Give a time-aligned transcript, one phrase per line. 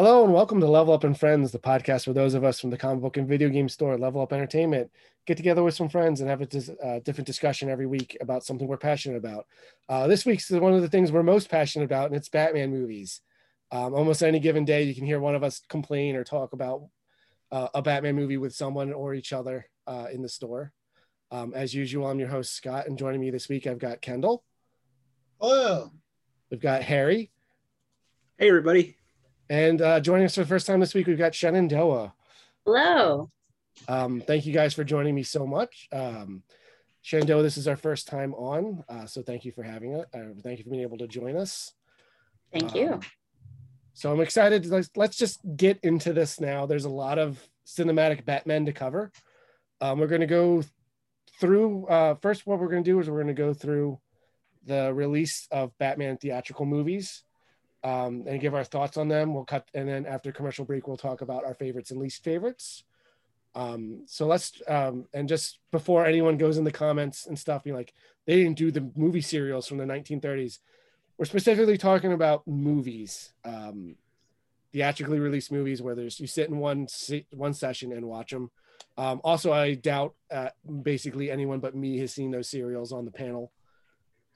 [0.00, 2.70] Hello and welcome to Level Up and Friends, the podcast for those of us from
[2.70, 4.92] the comic book and video game store, Level Up Entertainment.
[5.26, 8.44] Get together with some friends and have a dis- uh, different discussion every week about
[8.44, 9.48] something we're passionate about.
[9.88, 13.22] Uh, this week's one of the things we're most passionate about, and it's Batman movies.
[13.72, 16.82] Um, almost any given day, you can hear one of us complain or talk about
[17.50, 20.72] uh, a Batman movie with someone or each other uh, in the store.
[21.32, 24.44] Um, as usual, I'm your host, Scott, and joining me this week, I've got Kendall.
[25.40, 25.90] Hello.
[26.52, 27.32] We've got Harry.
[28.38, 28.97] Hey, everybody.
[29.50, 32.12] And uh, joining us for the first time this week, we've got Shenandoah.
[32.66, 33.30] Hello.
[33.86, 35.88] Um, thank you guys for joining me so much.
[35.90, 36.42] Um,
[37.00, 40.06] Shenandoah, this is our first time on, uh, so thank you for having it.
[40.12, 41.72] Uh, thank you for being able to join us.
[42.52, 42.94] Thank you.
[42.94, 43.00] Um,
[43.94, 44.66] so I'm excited.
[44.66, 46.66] Let's, let's just get into this now.
[46.66, 49.10] There's a lot of cinematic Batman to cover.
[49.80, 50.62] Um, we're going to go
[51.40, 53.98] through, uh, first, what we're going to do is we're going to go through
[54.66, 57.22] the release of Batman theatrical movies
[57.84, 59.34] um, and give our thoughts on them.
[59.34, 62.84] We'll cut, and then after commercial break, we'll talk about our favorites and least favorites.
[63.54, 67.72] Um, so let's, um, and just before anyone goes in the comments and stuff, be
[67.72, 67.92] like,
[68.26, 70.58] they didn't do the movie serials from the 1930s.
[71.16, 73.96] We're specifically talking about movies, um,
[74.72, 78.50] theatrically released movies where there's you sit in one se- one session and watch them.
[78.96, 80.50] Um, also, I doubt uh,
[80.82, 83.50] basically anyone but me has seen those serials on the panel.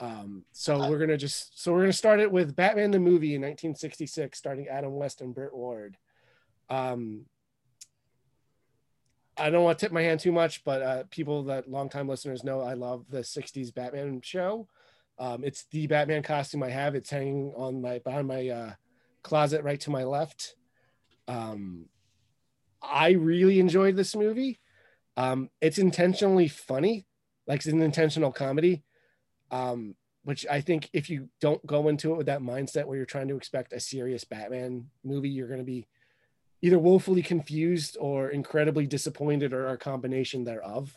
[0.02, 3.42] Um, so we're gonna just so we're gonna start it with Batman the movie in
[3.42, 5.96] 1966, starting Adam West and Burt Ward.
[6.68, 7.26] Um,
[9.36, 12.42] I don't want to tip my hand too much, but uh, people that longtime listeners
[12.42, 14.66] know I love the 60s Batman show.
[15.20, 16.96] Um, it's the Batman costume I have.
[16.96, 18.72] It's hanging on my behind my uh,
[19.22, 20.56] closet right to my left.
[21.28, 21.86] Um,
[22.82, 24.58] I really enjoyed this movie.
[25.16, 27.06] Um, it's intentionally funny,
[27.46, 28.82] like it's an intentional comedy.
[29.52, 33.06] Um, which I think if you don't go into it with that mindset where you're
[33.06, 35.86] trying to expect a serious Batman movie, you're going to be
[36.62, 40.96] either woefully confused or incredibly disappointed or a combination thereof.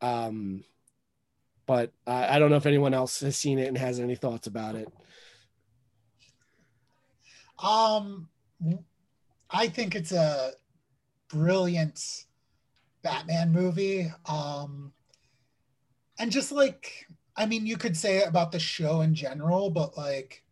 [0.00, 0.64] Um,
[1.66, 4.48] but I, I don't know if anyone else has seen it and has any thoughts
[4.48, 4.92] about it.
[7.62, 8.28] Um,
[9.50, 10.52] I think it's a
[11.28, 12.24] brilliant
[13.02, 14.10] Batman movie.
[14.26, 14.92] Um,
[16.18, 17.06] and just like,
[17.40, 20.44] I mean, you could say about the show in general, but like,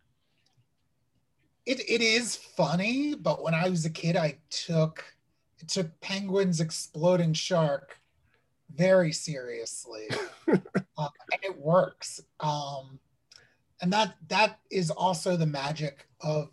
[1.66, 3.14] it, it is funny.
[3.14, 5.04] But when I was a kid, I took
[5.60, 8.00] it took Penguin's exploding shark
[8.74, 10.06] very seriously,
[10.48, 10.56] uh,
[10.96, 12.22] and it works.
[12.40, 12.98] Um,
[13.82, 16.48] and that that is also the magic of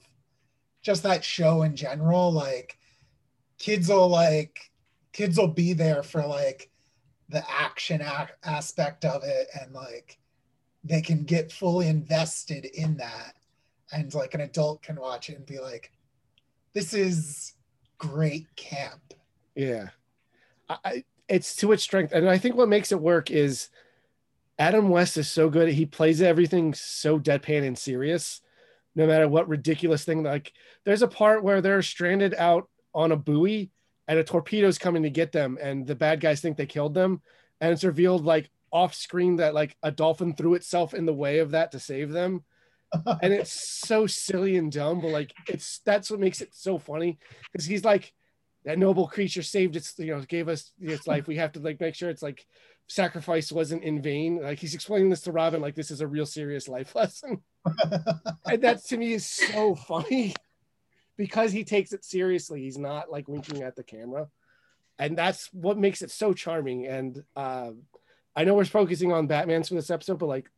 [0.82, 2.30] just that show in general.
[2.30, 2.78] Like,
[3.58, 4.70] kids will like
[5.14, 6.70] kids will be there for like
[7.30, 10.18] the action a- aspect of it and like
[10.86, 13.36] they can get fully invested in that
[13.92, 15.92] and like an adult can watch it and be like
[16.74, 17.54] this is
[17.98, 19.14] great camp
[19.56, 19.90] Yeah.
[20.70, 22.14] I, it's to its strength.
[22.14, 23.70] And I think what makes it work is
[24.60, 25.70] Adam West is so good.
[25.70, 28.42] He plays everything so deadpan and serious,
[28.96, 30.24] no matter what ridiculous thing.
[30.24, 30.54] Like,
[30.84, 33.72] there's a part where they're stranded out on a buoy
[34.08, 37.22] and a torpedo's coming to get them, and the bad guys think they killed them.
[37.60, 41.40] And it's revealed, like, off screen that, like, a dolphin threw itself in the way
[41.40, 42.44] of that to save them.
[43.22, 47.18] and it's so silly and dumb, but like it's that's what makes it so funny
[47.52, 48.14] because he's like
[48.64, 51.28] that noble creature saved its you know gave us its life.
[51.28, 52.46] We have to like make sure it's like
[52.88, 54.42] sacrifice wasn't in vain.
[54.42, 57.42] Like he's explaining this to Robin like this is a real serious life lesson,
[58.46, 60.34] and that to me is so funny
[61.18, 62.62] because he takes it seriously.
[62.62, 64.28] He's not like winking at the camera,
[65.00, 66.88] and that's what makes it so charming.
[66.88, 67.72] And uh,
[68.36, 70.50] I know we're focusing on Batman's for this episode, but like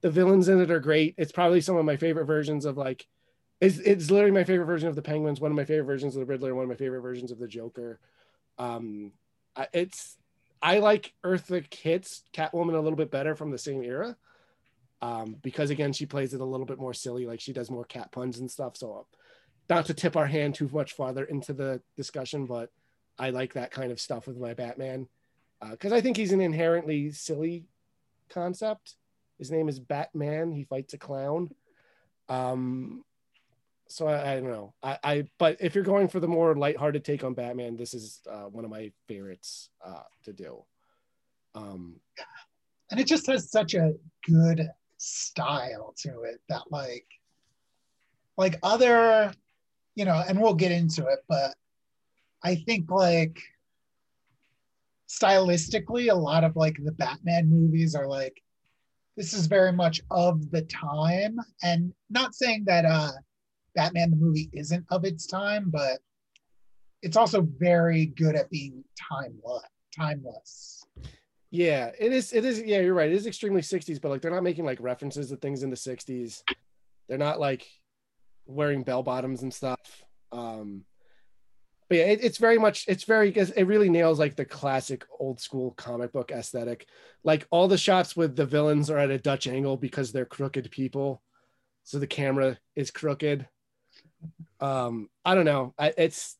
[0.00, 1.14] the villains in it are great.
[1.18, 3.06] It's probably some of my favorite versions of like
[3.60, 6.20] it's, it's literally my favorite version of the Penguins, one of my favorite versions of
[6.20, 8.00] the Riddler, one of my favorite versions of the Joker.
[8.58, 9.12] Um,
[9.72, 10.16] it's
[10.62, 14.16] I like Eartha Kitt's Catwoman a little bit better from the same era,
[15.02, 17.84] um, because again she plays it a little bit more silly, like she does more
[17.84, 18.76] cat puns and stuff.
[18.76, 19.06] So,
[19.68, 22.70] not to tip our hand too much farther into the discussion, but
[23.18, 25.08] I like that kind of stuff with my Batman
[25.70, 27.66] because I think he's an inherently silly
[28.30, 28.96] concept.
[29.38, 30.52] His name is Batman.
[30.52, 31.50] He fights a clown.
[32.28, 33.04] Um,
[33.88, 34.74] so I, I don't know.
[34.82, 38.20] I, I but if you're going for the more lighthearted take on Batman, this is
[38.30, 40.64] uh, one of my favorites uh, to do.
[41.54, 41.96] Um,
[42.90, 43.94] and it just has such a
[44.26, 44.68] good
[44.98, 47.06] style to it that like
[48.36, 49.32] like other
[49.94, 51.54] you know and we'll get into it but
[52.44, 53.40] i think like
[55.10, 58.40] stylistically a lot of like the batman movies are like
[59.16, 63.10] this is very much of the time and not saying that uh
[63.74, 66.00] Batman the movie isn't of its time, but
[67.02, 69.62] it's also very good at being timeless.
[69.96, 70.84] Timeless.
[71.50, 72.32] Yeah, it is.
[72.32, 72.62] It is.
[72.62, 73.10] Yeah, you're right.
[73.10, 75.76] It is extremely 60s, but like they're not making like references to things in the
[75.76, 76.42] 60s.
[77.08, 77.66] They're not like
[78.46, 80.04] wearing bell bottoms and stuff.
[80.30, 80.84] Um,
[81.90, 82.86] but yeah, it, it's very much.
[82.88, 83.30] It's very.
[83.30, 86.86] It really nails like the classic old school comic book aesthetic.
[87.22, 90.70] Like all the shots with the villains are at a Dutch angle because they're crooked
[90.70, 91.20] people,
[91.84, 93.46] so the camera is crooked.
[94.60, 95.74] Um, I don't know.
[95.78, 96.38] I, it's.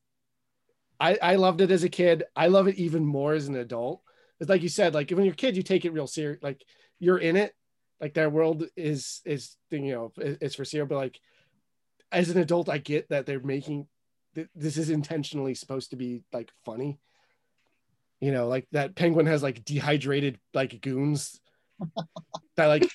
[0.98, 2.24] I I loved it as a kid.
[2.34, 4.00] I love it even more as an adult
[4.40, 6.42] it's like you said, like when you're a kid, you take it real serious.
[6.42, 6.64] Like
[6.98, 7.54] you're in it,
[8.00, 10.88] like their world is is you know it's for serious.
[10.88, 11.20] But like
[12.10, 13.86] as an adult, I get that they're making
[14.54, 16.98] this is intentionally supposed to be like funny.
[18.20, 21.40] You know, like that penguin has like dehydrated like goons
[22.56, 22.90] that like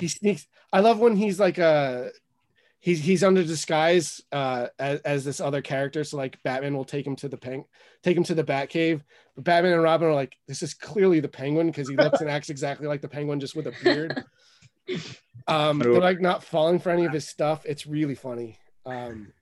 [0.00, 0.46] he sneaks.
[0.72, 2.04] I love when he's like uh
[2.82, 7.06] he's he's under disguise uh as, as this other character so like batman will take
[7.06, 7.64] him to the pen
[8.02, 9.02] take him to the bat cave
[9.34, 12.28] but batman and robin are like this is clearly the penguin because he looks and
[12.28, 14.24] acts exactly like the penguin just with a beard
[15.46, 19.32] um they're like not falling for any of his stuff it's really funny um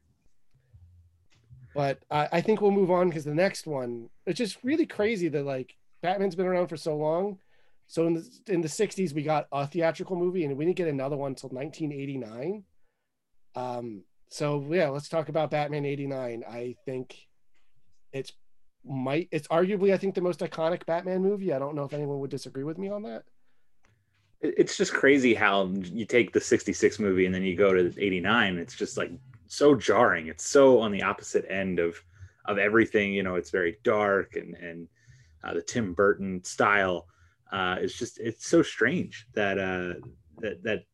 [1.75, 5.29] but i, I think we'll move on because the next one it's just really crazy
[5.29, 7.39] that like batman's been around for so long
[7.87, 10.89] so in the in the 60s we got a theatrical movie and we didn't get
[10.89, 12.65] another one until 1989
[13.55, 16.45] um, so yeah, let's talk about Batman 89.
[16.49, 17.17] I think
[18.13, 18.33] it's
[18.85, 21.53] might it's arguably I think the most iconic Batman movie.
[21.53, 23.25] I don't know if anyone would disagree with me on that.
[24.41, 28.57] It's just crazy how you take the 66 movie and then you go to 89.
[28.57, 29.11] It's just like
[29.51, 30.29] so jarring.
[30.29, 31.97] It's so on the opposite end of
[32.47, 33.13] of everything.
[33.13, 34.89] You know, it's very dark and and
[35.43, 37.09] uh, the Tim Burton style.
[37.53, 39.95] Uh, it's just it's so strange that uh,
[40.39, 40.85] that that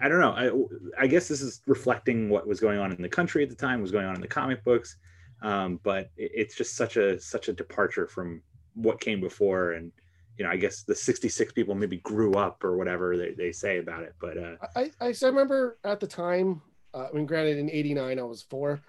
[0.00, 0.68] I don't know.
[0.98, 3.54] I, I, guess this is reflecting what was going on in the country at the
[3.54, 4.96] time, was going on in the comic books,
[5.40, 8.42] um, but it, it's just such a such a departure from
[8.74, 9.72] what came before.
[9.72, 9.92] And
[10.36, 13.78] you know, I guess the '66 people maybe grew up or whatever they, they say
[13.78, 14.14] about it.
[14.20, 16.60] But uh, I, I remember at the time.
[16.94, 18.80] Uh, I mean, granted, in '89 I was four,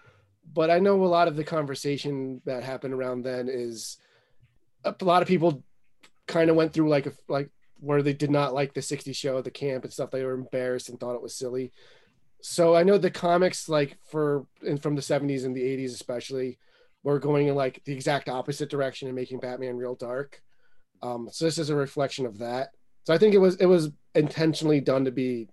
[0.54, 3.98] but I know a lot of the conversation that happened around then is
[4.84, 5.64] a lot of people
[6.28, 7.50] kind of went through like a like
[7.80, 10.12] where they did not like the 60s show, the camp and stuff.
[10.12, 11.72] They were embarrassed and thought it was silly.
[12.42, 16.60] So I know the comics, like for and from the 70s and the 80s especially,
[17.04, 20.42] were going in like the exact opposite direction and making Batman real dark.
[21.02, 22.70] Um, so this is a reflection of that.
[23.04, 25.48] So I think it was it was intentionally done to be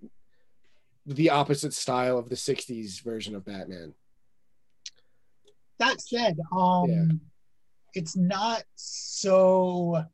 [1.07, 3.95] the opposite style of the 60s version of Batman.
[5.79, 7.05] That said, um yeah.
[7.95, 10.05] it's not so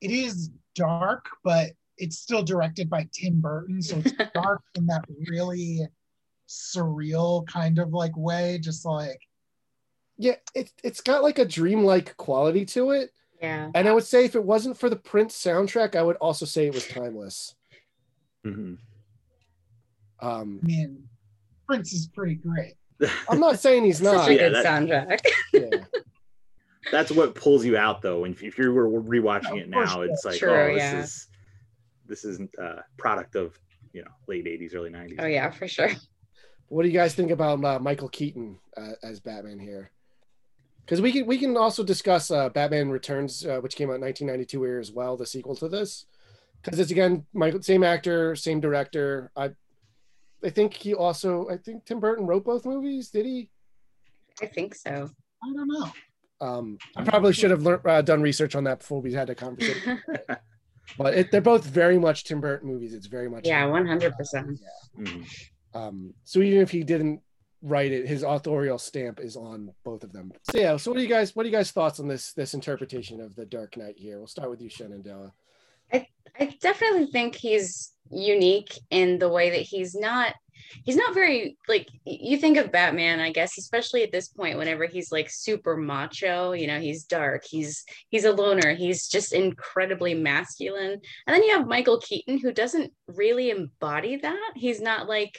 [0.00, 3.82] it is dark, but it's still directed by Tim Burton.
[3.82, 5.80] So it's dark in that really
[6.48, 9.20] surreal kind of like way, just like
[10.18, 13.10] yeah, it, it's got like a dreamlike quality to it.
[13.40, 13.70] Yeah.
[13.74, 16.66] And I would say if it wasn't for the Prince soundtrack, I would also say
[16.66, 17.54] it was timeless.
[18.46, 18.74] Mm-hmm.
[20.20, 21.08] Um, I mean,
[21.66, 22.74] Prince is pretty great.
[23.28, 24.24] I'm not saying he's not.
[24.24, 25.20] Such a good yeah, soundtrack.
[25.52, 26.00] yeah
[26.90, 28.24] that's what pulls you out though.
[28.24, 30.98] And if you were rewatching it now, it's like, True, oh, this yeah.
[31.00, 31.26] is
[32.06, 33.58] this is a uh, product of
[33.92, 35.16] you know late '80s, early '90s.
[35.18, 35.90] Oh yeah, for sure.
[36.68, 39.90] What do you guys think about uh, Michael Keaton uh, as Batman here?
[40.84, 44.00] Because we can we can also discuss uh, Batman Returns, uh, which came out in
[44.02, 46.06] 1992 here as well, the sequel to this.
[46.62, 49.30] Because it's again Michael, same actor, same director.
[49.36, 49.50] I
[50.44, 53.10] I think he also I think Tim Burton wrote both movies.
[53.10, 53.50] Did he?
[54.42, 55.10] I think so.
[55.42, 55.92] I don't know.
[56.40, 59.34] Um, I probably should have learned, uh, done research on that before we had a
[59.34, 60.02] conversation.
[60.98, 62.92] but it, they're both very much Tim Burton movies.
[62.92, 64.58] It's very much yeah, one hundred percent.
[64.98, 65.78] Mm-hmm.
[65.78, 67.20] Um, so even if he didn't
[67.62, 70.32] write it, his authorial stamp is on both of them.
[70.50, 70.76] So yeah.
[70.76, 71.34] So what do you guys?
[71.34, 74.18] What are you guys' thoughts on this this interpretation of the Dark Knight here?
[74.18, 75.32] We'll start with you, Shenandoah.
[75.92, 76.06] I
[76.38, 80.34] I definitely think he's unique in the way that he's not
[80.84, 84.86] he's not very like you think of Batman, I guess, especially at this point, whenever
[84.86, 90.14] he's like super macho, you know, he's dark, he's he's a loner, he's just incredibly
[90.14, 91.00] masculine.
[91.26, 94.52] And then you have Michael Keaton, who doesn't really embody that.
[94.54, 95.38] He's not like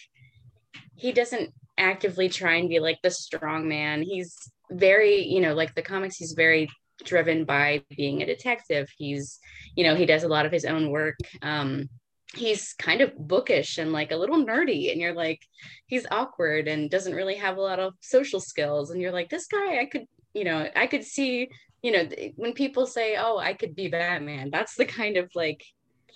[0.96, 4.02] he doesn't actively try and be like the strong man.
[4.02, 4.36] He's
[4.72, 6.68] very, you know, like the comics, he's very
[7.04, 8.90] driven by being a detective.
[8.98, 9.40] He's,
[9.76, 11.18] you know, he does a lot of his own work.
[11.42, 11.90] Um,
[12.36, 15.42] he's kind of bookish and like a little nerdy and you're like
[15.86, 19.48] he's awkward and doesn't really have a lot of social skills and you're like this
[19.48, 21.50] guy i could you know i could see
[21.82, 25.64] you know when people say oh i could be batman that's the kind of like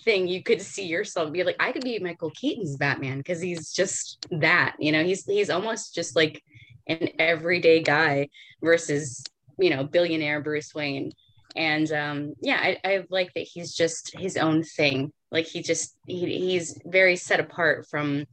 [0.04, 3.72] thing you could see yourself be like i could be michael keaton's batman because he's
[3.72, 6.42] just that you know he's he's almost just like
[6.88, 8.28] an everyday guy
[8.62, 9.22] versus
[9.58, 11.12] you know billionaire bruce wayne
[11.56, 15.96] and um yeah i, I like that he's just his own thing like he just
[16.06, 18.24] he, he's very set apart from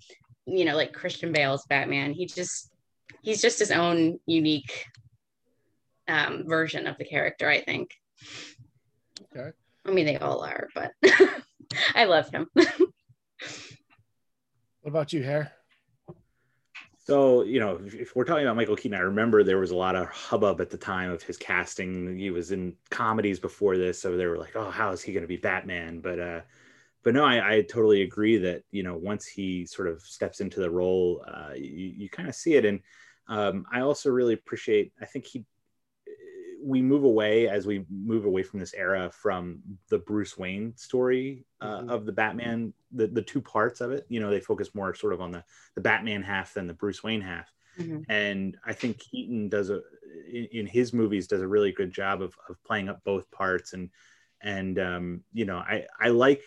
[0.46, 2.72] you know like christian bale's batman he just
[3.24, 4.86] he's just his own unique
[6.08, 7.96] um version of the character i think
[9.36, 9.50] Okay.
[9.86, 10.92] i mean they all are but
[11.96, 12.48] i love him
[14.82, 15.46] What about you, Harry?
[17.06, 19.76] So, you know, if, if we're talking about Michael Keaton, I remember there was a
[19.76, 22.18] lot of hubbub at the time of his casting.
[22.18, 25.24] He was in comedies before this, so they were like, "Oh, how is he going
[25.24, 26.42] to be Batman?" But, uh,
[27.04, 30.60] but no, I, I totally agree that you know once he sort of steps into
[30.60, 32.80] the role, uh, you, you kind of see it, and
[33.28, 34.94] um, I also really appreciate.
[35.02, 35.46] I think he
[36.62, 41.46] we move away as we move away from this era from the Bruce Wayne story
[41.62, 41.90] uh, Mhm.
[41.90, 44.06] of the Batman, the, the two parts of it.
[44.10, 45.44] You know, they focus more sort of on the,
[45.76, 47.50] the Batman half than the Bruce Wayne half.
[47.80, 48.04] Mhm.
[48.10, 49.82] And I think Keaton does a,
[50.28, 53.72] in, in his movies, does a really good job of, of playing up both parts.
[53.72, 53.90] And,
[54.42, 56.44] and, um, you know, I, I like,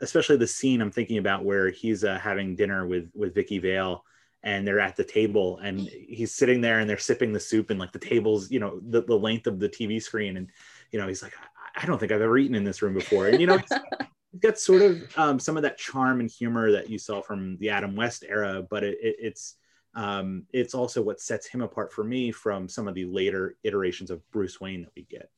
[0.00, 4.04] especially the scene I'm thinking about where he's uh, having dinner with, with Vicki Vale
[4.42, 7.80] and they're at the table and he's sitting there and they're sipping the soup and
[7.80, 10.50] like the tables you know the, the length of the tv screen and
[10.92, 13.28] you know he's like I, I don't think i've ever eaten in this room before.
[13.28, 13.78] And you know he's,
[14.32, 17.56] he's got sort of um, some of that charm and humor that you saw from
[17.58, 19.56] the adam west era but it, it, it's
[19.94, 24.10] um, it's also what sets him apart for me from some of the later iterations
[24.10, 25.30] of bruce wayne that we get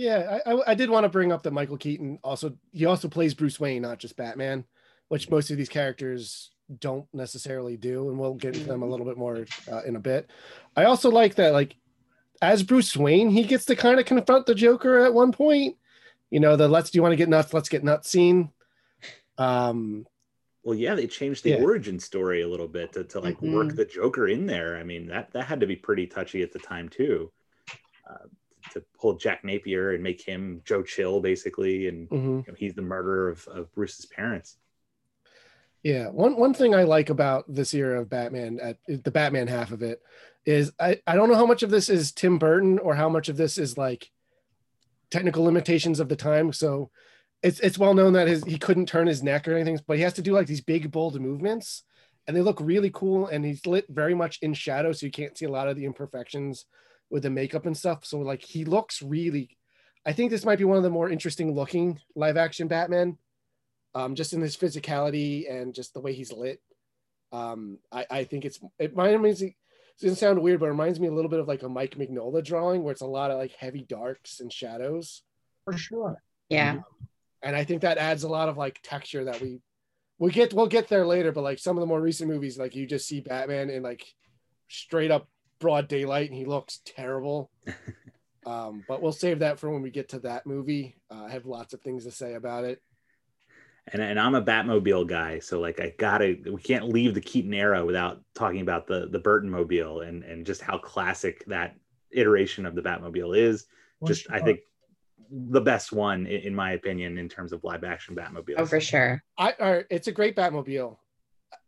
[0.00, 3.06] Yeah, I, I, I did want to bring up that Michael Keaton also he also
[3.08, 4.64] plays Bruce Wayne, not just Batman,
[5.08, 9.04] which most of these characters don't necessarily do, and we'll get into them a little
[9.04, 10.30] bit more uh, in a bit.
[10.74, 11.76] I also like that, like
[12.40, 15.76] as Bruce Wayne, he gets to kind of confront the Joker at one point.
[16.30, 17.52] You know, the let's do you want to get nuts?
[17.52, 18.50] Let's get nuts scene.
[19.36, 20.06] Um,
[20.62, 21.62] well yeah they changed the Yeah.
[21.62, 23.76] origin story a little bit to, to like work Mhm.
[23.76, 26.58] the joker in there i mean that that had to be pretty touchy at the
[26.58, 27.32] time too
[28.08, 28.26] uh,
[28.70, 32.46] to pull jack napier and make him joe chill basically and mhm.
[32.46, 34.56] you know, he's the murderer of, of bruce's parents
[35.82, 39.72] Yeah, one one thing I like about this era of Batman, at the Batman half
[39.72, 40.02] of it,
[40.44, 43.28] is I I don't know how much of this is Tim Burton or how much
[43.30, 44.10] of this is like
[45.10, 46.52] technical limitations of the time.
[46.52, 46.90] So
[47.42, 50.02] it's it's well known that his he couldn't turn his neck or anything, but he
[50.02, 51.82] has to do like these big bold movements,
[52.26, 53.28] and they look really cool.
[53.28, 55.86] And he's lit very much in shadow, so you can't see a lot of the
[55.86, 56.66] imperfections
[57.10, 58.04] with the makeup and stuff.
[58.04, 59.56] So like he looks really.
[60.06, 63.18] I think this might be one of the more interesting looking live action Batman
[63.94, 66.60] um, just in his physicality and just the way he's lit.
[67.32, 69.48] Um, I, I think it's it reminds me.
[69.48, 71.96] It doesn't sound weird, but it reminds me a little bit of like a Mike
[71.96, 75.22] Mignola drawing, where it's a lot of like heavy darks and shadows.
[75.64, 76.22] for sure.
[76.48, 76.80] yeah
[77.42, 79.60] And I think that adds a lot of like texture that we
[80.18, 80.54] we get.
[80.54, 83.06] We'll get there later, but like some of the more recent movies, like you just
[83.06, 84.04] see Batman in like
[84.68, 85.28] straight up
[85.60, 87.50] broad daylight, and he looks terrible.
[88.46, 90.96] um, but we'll save that for when we get to that movie.
[91.10, 92.82] Uh, I have lots of things to say about it.
[93.92, 97.54] and, and i'm a batmobile guy so like i gotta we can't leave the keaton
[97.54, 101.76] era without talking about the the burton mobile and and just how classic that
[102.10, 103.66] iteration of the batmobile is
[104.00, 104.60] For just i think
[105.30, 108.80] the best one in, in my opinion in terms of live action batmobile oh for
[108.80, 110.96] sure I all right, it's a great Batmobile.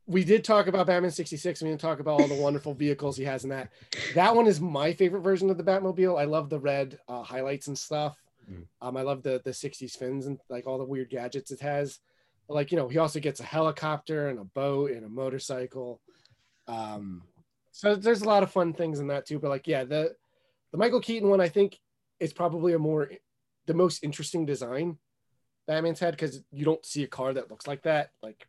[0.06, 1.62] We did talk about Batman 66.
[1.62, 3.70] We didn't talk about all the wonderful vehicles he has in that.
[4.14, 6.20] That one is my favorite version of the Batmobile.
[6.20, 8.16] I love the red uh, highlights and stuff.
[8.50, 8.66] Mm.
[8.80, 12.00] Um, I love the the 60s fins and like all the weird gadgets it has.
[12.48, 16.00] But, like you know, he also gets a helicopter and a boat and a motorcycle.
[16.66, 17.22] Um,
[17.70, 19.38] so there's a lot of fun things in that too.
[19.38, 20.14] But like, yeah, the
[20.72, 21.78] the Michael Keaton one I think
[22.18, 23.10] is probably a more
[23.66, 24.98] the most interesting design
[25.66, 28.46] Batman's had because you don't see a car that looks like that like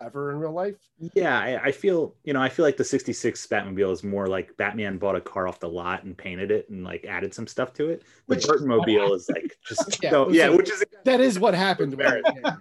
[0.00, 0.76] ever in real life.
[1.14, 4.56] Yeah, I, I feel you know I feel like the '66 Batmobile is more like
[4.56, 7.72] Batman bought a car off the lot and painted it and like added some stuff
[7.74, 8.00] to it.
[8.28, 11.38] The Which- Burton Mobile is like just Yeah, so, yeah, so- which is That is
[11.38, 11.96] what happened.
[11.96, 12.56] with it, yeah.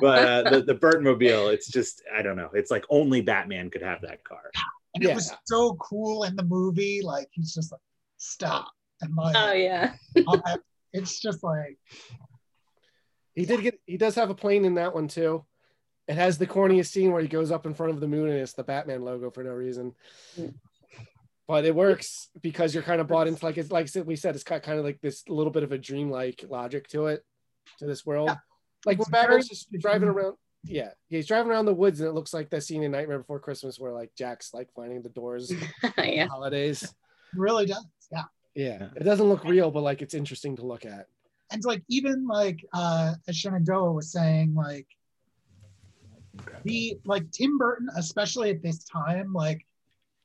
[0.00, 2.50] but uh, the the Burton Mobile, it's just I don't know.
[2.54, 4.50] It's like only Batman could have that car.
[4.94, 5.10] And Yeah.
[5.10, 7.00] it was so cool in the movie.
[7.02, 7.80] Like he's just like,
[8.16, 8.68] stop.
[9.00, 9.94] And like, oh yeah
[10.92, 11.76] it's just like,
[13.34, 13.80] He did get.
[13.86, 15.44] He does have a plane in that one too.
[16.06, 18.38] It has the corniest scene where he goes up in front of the moon and
[18.38, 19.94] it's the Batman logo for no reason.
[21.46, 24.44] But it works because you're kind of bought into like it's like we said, it's
[24.44, 27.24] got kind of like this little bit of a dreamlike logic to it,
[27.78, 28.28] to this world.
[28.30, 28.36] Yeah.
[28.86, 30.36] Like when It's Batman's just driving around.
[30.66, 33.38] Yeah, he's driving around the woods and it looks like that scene in Nightmare Before
[33.38, 35.52] Christmas where like Jack's like finding the doors
[35.98, 36.94] yeah holidays.
[37.34, 37.86] really does.
[38.10, 38.24] Yeah.
[38.54, 41.08] Yeah, it doesn't look real, but like it's interesting to look at.
[41.50, 44.86] and like even like uh as Shenandoah was saying, like
[46.64, 49.66] the like Tim Burton, especially at this time, like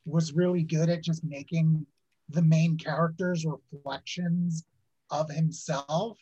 [0.05, 1.85] was really good at just making
[2.29, 4.63] the main characters reflections
[5.11, 6.17] of himself.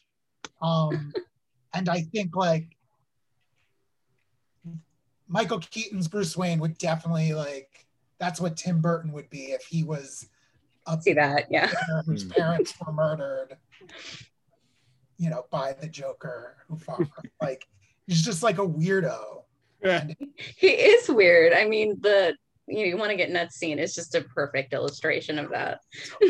[0.61, 1.13] Um
[1.73, 2.75] and I think like
[5.27, 7.85] Michael Keaton's Bruce Wayne would definitely like
[8.19, 10.27] that's what Tim Burton would be if he was
[10.87, 11.45] a See that?
[11.51, 11.69] Yeah.
[12.05, 12.29] whose Hmm.
[12.29, 13.57] parents were murdered,
[15.17, 17.07] you know, by the Joker who fought
[17.41, 17.67] like
[18.07, 19.43] he's just like a weirdo.
[19.83, 20.07] Yeah.
[20.57, 21.53] He is weird.
[21.53, 22.35] I mean, the
[22.67, 25.79] you, know, you want to get nuts scene is just a perfect illustration of that.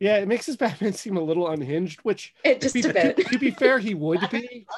[0.00, 3.16] Yeah, it makes his Batman seem a little unhinged, which It just be, a bit.
[3.18, 4.66] to, to be fair, he would be.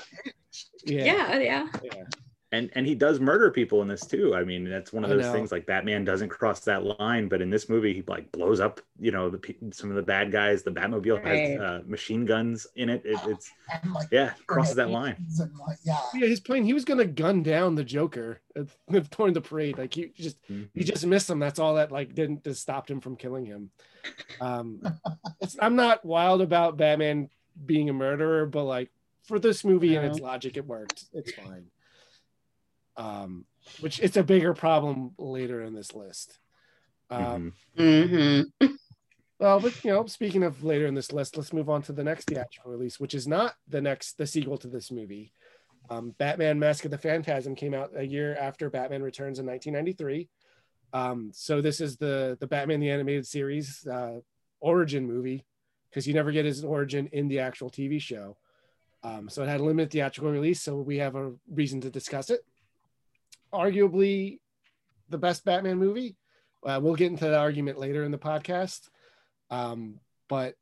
[0.84, 1.04] Yeah.
[1.04, 1.66] Yeah, yeah.
[1.82, 2.04] yeah.
[2.54, 4.34] And and he does murder people in this too.
[4.34, 7.50] I mean, that's one of those things like Batman doesn't cross that line, but in
[7.50, 10.62] this movie, he like blows up, you know, the some of the bad guys.
[10.62, 11.50] The Batmobile Right.
[11.50, 13.02] has uh, machine guns in it.
[13.04, 13.50] it it's
[13.82, 15.16] And like yeah, crosses that line.
[15.40, 15.99] And like, yeah.
[16.14, 16.64] Yeah, his plan.
[16.64, 18.40] He was gonna gun down the Joker
[19.11, 19.76] during the parade.
[19.76, 20.68] Like he just Mhm.
[20.75, 21.40] he just missed him.
[21.40, 23.70] That's all that like didn't just stopped him from killing him.
[24.40, 24.80] Um,
[25.40, 27.30] it's, I'm not wild about Batman
[27.66, 28.90] being a murderer, but like
[29.25, 31.04] for this movie and its logic, it worked.
[31.12, 31.66] It's fine.
[32.96, 33.46] Um,
[33.80, 36.38] which it's a bigger problem later in this list.
[37.10, 38.44] Um, Mhm.
[38.60, 38.66] hmm
[39.40, 42.04] Well, but you know, speaking of later in this list, let's move on to the
[42.04, 45.32] next theatrical release, which is not the next the sequel to this movie.
[45.90, 50.28] Um, Batman: Mask of the Phantasm came out a year after Batman Returns in 1993.
[50.92, 54.20] Um, so this is the the Batman the animated series uh,
[54.60, 55.44] origin movie
[55.90, 58.36] because you never get his origin in the actual TV show.
[59.02, 62.30] Um, so it had a limited theatrical release, so we have a reason to discuss
[62.30, 62.40] it.
[63.54, 64.40] Arguably,
[65.08, 66.16] the best Batman movie.
[66.64, 68.88] Uh, we'll get into that argument later in the podcast.
[69.50, 70.54] Um, but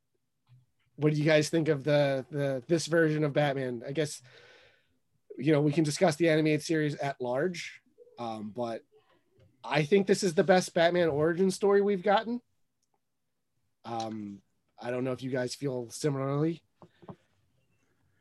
[0.97, 3.83] what do you guys think of the the this version of Batman?
[3.87, 4.21] I guess
[5.37, 7.81] you know we can discuss the animated series at large,
[8.19, 8.81] um, but
[9.63, 12.41] I think this is the best Batman origin story we've gotten.
[13.85, 14.41] Um,
[14.79, 16.61] I don't know if you guys feel similarly.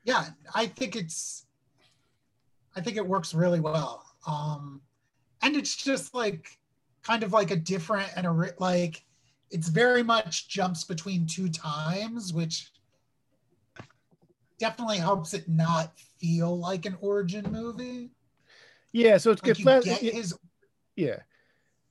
[0.04, 1.46] yeah i think it's
[2.76, 4.80] i think it works really well um
[5.42, 6.58] and it's just like
[7.02, 9.04] kind of like a different and a like
[9.50, 12.70] it's very much jumps between two times which
[14.58, 18.10] definitely helps it not feel like an origin movie
[18.92, 20.34] Yeah, so it's like not- get his
[20.94, 21.16] Yeah.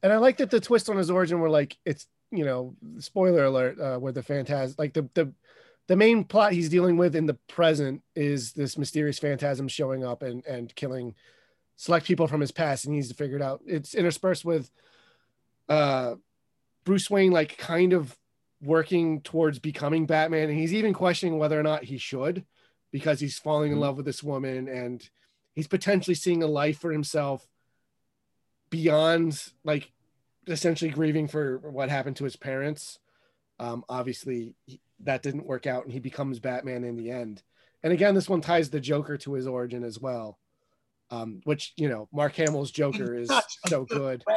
[0.04, 3.44] And I like that the twist on his origin were like it's you know, spoiler
[3.44, 5.34] alert, uh where the phantasm like the the
[5.88, 10.24] the main plot he's dealing with in the present is this mysterious phantasm showing up
[10.24, 11.14] and and killing
[11.82, 13.60] select people from his past and he needs to figure it out.
[13.66, 14.70] It's interspersed with
[15.68, 16.14] uh
[16.86, 18.16] Bruce Wayne like kind of
[18.62, 22.46] working towards becoming Batman and he's even questioning whether or not he should
[22.92, 23.82] because he's falling in Mhm.
[23.82, 25.10] love with this woman and
[25.54, 27.48] he's potentially seeing a life for himself
[28.70, 29.92] beyond like
[30.48, 33.00] essentially grieving for what happened to his parents.
[33.58, 37.42] Um, obviously, he- that didn't work out, and he becomes Batman in the end.
[37.82, 40.38] And again, this one ties the Joker to his origin as well,
[41.12, 43.30] um, which you know, Mark Hamill's Joker is
[43.68, 44.24] so good good.
[44.28, 44.36] way.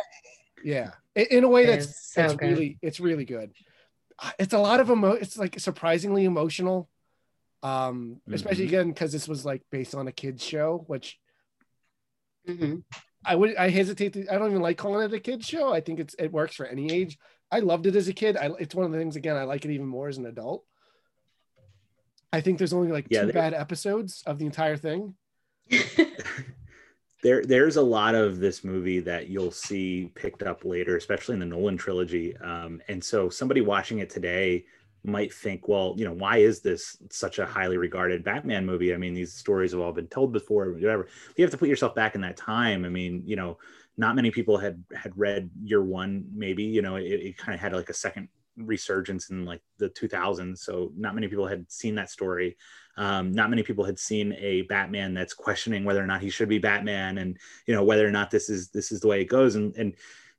[0.62, 2.48] Yeah, in, in a way It that's so it's good.
[2.50, 3.52] really it's really good.
[4.38, 5.12] It's a lot of emo.
[5.12, 6.88] It's like surprisingly emotional,
[7.62, 8.68] um, especially Mhm.
[8.68, 11.18] again because this was like based on a kids show, which
[12.46, 12.76] hmm
[13.26, 15.72] I would I hesitate to I don't even like calling it a kids show.
[15.72, 17.18] I think it's it works for any age.
[17.50, 18.36] I loved it as a kid.
[18.36, 20.64] I it's one of the things again I like it even more as an adult.
[22.32, 25.14] I think there's only like Yeah, two there- bad episodes of the entire thing.
[27.24, 31.40] there there's a lot of this movie that you'll see picked up later especially in
[31.40, 34.64] the nolan trilogy um, and so somebody watching it today
[35.04, 38.94] might think well you know why is this such a highly regarded batman movie?
[38.94, 41.08] I mean these stories have all been told before whatever.
[41.36, 42.84] You have to put yourself back in that time.
[42.84, 43.58] I mean you know
[43.96, 47.60] not many people had had read year one maybe you know it, it kind of
[47.60, 51.96] had like a second resurgence in like the 2000s so not many people had seen
[51.96, 52.56] that story
[52.96, 56.48] um, not many people had seen a batman that's questioning whether or not he should
[56.48, 59.26] be batman and you know whether or not this is this is the way it
[59.26, 59.54] goes.
[59.54, 59.94] And and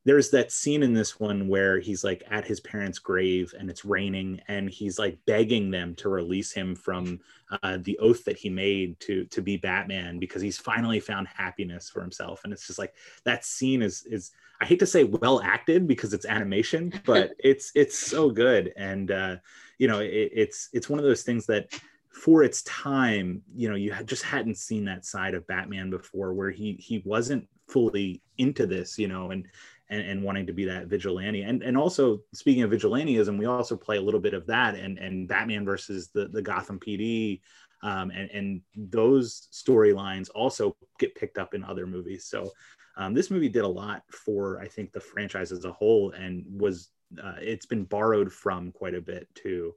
[0.06, 3.84] there's that scene in this one where he's like at his parents grave and it's
[3.84, 7.20] raining and he's like begging them to release him from
[7.64, 11.90] uh, the oath that he made to to be batman because he's finally found happiness
[11.90, 12.42] for himself.
[12.44, 16.14] And it's just like that scene is is i hate to say well acted because
[16.14, 18.74] it's animation but it's it's so good.
[18.78, 19.36] And uh
[19.80, 21.74] you know it, it's it's one of those things that
[22.16, 26.52] for its time you know you just hadn't seen that side of batman before where
[26.52, 29.48] he he wasn't fully into this you know and
[29.90, 33.76] and, and wanting to be that vigilante and and also speaking of vigilantism we also
[33.76, 37.42] play a little bit of that and and batman versus the the gotham pd
[37.86, 42.26] um, and and those storylines also get picked up in other movies.
[42.26, 42.52] So
[42.98, 46.44] um, this movie did a lot for I think the franchise as a whole, and
[46.48, 46.90] was
[47.22, 49.76] uh, it's been borrowed from quite a bit too.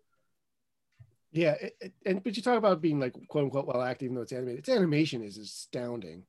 [1.32, 4.16] Yeah, it, it- and but you talk about being like quote unquote well acted, even
[4.16, 4.60] though it's animated.
[4.60, 6.24] Its animation is astounding.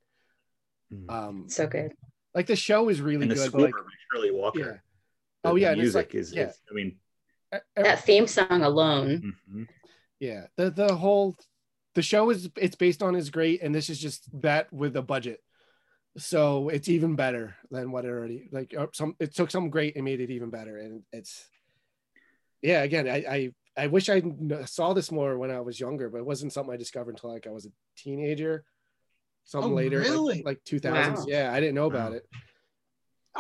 [0.93, 1.09] Mhm.
[1.11, 1.93] Um, So good.
[2.35, 3.47] like the show is really and the good.
[3.47, 3.79] score like, by
[4.11, 4.59] Shirley Walker.
[4.59, 4.65] yeah.
[4.65, 4.79] the-
[5.45, 6.47] Oh, the yeah, and it's music like- is, yeah.
[6.49, 6.59] is.
[6.69, 6.99] I mean,
[7.75, 9.35] That theme song alone.
[9.49, 9.67] mhm.
[10.19, 11.35] yeah, the the whole
[11.95, 15.01] the show is it's based on is great, and this is just that with a
[15.01, 15.41] budget,
[16.17, 18.75] so it's even better than what it already like.
[18.77, 21.49] uh, Some it took some great and made it even better, and it's
[22.61, 22.83] yeah.
[22.83, 24.21] Again, I I, I wish I
[24.65, 27.47] saw this more when I was younger, but it wasn't something I discovered until like
[27.47, 28.63] I was a teenager.
[29.45, 30.43] Something Oh, later, like- really?
[30.43, 31.19] like, 2000s.
[31.19, 31.25] Wow.
[31.27, 32.17] Yeah, I didn't know about Wow.
[32.17, 32.25] it.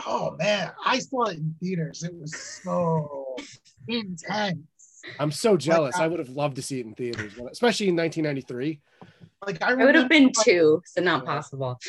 [0.05, 2.03] Oh man, I saw it in theaters.
[2.03, 3.35] It was so
[3.87, 4.59] intense.
[5.19, 5.95] I'm so jealous.
[5.95, 8.79] I- uh, I would have loved to see it in theaters, especially in 1993.
[9.45, 11.79] Like I I would have been like, two, so not possible.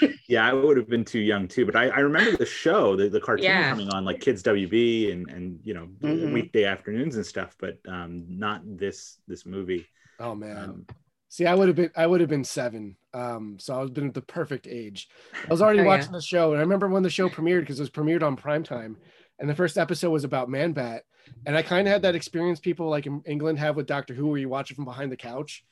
[0.28, 1.64] yeah, I would have been too young too.
[1.64, 3.70] But I, I remember the show, the, the cartoon Yeah.
[3.70, 6.32] coming on like Kids WB and and you know Mhm.
[6.32, 7.56] weekday afternoons and stuff.
[7.58, 9.86] But um, not this this movie.
[10.18, 10.56] Oh man.
[10.58, 10.86] Um,
[11.30, 12.96] See, I would have been I would have been seven.
[13.12, 15.08] Um, so I was been at the perfect age.
[15.48, 15.88] I was already Oh, yeah.
[15.88, 18.36] watching the show, and I remember when the show premiered because it was premiered on
[18.36, 18.96] primetime,
[19.38, 21.02] and the first episode was about Man Bat.
[21.46, 24.28] And I kind of had that experience people like in England have with Doctor Who,
[24.28, 25.64] where you watch it from behind the couch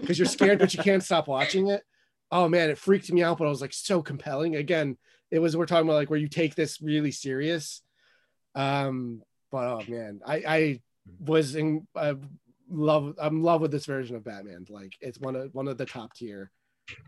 [0.00, 1.82] because you're scared, but you can't stop watching it.
[2.30, 4.56] Oh man, it freaked me out, but I was like so compelling.
[4.56, 4.96] Again,
[5.30, 7.82] it was we're talking about like where you take this really serious.
[8.54, 10.80] Um, but oh man, I I
[11.20, 12.14] was in uh,
[12.70, 13.14] love.
[13.20, 14.66] I'm in love with this version of Batman.
[14.68, 16.50] Like it's one of one of the top tier.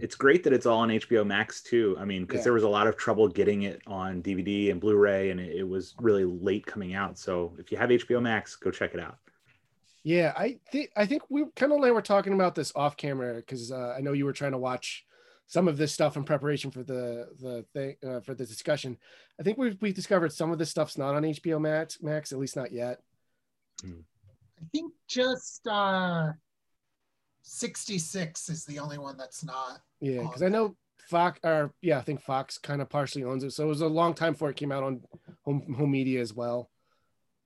[0.01, 1.97] it's great that it's all on HBO Max too.
[1.99, 2.45] I mean, because Yeah.
[2.45, 5.69] there was a lot of trouble getting it on DVD and Blu-ray, and it, it
[5.69, 7.19] was really late coming out.
[7.19, 9.19] So if you have HBO Max, go check it out.
[10.05, 13.35] Yeah, I think I think we kind of like were talking about this off camera
[13.35, 15.05] because uh, I know you were trying to watch
[15.47, 18.97] some of this stuff in preparation for the the thing uh, for the discussion.
[19.41, 22.39] I think we've we discovered some of this stuff's not on HBO Max, Max at
[22.39, 23.01] least not yet.
[23.85, 26.33] I think just uh
[27.43, 29.81] 66 is the only one that's not.
[30.01, 30.77] Yeah, because I know
[31.09, 33.89] Fox or yeah, I think Fox kind of partially owns it, so it was a
[33.89, 35.03] long time before it came out on
[35.45, 36.71] home home media as well.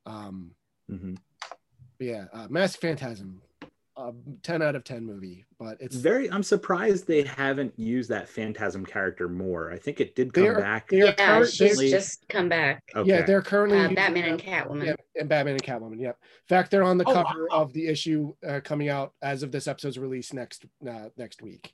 [0.07, 0.55] Um,
[0.91, 1.17] Mhm.
[2.03, 3.41] But yeah, uh, Mask Phantasm,
[3.97, 4.11] uh,
[4.43, 6.31] ten out of ten movie, but It's it's very.
[6.31, 9.71] I'm surprised they haven't used that Phantasm character more.
[9.71, 10.89] I think it did come They're- back.
[10.89, 12.83] they're Yeah, current- she's they- just come back.
[12.97, 13.09] Okay.
[13.09, 14.87] yeah, they're currently Uh, Batman and Catwoman.
[14.87, 16.01] Yeah, and Batman and Catwoman.
[16.01, 16.19] Yep.
[16.21, 17.63] In fact, they're on the Oh, cover wow.
[17.63, 21.73] of the issue uh, coming out as of this episode's release next uh, next week.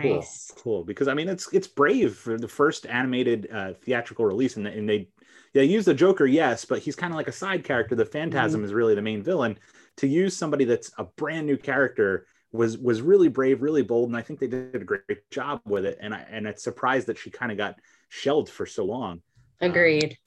[0.00, 0.24] cool
[0.56, 4.66] cool because i mean it's it's brave for the first animated uh, theatrical release and,
[4.66, 5.06] and they
[5.52, 8.60] they use the joker yes but he's kind of like a side character the phantasm
[8.60, 8.66] Mm-hmm.
[8.66, 9.58] is really the main villain
[9.96, 14.16] to use somebody that's a brand new character was was really brave really bold and
[14.16, 17.18] i think they did a great job with it and i and it's surprised that
[17.18, 17.76] she kind of got
[18.08, 19.20] shelved for so long
[19.60, 20.18] Agreed.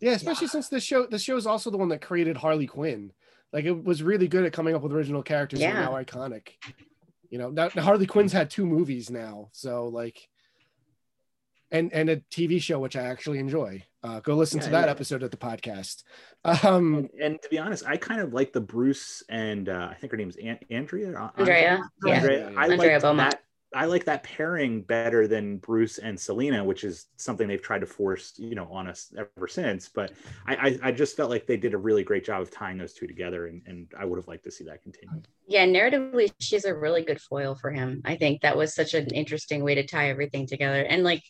[0.00, 3.12] Yeah, especially since the show the show is also the one that created Harley Quinn.
[3.52, 6.48] Like it was really good at coming up with original characters that are now iconic.
[7.30, 10.28] You know, now, now Harley Quinn's had two movies now, so like,
[11.74, 13.82] and and a TV show which I actually enjoy.
[14.02, 14.90] Uh, go listen to that yeah.
[14.90, 16.04] episode of the podcast.
[16.44, 19.94] Um, and, and to be honest i kind of like the bruce and uh, i
[19.94, 21.82] think her name's An- andrea uh, Andrea.
[22.04, 22.14] Yeah.
[22.14, 23.30] Andrea, I Andrea like Beaumont.
[23.30, 23.40] that.
[23.74, 27.86] I like that pairing better than Bruce and Selina, which is something they've tried to
[27.86, 29.88] force, you know, on us ever since.
[29.88, 30.12] But
[30.46, 32.94] I, I, I just felt like they did a really great job of tying those
[32.94, 35.22] two together, and, and I would have liked to see that continue.
[35.46, 38.00] Yeah, narratively, she's a really good foil for him.
[38.04, 40.82] I think that was such an interesting way to tie everything together.
[40.82, 41.22] And like,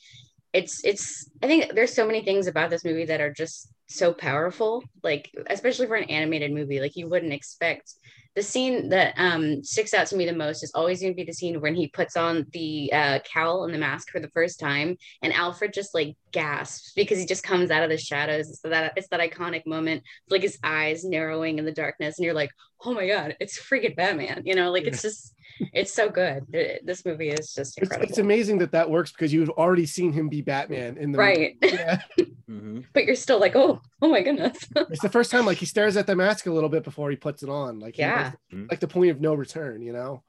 [0.54, 1.28] it's it's.
[1.42, 4.82] I think there's so many things about this movie that are just so powerful.
[5.02, 7.92] Like, especially for an animated movie, like you wouldn't expect.
[8.36, 11.22] The scene that um, sticks out to me the most is always going to be
[11.22, 14.58] the scene when he puts on the uh, cowl and the mask for the first
[14.58, 18.48] time, and Alfred just like gasps because he just comes out of the shadows.
[18.48, 22.34] It's that it's that iconic moment, like his eyes narrowing in the darkness, and you're
[22.34, 22.50] like,
[22.84, 24.42] oh my god, it's freaking Batman.
[24.44, 25.33] You know, like it's just,
[25.72, 26.44] it's so good.
[26.52, 28.08] It- this movie is just it's, incredible.
[28.08, 31.56] it's amazing that that works because you've already seen him be Batman in the right.
[31.62, 32.00] Yeah.
[32.50, 32.80] Mm-hmm.
[32.92, 34.56] but you're still like, oh, oh my goodness.
[34.90, 37.16] It's the first time like he stares at the mask a little bit before he
[37.16, 37.80] puts it on.
[37.80, 38.32] Like he Yeah.
[38.52, 39.80] knows- like the point of no return.
[39.80, 40.22] You know.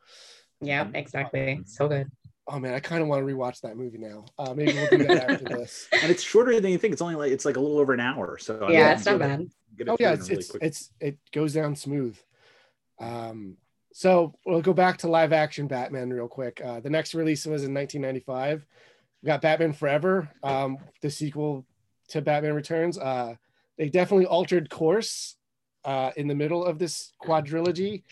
[0.61, 1.59] yeah, exactly.
[1.65, 2.09] So good.
[2.47, 4.23] Oh man, I kind of want to rewatch that movie now.
[4.39, 5.87] Uh, maybe we'll do that after this.
[6.01, 6.93] And it's shorter than you think.
[6.93, 8.37] It's only like it's like a little over an hour.
[8.37, 9.41] So I Yeah, mean, it's not get it- bad.
[9.79, 12.17] it Oh yeah, it's really it's, it's it goes down smooth.
[12.99, 13.57] Um,
[13.97, 16.59] so we'll go back to live action Batman real quick.
[16.61, 18.65] Uh, the next release was in 1995.
[19.23, 21.65] We got Batman Forever, um, the sequel
[22.09, 22.97] to Batman Returns.
[22.97, 23.35] Uh,
[23.77, 25.37] they definitely altered course
[25.85, 28.03] uh, in the middle of this quadrilogy.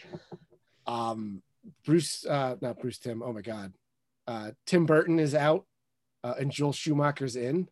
[0.88, 1.42] Um,
[1.86, 3.22] Bruce, uh, not Bruce Tim.
[3.22, 3.74] Oh my God,
[4.26, 5.66] uh, Tim Burton is out,
[6.24, 7.68] uh, and Joel Schumacher's in.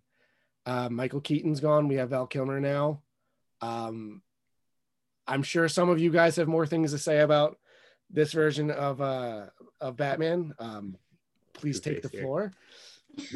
[0.68, 1.88] Michael Keaton's gone.
[1.88, 3.04] We have Val Kilmer now.
[3.62, 4.22] Um,
[5.26, 7.58] I'm sure some of you guys have more things to say about
[8.12, 9.46] this version of uh,
[9.80, 10.54] of Batman.
[10.60, 10.98] Um,
[11.54, 12.54] please take the floor.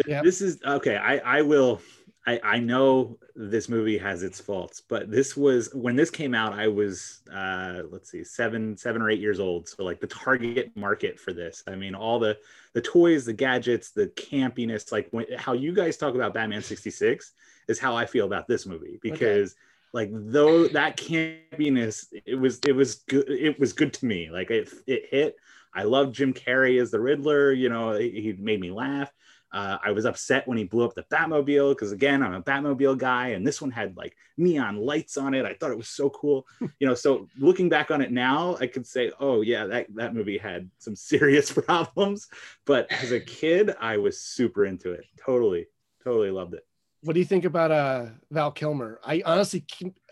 [0.07, 0.23] Yep.
[0.23, 0.97] This is okay.
[0.97, 1.81] I I will.
[2.27, 6.53] I I know this movie has its faults, but this was when this came out.
[6.53, 9.67] I was uh let's see, seven seven or eight years old.
[9.69, 11.63] So like the target market for this.
[11.67, 12.37] I mean, all the
[12.73, 14.91] the toys, the gadgets, the campiness.
[14.91, 17.33] Like when, how you guys talk about Batman sixty six
[17.67, 19.55] is how I feel about this movie because.
[19.95, 23.29] Like though that campiness, it was it was good.
[23.29, 24.29] It was good to me.
[24.29, 25.37] Like it it hit.
[25.73, 27.53] I loved Jim Carrey as the Riddler.
[27.53, 29.09] You know, he, he made me laugh.
[29.53, 32.97] Uh, I was upset when he blew up the Batmobile because again, I'm a Batmobile
[32.97, 35.45] guy, and this one had like neon lights on it.
[35.45, 36.45] I thought it was so cool.
[36.79, 40.13] you know, so looking back on it now, I could say, oh yeah, that that
[40.13, 42.27] movie had some serious problems.
[42.65, 45.05] But as a kid, I was super into it.
[45.25, 45.67] Totally,
[46.03, 46.65] totally loved it.
[47.01, 48.99] What do you think about uh, Val Kilmer?
[49.05, 49.63] I honestly,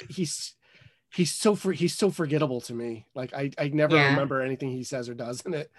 [0.10, 0.56] he's
[1.14, 3.06] he's so for, he's so forgettable to me.
[3.16, 4.10] Like I I never Yeah.
[4.10, 5.72] remember anything he says or does in it.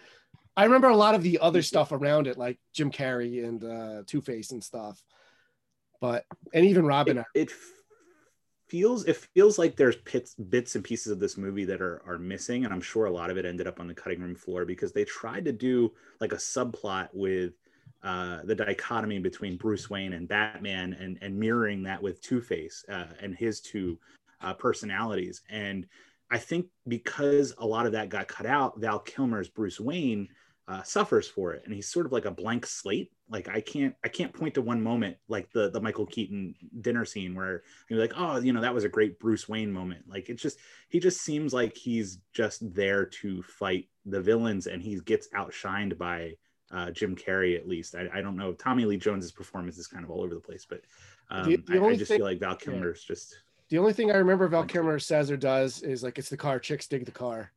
[0.57, 4.03] I remember a lot of the other stuff around it, like Jim Carrey and uh,
[4.07, 5.03] Two Face and stuff.
[6.01, 7.19] But and even Robin.
[7.19, 7.53] it, it
[8.69, 12.19] feels it feels like there's pits, bits and pieces of this movie that are are
[12.19, 14.65] missing, and I'm sure a lot of it ended up on the cutting room floor
[14.65, 17.55] because they tried to do like a subplot with
[18.03, 22.85] uh, the dichotomy between Bruce Wayne and Batman, and and mirroring that with Two Face
[22.89, 23.99] uh, and his two
[24.41, 25.87] uh, personalities, and
[26.31, 30.29] I think because a lot of that got cut out, Val Kilmer's Bruce Wayne
[30.67, 33.11] uh, suffers for it, and he's sort of like a blank slate.
[33.29, 37.05] Like I can't, I can't point to one moment like the the Michael Keaton dinner
[37.05, 40.05] scene where you're like, oh, you know, that was a great Bruce Wayne moment.
[40.09, 44.83] Like it's just, he just seems like he's just there to fight the villains, and
[44.83, 46.35] he gets outshined by
[46.75, 47.95] uh, Jim Carrey at least.
[47.95, 48.53] I, I don't know.
[48.53, 50.81] Tommy Lee Jones's performance is kind of all over the place, but
[51.31, 53.37] um, The- the I, I just thing- feel like Val Kilmer's just.
[53.71, 56.59] The only thing I remember Val Kilmer says or does is like it's the car,
[56.59, 57.51] chicks dig the car.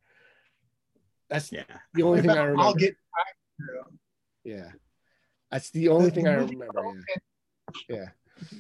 [1.30, 2.62] That's Yeah, the only thing I remember.
[2.62, 3.98] I'll get back to
[4.50, 4.70] yeah.
[5.52, 7.04] That's the only The- thing the I movie remember.
[7.90, 7.96] Yeah.
[7.98, 8.06] Yeah.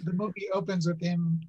[0.03, 1.39] The movie opens with him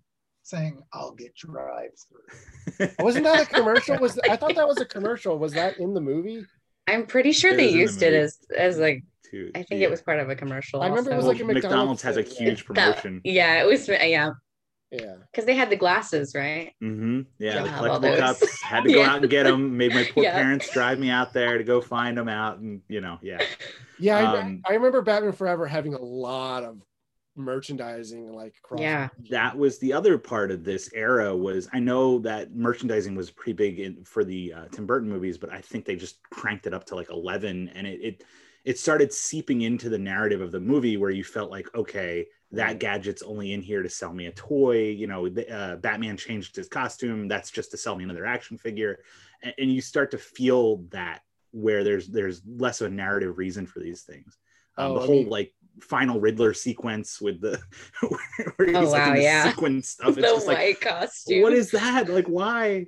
[0.42, 3.98] saying, "I'll get drive through." Wasn't that a commercial?
[3.98, 5.38] Was I thought that was a commercial?
[5.38, 6.44] Was that in the movie?
[6.88, 9.86] I'm pretty sure they is the used it as as like Too, I think yeah.
[9.86, 10.80] it was part of a commercial.
[10.82, 13.20] I remember it was like a McDonald's McDonald's has a thing, huge That- promotion.
[13.24, 14.30] yeah, it was yeah
[14.90, 15.14] Yeah.
[15.30, 16.72] because they had the glasses, right?
[16.82, 18.62] Mm hmm Yeah, the Yeah, all collectible cups.
[18.62, 19.10] Had to go Yeah.
[19.10, 19.76] out and get them.
[19.76, 20.32] Made my poor Yeah.
[20.34, 23.42] parents drive me out there to go find them out, and you know, yeah.
[23.98, 26.80] Yeah, I, Um, I remember Batman Forever having a lot of
[27.38, 29.08] merchandising like across Yeah.
[29.30, 33.52] that was the other part of this era was i know that merchandising was pretty
[33.54, 36.74] big in, for the uh, tim burton movies but i think they just cranked it
[36.74, 38.24] up to like 11 and it, it
[38.64, 42.78] it started seeping into the narrative of the movie where you felt like okay that
[42.80, 46.56] gadget's only in here to sell me a toy you know the, uh, batman changed
[46.56, 48.98] his costume that's just to sell me another action figure.
[49.42, 51.20] And, and you start to feel that
[51.52, 54.36] where there's there's less of a narrative reason for these things.
[54.76, 57.60] Um, Oh, the I whole mean- like final riddler sequence with the
[58.56, 59.50] where he's Oh, like in wow, the yeah.
[59.50, 61.42] sequin stuff it's the just like white costume.
[61.42, 62.86] what is that like why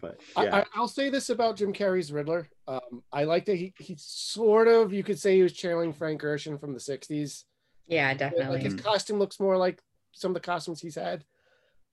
[0.00, 2.48] but I, yeah I, I'll say this about Jim Carrey's Riddler.
[2.68, 6.20] Um, I like that he he sort of you could say he was channeling Frank
[6.22, 7.44] Gorshin from the '60s.
[7.88, 8.46] Yeah, definitely.
[8.46, 8.76] Like definitely.
[8.76, 11.24] his costume looks more like some of the costumes he's had.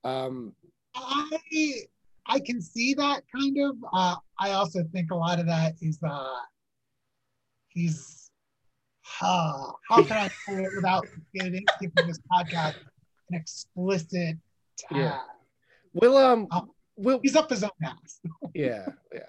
[0.04, 0.54] Um,
[0.96, 1.74] I
[2.28, 3.78] I can see that kind of.
[3.92, 6.36] Uh, I also think a lot of that is uh,
[7.70, 8.17] he's.
[9.22, 12.76] Uh, how can I say it without getting giving this podcast
[13.32, 14.38] an explicit
[14.78, 14.98] tag?
[14.98, 15.20] Yeah.
[15.94, 16.68] Will um Oh.
[16.96, 18.20] will He's up his own ass.
[18.54, 19.20] yeah yeah.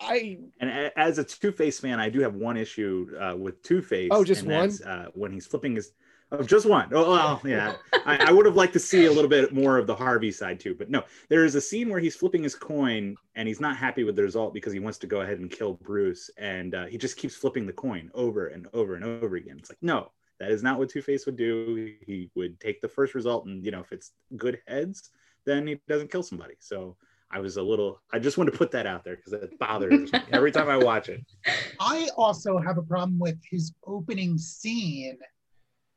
[0.00, 3.80] I and as a Two Face fan, I do have one issue uh, with Two
[3.80, 4.10] Face.
[4.12, 5.92] Oh, just and that's, Uh, when he's flipping his,
[6.40, 6.88] oh, just one.
[6.92, 7.74] Oh, well, yeah.
[8.04, 10.60] I, I would have liked to see a little bit more of the Harvey side
[10.60, 11.04] too, but no.
[11.28, 14.22] There is a scene where he's flipping his coin and he's not happy with the
[14.22, 17.34] result because he wants to go ahead and kill Bruce, and uh, he just keeps
[17.34, 19.56] flipping the coin over and over and over again.
[19.58, 20.10] It's like no.
[20.40, 21.94] That is not what Two Face would do.
[22.04, 25.10] He would take the first result, and you know, if it's good heads,
[25.46, 26.54] then he doesn't kill somebody.
[26.58, 26.96] So
[27.30, 28.00] I was a little.
[28.12, 30.76] I just want to put that out there because it bothers me every time I
[30.76, 31.24] watch it.
[31.80, 35.18] I also have a problem with his opening scene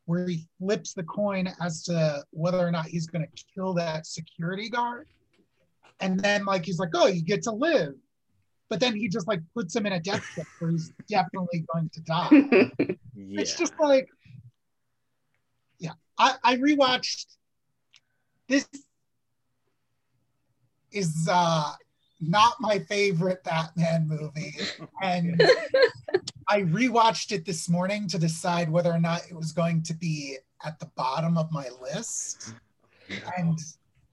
[0.08, 4.06] where he flips the coin as to whether or not he's going to kill that
[4.06, 5.06] security guard.
[6.00, 7.92] And then, like, he's like, oh, you get to live.
[8.70, 11.90] But then he just like puts him in a death trap where he's definitely going
[11.92, 12.28] to die.
[13.14, 13.40] Yeah.
[13.40, 14.08] It's just like,
[15.78, 15.92] yeah.
[16.18, 17.26] I, I rewatched
[18.48, 18.66] this
[20.90, 21.72] is uh
[22.20, 24.56] not my favorite Batman movie.
[25.00, 25.40] And
[26.48, 30.38] I rewatched it this morning to decide whether or not it was going to be
[30.64, 32.54] at the bottom of my list.
[33.36, 33.58] And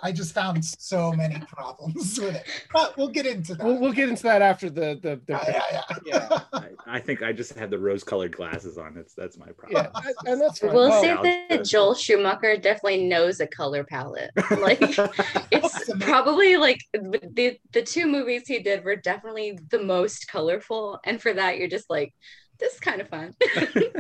[0.01, 2.45] I just found so many problems with it.
[2.73, 3.65] But we'll get into that.
[3.65, 6.27] We'll, we'll get into that after the the, the yeah, yeah, yeah.
[6.29, 6.39] yeah.
[6.53, 8.93] I, I think I just had the rose-colored glasses on.
[8.93, 9.87] That's that's my problem.
[9.93, 10.73] yeah, and that's fine.
[10.73, 11.45] We'll Oh, say yeah.
[11.57, 14.31] that Joel Schumacher definitely knows a color palette.
[14.51, 14.99] Like it's
[15.63, 15.99] Awesome.
[15.99, 21.33] probably like the the two movies he did were definitely the most colorful, and for
[21.33, 22.13] that you're just like,
[22.59, 23.33] this is kind of fun.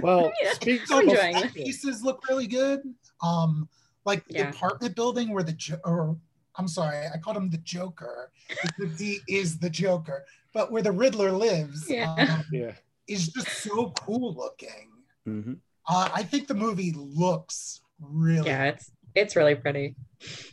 [0.01, 0.51] well, Yeah.
[0.53, 2.81] speak, I'm enjoying pieces look really good.
[3.23, 3.69] Um,
[4.05, 4.49] like the Yeah.
[4.49, 6.17] apartment building where the jo- or
[6.57, 8.31] I'm sorry, I called him the Joker.
[8.63, 12.13] because he is the Joker, but where the Riddler lives Yeah.
[12.13, 12.73] um, yeah.
[13.07, 14.91] is just so cool looking.
[15.27, 15.57] Mhm.
[15.87, 18.47] Uh, I think the movie looks really.
[18.49, 19.95] yeah, it's it's really pretty.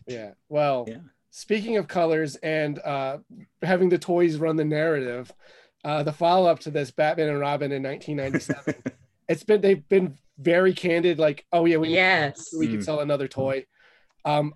[0.07, 0.33] Yeah.
[0.49, 0.99] Well, Yeah.
[1.31, 3.19] speaking of colors and uh,
[3.63, 5.33] having the toys run the narrative,
[5.85, 8.75] uh, the follow up to this, Batman and Robin in 1997,
[9.29, 11.19] it's been they've been very candid.
[11.19, 12.53] Like, oh yeah, we Yes.
[12.57, 12.85] we could Mm.
[12.85, 13.67] sell another toy.
[14.25, 14.55] Um,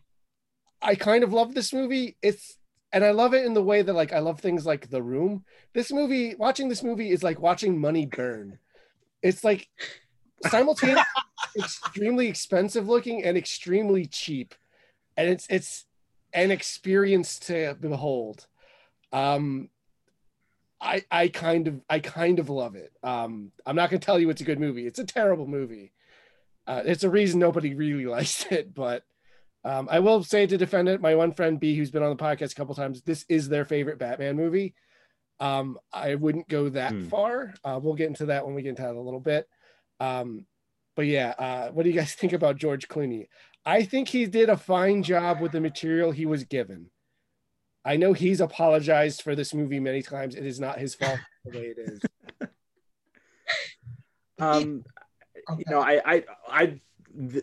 [0.82, 2.16] I kind of love this movie.
[2.22, 2.58] It's
[2.92, 5.44] and I love it in the way that like I love things like The Room.
[5.74, 8.58] This movie, watching this movie is like watching money burn.
[9.22, 9.68] It's like
[10.42, 11.02] simultaneously
[11.58, 14.54] extremely expensive looking and extremely cheap,
[15.16, 15.84] and it's it's
[16.32, 18.46] an experience to behold.
[19.12, 19.70] Um,
[20.80, 22.92] I I kind of I kind of love it.
[23.02, 24.86] Um, I'm not gonna tell you it's a good movie.
[24.86, 25.92] It's a terrible movie.
[26.66, 29.02] Uh, it's a reason nobody really likes it, but
[29.64, 32.22] um, I will say to defend it, my one friend B, who's been on the
[32.22, 34.74] podcast a couple times, this is their favorite Batman movie.
[35.40, 37.08] Um, I wouldn't go that Hmm.
[37.08, 37.54] far.
[37.64, 39.48] Uh, we'll get into that when we get into that a little bit.
[40.00, 40.46] Um,
[40.94, 43.26] but yeah, uh, what do you guys think about George Clooney?
[43.64, 46.90] I think he did a fine job with the material he was given.
[47.86, 50.34] I know he's apologized for this movie many times.
[50.34, 52.00] It is not his fault the way it is.
[54.38, 54.84] Um,
[55.48, 55.62] Okay.
[55.66, 56.80] you know, I, I, I,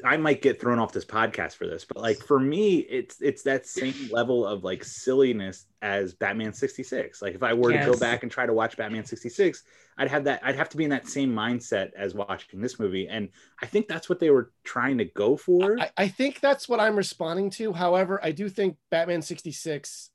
[0.03, 3.41] I might get thrown off this podcast for this, but like for me, it's it's
[3.43, 7.21] that same level of like silliness as Batman sixty six.
[7.21, 9.63] Like if I were to go back and try to watch Batman sixty six,
[9.97, 10.41] I'd have that.
[10.43, 13.29] I'd have to be in that same mindset as watching this movie, and
[13.61, 15.79] I think that's what they were trying to go for.
[15.79, 17.73] I, I think that's what I'm responding to.
[17.73, 20.11] However, I do think Batman 66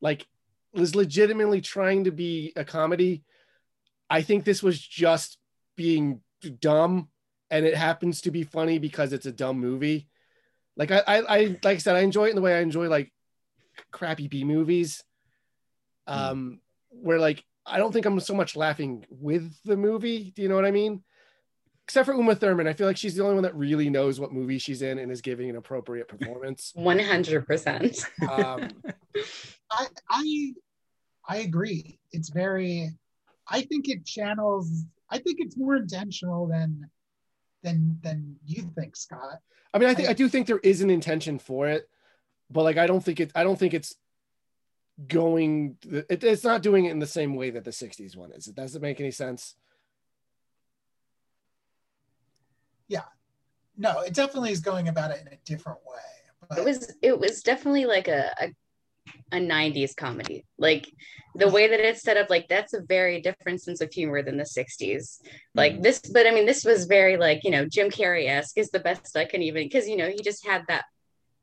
[0.00, 0.26] like
[0.72, 3.22] was legitimately trying to be a comedy.
[4.08, 5.38] I think this was just
[5.76, 6.20] being
[6.60, 7.08] dumb
[7.50, 10.08] and it happens to be funny because it's a dumb movie.
[10.76, 12.88] Like I I, I like I said, I enjoy it in the way I enjoy
[12.88, 13.12] like
[13.90, 15.02] crappy B movies.
[16.06, 16.60] Um
[16.90, 20.32] where like I don't think I'm so much laughing with the movie.
[20.34, 21.02] Do you know what I mean?
[21.90, 22.68] except for Uma Thurman.
[22.68, 25.10] I feel like she's the only one that really knows what movie she's in and
[25.10, 26.70] is giving an appropriate performance.
[26.76, 27.98] One hundred percent.
[29.70, 30.52] I, I
[31.28, 31.98] I agree.
[32.12, 32.90] It's very.
[33.48, 34.84] I think it channels.
[35.10, 36.90] I think it's more intentional than
[37.62, 39.40] than than you think, Scott.
[39.72, 41.88] I mean, I think I do think there is an intention for it,
[42.50, 43.30] but like I don't think it.
[43.34, 43.94] I don't think it's
[45.06, 45.76] going.
[45.88, 48.48] It, it's not doing it in the same way that the '60s one is.
[48.48, 49.54] It Does it make any sense?
[52.88, 53.04] Yeah.
[53.76, 56.48] No, it definitely is going about it in a different way.
[56.48, 58.54] But It was it was definitely like a, a
[59.32, 60.44] a 90s comedy.
[60.58, 60.90] Like
[61.34, 64.36] the way that it's set up, like that's a very different sense of humor than
[64.36, 65.20] the 60s.
[65.54, 65.82] Like Mhm.
[65.82, 69.16] this, but I mean, this was very like, you know, Jim Carrey-esque is the best
[69.16, 70.84] I can even because you know, he just had that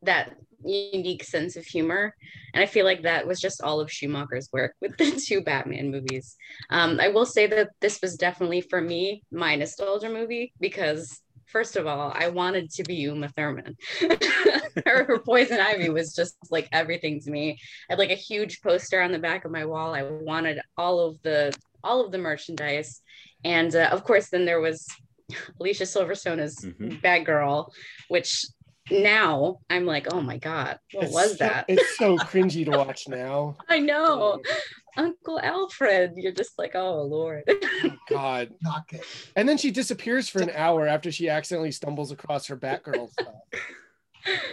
[0.04, 2.16] that unique sense of humor.
[2.54, 5.92] And I feel like that was just all of Schumacher's work with the two Batman
[5.92, 6.36] movies.
[6.70, 11.76] Um, I will say that this was definitely for me my nostalgia movie because first
[11.76, 13.76] of all, I wanted to be Uma Thurman.
[14.86, 17.58] her, her poison ivy was just like everything to me.
[17.90, 19.94] I had like a huge poster on the back of my wall.
[19.96, 23.02] I wanted all of the all of the merchandise,
[23.44, 24.88] and uh, of course, then there was
[25.60, 27.02] Alicia Silverstone as Mhm.
[27.02, 27.70] Batgirl,
[28.10, 28.46] which
[28.92, 31.66] now I'm like, oh my god, what It's was so- that?
[31.68, 33.56] It's so cringy to watch now.
[33.70, 34.42] I know,
[34.96, 36.14] Uncle Alfred.
[36.16, 37.44] You're just like, oh lord.
[38.10, 38.50] God.
[38.62, 39.02] not good.
[39.36, 43.34] And then she disappears for an hour after she accidentally stumbles across her Batgirl stuff.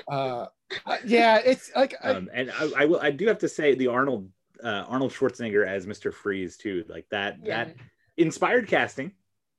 [0.08, 0.46] Uh,
[0.86, 3.00] uh, yeah, it's like I, um, and I, I will.
[3.00, 4.28] I do have to say the Arnold
[4.62, 6.84] uh, Arnold Schwarzenegger as Mister Freeze too.
[6.88, 7.38] Like that.
[7.42, 7.64] Yeah.
[7.64, 7.76] That
[8.16, 9.12] inspired casting.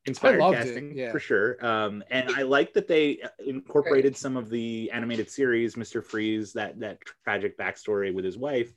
[0.07, 1.11] Inspired it, casting yeah.
[1.11, 1.65] for sure.
[1.65, 6.79] Um, and I like that they incorporated some of the animated series, Mister Freeze, that
[6.79, 8.71] that tragic backstory with his wife.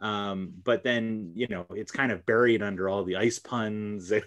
[0.00, 4.24] Um, but then you know it's kind of buried under all the ice puns and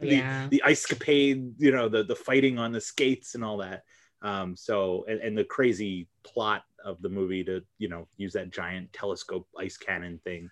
[0.00, 0.46] the, Yeah.
[0.50, 3.82] the ice capade, you know, the the fighting on the skates and all that.
[4.22, 8.50] Um, so and, and the crazy plot of the movie to you know use that
[8.50, 10.48] giant telescope ice cannon thing.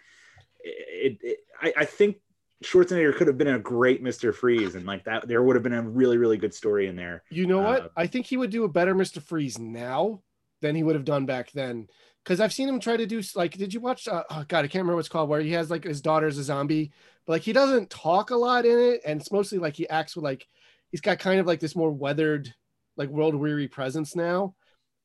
[0.62, 2.16] it, it I, I think
[2.64, 4.34] Schwarzenegger could have been a great Mr.
[4.34, 7.22] Freeze, and like that, there would have been a really, really good story in there.
[7.30, 7.84] You know what?
[7.84, 9.22] Uh, I think he would do a better Mr.
[9.22, 10.20] Freeze now
[10.60, 11.88] than he would have done back then.
[12.22, 14.06] Because I've seen him try to do like, did you watch?
[14.06, 15.30] Uh, oh God, I can't remember what's called.
[15.30, 16.92] Where he has like his daughter's a zombie,
[17.26, 20.14] but like he doesn't talk a lot in it, and it's mostly like he acts
[20.14, 20.46] with like
[20.90, 22.52] he's got kind of like this more weathered,
[22.98, 24.54] like world weary presence now.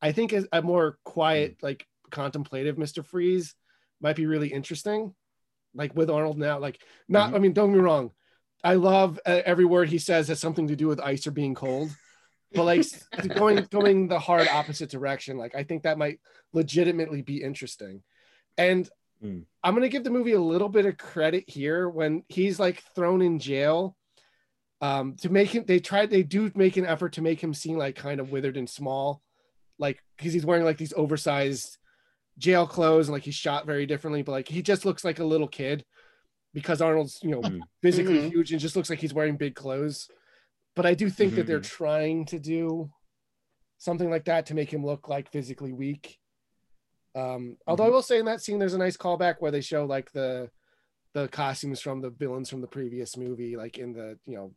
[0.01, 3.03] I think as a more quiet, like contemplative Mr.
[3.03, 3.55] Freeze
[4.01, 5.15] might be really interesting.
[5.75, 7.33] Like with Arnold now, like not.
[7.35, 8.11] I mean, don't get me wrong.
[8.63, 11.53] I love uh, every word he says has something to do with ice or being
[11.53, 11.89] cold,
[12.53, 12.85] but like
[13.35, 15.37] going going the hard opposite direction.
[15.37, 16.19] Like I think that might
[16.53, 18.01] legitimately be interesting,
[18.57, 18.89] and
[19.23, 19.45] Mm.
[19.63, 23.21] I'm gonna give the movie a little bit of credit here when he's like thrown
[23.21, 23.95] in jail.
[24.81, 27.77] Um, to make him, they tried, they do make an effort to make him seem
[27.77, 29.21] like kind of withered and small,
[29.79, 31.77] like because he's wearing like these oversized
[32.37, 35.25] jail clothes and like he's shot very differently, but like he just looks like a
[35.25, 35.85] little kid
[36.53, 37.61] because Arnold's you know Mm.
[37.81, 38.31] physically Mhm.
[38.31, 40.09] huge and just looks like he's wearing big clothes.
[40.75, 41.63] But I do think that they're Mhm.
[41.63, 42.91] trying to do
[43.77, 46.19] something like that to make him look like physically weak.
[47.13, 49.85] Um, although I will say in that scene, there's a nice callback where they show
[49.85, 50.49] like the
[51.13, 54.53] the costumes from the villains from the previous movie, like in the you know,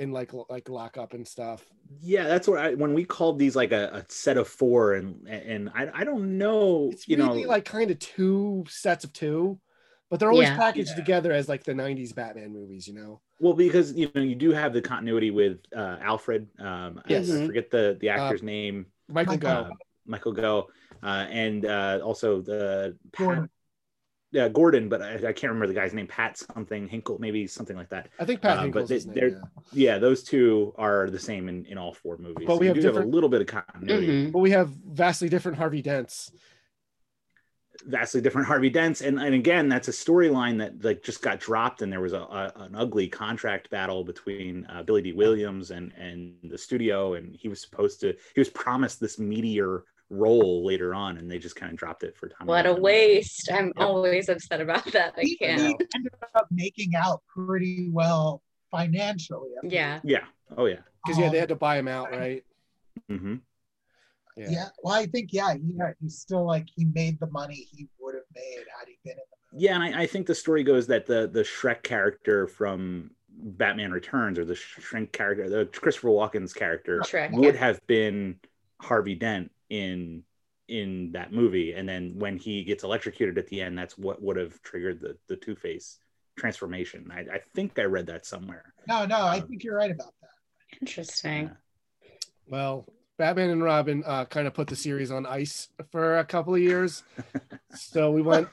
[0.00, 1.64] in like like lockup and stuff.
[2.00, 5.28] Yeah, that's what I when we called these like a, a set of four, and
[5.28, 9.12] and I, I don't know, It's you really know, like kind of two sets of
[9.12, 9.60] two,
[10.08, 10.56] but they're always Yeah.
[10.56, 10.96] packaged Yeah.
[10.96, 13.20] together as like the '90s Batman movies, you know.
[13.40, 16.48] well because you know you do have the continuity with uh, Alfred.
[16.58, 17.30] Um, I- Yes.
[17.30, 19.64] I, forget the the Uh, actor's name, Michael Michael.
[19.64, 19.70] Go.
[19.70, 19.74] uh,
[20.06, 20.68] Michael Go,
[21.02, 23.50] uh, and uh, also the Pat, Gordon.
[24.32, 27.76] Yeah Gordon, but I, I can't remember the guy's name, Pat something Hingle, maybe something
[27.76, 28.08] like that.
[28.18, 29.14] I think Pat uh, but Hingle's they- his name.
[29.16, 29.28] they're-
[29.72, 29.92] yeah.
[29.94, 32.46] Yeah, those two are the same in, in all four movies.
[32.46, 34.06] But we you have do have a little bit of continuity.
[34.06, 34.32] Mhm.
[34.32, 36.30] But we have vastly different Harvey Dents.
[37.86, 41.80] vastly different Harvey Dents, and, and again, that's a storyline that like just got dropped,
[41.82, 45.92] and there was a, a an ugly contract battle between uh, Billy Dee Williams and
[45.98, 50.92] and the studio, and he was supposed to he was promised this meteor role later
[50.94, 52.48] on, and they just kind of dropped it for Tommy.
[52.48, 53.50] What a waste.
[53.52, 55.14] I'm always upset about that.
[55.16, 55.82] I He, he can't.
[55.94, 59.50] ended up making out pretty well financially.
[59.62, 60.00] I Yeah.
[60.04, 60.24] Yeah.
[60.56, 60.80] Oh yeah.
[61.04, 62.44] Because yeah, they Um, had to buy him out, right?
[63.10, 63.36] Mm-hmm.
[64.36, 64.68] yeah.
[64.82, 68.24] Well, I think yeah, he he's still like he made the money he would have
[68.34, 69.64] made had he been in the movie.
[69.64, 73.90] Yeah, and I, I think the story goes that the the Shreck character from Batman
[73.92, 77.32] Returns, or the Shreck character, the Christopher Walken's character, Shreck.
[77.32, 77.60] would yeah.
[77.60, 78.38] have been
[78.80, 80.22] Harvey Dent in
[80.68, 84.36] in that movie, and then when he gets electrocuted at the end, that's what would
[84.36, 85.98] have triggered the the Two Face
[86.36, 87.10] transformation.
[87.12, 88.72] I, I think I read that somewhere.
[88.86, 90.30] No, no, I Um, think you're right about that.
[90.80, 91.50] Interesting.
[92.02, 92.08] Yeah.
[92.46, 92.86] Well,
[93.18, 96.60] Batman and Robin uh, kind of put the series on ice for a couple of
[96.60, 97.02] years.
[97.74, 98.48] so we went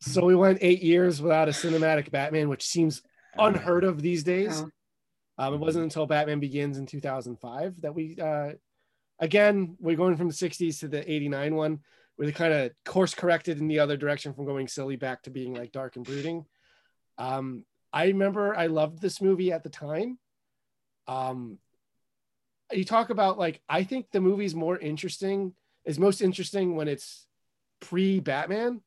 [0.00, 3.02] so we went eight years without a cinematic Batman, which seems
[3.38, 4.62] unheard of these days.
[4.62, 4.70] Oh.
[5.40, 8.52] Um, it wasn't until Batman Begins in 2005 that we, uh,
[9.18, 11.80] again, we're going from the 60s to the 89 one,
[12.16, 15.30] where they kind of course corrected in the other direction from going silly back to
[15.30, 16.44] being like dark and brooding.
[17.16, 20.18] Um, I remember I loved this movie at the time.
[21.06, 21.58] Um,
[22.72, 25.54] you talk about like, I think the movie's more interesting,
[25.84, 27.26] is most interesting when it's
[27.80, 28.82] pre Batman,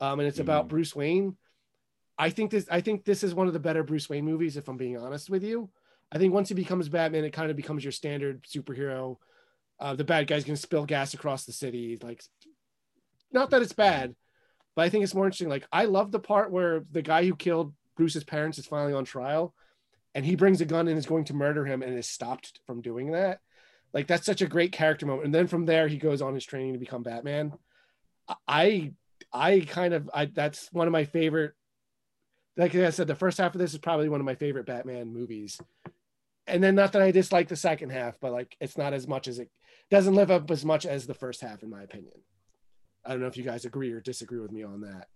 [0.00, 0.68] um, and it's about Mhm.
[0.68, 1.36] Bruce Wayne.
[2.16, 4.68] I think this I think this is one of the better Bruce Wayne movies, if
[4.68, 5.70] I'm being honest with you.
[6.12, 9.18] I think once he becomes Batman, it kind of becomes your standard superhero.
[9.80, 11.98] Uh, the bad guy's gonna spill gas across the city.
[12.00, 12.22] Like
[13.32, 14.14] not that it's bad,
[14.76, 15.48] but I think it's more interesting.
[15.48, 19.04] Like I love the part where the guy who killed Bruce's parents is finally on
[19.04, 19.54] trial
[20.14, 22.80] and he brings a gun and is going to murder him and is stopped from
[22.80, 23.40] doing that.
[23.92, 25.26] Like that's such a great character moment.
[25.26, 27.52] And then from there he goes on his training to become Batman.
[28.46, 28.92] I
[29.32, 31.52] I kind of I that's one of my favorite
[32.56, 35.12] like I said, the first half of this is probably one of my favorite Batman
[35.12, 35.60] movies.
[36.46, 39.28] And then not that I dislike the second half, but like it's not as much
[39.28, 39.50] as it
[39.90, 42.14] doesn't live up as much as the first half, in my opinion.
[43.04, 45.08] I don't know if you guys agree or disagree with me on that.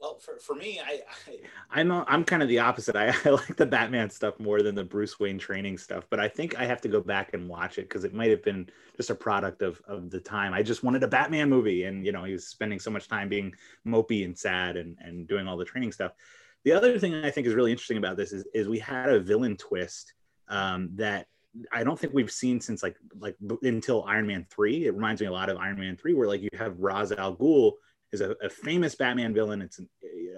[0.00, 1.38] Well, for, for me, I, I
[1.70, 2.96] I'm a, I'm kind of the opposite.
[2.96, 6.26] I, I like the Batman stuff more than the Bruce Wayne training stuff, but I
[6.26, 9.10] think I have to go back and watch it because it might have been just
[9.10, 10.54] a product of of the time.
[10.54, 13.28] I just wanted a Batman movie, and you know he was spending so much time
[13.28, 13.54] being
[13.86, 16.12] mopey and sad and and doing all the training stuff.
[16.64, 19.20] The other thing I think is really interesting about this is is we had a
[19.20, 20.14] villain twist
[20.52, 21.26] um, that
[21.72, 24.86] I don't think we've seen since like like until Iron Man three.
[24.86, 27.34] It reminds me a lot of Iron Man three, where like you have Ra's al
[27.36, 27.72] Ghul
[28.12, 29.62] is a, a famous Batman villain.
[29.62, 29.88] It's an,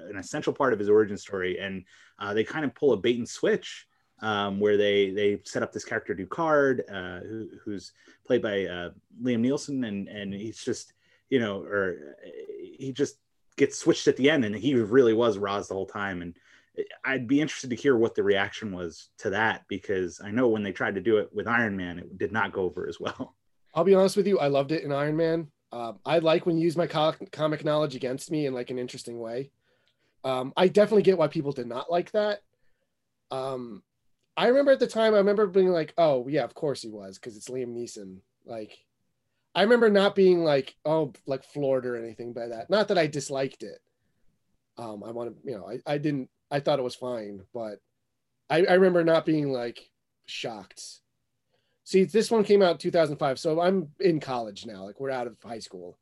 [0.09, 1.85] an essential part of his origin story, and
[2.19, 3.87] uh, they kind of pull a bait and switch
[4.23, 7.93] um, where they they set up this character Ducard, uh, who, who's
[8.27, 8.91] played by uh,
[9.23, 10.95] Liam Neeson, and and he's just
[11.31, 12.31] you know, or uh,
[12.79, 13.17] he just
[13.57, 16.23] gets switched at the end, and he really was Ra's the whole time.
[16.23, 16.37] And
[17.05, 20.63] I'd be interested to hear what the reaction was to that because I know when
[20.63, 23.37] they tried to do it with Iron Man, it did not go over as well.
[23.75, 25.49] I'll be honest with you, I loved it in Iron Man.
[25.73, 28.79] Um, I like when you use my co- comic knowledge against me in like an
[28.79, 29.51] interesting way.
[30.23, 32.41] Um, I definitely get why people did not like that.
[33.31, 33.83] Um,
[34.37, 37.19] I remember at the time, I remember being like, "Oh yeah, of course he was,"
[37.19, 38.19] because it's Liam Neeson.
[38.45, 38.79] Like,
[39.55, 43.07] I remember not being like, "Oh, like floored or anything by that." Not that I
[43.07, 43.79] disliked it.
[44.77, 46.31] Um, I want to, you know, I, I didn't.
[46.51, 47.81] I thought it was fine, but
[48.51, 49.91] I, I remember not being like
[50.27, 50.83] shocked.
[51.85, 55.37] See this one came out 2005 so i'm in college now like we're out of
[55.43, 55.99] high school.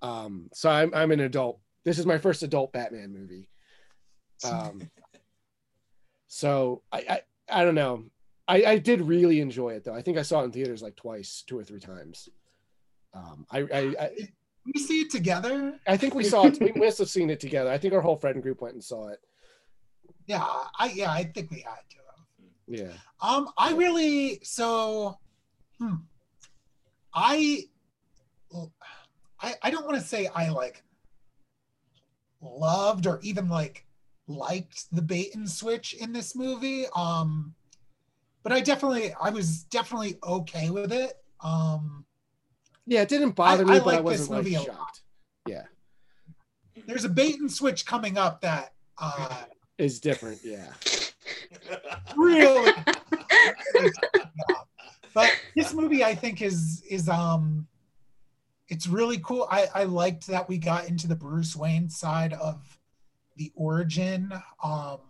[0.00, 1.60] Um so i'm, I'm an adult.
[1.84, 3.48] This is my first adult batman movie.
[4.44, 4.90] Um
[6.28, 7.20] so i i,
[7.60, 8.04] I don't know.
[8.48, 9.94] I, I did really enjoy it though.
[9.94, 12.28] I think i saw it in theaters like twice two or three times.
[13.14, 14.10] Um i i, I
[14.64, 15.78] we see it together?
[15.86, 16.60] I think we saw it.
[16.60, 17.70] We must have seen it together.
[17.70, 19.18] I think our whole friend group went and saw it.
[20.26, 20.46] Yeah
[20.78, 21.96] i yeah i think we had to
[22.68, 22.92] Yeah.
[23.20, 25.18] Um, I really so
[25.78, 25.96] hmm,
[27.14, 27.64] I
[29.40, 30.82] I I don't want to say I like
[32.40, 33.84] loved or even like
[34.28, 36.86] liked the bait and switch in this movie.
[36.94, 37.54] Um
[38.42, 41.14] but I definitely I was definitely okay with it.
[41.42, 42.04] Um
[42.86, 44.60] Yeah, it didn't bother I- me, I but I like this wasn't like movie a
[44.60, 44.66] lot.
[44.66, 45.00] shocked.
[45.46, 45.64] Yeah,
[46.86, 49.44] there's a bait and switch coming up that uh
[49.78, 50.40] it's different.
[50.44, 50.72] Yeah.
[52.16, 52.72] really
[55.14, 57.66] but this movie i think is is um
[58.68, 62.78] it's really cool i i liked that we got into the bruce wayne side of
[63.36, 65.00] the origin um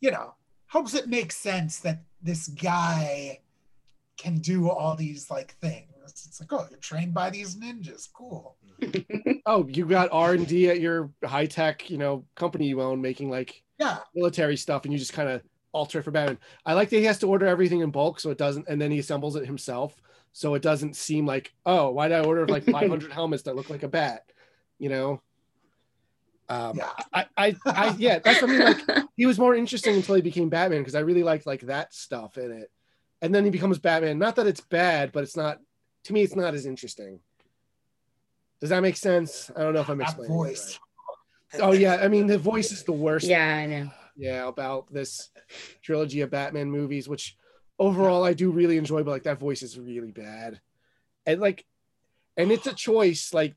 [0.00, 0.34] you know
[0.66, 3.38] helps it make sense that this guy
[4.16, 8.56] can do all these like things it's like oh you're trained by these ninjas cool
[9.46, 13.00] Oh, you got R and D at your high tech, you know, company you own,
[13.00, 15.42] making like yeah military stuff, and you just kind of
[15.72, 16.38] alter it for Batman.
[16.66, 18.90] I like that he has to order everything in bulk, so it doesn't, and then
[18.90, 20.00] he assembles it himself,
[20.32, 23.70] so it doesn't seem like, oh, why did I order like 500 helmets that look
[23.70, 24.24] like a bat?
[24.78, 25.22] You know.
[26.48, 28.46] Um, yeah I, I, I, yeah, that's I.
[28.46, 31.94] Like, he was more interesting until he became Batman because I really liked like that
[31.94, 32.70] stuff in it,
[33.22, 34.18] and then he becomes Batman.
[34.18, 35.60] Not that it's bad, but it's not.
[36.04, 37.20] To me, it's not as interesting.
[38.60, 39.50] Does that make sense?
[39.56, 40.32] I don't know if I'm that explaining.
[40.32, 40.78] it voice
[41.52, 41.62] right.
[41.62, 43.26] Oh yeah, I mean the voice is the worst.
[43.26, 43.90] yeah, I know.
[44.16, 45.30] yeah, about this
[45.82, 47.36] trilogy of Batman movies, which
[47.78, 50.60] overall I do really enjoy, but like that voice is really bad,
[51.26, 51.64] and like,
[52.36, 53.32] and it's a choice.
[53.34, 53.54] Like,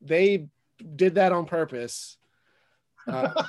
[0.00, 0.48] they
[0.96, 2.16] did that on purpose.
[3.06, 3.42] Uh,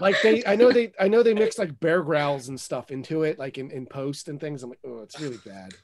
[0.00, 3.22] like they, I know they, I know they mixed like bear growls and stuff into
[3.22, 4.62] it, like in, in post and things.
[4.62, 5.74] I'm like, oh, it's really bad.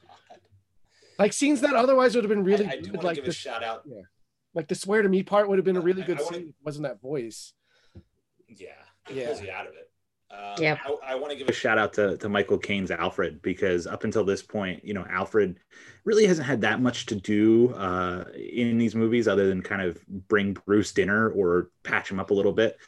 [1.20, 3.30] Like scenes that otherwise would have been really I, I do good, like give the,
[3.30, 3.86] a shout out.
[4.54, 6.36] like the swear to me part would have been a really I- good I wanna-
[6.38, 6.54] scene.
[6.64, 7.52] Wasn't that voice?
[8.48, 8.68] Yeah,
[9.08, 9.26] it Yeah.
[9.26, 9.86] pulls you out of it.
[10.32, 10.78] Um, Yep.
[10.86, 14.04] I, I want to give a shout out to, to Michael Caine's Alfred because up
[14.04, 15.58] until this point, you know, Alfred
[16.04, 19.98] really hasn't had that much to do uh, in these movies other than kind of
[20.08, 22.78] bring Bruce dinner or patch him up a little bit.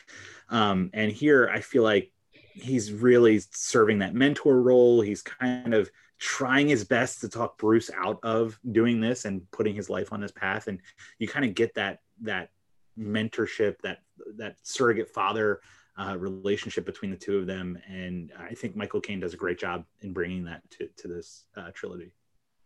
[0.51, 2.13] Um, and here I feel like
[2.55, 5.01] he's really serving that mentor role.
[5.01, 5.91] He's kind of
[6.23, 10.21] trying his best to talk Bruce out of doing this and putting his life on
[10.21, 10.69] this path.
[10.69, 10.79] And
[11.19, 12.51] you kind of get that that
[12.97, 13.99] mentorship, that
[14.37, 15.61] that surrogate father
[15.99, 17.77] uh, relationship between the two of them.
[17.89, 21.45] And I think Michael Caine does a great job in bringing that to, to this
[21.57, 22.13] uh, trilogy.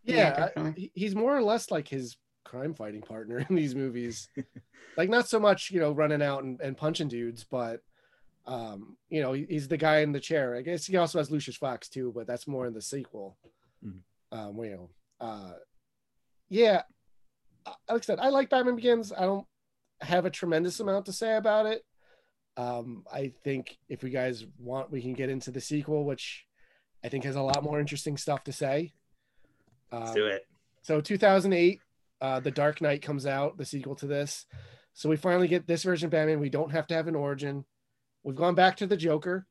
[0.03, 4.29] Yeah, Yeah, I- he's more or less like his crime fighting partner in these movies.
[4.97, 7.81] like not so much, you know, running out and, and punching dudes, but
[8.47, 10.55] um, you know, he's the guy in the chair.
[10.55, 13.37] I guess he also has Lucius Fox too, but that's more in the sequel.
[13.85, 13.99] Mhm.
[14.31, 14.89] Um, you know,
[15.19, 15.53] uh,
[16.49, 16.83] yeah,
[17.65, 19.11] uh, like I said, I like Batman Begins.
[19.11, 19.45] I don't
[20.01, 21.83] have a tremendous amount to say about it.
[22.55, 26.45] Um, I think if you guys want, we can get into the sequel, which
[27.03, 28.93] I think has a lot more interesting stuff to say.
[29.91, 30.45] Let's Um, do it.
[30.81, 31.81] so 2008,
[32.21, 34.45] uh, The Dark Knight comes out, the sequel to this.
[34.93, 36.39] So we finally get this version of Batman.
[36.39, 37.65] We don't have to have an origin.
[38.23, 39.45] We've gone back to the Joker.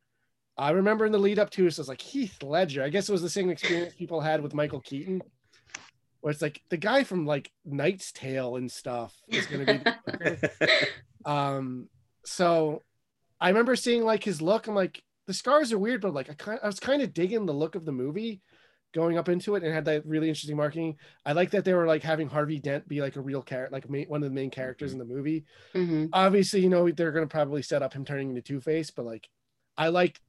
[0.58, 2.82] I remember in the lead up to it, so it's like Heath Ledger.
[2.82, 5.22] I guess it was the same experience people had with Michael Keaton,
[6.20, 9.96] where it's like the guy from like Knight's Tale and stuff is going to
[10.40, 10.66] be.
[11.30, 11.88] um,
[12.24, 12.82] so
[13.40, 14.66] I remember seeing like his look.
[14.66, 17.44] I'm like, the scars are weird, but like I kind, I was kind of digging
[17.44, 18.40] the look of the movie
[18.94, 20.96] going up into it, and had that really interesting marketing.
[21.24, 23.88] I like that they were like having Harvey Dent be like a real character, like
[23.90, 25.44] ma- one of the main characters in the movie.
[25.74, 28.90] hmm Obviously, you know they're going to probably set up him turning into Two Face,
[28.90, 29.28] but like
[29.76, 30.20] I like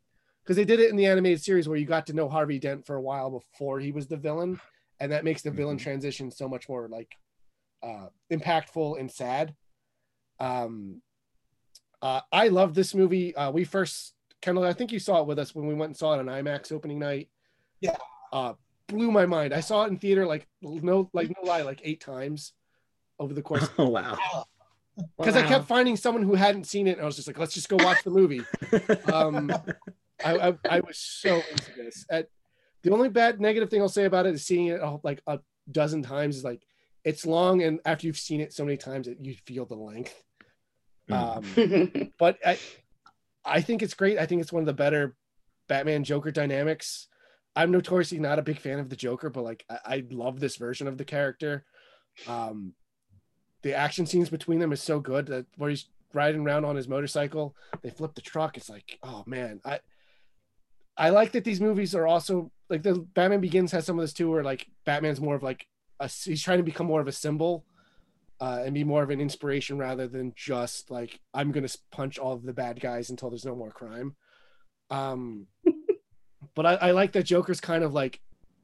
[0.44, 2.86] because they did it in the animated series where you got to know Harvey Dent
[2.86, 4.60] for a while before he was the villain,
[5.00, 5.82] and that makes the villain Mhm.
[5.84, 7.16] transition so much more like
[7.84, 9.56] uh, impactful and sad.
[10.40, 11.02] Um,
[12.02, 13.36] uh, I love this movie.
[13.36, 14.14] Uh, we first
[14.46, 16.26] of, I think you saw it with us when we went and saw it on
[16.28, 17.30] IMAX opening night.
[17.82, 17.98] Yeah.
[18.32, 18.54] Uh,
[18.88, 19.54] blew my mind.
[19.54, 22.54] I saw it in theater like no, like no lie, like eight times
[23.20, 24.18] over the course Oh wow.
[25.18, 27.54] because I kept finding someone who hadn't seen it, and I was just like, let's
[27.54, 28.42] just go watch the movie.
[29.14, 29.52] Um,
[30.26, 32.06] I, I, I was so into this.
[32.10, 32.28] At,
[32.82, 35.40] the only bad negative thing I'll say about it is seeing it uh, like a
[35.72, 36.64] dozen times is like
[37.04, 40.24] it's long, and after you've seen it so many times, it, you feel the length.
[41.10, 41.94] Mm.
[41.96, 42.58] Um, but I,
[43.46, 44.18] I think it's great.
[44.18, 45.16] I think it's one of the better
[45.68, 47.08] Batman Joker dynamics.
[47.58, 50.58] I'm notoriously not a big fan of the Joker, but like I, I love this
[50.58, 51.66] version of the character.
[52.28, 52.74] Um,
[53.64, 56.88] the action scenes between them is so good that where he's riding around on his
[56.88, 58.58] motorcycle, they flip the truck.
[58.58, 59.80] It's like, oh man, I
[60.96, 64.14] I like that these movies are also like the Batman Begins has some of this
[64.14, 65.66] too, where like Batman's more of like
[66.00, 67.66] a, he's trying to become more of a symbol
[68.40, 72.34] uh, and be more of an inspiration rather than just like I'm gonna punch all
[72.34, 74.16] of the bad guys until there's no more crime.
[74.92, 75.48] Um,
[76.58, 78.20] but I, I like that Joker's kind of like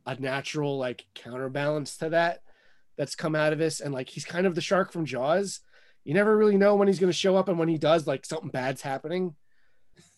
[0.07, 2.41] a natural like counterbalance to that
[2.97, 5.59] that's come out of this, and like he's kind of the shark from Jaws.
[6.03, 8.49] You never really know when he's gonna show up, and when he does, like something
[8.49, 9.35] bad's happening.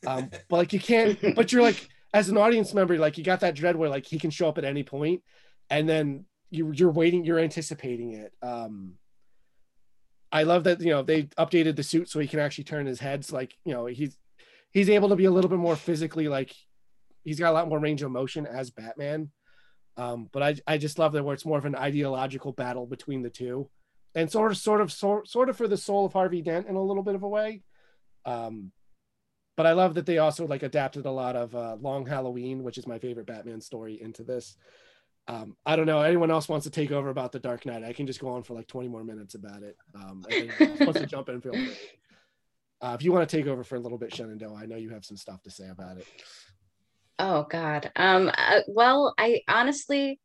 [0.07, 3.41] Um, but like you can't, but you're like as an audience member, like you got
[3.41, 5.21] that dread where like he can show up at any point,
[5.69, 8.32] and then you you're waiting, you're anticipating it.
[8.41, 8.93] Um,
[10.32, 13.01] I love that you know they updated the suit so he can actually turn his
[13.01, 13.26] head.
[13.26, 14.17] So like you know he's
[14.71, 16.55] he's able to be a little bit more physically like
[17.26, 19.32] he's got a lot more range of motion as Batman.
[19.97, 23.21] Um, but I I just love that where it's more of an ideological battle between
[23.21, 23.69] the two,
[24.13, 26.76] and sort of sort of sort sort of for the soul of Harvey Dent in
[26.76, 27.63] a little bit of a way.
[28.26, 28.71] Um,
[29.57, 32.78] but I love that they also like adapted a lot of uh, Long Halloween, which
[32.78, 34.57] is my favorite Batman story, into this.
[35.28, 36.01] Um, I don't know.
[36.01, 37.84] Anyone else wants to take over about the Dark Knight?
[37.84, 39.76] I can just go on for like 20 more minutes about it.
[39.95, 40.23] Um,
[40.93, 41.55] to jump in, feel.
[42.82, 44.89] Uh, if you want to take over for a little bit, Shenandoah, I know you
[44.89, 46.05] have some stuff to say about it.
[47.20, 47.91] Oh God.
[47.95, 48.32] Um.
[48.36, 50.20] uh, well, I honestly,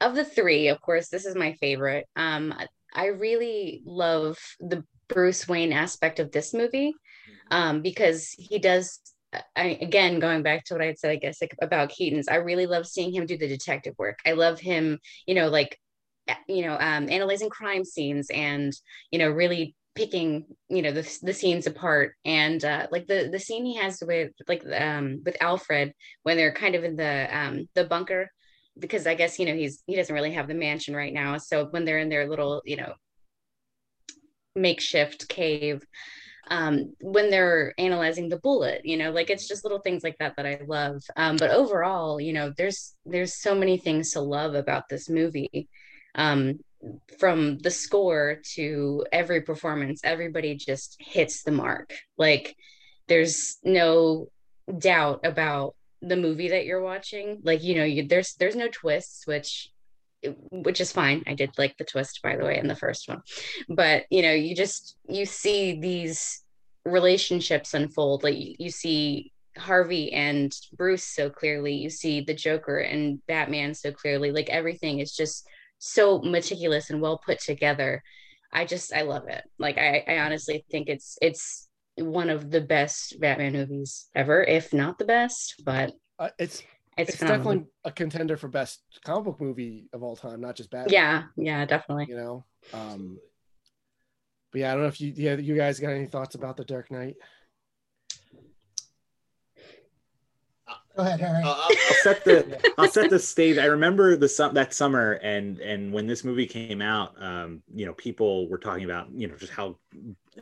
[0.00, 2.06] of the three, of course, this is my favorite.
[2.16, 2.54] Um.
[2.94, 6.94] I really love the Bruce Wayne aspect of this movie,
[7.50, 9.00] um, because he does.
[9.56, 12.28] I again going back to what I had said, I guess like about Keaton's.
[12.28, 14.18] I really love seeing him do the detective work.
[14.26, 15.78] I love him, you know, like,
[16.48, 18.72] you know, um, analyzing crime scenes and
[19.10, 22.14] you know really picking you know the, the scenes apart.
[22.24, 25.92] And uh like the the scene he has with like um with alfred
[26.22, 28.30] when they're kind of in the um the bunker
[28.78, 31.36] because i guess you know he's he doesn't really have the mansion right now.
[31.38, 32.92] So when they're in their little you know
[34.54, 35.82] makeshift cave
[36.50, 40.34] um when they're analyzing the bullet you know like it's just little things like that
[40.36, 41.02] that i love.
[41.16, 45.68] Um but overall you know there's there's so many things to love about this movie.
[46.14, 46.60] Um
[47.18, 51.92] from the score to every performance everybody just hits the mark.
[52.16, 52.56] Like
[53.08, 54.28] there's no
[54.78, 57.40] doubt about the movie that you're watching.
[57.42, 59.70] Like you know you, there's there's no twists which
[60.50, 61.24] which is fine.
[61.26, 63.22] I did like the twist by the way in the first one.
[63.68, 66.44] But you know you just you see these
[66.84, 68.22] relationships unfold.
[68.22, 71.74] Like you, you see harvey and bruce so clearly.
[71.74, 74.30] You see the joker and batman so clearly.
[74.30, 75.46] Like everything is just
[75.78, 78.02] so meticulous and well put together
[78.52, 81.68] i just i love it like i i honestly think it's it's
[81.98, 86.62] one of the best batman movies ever if not the best but Uh, it's
[86.96, 90.68] it's, it's, definitely a contender for best comic book movie of all time, not just
[90.68, 90.92] Batman.
[90.92, 92.44] yeah yeah definitely You know.
[92.74, 93.18] Um,
[94.50, 96.64] but yeah, I don't know if you yeah you guys got any thoughts about the
[96.64, 97.14] Dark Knight.
[100.98, 101.44] Go ahead, Harry.
[101.44, 103.56] Uh, I'll set the I'll set the stage.
[103.56, 107.92] I remember the that summer and and when this movie came out, um, you know,
[107.92, 109.76] people were talking about you know just how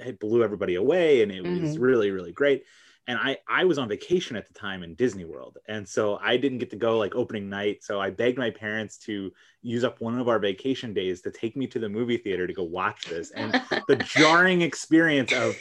[0.01, 1.81] it blew everybody away and it was Mhm.
[1.83, 2.65] really really great.
[3.07, 6.37] And I I was on vacation at the time in Disney World, and so I
[6.37, 7.85] didn't get to go like opening night.
[7.85, 9.33] So I begged my parents to
[9.67, 12.53] use up one of our vacation days to take me to the movie theater to
[12.53, 13.31] go watch this.
[13.33, 13.53] And
[13.89, 15.57] the jarring experience of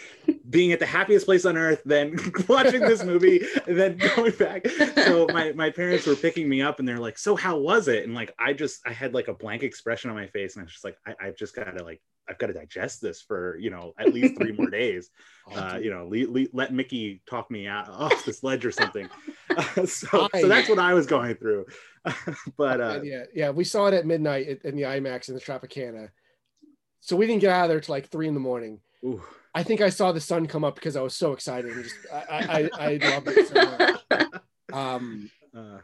[0.49, 2.17] being at the happiest place on earth, then
[2.47, 4.67] watching this movie, and then going back.
[4.67, 8.03] So my, my parents were picking me up and they're like, so how was it?
[8.03, 10.65] And like, I just, I had like a blank expression on my face and I
[10.65, 13.57] was just like, I, I've just got to like, I've got to digest this for,
[13.57, 15.09] you know, at least three more days.
[15.53, 19.07] Uh, you know, le- le- let Mickey talk me out off this ledge or something.
[19.55, 21.65] Uh, so, so that's what I was going through.
[22.57, 25.41] but uh, yeah, yeah, we saw it at midnight at- in the IMAX in the
[25.41, 26.09] Tropicana.
[27.01, 28.79] So we didn't get out of there till like three in the morning.
[29.03, 29.21] ooh,
[29.53, 31.95] I think I saw the sun come up because I was so excited and just
[32.11, 34.41] I I, I, I loved it so much.
[34.73, 35.77] Um, uh,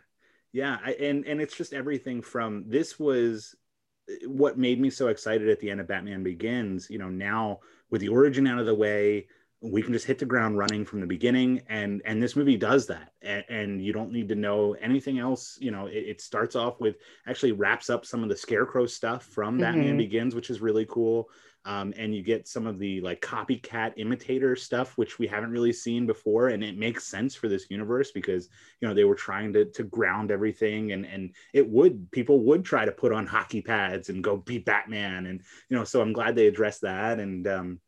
[0.52, 3.56] yeah I, and and it's just everything from this was
[4.26, 7.59] what made me so excited at the end of batman begins you know now
[7.89, 9.28] with the origin out of the way
[9.64, 11.62] we can just hit the ground running from the beginning.
[11.70, 13.14] And and this movie does that.
[13.22, 15.57] And, and you don't need to know anything else.
[15.62, 16.95] You know it, it, starts off with
[17.28, 19.97] actually wraps up some of the scarecrow stuff from batman Mhm.
[19.97, 21.30] begins which is really cool.
[21.64, 25.74] Um, and you get some of the like copycat imitator stuff which we haven't really
[25.74, 26.47] seen before.
[26.47, 28.49] And it makes sense for this universe because
[28.80, 30.91] you know they were trying to to ground everything.
[30.91, 34.57] And and it would people would try to put on hockey pads and go be
[34.57, 35.28] batman.
[35.28, 37.20] And you know so i'm glad they addressed that.
[37.20, 37.80] And um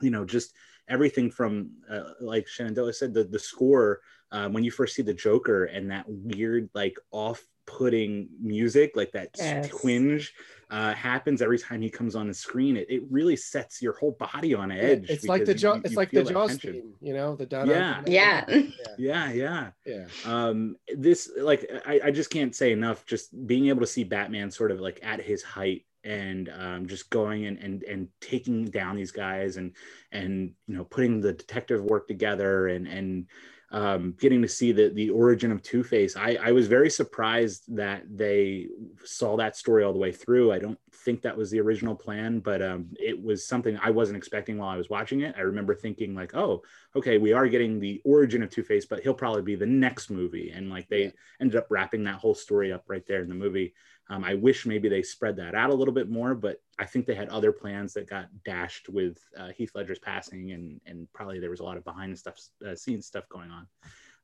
[0.00, 0.54] you know just
[0.88, 5.14] everything from uh, like Shenandoah said the the score uh, when you first see the
[5.14, 9.68] Joker and that weird like off-putting music like that Yes.
[9.68, 10.34] twinge
[10.70, 14.12] uh, happens every time he comes on the screen it, it really sets your whole
[14.12, 16.56] body on edge it's like the because jaw you- it's you like the that jaws
[16.58, 18.02] theme you know the down Yeah.
[18.06, 18.44] Yeah.
[18.98, 23.80] yeah yeah yeah um this like I, I just can't say enough just being able
[23.80, 27.82] to see batman sort of like at his height and um, just going and, and
[27.84, 29.74] and taking down these guys and
[30.12, 33.26] and you know putting the detective work together and and
[33.72, 36.16] um, getting to see the the origin of Two Face.
[36.16, 38.68] I, I was very surprised that they
[39.04, 40.52] saw that story all the way through.
[40.52, 44.18] I don't think that was the original plan, but um, it was something I wasn't
[44.18, 45.34] expecting while I was watching it.
[45.38, 46.62] I remember thinking like, oh,
[46.96, 50.10] okay, we are getting the origin of Two Face, but he'll probably be the next
[50.10, 51.10] movie, and like they Yeah.
[51.42, 53.74] ended up wrapping that whole story up right there in the movie.
[54.10, 57.04] Um, I wish maybe they spread that out a little bit more, but I think
[57.04, 61.40] they had other plans that got dashed with uh, Heath Ledger's passing, and and probably
[61.40, 63.66] there was a lot of behind the stuff, uh, scenes stuff going on.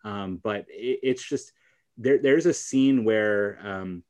[0.05, 1.53] Um, but it, it's just
[1.99, 2.19] there.
[2.19, 4.03] There's a scene where um,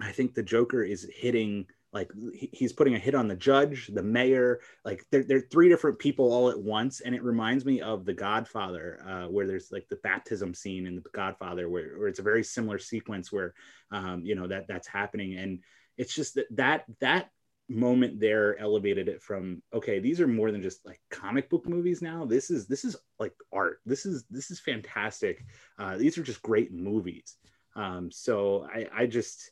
[0.00, 4.02] I think the Joker is hitting like he's putting a hit on the judge, the
[4.02, 7.00] mayor, like they're, they're three different people all at once.
[7.00, 10.94] And it reminds me of The Godfather, uh, where there's like the baptism scene in
[10.94, 13.54] The Godfather, where, where it's a very similar sequence where,
[13.90, 15.36] um, you know, that that's happening.
[15.36, 15.60] And
[15.96, 17.30] it's just that, that, that
[17.68, 22.02] moment there elevated it from, okay, these are more than just like comic book movies
[22.02, 22.24] now.
[22.24, 23.80] This is, this is like art.
[23.84, 25.44] This is, this is fantastic.
[25.76, 27.36] Uh, these are just great movies.
[27.74, 29.50] Um, so I, I just,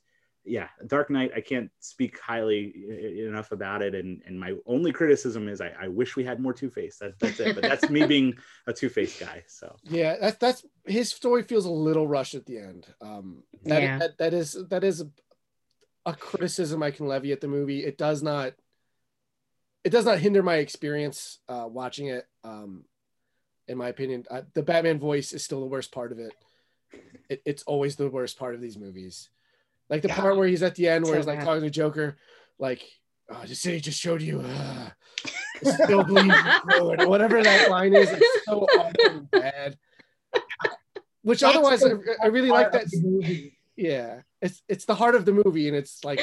[0.49, 1.33] yeah, Dark Knight.
[1.37, 2.75] I can't speak highly
[3.27, 6.53] enough about it, and and my only criticism is I, I wish we had more
[6.53, 6.99] Two Face.
[6.99, 7.55] That, that's it.
[7.55, 8.35] But that's me being
[8.67, 9.45] a Two Face guy.
[9.47, 12.87] So Yeah, that's that's his story feels a little rushed at the end.
[13.01, 13.99] Um, that, Yeah.
[13.99, 15.11] that, that is that is a,
[16.07, 17.85] a criticism I can levy at the movie.
[17.85, 18.55] It does not
[19.85, 22.27] it does not hinder my experience uh, watching it.
[22.45, 22.85] Um,
[23.69, 26.33] in my opinion, uh, the Batman voice is still the worst part of it.
[27.29, 27.43] it.
[27.45, 29.29] It's always the worst part of these movies.
[29.91, 30.21] Like the Yeah.
[30.21, 31.45] part where he's at the end, where So he's like bad.
[31.45, 32.17] talking to Joker,
[32.59, 32.83] like,
[33.31, 34.91] oh, "The city just showed you." Uh,
[35.63, 38.13] still forward, whatever that line is.
[38.13, 39.79] It's so awful bad.
[41.23, 42.87] Which That's otherwise, I, I really like that.
[42.95, 43.59] movie.
[43.77, 46.21] Yeah, it's it's the heart of the movie, and it's like,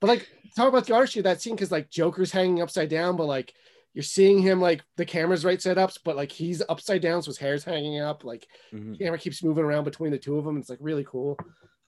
[0.00, 3.16] but like talk about the artistry of that scene because like Joker's hanging upside down,
[3.16, 3.54] but like
[3.96, 7.30] you're seeing him like the camera's right side up, but like he's upside down, so
[7.30, 8.24] his hair's hanging up.
[8.24, 8.98] Like Mhm.
[8.98, 10.58] camera keeps moving around between the two of them.
[10.58, 11.38] It's like really cool.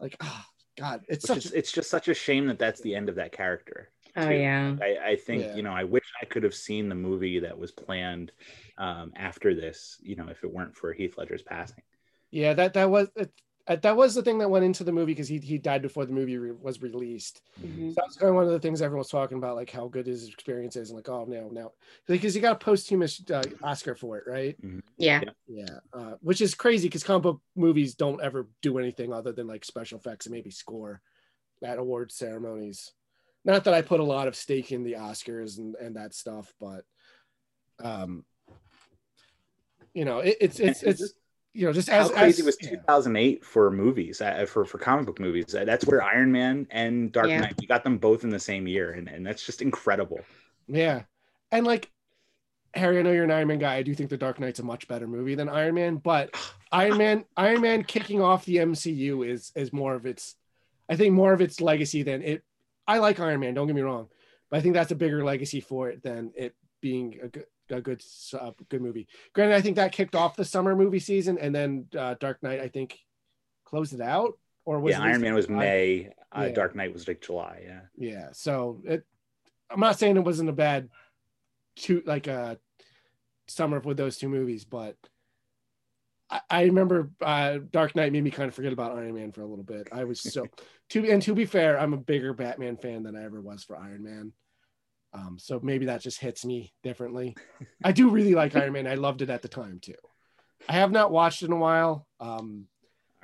[0.01, 0.45] Like, oh
[0.79, 1.45] god, it's Which such.
[1.47, 3.91] is, it's just such a shame that that's the end of that character.
[4.17, 4.35] Oh too.
[4.37, 4.75] yeah.
[4.81, 5.57] I, I think Yeah.
[5.57, 8.33] you know I wish I could have seen the movie that was planned
[8.79, 9.99] um, after this.
[10.01, 11.83] You know, if it weren't for Heath Ledger's passing.
[12.31, 13.31] yeah, that that was it,
[13.77, 16.13] that was the thing that went into the movie because he he died before the
[16.13, 17.43] movie re- was released.
[17.63, 17.91] Mhm.
[17.91, 19.89] So that was kind of one of the things everyone was talking about, like how
[19.89, 21.73] good his experience is, and like, oh no, no,
[22.07, 24.57] because he got a posthumous uh, Oscar for it, right?
[24.97, 25.23] Yeah.
[25.47, 29.47] Yeah, uh, which is crazy because comic book movies don't ever do anything other than
[29.47, 31.01] like special effects and maybe score
[31.63, 32.93] at award ceremonies.
[33.45, 36.53] Not that I put a lot of stake in the Oscars and, and that stuff,
[36.61, 36.85] but
[37.83, 38.25] um,
[39.95, 41.15] you know, it, it's it's it's
[41.59, 42.71] you know just How crazy as, was yeah.
[42.71, 45.53] 2008 for movies, uh, for for comic book movies?
[45.53, 47.41] Uh, That's where Iron Man and Dark Yeah.
[47.41, 50.21] Knight we got them both in the same year, and, and that's just incredible.
[50.69, 51.03] Yeah.
[51.51, 51.91] And like
[52.75, 53.75] Harry, I know you're an Iron Man guy.
[53.75, 56.31] I do think The Dark Knight's a much better movie than Iron Man, but
[56.73, 60.37] Iron Man, Iron Man kicking off the MCU is is more of its
[60.89, 62.45] I think more of its legacy than it
[62.87, 64.07] I like Iron Man, don't get me wrong,
[64.49, 67.81] but I think that's a bigger legacy for it than it being a good a
[67.81, 68.03] good
[68.39, 69.09] uh, good movie.
[69.35, 72.61] Granted, I think that kicked off the summer movie season and then uh, Dark Knight
[72.61, 72.99] I think
[73.65, 75.59] closed it out or was yeah, it Iron Man was July?
[75.59, 76.53] May, uh, Yeah.
[76.53, 77.63] Dark Knight was like July.
[77.65, 78.29] Yeah, Yeah.
[78.33, 79.05] So it,
[79.71, 80.89] I'm not saying it wasn't a bad
[81.77, 82.59] two like a
[83.47, 84.97] summer with those two movies, but
[86.31, 89.43] I, I remember uh, Dark Knight made me kind of forget about Iron Man for
[89.43, 89.89] a little bit.
[89.93, 90.47] I was so
[90.91, 93.77] to and to be fair, I'm a bigger Batman fan than I ever was for
[93.77, 94.33] Iron Man.
[95.13, 97.37] Um, so maybe that just hits me differently.
[97.83, 98.87] I do really like Iron Man.
[98.87, 99.95] I loved it at the time too.
[100.69, 102.07] I have not watched in a while.
[102.21, 102.67] Um,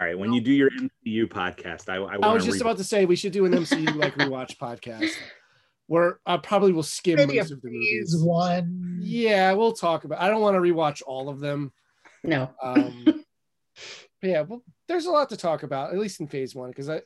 [0.00, 2.78] All right, when you do your MCU podcast, I, I, I was just read- about
[2.78, 5.12] to say we should do an MCU like rewatch podcast
[5.86, 8.24] where I probably will skim Maybe most of the phase movies.
[8.24, 8.98] one.
[9.02, 10.20] Yeah, we'll talk about.
[10.20, 11.72] I don't want to rewatch all of them.
[12.22, 12.50] No.
[12.62, 13.04] Um,
[14.22, 16.88] but yeah, well, there's a lot to talk about, at least in phase one, because
[16.88, 17.02] I,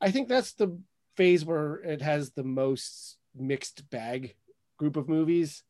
[0.00, 0.78] I think that's the
[1.16, 4.34] phase where it has the most mixed bag
[4.78, 5.62] group of movies.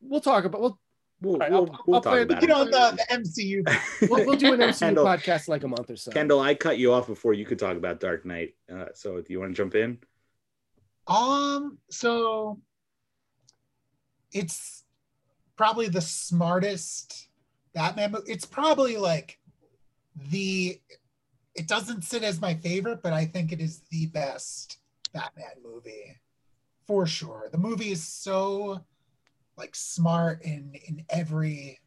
[0.00, 0.60] We'll talk about.
[0.60, 0.80] We'll
[1.20, 2.54] We'll, All right, we'll, I'll- we'll I'll talk plan- about Get it.
[2.56, 4.08] on the, the MCU.
[4.08, 6.12] we'll, we'll do an MCU Kendall, podcast like a month or so.
[6.12, 8.54] Kendall, I cut you off before you could talk about Dark Knight.
[8.72, 9.98] Uh, so do you want to jump in?
[11.08, 12.60] Um, so
[14.32, 14.84] it's
[15.56, 17.28] probably the smartest
[17.74, 18.30] Batman movie.
[18.30, 19.38] It's probably like
[20.30, 20.80] the
[21.56, 24.78] it doesn't sit as my favorite, but I think it is the best
[25.12, 26.16] Batman movie
[26.88, 27.50] for sure.
[27.52, 28.80] The movie is so
[29.58, 31.78] like smart in in every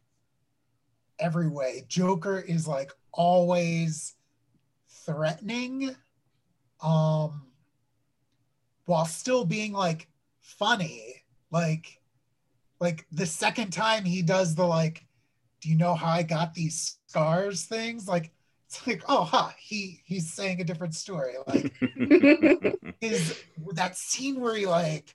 [1.18, 1.84] every way.
[1.88, 4.14] Joker is like always
[5.04, 5.94] threatening
[6.82, 7.48] um
[8.84, 10.08] while still being like
[10.40, 12.00] funny like
[12.80, 15.04] like the second time he does the like
[15.60, 18.32] do you know how i got these scars things like
[18.74, 21.72] it's like oh huh he he's saying a different story like
[23.00, 23.38] is
[23.74, 25.14] that scene where he like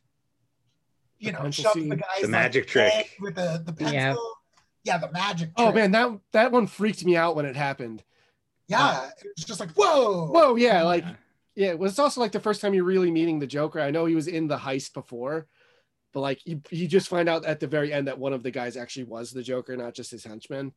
[1.20, 1.90] you The know pencil shoves scene.
[1.90, 3.18] the guy's The magic head trick.
[3.20, 4.16] with the the pencil Yeah.
[4.84, 5.76] yeah, the magic Oh trick.
[5.76, 8.04] man, that that one freaked me out when it happened.
[8.68, 11.16] yeah it was just like whoa Whoa, yeah, like Yeah.
[11.56, 13.80] yeah, it was also like the first time you're really meeting the Joker.
[13.80, 15.48] I know he was in the heist before,
[16.14, 18.52] but like you, you just find out at the very end that one of the
[18.52, 20.74] guys actually was the Joker, not just his henchman.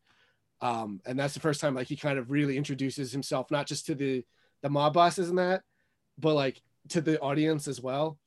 [0.63, 3.87] Um, and that's the first time like he kind of really introduces himself, not just
[3.87, 4.25] to the
[4.63, 5.63] the mob bosses and that,
[6.19, 8.19] but like to the audience as well.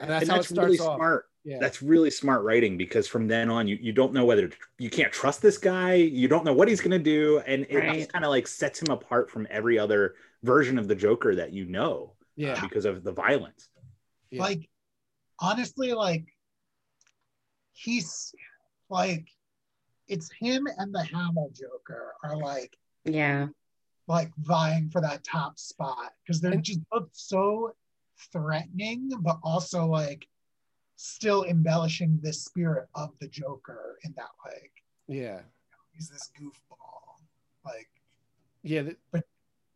[0.00, 0.96] And that's how it starts really off.
[0.96, 1.26] smart.
[1.44, 4.88] Yeah, That's really smart writing because from then on, you, you don't know whether you
[4.88, 5.94] can't trust this guy.
[5.94, 7.42] You don't know what he's going to do.
[7.46, 8.12] And it Right.
[8.12, 10.14] kind of like sets him apart from every other
[10.44, 13.68] version of the Joker that you know yeah, because of the violence.
[14.30, 14.40] yeah.
[14.40, 14.68] like
[15.40, 16.24] honestly like
[17.72, 18.32] he's
[18.88, 19.26] like
[20.12, 23.48] it's him and the Hamill Joker are like Yeah.
[24.06, 27.74] like vying for that top spot because they're And- just both so
[28.30, 30.28] threatening but also like
[30.96, 34.72] still embellishing the spirit of the Joker in that like
[35.08, 35.40] yeah,
[35.92, 37.16] he's this goofball
[37.64, 37.88] like
[38.62, 38.82] yeah.
[38.82, 39.26] th- But-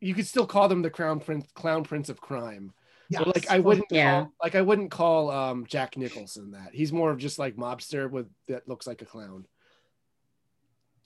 [0.01, 2.72] you could still call them the crown prince, clown prince of crime.
[3.09, 4.22] yeah But like I wouldn't Yeah.
[4.24, 6.74] call like I wouldn't call um Jack Nicholson that.
[6.74, 9.47] He's more of just like mobster with that looks like a clown.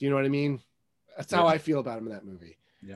[0.01, 0.59] Do you know what I mean?
[1.15, 1.51] That's how Yeah.
[1.53, 2.57] I feel about him in that movie.
[2.81, 2.95] Yeah.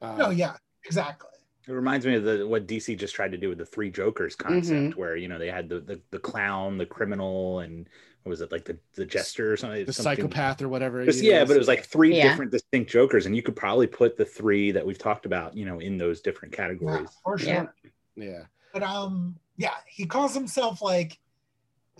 [0.00, 1.30] Uh, no yeah exactly
[1.66, 4.36] It reminds me of the what DC just tried to do with the three Jokers
[4.36, 7.88] concept, where you know they had the, the the clown, the criminal, and
[8.22, 9.84] what was it like the the jester or something?
[9.84, 11.04] the something- psychopath or whatever.
[11.04, 11.48] Just- yeah, is.
[11.48, 12.28] but it was like three Yeah.
[12.28, 15.64] different distinct Jokers, and you could probably put the three that we've talked about, you
[15.66, 17.08] know, in those different yeah, categories.
[17.24, 17.66] for sure Yeah.
[18.14, 18.42] yeah,
[18.72, 21.18] But um, yeah, he calls himself like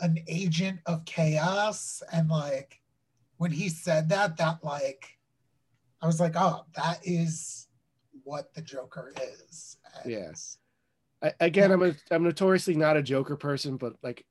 [0.01, 2.81] an agent of chaos, and like
[3.39, 5.19] when he said that, that like
[6.01, 7.69] I was like, oh, that is
[8.25, 9.13] what the Joker
[9.49, 9.79] is.
[10.03, 10.59] And Yes.
[11.23, 14.27] I, again, I'm a I'm notoriously not a Joker person, but like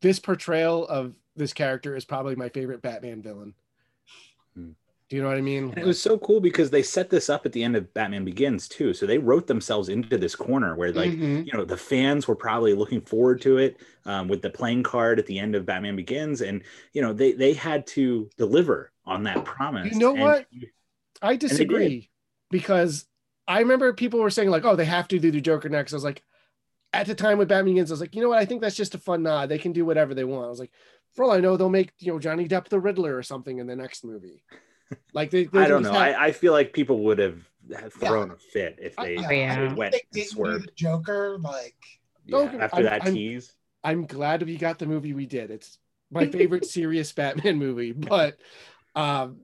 [0.00, 3.54] this portrayal of this character is probably my favorite Batman villain.
[4.54, 4.72] Hmm.
[5.08, 5.70] Do you know what I mean?
[5.70, 8.26] And it was so cool because they set this up at the end of Batman
[8.26, 8.92] Begins too.
[8.92, 11.46] So they wrote themselves into this corner where like Mhm.
[11.46, 15.18] you know the fans were probably looking forward to it um, with the playing card
[15.18, 19.22] at the end of Batman Begins, and you know they they had to deliver on
[19.22, 19.92] that promise.
[19.94, 20.46] You know And- what?
[21.22, 22.10] I disagree
[22.50, 23.06] because
[23.46, 25.96] I remember people were saying like, "Oh, they have to do the Joker next." I
[25.96, 26.22] was like,
[26.92, 28.38] at the time with Batman Begins, I was like, you know what?
[28.38, 29.48] I think that's just a fun nod.
[29.48, 30.46] They can do whatever they want.
[30.46, 30.72] I was like,
[31.14, 33.66] for all I know, they'll make you know Johnny Depp the Riddler or something in
[33.66, 34.42] the next movie.
[35.12, 35.92] Like they, they I don't know.
[35.92, 37.40] have- I, I feel like people would have
[37.78, 39.28] have thrown a fit if they, I- yeah.
[39.28, 41.76] they I went think and they knew swerved the Joker, like
[42.26, 43.52] Don't yeah, get- after I'm- that I'm- tease.
[43.84, 45.50] I'm glad we got the movie we did.
[45.50, 45.78] It's
[46.10, 47.92] my favorite serious Batman movie.
[47.96, 48.38] But
[48.96, 49.40] um,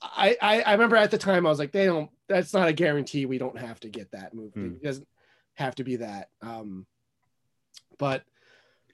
[0.00, 2.10] I, I I remember at the time I was like, they don't.
[2.28, 3.26] That's not a guarantee.
[3.26, 4.60] We don't have to get that movie.
[4.60, 4.66] Hmm.
[4.74, 5.08] It doesn't
[5.54, 6.28] have to be that.
[6.42, 6.86] Um,
[7.98, 8.22] but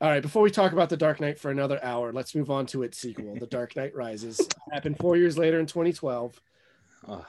[0.00, 2.66] all right, before we talk about the Dark Knight for another hour, let's move on
[2.66, 4.40] to its sequel, The Dark Knight Rises.
[4.72, 6.40] Happened four years later in 2012.
[7.08, 7.24] Ugh.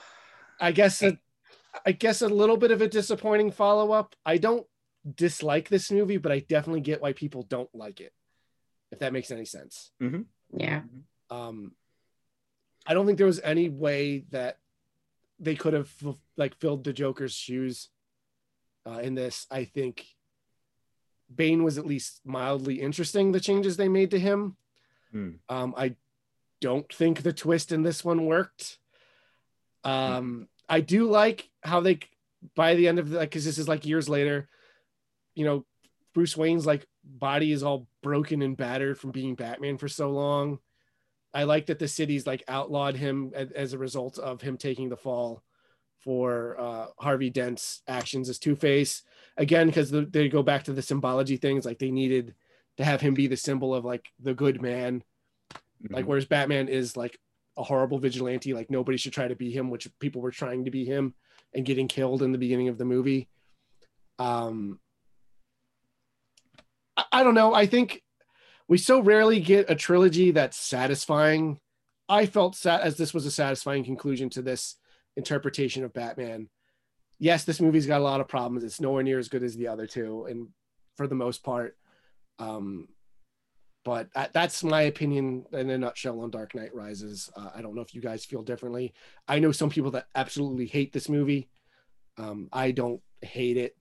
[0.59, 1.17] I guess a,
[1.85, 4.15] I guess a little bit of a disappointing follow up.
[4.25, 4.65] I don't
[5.15, 8.13] dislike this movie, but I definitely get why people don't like it.
[8.91, 9.91] If that makes any sense.
[10.55, 10.81] Yeah.
[11.29, 11.73] Um,
[12.85, 14.57] I don't think there was any way that
[15.39, 15.91] they could have
[16.37, 17.89] like filled the Joker's shoes
[18.85, 19.47] uh, in this.
[19.51, 20.05] I think
[21.33, 23.31] Bane was at least mildly interesting.
[23.31, 24.57] The changes they made to him.
[25.11, 25.31] Hmm.
[25.49, 25.95] Um, I
[26.61, 28.77] don't think the twist in this one worked.
[29.83, 31.99] Um, I do like how they
[32.55, 34.49] by the end of the like because this is like years later,
[35.35, 35.65] you know,
[36.13, 40.59] Bruce Wayne's like body is all broken and battered from being Batman for so long.
[41.33, 44.89] I like that the city's like outlawed him as, as a result of him taking
[44.89, 45.43] the fall
[45.99, 49.03] for uh, Harvey Dent's actions as Two Face
[49.37, 52.33] again because the, they go back to the symbology things like they needed
[52.77, 55.03] to have him be the symbol of like the good man.
[55.89, 56.07] Like Mhm.
[56.07, 57.19] whereas batman is like
[57.57, 60.71] a horrible vigilante like nobody should try to be him which people were trying to
[60.71, 61.13] be him
[61.53, 63.29] and getting killed in the beginning of the movie.
[64.19, 64.79] Um
[66.97, 67.53] i, I don't know.
[67.53, 68.01] I think
[68.67, 71.59] we so rarely get a trilogy that's satisfying.
[72.09, 74.75] I felt sad as this was a satisfying conclusion to this
[75.15, 76.49] interpretation of batman
[77.19, 79.67] yes this movie's got a lot of problems it's nowhere near as good as the
[79.67, 80.47] other two and
[80.97, 81.77] for the most part
[82.39, 82.87] um
[83.83, 87.29] but that- that's my opinion in a nutshell on Dark Knight Rises.
[87.35, 88.95] Uh, I don't know if you guys feel differently.
[89.27, 91.49] I know some people that absolutely hate this movie.
[92.17, 93.77] Um, I don't hate it.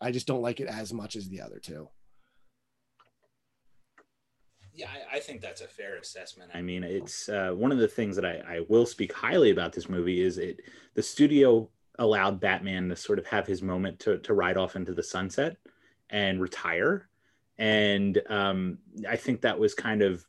[0.00, 1.90] I just don't like it as much as the other two.
[4.72, 6.50] Yeah, I, I think that's a fair assessment.
[6.54, 9.72] I mean, it's uh, one of the things that I, I will speak highly about
[9.72, 10.60] this movie is it
[10.94, 11.68] the studio
[11.98, 15.56] allowed Batman to sort of have his moment to to ride off into the sunset
[16.10, 17.08] and retire,
[17.58, 18.78] and um,
[19.08, 20.24] I think that was kind of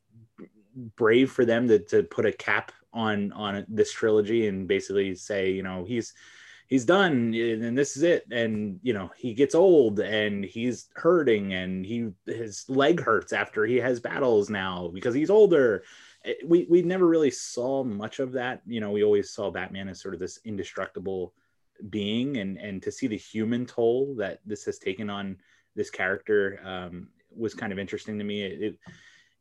[0.95, 5.51] brave for them to to put a cap on on this trilogy and basically say,
[5.51, 6.13] you know, he's
[6.68, 8.26] he's done and this is it.
[8.32, 13.65] And you know he gets old and he's hurting and he his leg hurts after
[13.65, 15.84] he has battles now because he's older.
[16.26, 18.61] Eh, we we never really saw much of that.
[18.68, 21.34] You know we always saw batman as sort of this indestructible
[21.89, 25.38] being and and to see the human toll that this has taken on
[25.75, 28.80] this character um, was kind of interesting to me it, it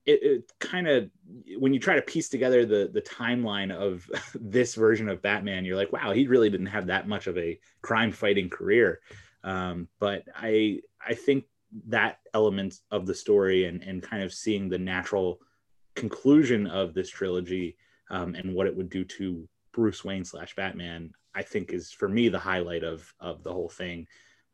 [0.06, 1.10] it, kind of
[1.58, 5.76] when you try to piece together the the timeline of this version of Batman, you're
[5.76, 9.00] like, wow, he really didn't have that much of a crime fighting career.
[9.42, 11.44] Um, but I I think
[11.88, 15.40] that element of the story and and kind of seeing the natural
[15.94, 17.76] conclusion of this trilogy
[18.10, 22.08] um, and what it would do to Bruce Wayne slash Batman, I think is for
[22.08, 24.06] me the highlight of of the whole thing.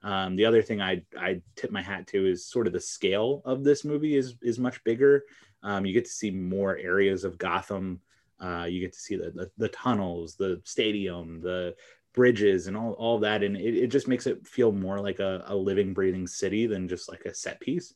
[0.02, 3.40] Um, the other thing I I tip my hat to is sort of the scale
[3.44, 5.24] of this movie is is much bigger.
[5.62, 8.00] Um, you get to see more areas of Gotham.
[8.40, 11.76] Uh, you get to see the, the the tunnels, the stadium, the
[12.14, 15.44] bridges, and all all that, and it, it just makes it feel more like a,
[15.46, 17.94] a living, breathing city than just like a set piece.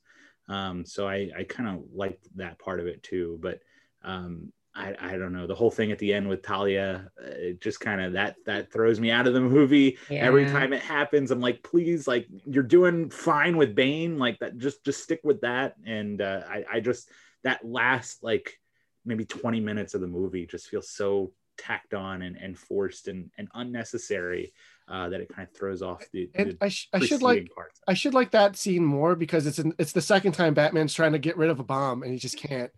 [0.49, 3.59] Um, so I I kind of liked that part of it too, but
[4.05, 7.11] um, I, I don't know the whole thing at the end with Talia.
[7.19, 10.73] uh, It just kind of that that throws me out of the movie every time
[10.75, 15.03] it happens i'm like please like you're doing fine with bane like that just just
[15.03, 17.09] stick with that and uh, I, I just
[17.43, 18.59] that last like
[19.05, 23.31] maybe 20 minutes of the movie just feels so tacked on and, and forced and,
[23.39, 24.53] and unnecessary
[24.89, 27.49] uh, that it kind of throws off the, And the I, sh- I should like
[27.55, 27.81] parts.
[27.89, 31.13] I should like that scene more because it's an, it's the second time Batman's trying
[31.13, 32.71] to get rid of a bomb and he just can't.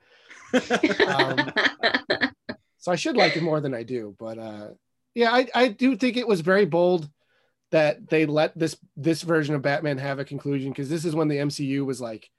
[1.07, 1.53] Um,
[2.79, 4.15] So I should like it more than I do.
[4.19, 4.69] But uh,
[5.15, 7.09] yeah, I, I do think it was very bold
[7.71, 11.29] that they let this this version of Batman have a conclusion because this is when
[11.29, 12.31] the MCU was like,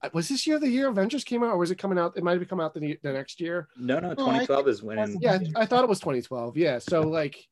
[0.00, 2.16] uh, was this year the year Avengers came out or was it coming out?
[2.16, 3.68] It might have come out the, the next year.
[3.76, 6.56] no no I 2012 is when Yeah, I thought it was 2012.
[6.56, 7.46] Yeah, so like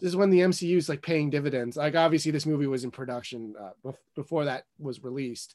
[0.00, 1.76] this is when the MCU is like paying dividends.
[1.76, 5.54] Like obviously this movie was in production uh, before that was released,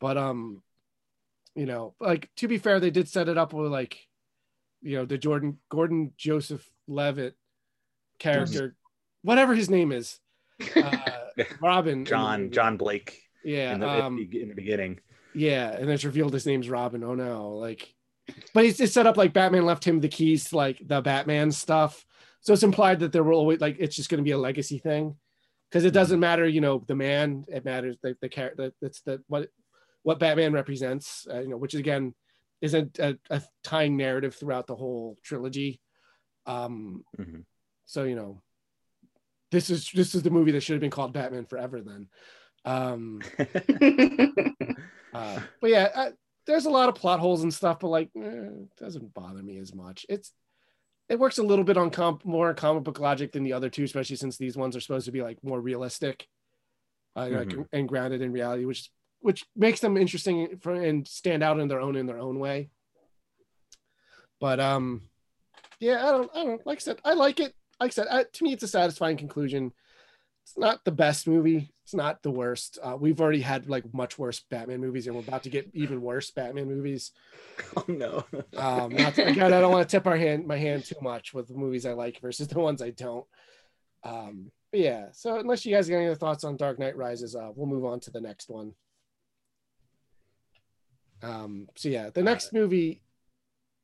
[0.00, 0.62] but um,
[1.54, 3.98] you know, like to be fair, they did set it up with like,
[4.80, 7.34] you know, the Jordan Gordon Joseph Levitt
[8.18, 8.74] character,
[9.22, 10.18] whatever his name is,
[10.76, 10.96] uh,
[11.60, 12.04] Robin.
[12.04, 15.00] john john blake Yeah, in the, um, in the beginning
[15.34, 17.02] yeah, and it's revealed his name's Robin.
[17.02, 17.94] Oh no, like,
[18.52, 21.50] but it's, it's set up like Batman left him the keys to like the Batman
[21.52, 22.04] stuff,
[22.40, 24.78] so it's implied that there will always like it's just going to be a legacy
[24.78, 25.16] thing,
[25.70, 27.44] because it doesn't matter, you know, the man.
[27.48, 28.72] It matters the the character.
[28.82, 29.48] That's the what
[30.02, 32.14] what Batman represents, uh, you know, which again
[32.60, 35.80] isn't a, a tying narrative throughout the whole trilogy.
[36.46, 37.44] Um, Mhm.
[37.84, 38.42] so you know,
[39.50, 41.82] this is this is the movie that should have been called Batman Forever.
[41.82, 42.08] Then.
[42.64, 43.20] Um,
[45.12, 46.10] uh, but yeah, I,
[46.46, 49.58] there's a lot of plot holes and stuff, but like, eh, it doesn't bother me
[49.58, 50.06] as much.
[50.08, 50.32] It's
[51.08, 53.84] it works a little bit on comp more comic book logic than the other two,
[53.84, 56.26] especially since these ones are supposed to be like more realistic,
[57.16, 57.68] uh, like, Mhm.
[57.72, 58.90] and grounded in reality, which
[59.22, 62.68] which makes them interesting for, and stand out in their own in their own way.
[64.40, 65.02] But um,
[65.80, 67.54] yeah, I don't, I don't like I said, I like it.
[67.80, 69.72] Like I said, I, to me, it's a satisfying conclusion.
[70.44, 72.76] It's not the best movie It's not the worst.
[72.82, 76.02] Uh, we've already had like much worse Batman movies, and we're about to get even
[76.02, 77.12] worse Batman movies.
[77.76, 78.24] Oh no.
[78.56, 81.32] Um, not to- again, I don't want to tip our hand my hand too much
[81.32, 83.24] with the movies I like versus the ones I don't.
[84.04, 85.06] Um, but yeah.
[85.12, 87.84] So unless you guys got any other thoughts on Dark Knight Rises, uh, we'll move
[87.84, 88.74] on to the next one.
[91.22, 93.02] Um, so yeah, the next movie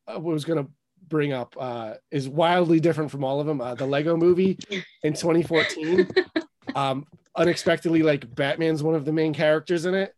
[0.06, 0.66] I was gonna
[1.06, 3.60] bring up uh, is wildly different from all of them.
[3.60, 4.58] Uh, the Lego Movie
[5.02, 6.08] in 2014.
[6.74, 10.14] um, unexpectedly, like Batman's one of the main characters in it.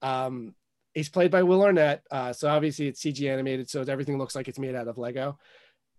[0.00, 0.54] Um,
[0.94, 2.02] he's played by Will Arnett.
[2.10, 5.38] Uh, so obviously it's CG animated, so everything looks like it's made out of Lego.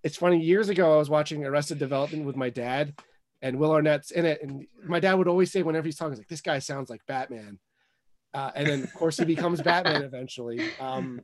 [0.04, 0.40] It's funny.
[0.40, 2.94] Years ago, I was watching Arrested Development with my dad,
[3.42, 4.42] and Will Arnett's in it.
[4.42, 7.06] And my dad would always say whenever he's talking, he's like, "This guy sounds like
[7.08, 7.60] Batman."
[8.34, 10.62] Uh, and then of course he becomes Batman eventually.
[10.80, 11.22] Um,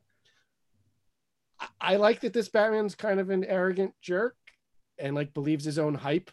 [1.82, 4.36] I- like that this Batman's kind of an arrogant jerk
[4.97, 6.32] and like believes his own hype.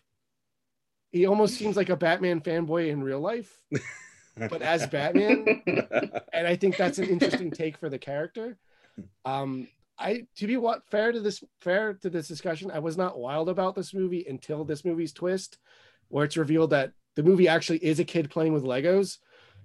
[1.13, 3.59] He almost seems like a Batman fanboy in real life,
[4.37, 5.63] but as Batman,
[6.33, 8.59] and I think that's an interesting take for the character.
[9.25, 9.69] Um,
[9.99, 13.49] I to be what fair to this fair to this discussion, I was not wild
[13.49, 15.57] about this movie until this movie's twist,
[16.09, 19.19] where it's revealed that the movie actually is a kid playing with Legos,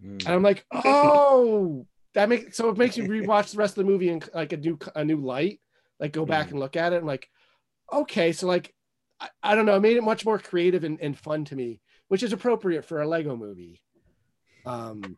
[0.04, 0.26] Mm.
[0.26, 3.92] and I'm like, oh, that makes so it makes you rewatch the rest of the
[3.92, 5.60] movie in like a new a new light,
[6.00, 6.52] like go back Mhm.
[6.52, 6.98] and look at it.
[6.98, 7.30] and like,
[7.94, 8.74] okay, so like
[9.20, 11.80] I, I don't know, it made it much more creative and, and fun to me,
[12.08, 13.82] which is appropriate for a Lego movie.
[14.66, 15.18] Um,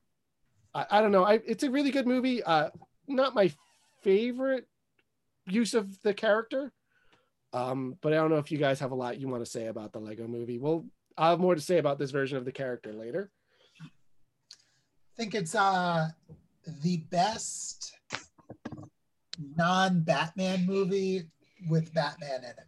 [0.73, 2.43] I, I don't know, I it's a really good movie.
[2.43, 2.69] Uh,
[3.07, 3.51] not my
[4.01, 4.67] favorite
[5.47, 6.71] use of the character.
[7.53, 9.67] Um, but I don't know if you guys have a lot you want to say
[9.67, 10.57] about the Lego movie.
[10.57, 10.85] Well,
[11.17, 13.29] I'll have more to say about this version of the character later.
[15.13, 16.09] I think it's uh
[16.81, 17.93] the best
[19.55, 21.23] non-Batman movie
[21.69, 22.59] with Batman in it.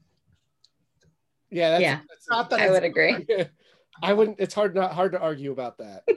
[1.50, 2.00] Yeah, that's, Yeah.
[2.10, 3.26] that's Not that I would agree.
[4.04, 4.39] I wouldn't.
[4.39, 6.04] It's hard not hard to argue about that.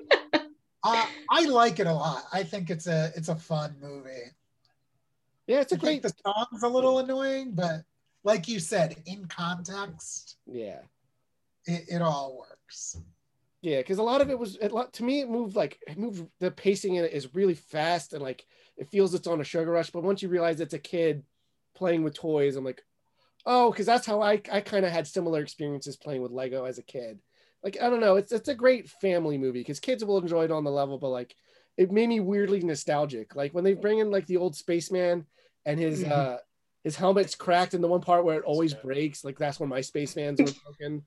[0.84, 2.22] Uh, I like it a lot.
[2.32, 4.30] I think it's a it's a fun movie.
[5.48, 6.14] Yeah, it's a I think great.
[6.14, 7.82] the song's a little annoying, but
[8.22, 10.78] like you said, in context, Yeah,
[11.66, 12.96] it, it all works.
[13.68, 15.20] Yeah, because a lot of it was it, to me.
[15.20, 16.26] It moved like it moved.
[16.40, 18.46] The pacing in it is really fast and like
[18.76, 19.90] it feels it's on a sugar rush.
[19.90, 21.22] But once you realize it's a kid
[21.74, 22.82] playing with toys, I'm like,
[23.44, 26.78] oh, because that's how I I kind of had similar experiences playing with Lego as
[26.78, 27.20] a kid.
[27.62, 30.50] Like I don't know, it's it's a great family movie because kids will enjoy it
[30.52, 31.34] on the level, but like
[31.76, 33.36] it made me weirdly nostalgic.
[33.36, 35.26] Like when they bring in like the old spaceman
[35.66, 36.10] and his Mhm.
[36.10, 36.38] uh
[36.84, 39.24] his helmet's cracked in the one part where it always breaks.
[39.24, 41.02] Like that's when my space fans were broken.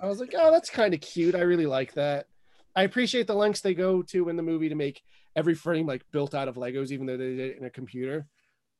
[0.00, 1.34] I was like, oh, that's kind of cute.
[1.34, 2.26] I really like that.
[2.74, 5.02] I appreciate the lengths they go to in the movie to make
[5.36, 8.26] every frame like built out of Legos, even though they did it in a computer.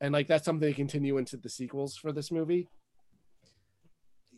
[0.01, 2.69] And like that's something they continue into the sequels for this movie.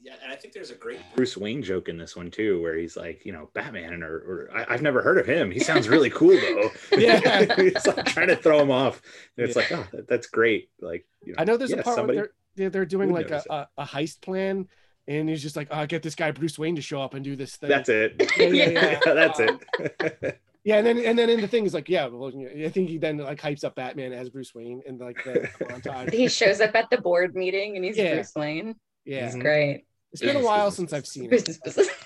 [0.04, 2.76] Yeah, and I think there's a great Bruce Wayne joke in this one too, where
[2.76, 5.50] he's like, you know, Batman, or, or I, I've never heard of him.
[5.50, 6.70] He sounds really cool though.
[6.98, 7.56] Yeah.
[7.56, 9.00] he's like trying to throw him off.
[9.38, 9.62] And it's Yeah.
[9.62, 10.68] like, oh, that, that's great.
[10.80, 12.26] Like, you know, I know there's yeah, a part somebody- where
[12.56, 14.68] they're, they're they're doing like a, a, a heist plan,
[15.08, 17.34] and he's just like, oh, get this guy Bruce Wayne to show up and do
[17.34, 17.68] this thing.
[17.70, 18.14] That's it.
[18.38, 19.00] Yeah, yeah, yeah.
[19.06, 20.40] that's it.
[20.64, 22.30] Yeah, and then and then in the thing is like, yeah, well,
[22.64, 26.12] I think he then like hypes up Batman as Bruce Wayne and like the montage.
[26.12, 28.14] he shows up at the board meeting and he's Yeah.
[28.14, 28.74] Bruce Wayne.
[29.04, 29.84] Yeah, It's great.
[30.14, 31.12] It's been a while since I've business.
[31.12, 31.30] seen it.
[31.30, 31.88] Business, business.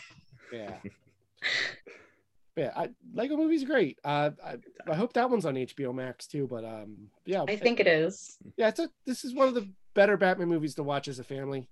[0.53, 0.77] Yeah.
[2.57, 3.99] Yeah, I, Lego movie's are great.
[4.03, 4.57] Uh, I,
[4.91, 6.49] I hope that one's on HBO Max too.
[6.51, 8.37] But um, yeah, I think it is.
[8.57, 11.25] yeah, it's a, this is one of the better Batman movies to watch as a
[11.25, 11.69] family.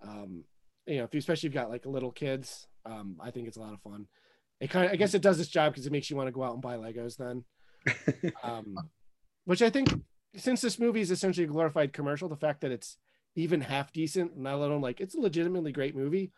[0.00, 0.44] Um,
[0.86, 3.58] you know, if you, especially if you've got like little kids, um, I think it's
[3.58, 4.06] a lot of fun.
[4.60, 6.32] It kind of, I guess, it does its job because it makes you want to
[6.32, 7.44] go out and buy Legos then.
[8.42, 8.76] Um,
[9.44, 9.92] which I think,
[10.36, 12.96] since this movie is essentially a glorified commercial, the fact that it's
[13.34, 16.32] even half decent, not alone like it's a legitimately great movie,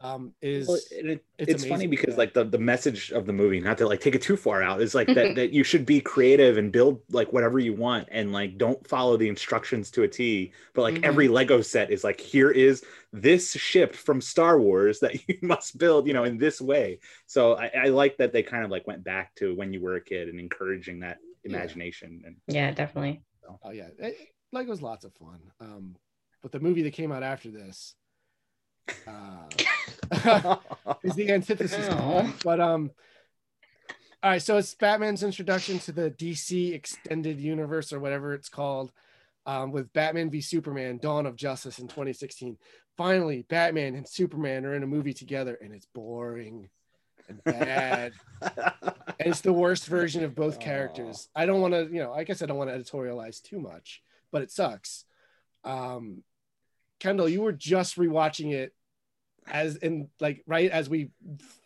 [0.00, 3.60] um, is Well, it, it's it's, funny because like the, the message of the movie
[3.60, 6.00] not to like take it too far out is like that that you should be
[6.00, 10.08] creative and build like whatever you want and like don't follow the instructions to a
[10.08, 11.02] t but like Mhm.
[11.02, 15.78] every lego set is like here is this ship from star wars that you must
[15.78, 18.86] build you know in this way so i, I like that they kind of like
[18.86, 21.54] went back to when you were a kid and encouraging that Yeah.
[21.54, 23.22] imagination and Yeah, definitely.
[23.64, 24.16] Oh yeah, it,
[24.52, 25.40] Lego's lots of fun.
[25.60, 25.96] Um,
[26.42, 27.94] but the movie that came out after this
[29.06, 30.56] uh,
[31.02, 31.86] is the antithesis.
[31.86, 32.32] to Oh.
[32.44, 32.90] But um,
[34.22, 34.42] all right.
[34.42, 38.92] So it's Batman's introduction to the DC extended universe or whatever it's called,
[39.46, 42.56] um, with Batman v Superman: Dawn of Justice in 2016.
[42.96, 46.68] Finally, Batman and Superman are in a movie together, and it's boring
[47.28, 48.12] and bad.
[48.42, 51.28] and it's the worst version of both characters.
[51.34, 54.02] I don't want to, you know, I guess I don't want to editorialize too much,
[54.32, 55.04] but it sucks.
[55.64, 56.22] Um,
[57.00, 58.72] Kendall, you were just rewatching it
[59.46, 61.60] as in like right as we f-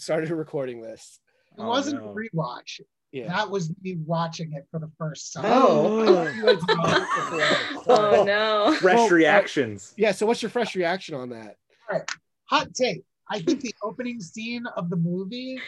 [0.00, 1.20] started recording this.
[1.56, 2.10] It Oh, wasn't no.
[2.10, 2.80] a rewatch.
[3.12, 3.28] Yeah.
[3.28, 5.44] That was me watching it for the first time.
[5.46, 6.26] Oh.
[7.86, 7.86] Oh.
[7.88, 8.74] oh no.
[8.80, 9.94] Fresh Well, I- reactions.
[9.96, 10.12] yeah.
[10.12, 11.56] So, what's your fresh reaction on that?
[11.90, 12.10] All right.
[12.46, 13.02] Hot take.
[13.30, 15.58] I think the opening scene of the movie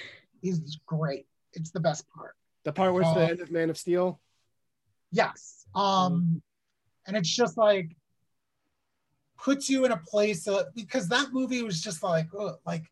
[0.43, 1.27] is great.
[1.53, 2.35] It's the best part.
[2.65, 4.21] The part where it's the Uh, end of Man of Steel.
[5.13, 5.67] Yes.
[5.75, 6.43] Um,
[7.07, 7.97] and it's just like
[9.43, 12.85] puts you in a place of, because that movie was just like, ugh, like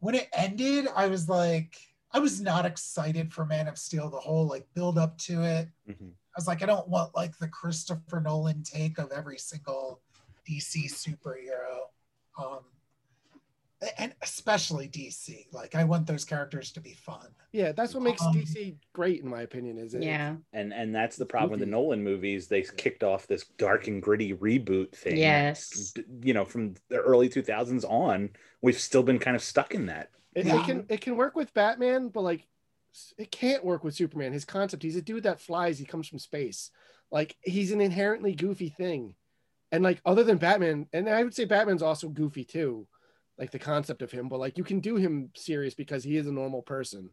[0.00, 1.76] when it ended, I was like,
[2.12, 5.68] I was not excited for Man of Steel, the whole like build up to it.
[5.88, 6.10] Mhm.
[6.12, 10.00] I was like, I don't want like the Christopher Nolan take of every single
[10.48, 11.86] DC superhero.
[12.38, 12.60] Um,
[13.98, 15.46] and especially DC.
[15.52, 17.26] Like I want those characters to be fun.
[17.52, 19.78] Yeah, that's what makes Um, DC great, in my opinion.
[19.78, 20.02] Is it?
[20.02, 20.36] Yeah.
[20.52, 22.48] And and that's the problem with the Nolan movies.
[22.48, 25.16] They kicked off this dark and gritty reboot thing.
[25.16, 25.92] Yes.
[26.22, 28.30] You know, from the early 2000s on,
[28.62, 30.10] we've still been kind of stuck in that.
[30.34, 30.60] It, Yeah.
[30.60, 32.46] it can it can work with Batman, but like
[33.18, 34.32] it can't work with Superman.
[34.32, 36.70] His concept, he's a dude that flies, he comes from space.
[37.10, 39.14] Like he's an inherently goofy thing.
[39.72, 42.86] And like other than Batman, and I would say Batman's also goofy too,
[43.38, 46.26] like the concept of him, but like you can do him serious because he is
[46.26, 47.10] a normal person.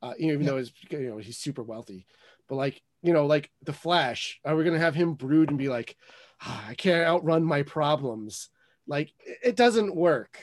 [0.00, 0.52] Uh, you know, even Yeah.
[0.52, 2.06] though he's you know he's super wealthy.
[2.48, 5.68] But like, you know, like the Flash, are we gonna have him brood and be
[5.68, 5.96] like,
[6.40, 8.50] "Ah, I can't outrun my problems?
[8.86, 10.40] Like it it doesn't work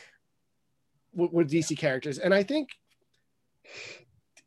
[1.13, 2.69] with, with DC characters, and I think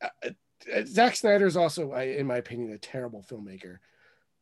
[0.01, 3.79] uh, uh, Zack Snyder is also, in my opinion, a terrible filmmaker,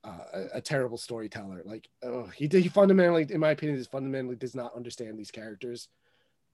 [0.04, 1.62] uh, a, a terrible storyteller.
[1.64, 5.88] Like, oh, he he fundamentally, in my opinion, is fundamentally does not understand these characters,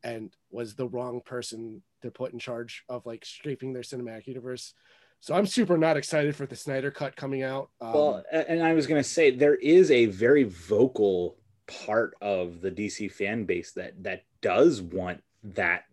[0.07, 4.73] and was the wrong person to put in charge of like shaping their cinematic universe.
[5.21, 7.71] So I'm super not excited for the Snyder cut coming out.
[7.81, 12.61] Um, Well, and I was going to say there is a very vocal part of
[12.61, 15.85] the DC fan base that that does want that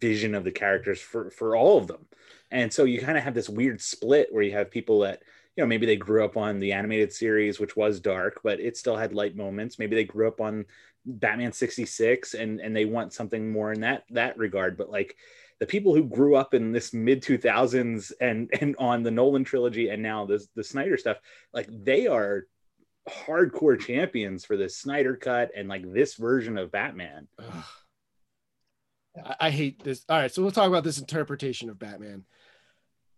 [0.00, 2.06] vision of the characters for for all of them.
[2.50, 5.22] And so you kind of have this weird split where you have people that
[5.54, 8.76] you know maybe they grew up on the animated series which was dark but it
[8.76, 9.78] still had light moments.
[9.78, 10.64] Maybe they grew up on
[11.04, 15.16] Batman 66 and and they want something more in that that regard but like
[15.58, 19.88] the people who grew up in this mid 2000s and and on the Nolan trilogy
[19.88, 21.18] and now this the Snyder stuff
[21.52, 22.44] like they are
[23.08, 27.28] hardcore champions for this Snyder cut and like this version of Batman.
[27.38, 27.64] Ugh.
[29.24, 30.04] I, I hate this.
[30.08, 32.24] All right, so we'll talk about this interpretation of Batman.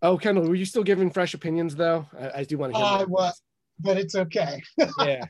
[0.00, 2.06] Oh, Kendall, were you still giving fresh opinions though?
[2.18, 2.86] I, I do want to hear.
[2.86, 3.06] I more.
[3.06, 3.42] was,
[3.78, 4.62] but it's okay.
[4.98, 5.24] yeah.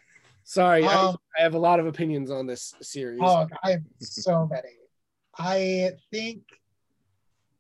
[0.45, 3.21] Sorry, I, Um, I have a lot of opinions on this series.
[3.23, 4.77] Oh, I have so many.
[5.39, 6.43] I think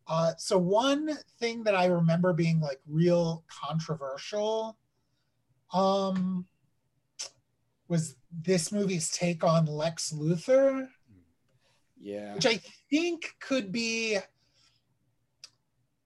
[0.08, 4.76] uh so one thing that I remember being like real controversial
[5.72, 6.46] um
[7.88, 10.88] was this movie's take on Lex Luthor,
[12.00, 12.34] yeah.
[12.34, 12.60] which I
[12.90, 14.18] think could be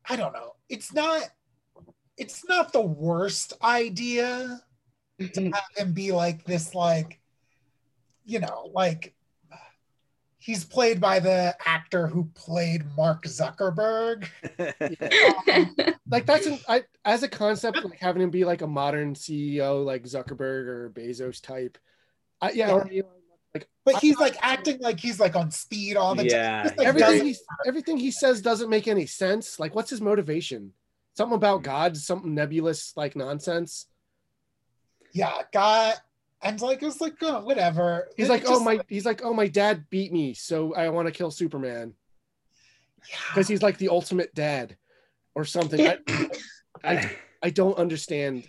[0.08, 0.54] I don't know.
[0.68, 1.22] It's not
[2.16, 4.62] it's not the worst idea
[5.18, 5.52] to mm-hmm.
[5.52, 7.20] have him be like this like
[8.24, 9.14] you know like
[10.38, 14.28] he's played by the actor who played mark zuckerberg
[16.08, 19.84] Like that's an I as a concept, like having him be like a modern CEO,
[19.84, 21.78] like Zuckerberg or Bezos type.
[22.40, 23.08] I, yeah, or, you know,
[23.54, 26.62] like but he's like acting like he's like on speed all the Yeah.
[26.62, 27.36] time Just, like, everything he
[27.66, 29.58] everything he says doesn't make any sense.
[29.58, 30.72] Like, what's his motivation?
[31.16, 31.64] Something about mm.
[31.64, 33.86] God, something nebulous like nonsense.
[35.16, 35.96] Yeah got
[36.42, 39.48] and like it's like oh, whatever He's It like, oh my, he's like, oh my
[39.48, 41.94] dad beat me, so I want to kill Superman
[43.08, 43.16] yeah.
[43.28, 44.76] because he's like the ultimate dad,
[45.34, 45.86] or something.
[45.86, 45.98] I,
[46.84, 47.10] I,
[47.42, 48.44] I don't understand.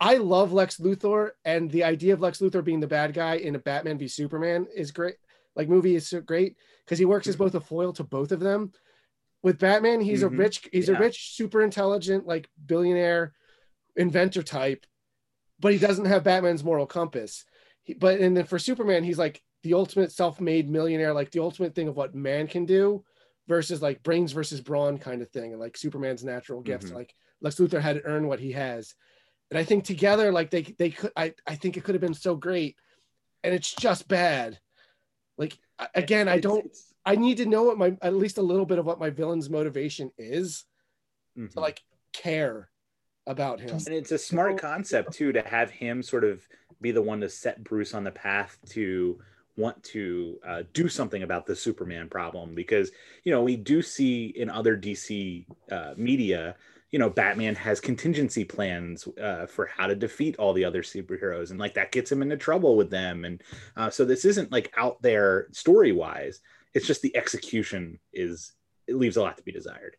[0.00, 3.54] I love Lex Luthor, and the idea of Lex Luthor being the bad guy in
[3.54, 5.16] a Batman v Superman is great.
[5.54, 8.40] Like movie is so great because he works as both a foil to both of
[8.40, 8.72] them.
[9.42, 10.26] With Batman, he's Mhm.
[10.26, 10.96] a rich, he's Yeah.
[10.96, 13.32] a rich, super intelligent, like billionaire
[13.96, 14.84] inventor type,
[15.60, 17.44] but he doesn't have Batman's moral compass.
[17.82, 21.74] He, but and then for Superman, he's like the ultimate self-made millionaire, like the ultimate
[21.74, 23.04] thing of what man can do,
[23.48, 26.90] versus like brains versus brawn kind of thing, and like Superman's natural gifts.
[26.90, 26.94] Mhm.
[26.94, 28.94] Like Lex Luthor had to earn what he has,
[29.50, 32.14] and I think together, like they they could, I I think it could have been
[32.14, 32.76] so great,
[33.44, 34.58] and it's just bad.
[35.38, 35.58] Like
[35.94, 36.66] again, I don't.
[36.66, 39.10] it's- I need to know what my at least a little bit of what my
[39.10, 40.64] villain's motivation is
[41.38, 41.52] mhm.
[41.52, 41.80] to like
[42.12, 42.68] care
[43.26, 43.70] about him.
[43.70, 46.46] and it's a smart concept too to have him sort of
[46.80, 49.18] be the one to set Bruce on the path to
[49.56, 52.54] want to uh, do something about the Superman problem.
[52.54, 52.90] Because
[53.24, 56.56] you know we do see in other DC uh, media
[56.92, 61.50] you know Batman has contingency plans uh, for how to defeat all the other superheroes.
[61.50, 63.24] And like that gets him into trouble with them.
[63.24, 63.42] And
[63.76, 66.40] uh, so this isn't like out there story wise
[66.76, 68.52] it's just the execution is
[68.86, 69.96] it leaves a lot to be desired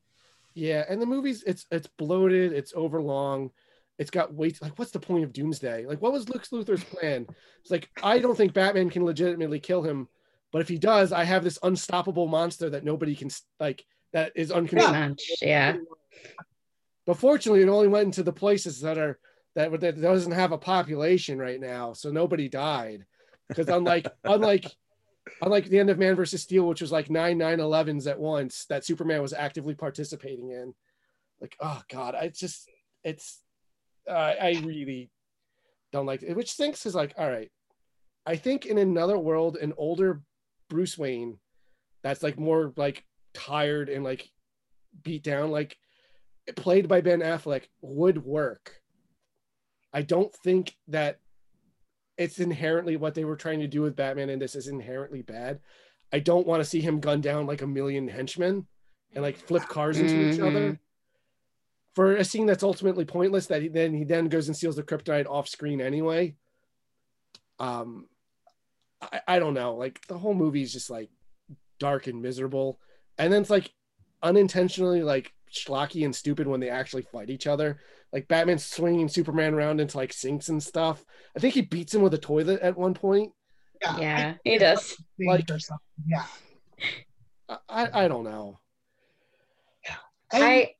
[0.57, 3.51] Yeah, and the movie's it's it's bloated, it's overlong,
[3.99, 4.59] it's got weight.
[4.59, 5.85] Like, what's the point of Doomsday?
[5.85, 7.27] Like, what was Lex Luthor's plan?
[7.61, 10.07] It's like I don't think Batman can legitimately kill him,
[10.51, 13.29] but if he does, I have this unstoppable monster that nobody can
[13.59, 15.17] like that is uncontrollable.
[15.43, 15.77] yeah.
[17.05, 19.19] But fortunately, it only went into the places that are
[19.53, 23.05] that that doesn't have a population right now, so nobody died.
[23.47, 24.65] Because unlike unlike
[25.41, 28.85] unlike the end of Man versus Steel, which was like nine 9-11s at once, that
[28.85, 30.73] Superman was actively participating in.
[31.41, 32.69] Like, oh god, I just
[33.03, 33.41] it's
[34.09, 35.09] uh, I really
[35.91, 36.35] don't like it.
[36.35, 37.51] Which stinks is like, all right,
[38.25, 40.21] I think in another world, an older
[40.69, 41.39] Bruce Wayne
[42.03, 44.29] that's like more like tired and like
[45.03, 45.77] beat down, like
[46.55, 48.81] played by Ben Affleck, would work.
[49.93, 51.19] I don't think that
[52.17, 55.59] it's inherently what they were trying to do with Batman, and this is inherently bad.
[56.11, 58.65] I don't want to see him gun down like a million henchmen
[59.13, 60.79] and like flip cars into each other
[61.93, 63.47] for a scene that's ultimately pointless.
[63.47, 66.35] That he then he then goes and steals the kryptonite off screen anyway.
[67.59, 68.07] Um,
[69.01, 69.75] I, I don't know.
[69.75, 71.09] Like the whole movie is just like
[71.79, 72.79] dark and miserable,
[73.17, 73.71] and then it's like
[74.23, 77.79] unintentionally like schlocky and stupid when they actually fight each other.
[78.13, 81.03] Like Batman swinging Superman around into like sinks and stuff.
[81.35, 83.33] I think he beats him with a toilet at one point.
[83.81, 84.97] Yeah, Yeah, I- he does.
[85.19, 85.57] Like- or.
[86.05, 86.25] Yeah.
[87.49, 88.59] I I, I don't know.
[90.33, 90.73] And- I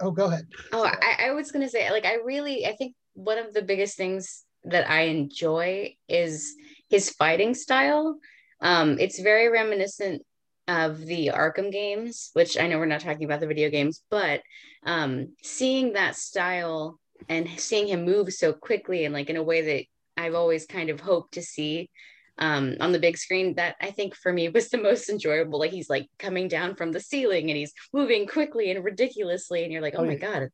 [0.00, 0.46] oh, go ahead.
[0.72, 3.96] Oh, I, I was gonna say, like, I really, I think one of the biggest
[3.96, 6.54] things that I enjoy is
[6.88, 8.18] his fighting style.
[8.62, 10.22] Um, it's very reminiscent
[10.68, 14.42] of the Arkham games, which I know we're not talking about the video games, but
[14.84, 16.98] um, seeing that style
[17.28, 19.84] and seeing him move so quickly and like in a way that
[20.22, 21.90] I've always kind of hoped to see
[22.38, 25.58] um, on the big screen, that I think for me was the most enjoyable.
[25.58, 29.72] Like he's like coming down from the ceiling and he's moving quickly and ridiculously, and
[29.72, 30.18] you're like, oh, Oh, my yeah.
[30.18, 30.48] god,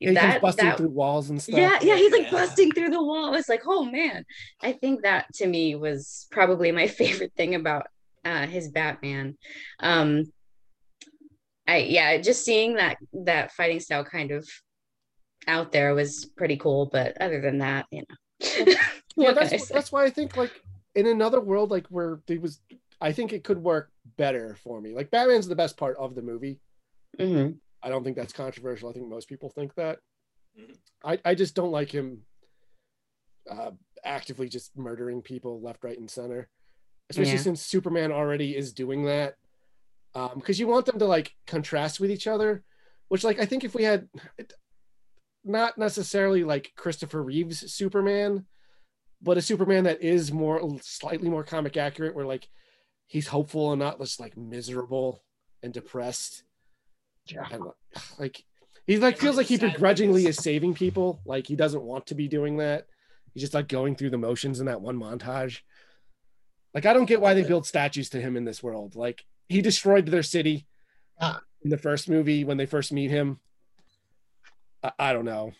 [0.00, 1.72] Yeah, he comes that busting that through walls and stuff.
[1.72, 2.30] yeah, yeah, he's like Yeah.
[2.30, 3.34] busting through the wall.
[3.34, 4.24] It's like, oh man.
[4.62, 7.86] I think that to me was probably my favorite thing about
[8.24, 9.36] uh his Batman.
[9.80, 10.24] Um
[11.66, 14.48] I yeah, just seeing that that fighting style kind of
[15.46, 16.88] out there was pretty cool.
[16.92, 18.16] But other than that, you know.
[18.66, 18.74] yeah,
[19.14, 20.52] what can I that's that's why I think like
[20.94, 22.60] in another world like where they was
[23.00, 24.94] I think it could work better for me.
[24.94, 26.60] Like Batman's the best part of the movie.
[27.18, 27.58] Mhm.
[27.82, 28.88] I don't think that's controversial.
[28.88, 29.98] I think most people think that.
[30.58, 30.76] Mhm.
[31.04, 32.22] I, I just don't like him
[33.50, 33.72] uh,
[34.04, 36.48] actively just murdering people left, right, and center.
[37.10, 37.38] Especially Yeah.
[37.38, 39.34] since Superman already is doing that.
[40.14, 42.64] Um, because you want them to like contrast with each other,
[43.08, 44.08] which like I think if we had
[45.44, 48.46] not necessarily like Christopher Reeves Superman,
[49.20, 52.48] but a Superman that is more slightly more comic accurate, where like
[53.06, 55.22] he's hopeful and not just like miserable
[55.62, 56.42] and depressed
[57.26, 57.46] Yeah.
[57.50, 57.64] and
[58.18, 58.44] like
[58.86, 62.26] he like feels like he begrudgingly is saving people like he doesn't want to be
[62.26, 62.86] doing that
[63.32, 65.60] he's just like going through the motions in that one montage
[66.74, 69.60] like i don't get why they build statues to him in this world like he
[69.60, 70.66] destroyed their city
[71.20, 71.40] Ah.
[71.62, 73.38] in the first movie when they first meet him
[74.82, 75.52] i, I don't know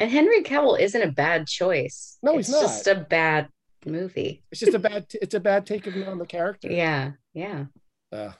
[0.00, 2.18] And Henry Cavill isn't a bad choice.
[2.22, 3.48] No, he's it's just a bad
[3.86, 4.42] movie.
[4.50, 7.66] it's just a bad it's a bad take of on the character Yeah, yeah.
[8.12, 8.32] uh,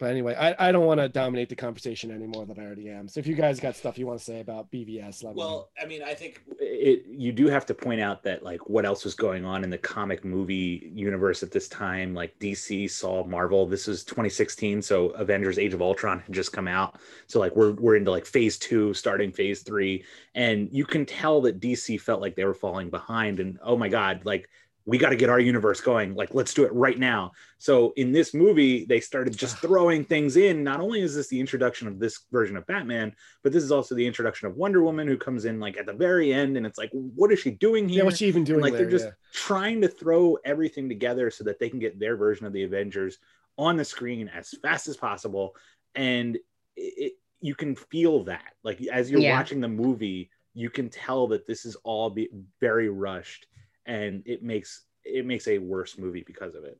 [0.00, 2.88] but anyway i, I don't want to dominate the conversation any more than i already
[2.88, 3.08] am.
[3.08, 5.38] So if you guys got stuff you want to say about bvs let me.
[5.40, 8.84] Well, I mean, I think it you do have to point out that like what
[8.84, 12.14] else was going on in the comic movie universe at this time?
[12.14, 13.66] Like dc saw marvel.
[13.66, 16.98] This was 2016 so avengers age of ultron had just come out.
[17.26, 20.04] So like we're we're into like phase two starting phase three.
[20.34, 23.88] And you can tell that dc felt like they were falling behind and oh my
[23.88, 24.48] god like
[24.90, 28.10] we got to get our universe going like let's do it right now so in
[28.10, 32.00] this movie they started just throwing things in not only is this the introduction of
[32.00, 33.14] this version of batman
[33.44, 35.92] but this is also the introduction of Wonder Woman who comes in like at the
[35.92, 37.98] very end and it's like what is she doing here?
[37.98, 38.82] yeah what's she even doing And, like there?
[38.82, 39.12] they're just Yeah.
[39.32, 43.18] trying to throw everything together so that they can get their version of the Avengers
[43.56, 45.54] on the screen as fast as possible
[45.94, 46.34] and
[46.76, 49.36] it, it you can feel that like as you're Yeah.
[49.38, 52.28] watching the movie you can tell that this is all be
[52.60, 53.46] very rushed
[53.86, 56.78] and it makes it makes a worse movie because of it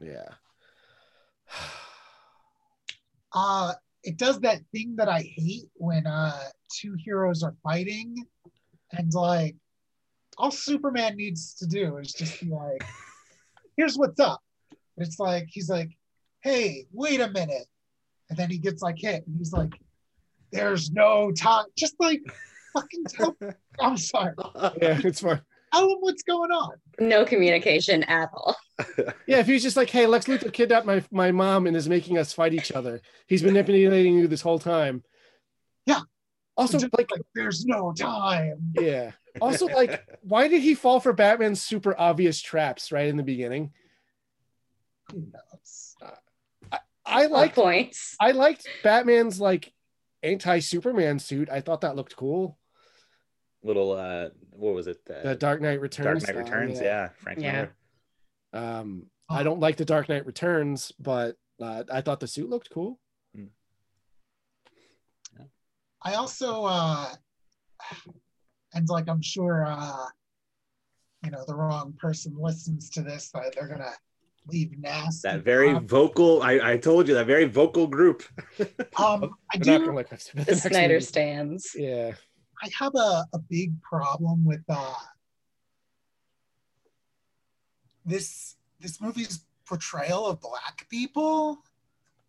[0.00, 0.28] yeah
[3.34, 3.72] uh
[4.02, 6.38] it does that thing that I hate when uh
[6.70, 8.16] two heroes are fighting
[8.92, 9.56] and like
[10.38, 12.82] all Superman needs to do is just be like,
[13.76, 14.40] here's what's up.
[14.96, 15.90] It's like he's like,
[16.42, 17.66] hey, wait a minute.
[18.30, 19.72] And then he gets like hit and he's like,
[20.52, 21.66] there's no time.
[21.76, 22.20] Just like
[22.72, 23.36] fucking tell
[23.80, 24.34] I'm sorry.
[24.80, 25.40] yeah it's fine
[25.74, 26.72] Tell him what's going on.
[27.00, 28.56] No communication at all.
[29.26, 32.18] Yeah, if he's just like, hey, Lex Luthor kidnapped my, my mom and is making
[32.18, 33.00] us fight each other.
[33.28, 35.04] He's manipulating you this whole time.
[35.86, 36.00] Yeah.
[36.56, 38.72] Also, Just like, like there's no time.
[38.74, 39.12] yeah.
[39.40, 43.72] Also, like, why did he fall for Batman's super obvious traps right in the beginning?
[45.12, 45.94] Who knows?
[47.06, 48.16] I Like liked points.
[48.18, 49.72] I liked Batman's like
[50.22, 51.48] anti-Superman suit.
[51.50, 52.58] I thought that looked cool.
[53.64, 55.04] Little uh, what was it?
[55.06, 56.22] The Dark Knight Returns.
[56.22, 56.80] Dark Knight style, Returns.
[56.80, 57.52] Yeah, Frank Yeah.
[57.52, 57.76] Miller.
[58.52, 62.70] Um, I don't like the Dark Knight Returns, but uh, I thought the suit looked
[62.70, 63.00] cool.
[66.06, 67.06] I also uh
[68.74, 70.04] and like I'm sure uh
[71.24, 73.92] you know the wrong person listens to this, but they're gonna
[74.46, 75.26] leave nasty.
[75.28, 75.90] That very comments.
[75.90, 76.42] vocal.
[76.42, 78.22] I, I told you that very vocal group.
[78.60, 78.66] um
[78.98, 81.04] I I'm not do like the, The Snyder movie.
[81.06, 81.70] stands.
[81.74, 82.12] Yeah.
[82.64, 84.94] I have a, a big problem with uh
[88.06, 91.58] this this movie's portrayal of black people.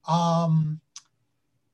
[0.08, 0.82] Um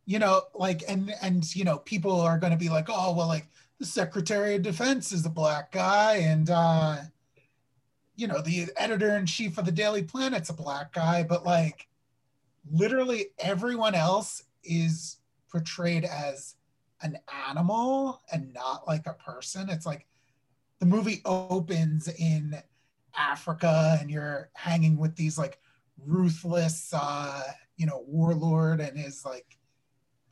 [0.05, 3.47] you know, like and and you know, people are gonna be like, oh well, like
[3.79, 6.97] the Secretary of Defense is a black guy, and uh
[8.15, 11.88] you know, the editor in chief of the Daily Planet's a black guy, but like
[12.71, 15.17] literally everyone else is
[15.49, 16.55] portrayed as
[17.03, 17.18] an
[17.48, 19.69] animal and not like a person.
[19.69, 20.06] It's like
[20.80, 22.56] the movie opens in
[23.18, 25.60] Africa and you're hanging with these like
[26.03, 27.44] ruthless uh
[27.78, 29.57] you know warlord and his like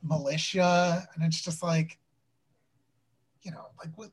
[0.02, 1.06] militia.
[1.14, 1.98] And it's just like
[3.42, 4.10] you know like what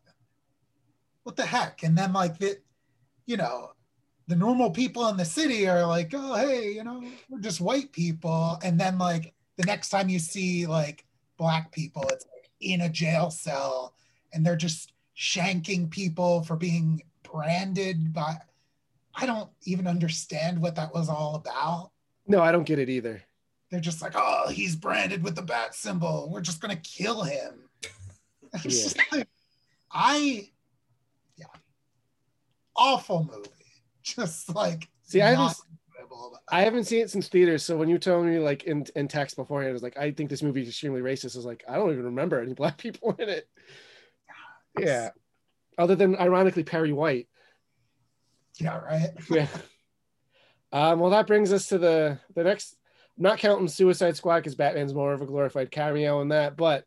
[1.24, 1.84] what the heck?
[1.84, 2.58] And then like the
[3.26, 3.72] you know
[4.28, 7.92] the normal people in the city are like oh hey you know we're just white
[7.92, 8.60] people.
[8.64, 11.06] And then like the next time you see like
[11.38, 13.94] black people it's like in a jail cell
[14.34, 18.38] and they're just shanking people for being branded by
[19.20, 21.90] I don't even understand what that was all about.
[22.28, 23.24] No, I don't get it either.
[23.72, 26.30] They're just like, oh, he's branded with the bat symbol.
[26.32, 27.64] We're just gonna kill him.
[28.64, 28.88] Yeah.
[29.12, 29.28] like,
[29.92, 30.50] I,
[31.36, 31.46] yeah,
[32.78, 33.50] awful movie.
[34.04, 35.58] Just like, See, I haven't
[36.50, 37.64] I haven't seen it since theaters.
[37.64, 40.30] So when you told me like in, in text beforehand, it was like, I think
[40.30, 41.36] this movie is extremely racist.
[41.36, 43.48] I was like, I don't even remember any black people in it.
[44.80, 45.10] Yeah.
[45.78, 47.28] Other than ironically Perry White.
[48.60, 49.10] yeah, right.
[49.30, 49.48] Yeah.
[50.72, 52.76] Um, well, that brings us to the the next.
[53.18, 56.86] I'm not counting Suicide Squad because Batman's more of a glorified cameo in that, but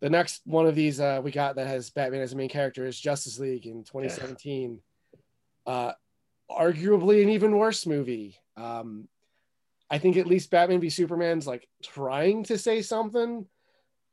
[0.00, 2.86] the next one of these uh, we got that has Batman as a main character
[2.86, 4.80] is Justice League in 2017.
[5.66, 5.92] Uh,
[6.50, 8.36] arguably an even worse movie.
[8.58, 9.08] Um,
[9.90, 13.46] I think at least Batman v Superman's like trying to say something.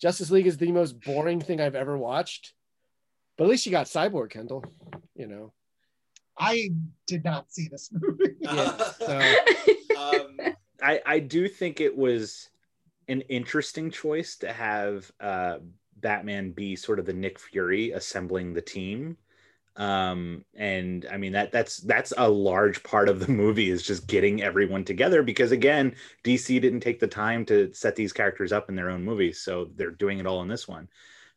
[0.01, 2.53] Justice League is the most boring thing I've ever watched,
[3.37, 4.63] but at least you got Cyborg, Kendall.
[5.15, 5.53] You know,
[6.37, 6.69] I
[7.07, 8.35] did not see this movie.
[8.41, 9.35] Yeah, so-
[9.97, 10.37] um,
[10.83, 12.49] I, I do think it was
[13.07, 15.57] an interesting choice to have uh,
[15.97, 19.17] Batman be sort of the Nick Fury assembling the team.
[19.77, 24.07] Um, and I mean that that's that's a large part of the movie is just
[24.07, 28.69] getting everyone together because again, DC didn't take the time to set these characters up
[28.69, 30.87] in their own movies, so they're doing it all in this one.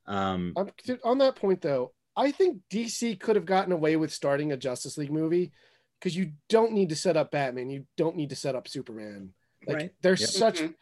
[0.07, 0.71] Um, On,
[1.05, 4.97] on that point, though, I think DC could have gotten away with starting a Justice
[4.97, 5.53] League movie
[6.01, 7.71] because you don't need to set up Batman.
[7.71, 9.35] You don't need to set up Superman.
[9.67, 9.95] Like Right.
[10.01, 10.31] there's Yep.
[10.31, 10.75] such, Mhm.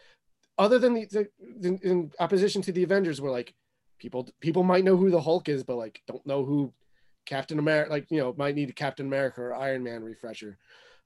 [0.59, 1.31] other than the, the
[1.63, 3.55] in, in opposition to the Avengers, where like
[3.99, 6.73] people people might know who the Hulk is, but like don't know who
[7.27, 7.91] Captain America.
[7.91, 10.57] Like you know might need a Captain America or Iron Man refresher.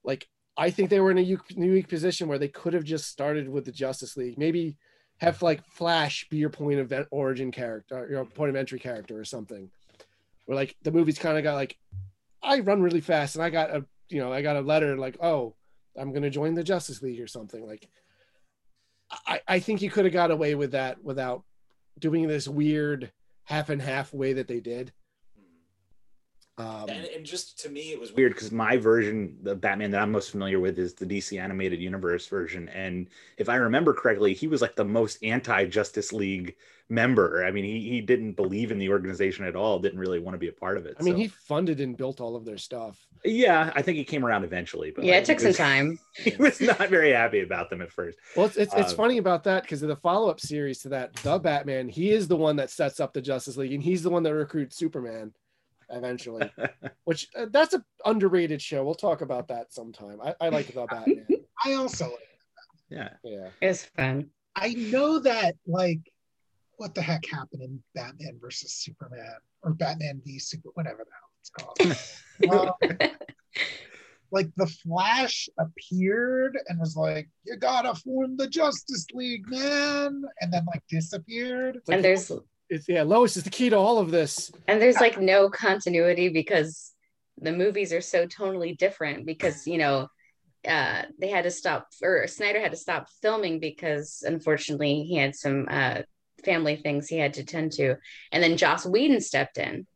[0.03, 0.27] Like
[0.57, 3.65] I think they were in a unique position where they could have just started with
[3.65, 4.37] the Justice League.
[4.37, 4.77] Maybe
[5.17, 9.25] have like Flash be your point of origin character, your point of entry character, or
[9.25, 9.69] something.
[10.45, 11.77] Where like the movie's kind of got like,
[12.41, 15.17] I run really fast and I got a you know I got a letter like
[15.21, 15.55] oh
[15.97, 17.87] I'm gonna join the Justice League or something like.
[19.27, 21.43] I I think you could have got away with that without
[21.99, 23.11] doing this weird
[23.43, 24.93] half and half way that they did.
[26.61, 30.01] Um, and, and just to me, it was weird because my version, the Batman that
[30.01, 32.69] I'm most familiar with, is the DC animated universe version.
[32.69, 33.07] And
[33.37, 36.55] if I remember correctly, he was like the most anti Justice League
[36.89, 37.45] member.
[37.45, 40.39] I mean, he, he didn't believe in the organization at all, didn't really want to
[40.39, 40.97] be a part of it.
[40.99, 42.99] I mean, So- he funded and built all of their stuff.
[43.23, 45.99] yeah, I think he came around eventually, but yeah, like, it took he some time.
[46.17, 48.17] He was not very happy about them at first.
[48.35, 50.89] Well, it's it's, it's Uh, funny about that because of the follow up series to
[50.89, 51.87] that, the Batman.
[51.87, 54.33] He is the one that sets up the Justice League, and he's the one that
[54.35, 55.33] recruits Superman
[55.91, 56.51] eventually.
[57.05, 58.83] which uh, that's an underrated show.
[58.83, 60.19] We'll talk about that sometime.
[60.23, 61.27] I, I like the Batman.
[61.65, 62.11] I also
[62.89, 63.09] Yeah.
[63.23, 63.49] Yeah.
[63.61, 64.29] It's fun.
[64.55, 65.99] I know that like
[66.77, 71.31] what the heck happened in Batman versus Superman or Batman v Super whatever the hell
[71.39, 71.97] it's called.
[72.49, 72.71] Um,
[74.31, 80.51] like the Flash appeared and was like, "You gotta form the Justice League, man," and
[80.51, 81.75] then like disappeared.
[81.75, 82.31] It's like, and there's
[82.71, 84.51] it's, yeah, Lois is the key to all of this.
[84.67, 86.93] and there's like no continuity because
[87.39, 90.07] the movies are so totally different because you know
[90.67, 95.35] uh they had to stop or snyder had to stop filming because unfortunately he had
[95.35, 96.01] some uh
[96.45, 97.95] family things he had to tend to
[98.31, 99.87] and then joss whedon stepped in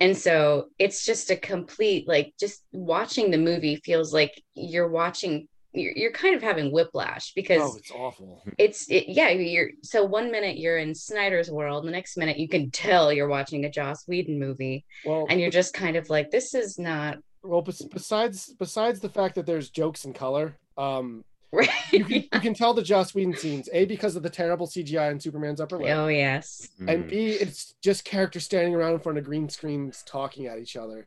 [0.00, 5.48] and so it's just a complete like just watching the movie feels like you're watching
[5.74, 8.42] you're, you're kind of having whiplash because Oh, it's awful.
[8.58, 12.48] it's it, yeah you're so one minute you're in snyder's world the next minute you
[12.48, 16.30] can tell you're watching a joss whedon movie Well, and you're just kind of like
[16.30, 21.68] this is not well, besides besides the fact that there's jokes in color, um, right
[21.92, 23.68] you can, you can tell the Joss Whedon scenes.
[23.72, 27.08] A because of the terrible CGI in Superman's upper lip, oh yes and Mm.
[27.10, 31.06] B it's just characters standing around in front of green screens talking at each other.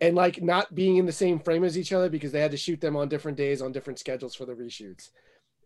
[0.00, 2.56] And like not being in the same frame as each other because they had to
[2.56, 5.10] shoot them on different days on different schedules for the reshoots.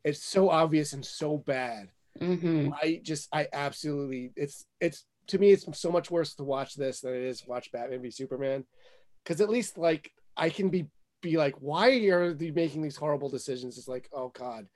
[0.05, 1.91] It's so obvious and so bad.
[2.21, 6.75] hmm I just I absolutely it's it's to me it's so much worse to watch
[6.75, 8.65] this than it is watch Batman v Superman
[9.23, 10.87] because at least like I can be
[11.21, 14.67] be like why are they making these horrible decisions it's like oh god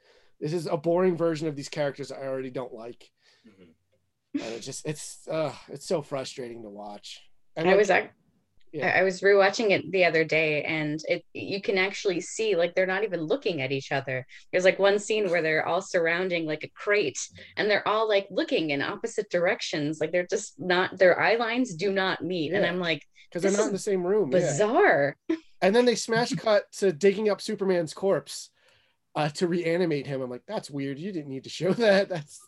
[0.41, 3.11] this is a boring version of these characters I already don't like
[3.47, 3.69] Mhm.
[4.35, 7.23] and it just it's uh it's so frustrating to watch
[7.57, 8.09] and I like, was ac-
[8.73, 8.89] Yeah.
[8.89, 12.75] I I was rewatching it the other day, and it you can actually see like
[12.75, 14.27] they're not even looking at each other.
[14.51, 17.19] There's like one scene where they're all surrounding like a crate,
[17.57, 19.99] and they're all like looking in opposite directions.
[20.01, 23.61] Like they're just not their eye lines do not meet, and I'm like because they're
[23.61, 24.41] not in the same room yeah.
[24.41, 25.17] bizarre.
[25.61, 28.51] and then they smash cut to digging up Superman's corpse
[29.15, 32.41] uh, to reanimate him I'm like that's weird you didn't need to show that that's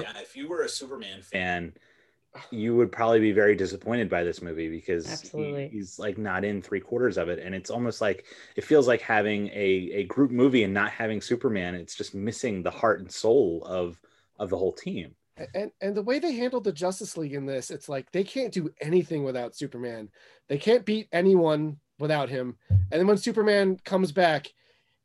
[0.00, 1.72] Yeah, if you were a Superman fan, fan,
[2.50, 5.28] you would probably be very disappointed by this movie because he-
[5.70, 8.24] he's like not in three quarters of it, and it's almost like
[8.56, 11.74] it feels like having a a group movie and not having Superman.
[11.74, 14.00] It's just missing the heart and soul of
[14.38, 15.14] of the whole team.
[15.54, 18.52] and and the way they handled the Justice League in this, it's like they can't
[18.52, 20.08] do anything without Superman.
[20.48, 22.56] They can't beat anyone without him.
[22.70, 24.52] And then when Superman comes back,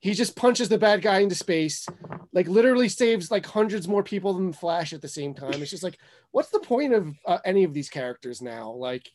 [0.01, 1.85] he just punches the bad guy into space,
[2.33, 5.61] like literally saves like hundreds more people than Flash at the same time.
[5.61, 5.97] It's just like,
[6.31, 8.71] what's the point of uh, any of these characters now?
[8.71, 9.09] Like,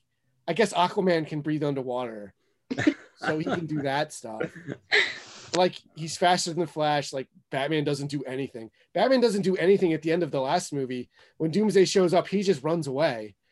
[0.49, 2.35] I guess Aquaman can breathe underwater,
[3.17, 4.43] so he can do that stuff.
[5.57, 7.13] Like he's faster than the Flash.
[7.13, 8.71] Like Batman doesn't do anything.
[8.95, 11.11] Batman doesn't do anything at the end of the last movie.
[11.39, 13.35] When Doomsday shows up, he just runs away.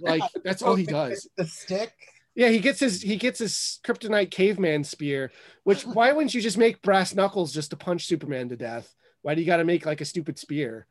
[0.00, 1.28] Like that's all he does.
[1.36, 1.92] The stick.
[2.34, 5.30] Yeah, he gets his he gets his kryptonite caveman spear.
[5.64, 8.94] Which why wouldn't you just make brass knuckles just to punch Superman to death?
[9.22, 10.86] Why do you got to make like a stupid spear?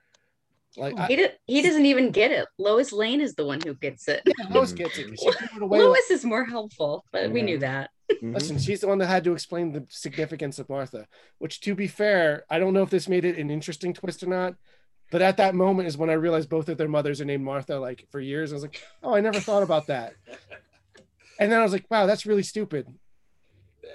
[0.78, 2.48] Like I, he did, he doesn't even get it.
[2.60, 4.22] Lois Lane is the one who gets it.
[4.52, 5.08] Lois gets it.
[5.08, 5.80] 'cause She threw it away.
[5.80, 7.90] Lois is more helpful, but we knew that.
[8.22, 8.36] Mhm.
[8.36, 11.08] Listen, she's the one that had to explain the significance of Martha.
[11.40, 14.28] Which, to be fair, I don't know if this made it an interesting twist or
[14.28, 14.56] not.
[15.12, 17.80] But at that moment is when I realized both of their mothers are named Martha.
[17.80, 20.14] Like for years, I was like, "Oh, I never thought about that."
[21.40, 22.86] And then I was like, "Wow, that's really stupid."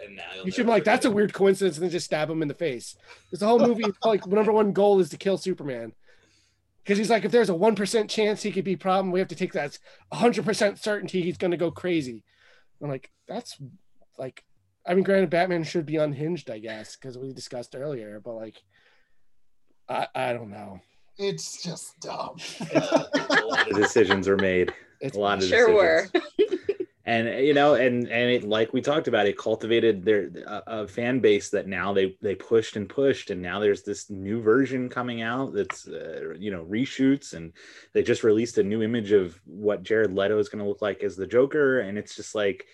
[0.03, 2.43] And now you'll should be like, "That's a weird coincidence," and then just stab him
[2.43, 2.97] in the face.
[3.27, 5.93] Because the whole movie, like, number one goal is to kill Superman.
[6.83, 9.29] Because he's like, if there's a one percent chance he could be problem, we have
[9.29, 9.79] to take that as
[10.13, 12.25] hundred percent certainty he's going to go crazy.
[12.83, 13.57] I'm like, that's
[14.19, 14.45] like,
[14.87, 18.63] I mean, granted, Batman should be unhinged, I guess, because we discussed earlier, but like,
[19.89, 20.81] I I don't know.
[21.17, 22.37] It's just dumb.
[22.75, 24.73] A lot of- decisions are made.
[25.01, 26.09] It's a lot of Sure were.
[27.07, 30.89] and you know and and it like we talked about it cultivated their a, a
[30.89, 33.31] fan base that now they they pushed and pushed.
[33.31, 37.35] And now there's this new version coming out that's uh, you know reshoots.
[37.35, 37.53] And
[37.93, 41.03] they just released a new image of what jared leto is going to look like
[41.03, 41.81] as the joker.
[41.81, 42.67] And it's just like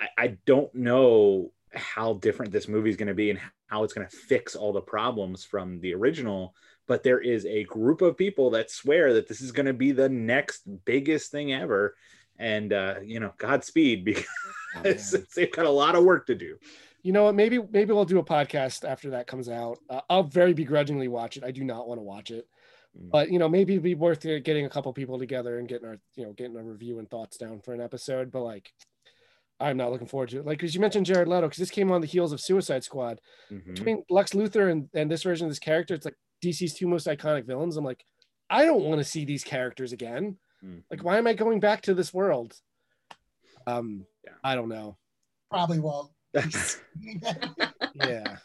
[0.00, 3.94] i, I don't know how different this movie is going to be and how it's
[3.94, 6.54] going to fix all the problems from the original.
[6.86, 9.92] But there is a group of people that swear that this is going to be
[9.92, 11.94] the next biggest thing ever
[12.42, 16.56] and uh you know godspeed because Oh, they've got a lot of work to do
[17.02, 17.34] You know what?
[17.34, 19.78] Maybe maybe we'll do a podcast after that comes out.
[19.90, 21.44] Uh, I'll very begrudgingly watch it.
[21.44, 22.46] I do not want to watch it,
[22.96, 23.10] Mm.
[23.10, 25.98] but you know, maybe it'd be worth getting a couple people together and getting our
[26.14, 28.30] you know getting a review and thoughts down for an episode.
[28.30, 28.70] But like,
[29.60, 30.46] I'm not looking forward to it.
[30.46, 33.20] Like, because you mentioned Jared Leto, because this came on the heels of Suicide Squad.
[33.50, 33.74] Mhm.
[33.74, 37.06] Between Lex Luthor and and this version of this character, it's like DC's two most
[37.06, 37.76] iconic villains.
[37.76, 38.04] I'm like,
[38.50, 40.38] I don't want to see these characters again.
[40.64, 40.82] Mhm.
[40.90, 42.54] Like, why am I going back to this world?
[43.66, 44.32] Um, Yeah.
[44.44, 44.96] I don't know.
[45.50, 46.10] Probably won't.
[47.94, 48.36] Yeah.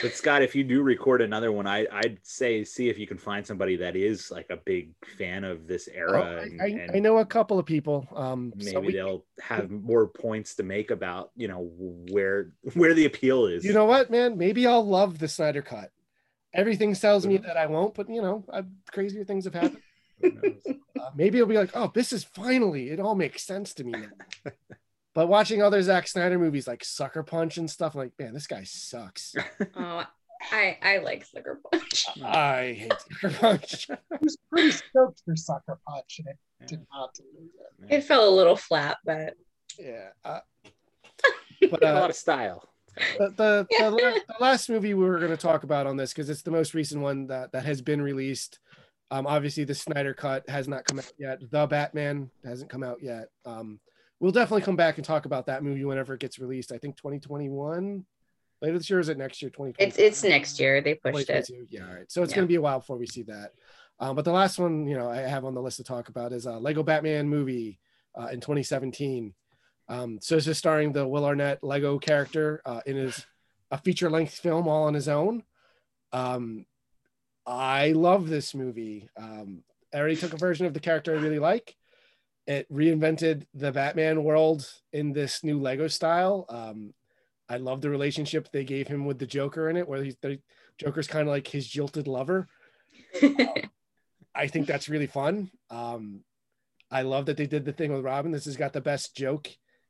[0.00, 3.18] But Scott, if you do record another one, I I'd say see if you can
[3.18, 6.66] find somebody that is like a big fan of this Oh, era, I, and, I,
[6.68, 8.08] and I know a couple of people.
[8.14, 11.70] Um, maybe so we- they'll have more points to make about you know
[12.10, 13.64] where where the appeal is.
[13.64, 14.38] you know what, man?
[14.38, 15.90] Maybe I'll love the Snyder cut.
[16.54, 19.82] Everything tells me that I won't, but you know, I, crazier things have happened.
[20.22, 20.76] Who knows?
[20.98, 23.92] Uh, maybe it'll be like, oh, this is finally, it all makes sense to me
[23.92, 24.52] now.
[25.14, 28.46] but watching other Zack Snyder movies like Sucker Punch and stuff, I'm like, man, this
[28.46, 29.34] guy sucks.
[29.76, 30.04] Oh,
[30.50, 32.06] I I like Sucker Punch.
[32.24, 33.88] I hate Sucker Punch.
[33.90, 37.94] I was pretty stoked for Sucker Punch, and it did not deliver.
[37.94, 39.34] It fell a little flat, but
[39.78, 40.08] yeah.
[40.24, 40.40] Uh,
[41.70, 42.68] but Got a lot uh, of style.
[43.18, 46.12] the, the, the, la- the last movie we were going to talk about on this
[46.12, 48.58] because it's the most recent one that, that has been released.
[49.12, 51.38] Um, obviously, the Snyder Cut has not come out yet.
[51.50, 53.28] The Batman hasn't come out yet.
[53.44, 53.78] Um,
[54.20, 56.72] we'll definitely come back and talk about that movie whenever it gets released.
[56.72, 58.06] I think 2021
[58.62, 58.98] later this year.
[58.98, 59.50] Or is it next year?
[59.50, 59.86] 2020.
[59.86, 60.80] it's it's next year.
[60.80, 61.50] They pushed it.
[61.68, 62.10] Yeah, all right.
[62.10, 62.36] So it's Yeah.
[62.36, 63.52] going to be a while before we see that.
[64.00, 66.32] Um, but the last one, you know, I have on the list to talk about
[66.32, 67.80] is a Lego Batman movie
[68.18, 69.34] uh, in 2017.
[69.88, 73.26] Um, so this is starring the Will Arnett Lego character uh, in his
[73.70, 75.42] a feature length film all on his own.
[76.12, 76.64] Um,
[77.46, 79.08] I love this movie.
[79.16, 79.62] Um,
[79.92, 81.76] I already took a version of the character I really like.
[82.46, 86.46] It reinvented the Batman world in this new Lego style.
[86.48, 86.94] Um,
[87.48, 90.38] I love the relationship they gave him with the Joker in it, where he's the
[90.78, 92.48] Joker's kind of like his jilted lover.
[94.34, 95.50] I think that's really fun.
[95.70, 96.20] Um,
[96.90, 98.32] I love that they did the thing with Robin.
[98.32, 99.48] This has got the best joke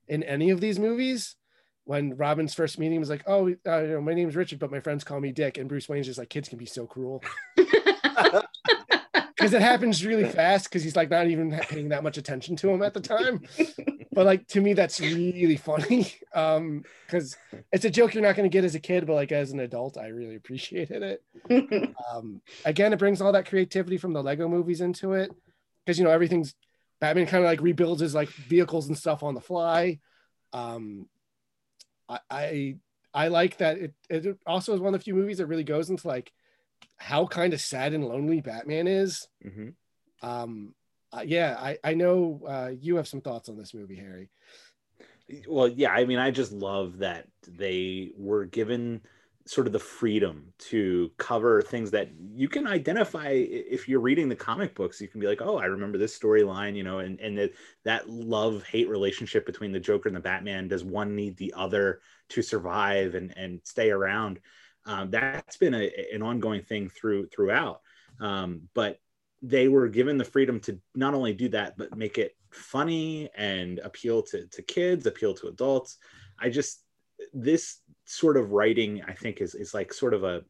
[0.09, 1.37] in any of these movies.
[1.85, 4.81] When Robin's first meeting was like, "Oh, uh, you know, my name's Richard, but my
[4.81, 7.23] friends call me Dick," and Bruce Wayne's just like, "Kids can be so cruel,"
[7.57, 10.65] because it happens really fast.
[10.67, 13.43] Because he's like not even paying that much attention to him at the time.
[14.13, 16.13] But like to me, that's really funny.
[16.35, 17.37] Um, because
[17.73, 19.61] it's a joke you're not going to get as a kid, but like as an
[19.61, 21.23] adult, I really appreciated it
[22.13, 25.31] um again it brings all that creativity from the lego movies into it
[25.85, 26.55] because you know everything's
[27.01, 29.99] batman kind of like rebuilds his like vehicles and stuff on the fly
[30.53, 31.07] um
[32.13, 32.77] i i,
[33.15, 35.91] I like that it, it also is one of the few movies that really goes
[35.91, 36.33] into like
[36.97, 39.29] how kind of sad and lonely batman is.
[39.43, 39.71] Hmm
[40.23, 40.75] um
[41.13, 44.31] uh, yeah i i know uh you have some thoughts on this movie harry.
[45.49, 49.03] Well yeah i mean i just love that they were given
[49.45, 54.37] sort of the freedom to cover things that you can identify if you're reading the
[54.37, 57.37] comic books you can be like oh i remember this storyline you know and and
[57.37, 57.51] that
[57.85, 62.01] that love hate relationship between the joker and the batman does one need the other
[62.33, 64.41] to survive and and stay around?
[64.85, 67.81] Um, that's been a, an ongoing thing through throughout.
[68.21, 68.99] Um, but
[69.43, 73.81] they were given the freedom to not only do that but make it funny and
[73.81, 75.99] appeal to, to kids appeal to adults.
[76.39, 76.83] I just
[77.33, 77.79] this
[78.13, 80.43] sort of writing i think is, is like sort of a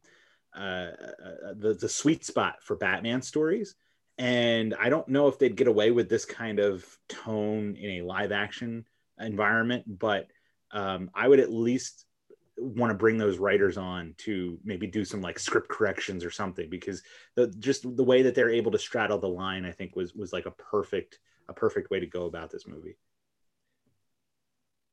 [0.55, 3.73] uh, uh, the, the sweet spot for batman stories.
[4.19, 8.05] And i don't know if they'd get away with this kind of tone in a
[8.05, 8.85] live action
[9.19, 10.27] environment but
[10.71, 12.05] um, i would at least
[12.57, 16.69] want to bring those writers on to maybe do some like script corrections or something
[16.69, 17.01] because
[17.35, 20.31] the just the way that they're able to straddle the line i think was was
[20.31, 21.19] like a perfect
[21.49, 22.97] a perfect way to go about this movie.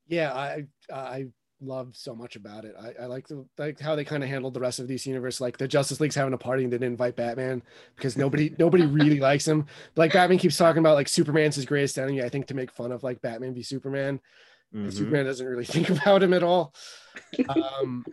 [0.07, 1.27] Yeah i i
[1.61, 4.53] love so much about it i, I like the like how they kind of handled
[4.53, 6.93] the rest of this universe like the justice league's having a party and they didn't
[6.93, 7.61] invite batman
[7.95, 9.65] because nobody nobody really likes him
[9.95, 12.91] like batman keeps talking about like superman's his greatest enemy i think to make fun
[12.91, 14.19] of like batman v superman
[14.73, 14.93] and Mhm.
[14.93, 16.73] superman doesn't really think about him at all
[17.49, 18.05] um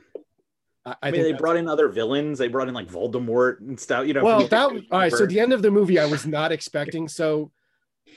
[0.84, 2.38] i, I I mean, they brought in other villains.
[2.38, 4.06] They brought in like Voldemort and stuff.
[4.06, 4.24] You know.
[4.24, 7.50] well that all right so the end of the movie i was not expecting so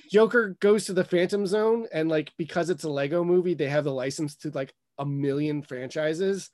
[0.10, 3.84] joker goes to the phantom zone and like because it's a lego movie they have
[3.86, 6.50] the license to like a million franchises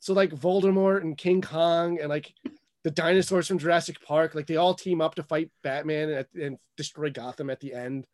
[0.00, 2.32] so like voldemort and king kong and like
[2.82, 6.58] the dinosaurs from jurassic park like they all team up to fight batman and, and
[6.76, 8.06] destroy gotham at the end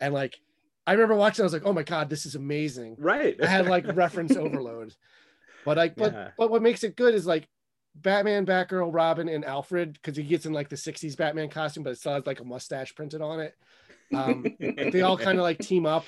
[0.00, 0.40] and like
[0.86, 3.36] i remember watching i was like oh my god this is amazing right.
[3.42, 4.94] I had like reference overload.
[5.64, 6.30] But like, but Yeah.
[6.38, 7.46] but what makes it good is like
[7.94, 11.90] Batman, Batgirl, Robin, and Alfred because he gets in like the '60s Batman costume, but
[11.90, 13.54] it still has like a mustache printed on it.
[14.14, 16.06] Um, they all kind of like team up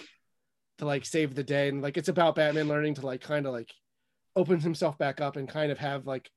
[0.81, 3.53] to like save the day, and like it's about Batman learning to like kind of
[3.53, 3.73] like
[4.35, 6.31] open himself back up and kind of have like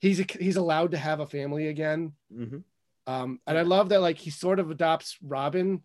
[0.00, 2.12] he's a, he's allowed to have a family again.
[2.32, 2.64] Mhm.
[3.06, 5.82] Um, and I love that like he sort of adopts Robin,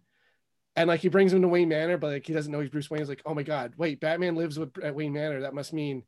[0.76, 2.90] and like he brings him to Wayne Manor, but like he doesn't know he's Bruce
[2.90, 3.02] Wayne.
[3.02, 5.42] He's like, oh my god, wait, Batman lives with at Wayne Manor.
[5.42, 6.04] That must mean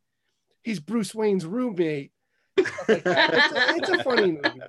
[0.63, 2.11] he's Bruce Wayne's roommate.
[2.57, 2.67] Like.
[2.87, 4.61] It's, a, it's a funny movie,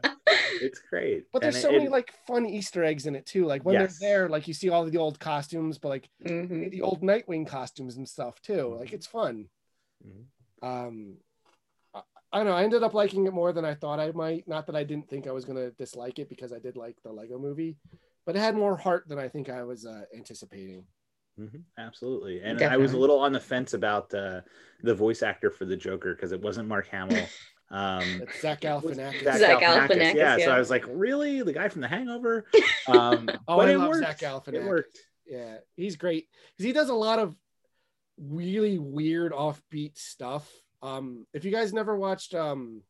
[0.63, 1.25] It's great.
[1.33, 3.45] but there's And so it- many like fun Easter eggs in it too.
[3.47, 3.99] Like when Yes.
[3.99, 6.71] they're there, like you see all of the old costumes, but like Mhm.
[6.71, 8.75] the old Nightwing costumes and stuff too.
[8.77, 9.49] Like it's fun.
[10.07, 10.27] Mhm.
[10.63, 11.19] Um,
[11.95, 12.03] I-
[12.33, 12.53] I don't know.
[12.55, 14.47] I ended up liking it more than I thought I might.
[14.49, 17.13] Not that I didn't think I was gonna dislike it because I did like the
[17.13, 17.77] Lego Movie,
[18.25, 20.87] but it had more heart than I think I was uh, anticipating.
[21.39, 22.43] Mhm, absolutely.
[22.43, 24.43] And I was a little on the fence about uh,
[24.83, 27.27] the voice actor for the Joker because it wasn't Mark Hamill.
[27.73, 29.23] Um, It's Zach it was Galifianakis.
[29.39, 30.51] Zach Galifianakis, Galifianakis, Yeah, so.
[30.53, 32.45] I was like, really, the guy from The Hangover?
[32.89, 34.05] Um, Oh, but I it love worked.
[34.05, 34.55] Zach Galifianakis.
[34.55, 34.99] It worked.
[35.27, 37.35] Yeah, he's great because he does a lot of
[38.19, 40.49] really weird offbeat stuff.
[40.83, 42.83] Um, if you guys never watched um,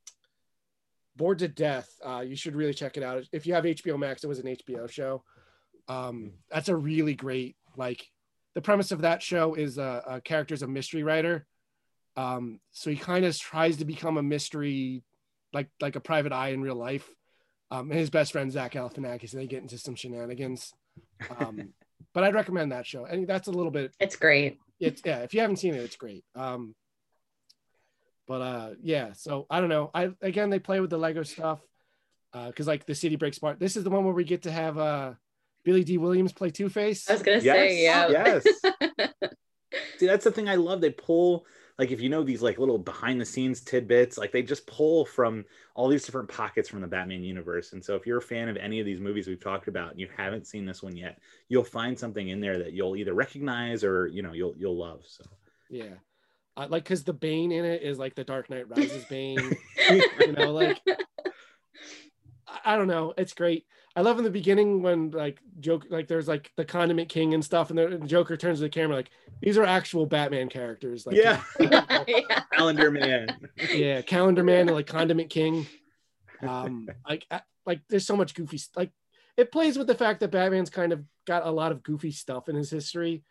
[1.15, 3.23] Bored to Death, uh, you should really check it out.
[3.33, 5.23] If you have HBO Max, it was an HBO show.
[5.89, 8.05] Um, that's a really great like.
[8.55, 11.47] The premise of that show is a, a character's a mystery writer.
[12.17, 15.03] Um, so he kind of tries to become a mystery,
[15.53, 17.09] like like a private eye in real life.
[17.71, 20.73] Um, and his best friend Zach Galifianakis, and they get into some shenanigans.
[21.39, 21.71] Um,
[22.13, 23.07] but I'd recommend that show.
[23.07, 24.59] And that's a little bit It's great.
[24.79, 26.25] it's yeah, if you haven't seen it, it's great.
[26.35, 26.75] Um
[28.29, 29.91] but uh yeah, so I don't know.
[29.95, 31.61] I again they play with the Lego stuff.
[32.35, 33.59] Uh because like the city breaks apart.
[33.59, 35.13] This is the one where we get to have uh
[35.65, 37.09] Billy Dee Williams play Two Face.
[37.09, 38.09] I was gonna Yes, say, yeah.
[38.09, 38.45] yes.
[39.99, 40.81] See, that's the thing I love.
[40.81, 41.47] They pull
[41.83, 45.05] like if you know these like little behind the scenes tidbits, like they just pull
[45.05, 45.45] from
[45.75, 47.73] all these different pockets from the Batman universe.
[47.73, 49.99] And so if you're a fan of any of these movies we've talked about and
[49.99, 51.19] you haven't seen this one yet,
[51.49, 55.03] you'll find something in there that you'll either recognize or you know you'll you'll love.
[55.09, 55.25] So
[55.71, 55.95] Yeah.
[56.57, 59.57] Uh, like because the Bane in it is like the Dark Knight Rises Bane.
[59.91, 63.13] you know, like I- I don't know.
[63.19, 63.67] It's great.
[63.95, 67.45] I love in the beginning when like joke like there's like the Condiment King and
[67.45, 69.11] stuff, and the and Joker turns to the camera like
[69.41, 71.07] these are actual Batman characters.
[71.07, 72.43] Like yeah, yeah.
[72.53, 73.37] Calendar Man.
[73.71, 75.67] yeah, Calendar Man and like Condiment King.
[76.41, 78.91] Um, like I- like there's so much goofy st- like
[79.37, 82.49] it plays with the fact that Batman's kind of got a lot of goofy stuff
[82.49, 83.23] in his history,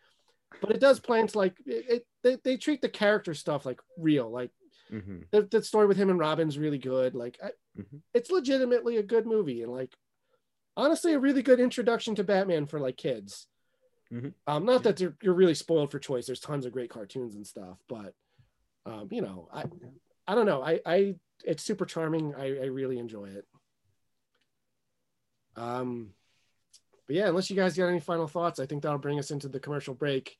[0.60, 3.80] but it does play into like it, it they, they treat the character stuff like
[3.98, 4.30] real.
[4.30, 4.50] Like
[4.92, 5.24] Mhm.
[5.30, 7.14] the, the story with him and Robin's really good.
[7.14, 8.00] Like I, Mhm.
[8.14, 9.94] it's legitimately a good movie and like
[10.76, 13.46] honestly a really good introduction to Batman for like kids.
[14.12, 14.34] Mhm.
[14.46, 16.26] Um, not that you're, you're really spoiled for choice.
[16.26, 18.14] There's tons of great cartoons and stuff, but
[18.84, 19.64] um, you know, I
[20.26, 20.62] I don't know.
[20.62, 22.34] I I it's super charming.
[22.34, 23.46] I, I really enjoy it.
[25.56, 26.10] Um,
[27.06, 29.48] but yeah, unless you guys got any final thoughts, I think that'll bring us into
[29.48, 30.36] the commercial break.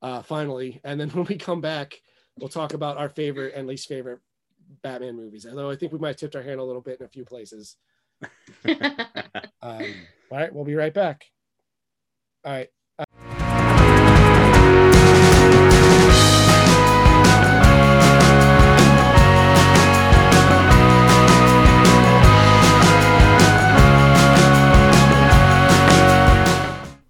[0.00, 2.00] Uh, finally, and then when we come back,
[2.38, 4.20] we'll talk about our favorite and least favorite
[4.82, 5.46] Batman movies.
[5.46, 7.24] Although I think we might have tipped our hand a little bit in a few
[7.24, 7.76] places.
[9.64, 9.94] Um,
[10.30, 11.26] all right, we'll be right back.
[12.44, 12.68] All right.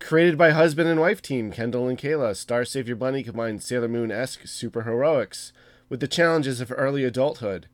[0.01, 4.12] Created by husband and wife team Kendall and Kayla, Star Savior Bunny combines Sailor Moon
[4.12, 5.55] esque super heroics
[5.89, 7.66] with the challenges of early adulthood.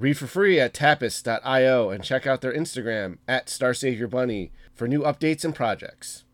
[0.00, 4.88] Read for free at tapas.io and check out their Instagram at Star Savior Bunny for
[4.88, 6.24] new updates and projects.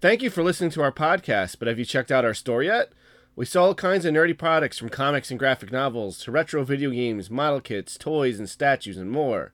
[0.00, 2.90] Thank you for listening to our podcast, but have you checked out our store yet?
[3.36, 6.90] We sell all kinds of nerdy products from comics and graphic novels to retro video
[6.90, 9.52] games, model kits, toys, and statues, and more.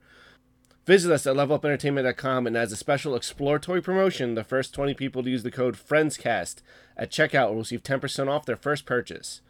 [0.87, 5.31] Visit us at levelupentertainment.com and as a special exploratory promotion, the first 20 people to
[5.31, 6.63] use the code FRIENDSCAST
[6.97, 9.43] at checkout will receive 10% off their first purchase.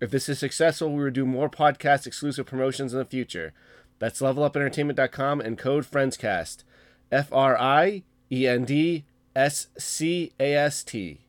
[0.00, 3.52] If this is successful, we will do more podcast exclusive promotions in the future.
[3.98, 6.62] That's levelupentertainment.com and code FRIENDSCAST.
[7.10, 9.04] F R I E N D
[9.34, 11.20] S C A S T.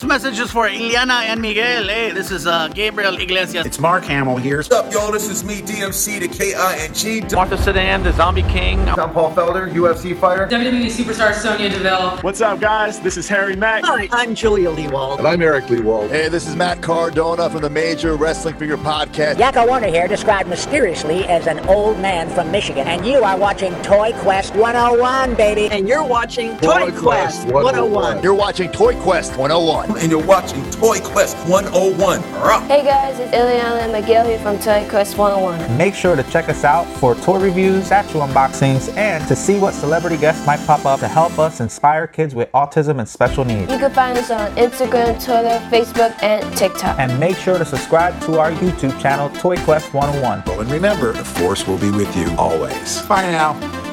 [0.00, 1.88] This message is for Ileana and Miguel.
[1.88, 3.66] Hey, this is uh, Gabriel Iglesias.
[3.66, 4.58] It's Mark Hamill here.
[4.58, 5.10] What's up, y'all?
[5.10, 7.34] This is me, DMC, the K-I-N-G.
[7.34, 8.78] Martha Sedan, the Zombie King.
[8.90, 10.46] I'm Paul Felder, UFC fighter.
[10.46, 12.18] WWE superstar Sonya Deville.
[12.18, 13.00] What's up, guys?
[13.00, 13.82] This is Harry Mack.
[13.86, 15.18] Hi, I'm Julia Lewald.
[15.18, 16.10] And I'm Eric Lewald.
[16.10, 19.34] Hey, this is Matt Cardona from the Major Wrestling Figure Podcast.
[19.34, 22.86] Yakko Warner here, described mysteriously as an old man from Michigan.
[22.86, 25.66] And you are watching Toy Quest 101, baby.
[25.72, 27.64] And you're watching Toy, Toy Quest 101.
[27.64, 28.22] 101.
[28.22, 29.87] You're watching Toy Quest 101.
[29.96, 32.22] And you're watching Toy Quest 101.
[32.68, 35.76] Hey guys, it's Ileana and Miguel here from Toy Quest 101.
[35.78, 39.74] Make sure to check us out for toy reviews, statue unboxings, and to see what
[39.74, 43.72] celebrity guests might pop up to help us inspire kids with autism and special needs.
[43.72, 46.98] You can find us on Instagram, Twitter, Facebook, and TikTok.
[46.98, 50.42] And make sure to subscribe to our YouTube channel, Toy Quest 101.
[50.46, 53.02] Oh, and remember, the Force will be with you always.
[53.02, 53.87] Bye now.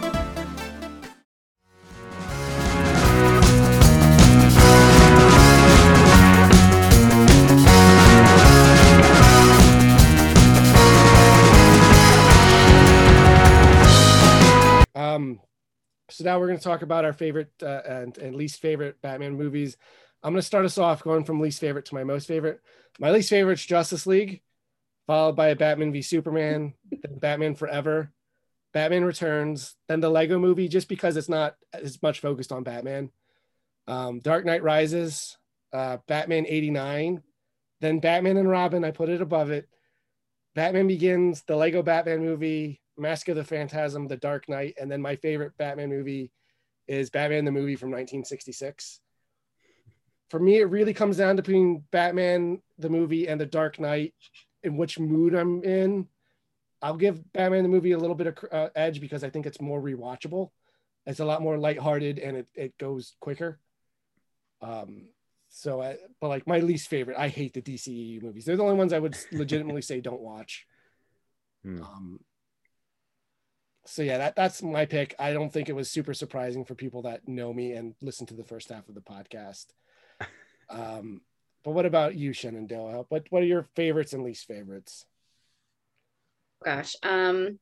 [16.15, 19.35] So now we're going to talk about our favorite uh, and, and least favorite Batman
[19.35, 19.75] movies.
[20.23, 22.61] I'm going to start us off going from least favorite to my most favorite.
[22.99, 24.41] My least favorite is Justice League.
[25.07, 28.13] followed by Batman v Superman, then Batman Forever,
[28.73, 33.09] Batman Returns, then the Lego movie, just because it's not as much focused on Batman.
[33.87, 35.37] Um, Dark Knight Rises,
[35.73, 37.21] uh, Batman 89,
[37.81, 39.67] then Batman and Robin, I put it above it.
[40.55, 45.01] Batman Begins, the Lego Batman movie, Mask of the Phantasm, The Dark Knight, and then
[45.01, 46.31] my favorite Batman movie
[46.87, 48.99] is Batman the movie from 1966.
[50.29, 54.13] For me, it really comes down to between Batman the movie and The Dark Knight,
[54.63, 56.07] in which mood I'm in.
[56.81, 59.61] I'll give Batman the movie a little bit of uh, edge because I think it's
[59.61, 60.49] more rewatchable.
[61.05, 63.59] It's a lot more lighthearted and it, it goes quicker.
[64.61, 65.09] Um,
[65.49, 68.45] so, I, but like my least favorite, I hate the DCEU movies.
[68.45, 70.65] They're the only ones I would legitimately say don't watch.
[71.65, 71.81] Hmm.
[71.81, 72.19] Um,
[73.85, 75.15] so yeah, that that's my pick.
[75.19, 78.33] I don't think it was super surprising for people that know me and listen to
[78.33, 79.67] the first half of the podcast.
[80.67, 81.21] Um,
[81.63, 83.05] but what about you, Shenandoah?
[83.09, 85.05] What what are your favorites and least favorites?
[86.63, 87.59] Gosh, um,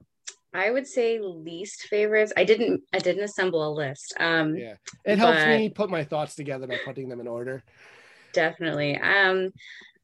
[0.54, 2.32] I would say least favorites.
[2.38, 4.14] I didn't I didn't assemble a list.
[4.20, 7.62] Um, Yeah, it helps but- me put my thoughts together by putting them in order.
[8.34, 8.98] definitely.
[8.98, 9.52] Um,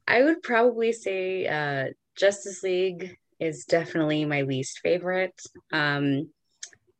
[0.07, 5.39] I would probably say uh, Justice League is definitely my least favorite.
[5.71, 6.29] Um,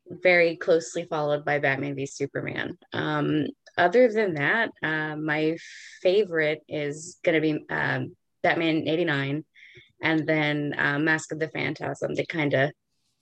[0.09, 2.77] very closely followed by Batman v Superman.
[2.93, 3.47] Um,
[3.77, 5.57] other than that, uh, my
[6.01, 9.45] favorite is going to be um, Batman 89
[10.01, 12.15] and then uh, Mask of the Phantasm.
[12.15, 12.71] They kind of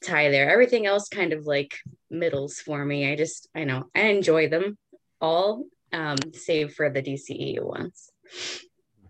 [0.03, 0.49] tie there.
[0.49, 1.77] Everything else kind of like
[2.09, 3.11] middles for me.
[3.11, 4.77] I just, I know, I enjoy them
[5.19, 8.09] all, um, save for the DCEU ones.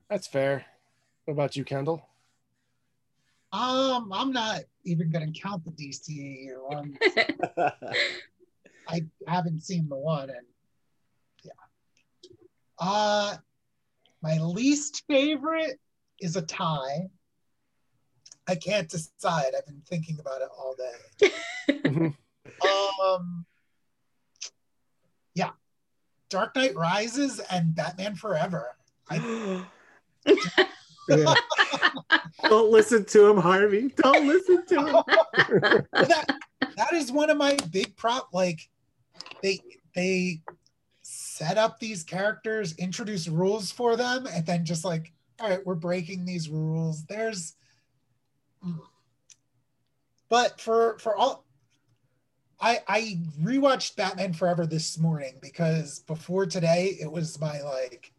[0.10, 0.66] That's fair.
[1.26, 2.07] What about you, Kendall?
[3.58, 6.96] Um, I'm not even gonna count the DCEU ones.
[8.88, 10.46] I haven't seen the one, and
[11.44, 12.30] yeah.
[12.78, 13.38] Uh,
[14.22, 15.80] my least favorite
[16.22, 17.10] is a tie.
[18.48, 19.54] I can't decide.
[19.58, 22.14] I've been thinking about it all day.
[23.04, 23.46] Um,
[25.36, 25.52] yeah,
[26.30, 28.76] Dark Knight Rises and Batman Forever.
[29.10, 29.66] I,
[31.10, 31.34] Yeah.
[32.50, 33.94] Don't listen to him, Harvey.
[33.96, 35.84] Don't listen to him.
[35.94, 36.38] that
[36.76, 38.30] that is one of my big prop.
[38.34, 38.68] Like
[39.42, 39.60] they
[39.96, 40.42] they
[41.02, 45.76] set up these characters, introduce rules for them, and then just like, all right, we're
[45.76, 47.06] breaking these rules.
[47.06, 47.54] There's,
[48.66, 48.80] Mm.
[50.30, 51.44] but for for all.
[52.60, 58.12] I, I rewatched Batman Forever this morning because before today it was my like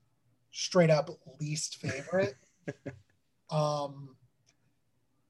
[0.52, 1.10] straight up
[1.40, 2.36] least favorite.
[3.50, 4.14] um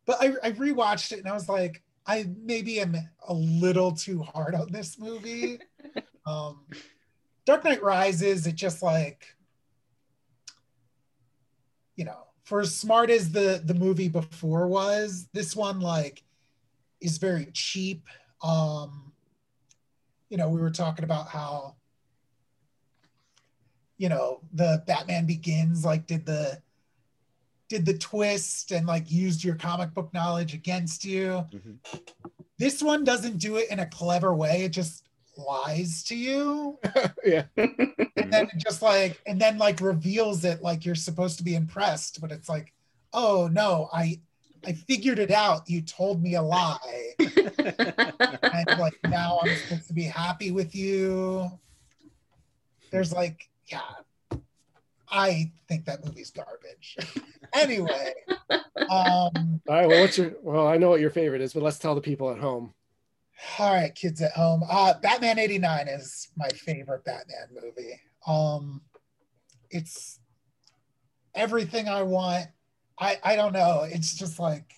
[0.08, 2.96] but I, I rewatched it and I was like, I maybe am
[3.28, 5.60] a little too hard on this movie.
[6.26, 6.64] um,
[7.44, 9.36] Dark Knight Rises, it just like,
[11.94, 16.22] you know, for as smart as the the movie before was, this one like
[17.02, 18.06] is very cheap.
[18.42, 19.12] Um,
[20.30, 21.76] you know, we were talking about how,
[23.98, 26.62] you know, the Batman Begins like did the
[27.68, 31.44] did the twist and like used your comic book knowledge against you.
[31.52, 31.98] Mm-hmm.
[32.58, 34.62] This one doesn't do it in a clever way.
[34.64, 35.04] It just
[35.36, 36.78] lies to you.
[37.24, 37.44] yeah.
[37.56, 41.54] and then it just like and then like reveals it like you're supposed to be
[41.54, 42.72] impressed, but it's like,
[43.12, 44.20] oh no, I
[44.66, 45.68] I figured it out.
[45.68, 47.14] You told me a lie.
[47.18, 51.48] and like now I'm supposed to be happy with you.
[52.90, 53.80] There's like, yeah.
[55.10, 56.96] I think that movie's garbage.
[57.54, 58.12] anyway,
[58.50, 58.60] um,
[58.90, 59.88] All right.
[59.88, 60.32] Well, what's your?
[60.42, 62.74] Well, I know what your favorite is, but let's tell the people at home.
[63.58, 64.62] All right, kids at home.
[64.68, 68.00] Uh, Batman 89 is my favorite Batman movie.
[68.26, 68.82] Um,
[69.70, 70.18] it's
[71.34, 72.46] everything I want.
[72.98, 73.86] I, I don't know.
[73.88, 74.72] It's just like,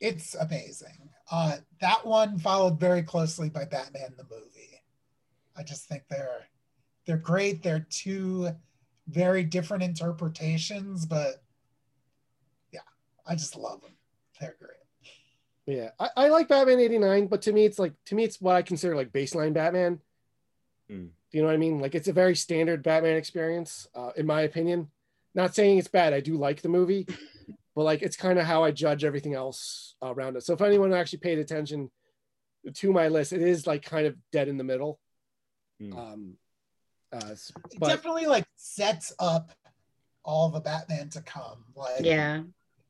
[0.00, 1.10] it's amazing.
[1.30, 4.80] Uh, that one followed very closely by Batman the movie.
[5.56, 6.46] I just think they're
[7.06, 7.62] they're great.
[7.62, 8.50] They're two
[9.08, 11.42] very different interpretations, but
[12.72, 12.80] yeah,
[13.26, 13.92] I just love them.
[14.40, 14.70] They're great.
[15.66, 18.56] Yeah, I, I like Batman '89, but to me, it's like to me, it's what
[18.56, 20.00] I consider like baseline Batman.
[20.88, 21.06] Hmm.
[21.30, 21.80] Do you know what I mean?
[21.80, 24.90] Like it's a very standard Batman experience, uh, in my opinion.
[25.34, 26.14] Not saying it's bad.
[26.14, 27.06] I do like the movie,
[27.74, 30.44] but like it's kind of how I judge everything else around it.
[30.44, 31.90] So if anyone actually paid attention
[32.72, 34.98] to my list, it is like kind of dead in the middle.
[35.94, 36.36] Um,
[37.24, 39.52] uh, s- it but definitely like sets up
[40.24, 41.64] all the Batman to come.
[41.74, 42.42] Like Yeah.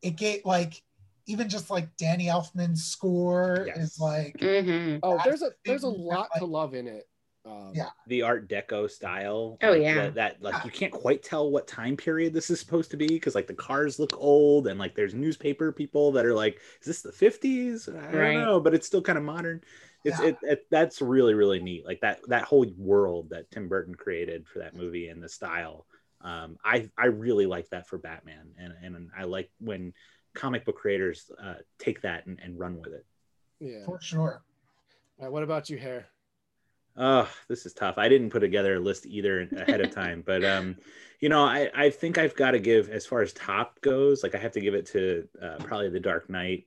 [0.02, 0.82] it gave like
[1.26, 4.98] even just like Danny Elfman's score is like Mm-hmm.
[5.02, 7.08] oh, there's a there's a thing that, lot to love in it.
[7.44, 7.90] Um, Yeah.
[8.08, 9.58] the Art Deco style.
[9.62, 9.94] Oh, like, yeah.
[9.94, 13.06] that, that like you can't quite tell what time period this is supposed to be
[13.06, 16.86] because like the cars look old and like there's newspaper people that are like, is
[16.86, 17.88] this the 50s?
[17.88, 19.60] I don't know, but it's still kind of modern.
[20.06, 20.28] It's Yeah.
[20.28, 21.84] it, it that's really really neat.
[21.84, 25.86] Like that that whole world that Tim Burton created for that movie and the style.
[26.20, 29.92] Um, I I really like that for Batman, and and I like when
[30.32, 33.04] comic book creators uh, take that and, and run with it.
[33.58, 33.84] Yeah.
[33.84, 34.42] For sure.
[35.18, 36.06] All right, what about you, Hair?
[36.96, 37.98] Oh, this is tough.
[37.98, 40.76] I didn't put together a list either ahead of time, but um,
[41.20, 44.34] you know, I I think I've got to give as far as top goes, like
[44.34, 46.64] I have to give it to uh, probably The Dark Knight.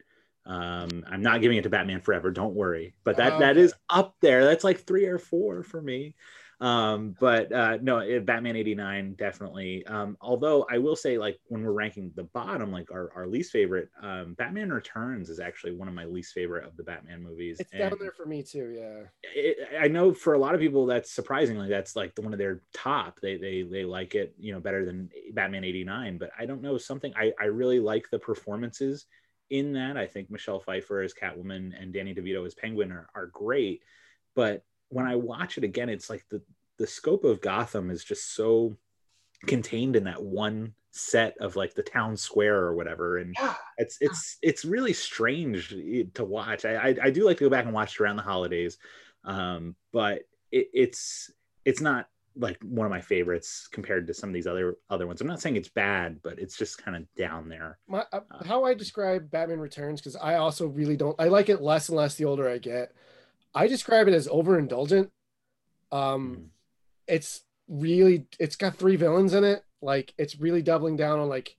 [0.50, 2.32] Um, I'm not giving it to Batman Forever.
[2.32, 3.62] Don't worry, but that okay.
[3.62, 4.44] is up there.
[4.44, 6.16] That's like three or four for me.
[6.60, 9.86] Um, but uh, no, it, Batman '89 definitely.
[9.86, 13.52] Um, although I will say, like when we're ranking the bottom, like our, our least
[13.52, 17.58] favorite, um, Batman Returns is actually one of my least favorite of the Batman movies.
[17.60, 18.76] It's down there for me too.
[18.76, 19.04] Yeah.
[19.36, 22.40] it, I know for a lot of people that's surprisingly that's like the one of
[22.40, 23.20] their top.
[23.22, 26.80] They they they like it, you know, better than Batman 89, but I don't know
[26.80, 29.06] something I I really like the performances
[29.50, 29.98] in that.
[29.98, 33.82] I think Michelle Pfeiffer as Catwoman and Danny DeVito as Penguin are are great,
[34.36, 36.42] but when I watch it again it's like the
[36.78, 38.76] the scope of Gotham is just so
[39.46, 43.54] contained in that one set of like the town square or whatever and Yeah.
[43.78, 47.50] it's it's it's really strange eh, to watch I, I i do like to go
[47.50, 48.80] back and watch it around the holidays
[49.24, 51.32] um but it, it's
[51.64, 52.10] it's not
[52.40, 55.42] like one of my favorites compared to some of these other other ones i'm not
[55.42, 59.30] saying it's bad but it's just kind of down there My, uh, how I describe
[59.30, 61.16] Batman Returns because I also really don't.
[61.20, 62.94] I like it less and less the older I get.
[63.54, 65.10] I describe it as overindulgent.
[65.92, 66.52] Um,
[67.08, 69.64] it's really it's got three villains in it.
[69.82, 71.56] Like it's really doubling down on like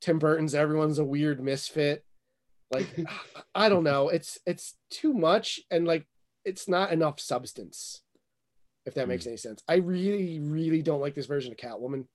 [0.00, 2.04] Tim Burton's everyone's a weird misfit.
[2.70, 2.86] Like
[3.54, 4.08] I don't know.
[4.08, 6.06] It's it's too much and like
[6.44, 8.02] it's not enough substance.
[8.88, 9.62] If that makes any sense.
[9.68, 12.06] I really really don't like this version of Catwoman.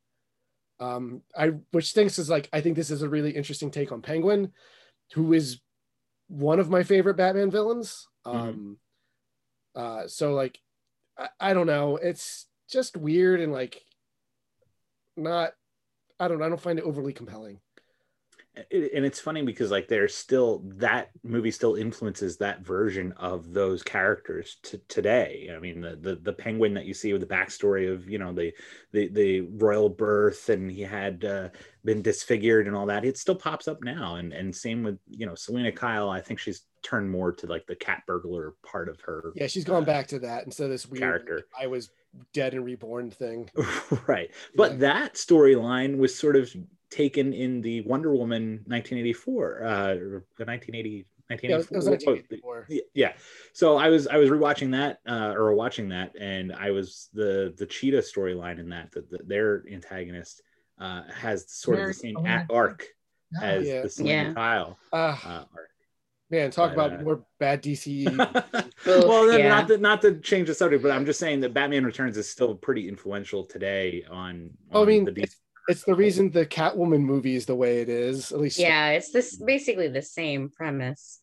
[0.79, 4.01] Um, I which stinks is like I think this is a really interesting take on
[4.01, 4.51] Penguin,
[5.13, 5.61] who is
[6.27, 8.07] one of my favorite Batman villains.
[8.25, 8.77] Um,
[9.75, 10.59] uh, so like
[11.17, 13.79] I, I don't know, it's just weird and like
[15.15, 15.53] not.
[16.19, 16.41] I don't.
[16.41, 17.59] I don't find it overly compelling.
[18.69, 23.51] It, and it's funny because like there's still that movie still influences that version of
[23.51, 27.27] those characters to today i mean the, the the penguin that you see with the
[27.27, 28.53] backstory of you know the
[28.91, 31.49] the the royal birth and he had uh,
[31.83, 35.25] been disfigured and all that it still pops up now and and same with you
[35.25, 38.99] know selina kyle i think she's turned more to like the cat burglar part of
[39.01, 41.47] her Yeah, she's gone back to that instead of this weird character.
[41.59, 41.89] I was
[42.33, 43.49] dead and reborn thing.
[44.07, 46.53] right but that storyline was sort of
[46.93, 52.67] taken in the wonder woman 1984 uh or the 1980 Yeah, it was 1984.
[52.67, 52.67] 1984.
[52.93, 53.13] Yeah
[53.53, 57.53] so i was i was rewatching that uh or watching that and i was the
[57.57, 60.41] the cheetah storyline in that that the, their antagonist
[60.79, 62.85] uh has sort of the same Very- a- arc
[63.41, 63.81] as Yeah.
[63.81, 64.33] the Selina Yeah.
[64.33, 65.69] Kyle Ah, uh, arc.
[66.29, 67.63] man, talk but, about uh, more bad.
[67.63, 68.05] DCE.
[68.85, 69.47] well yeah.
[69.49, 72.29] not to not to change the subject but i'm just saying that batman returns is
[72.29, 75.35] still pretty influential today on, Oh, I mean, the DC it's,
[75.67, 78.31] it's the reason the Catwoman movie is the way it is.
[78.31, 81.19] At least, Yeah, it's this basically the same premise.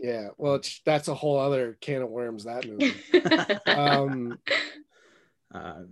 [0.00, 0.28] yeah.
[0.36, 2.44] Well, it's, that's a whole other can of worms.
[2.44, 2.94] That movie.
[3.70, 4.38] um,
[5.54, 5.82] Uh,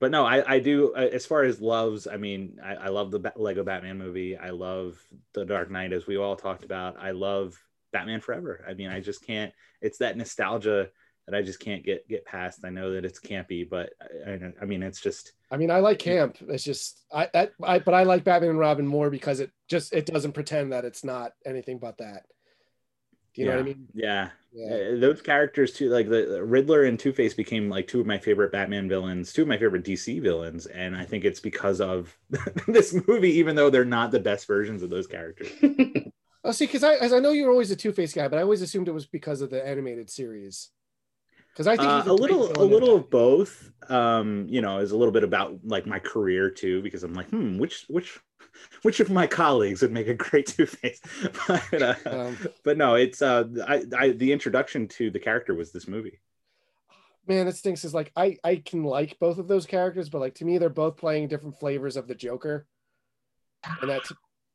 [0.00, 0.92] but no, I, I do.
[0.94, 4.36] uh, As far as loves, I mean, I, I love the Ba- Lego Batman movie.
[4.36, 4.98] I love
[5.32, 6.96] the Dark Knight, as we all talked about.
[6.98, 7.56] I love
[7.92, 8.64] Batman Forever.
[8.68, 9.52] I mean, I just can't.
[9.80, 10.88] It's that nostalgia
[11.26, 12.64] that I just can't get get past.
[12.64, 13.92] I know that it's campy, but
[14.26, 16.38] I, I, I mean, it's just I mean, I like camp.
[16.48, 19.92] It's just I that I but I like Batman and Robin more because it just
[19.92, 22.24] it doesn't pretend that it's not anything but that.
[23.34, 23.88] Do you know what I mean?
[23.94, 24.28] Yeah.
[24.52, 24.96] Yeah.
[24.96, 28.18] Those characters too, like the the Riddler and Two Face became like two of my
[28.18, 32.14] favorite Batman villains, two of my favorite DC villains, and I think it's because of
[32.66, 35.48] this movie, even though they're not the best versions of those characters.
[36.44, 38.42] Oh, see, because I as I know you're always a Two Face guy, but I
[38.42, 40.70] always assumed it was because of the animated series.
[41.52, 43.70] Because I think Uh, he's a great little, a little of both.
[43.88, 47.28] Um, you know, is a little bit about like my career too, because I'm like,
[47.28, 48.18] hmm, which which
[48.82, 51.00] which of my colleagues would make a great Two Face?
[51.48, 55.72] but, uh, Um, but no, it's uh, I, I the introduction to the character was
[55.72, 56.20] this movie.
[57.26, 57.84] man, it stinks.
[57.84, 60.70] Is like I I can like both of those characters, but like to me, they're
[60.70, 62.66] both playing different flavors of the Joker,
[63.82, 64.02] and that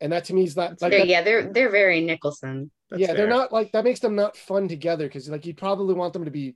[0.01, 2.71] and that to me is not like They're- that- yeah, they're they're very Nicholson.
[2.89, 5.93] That's yeah, they're not like that makes them not fun together because like you probably
[5.93, 6.55] want them to be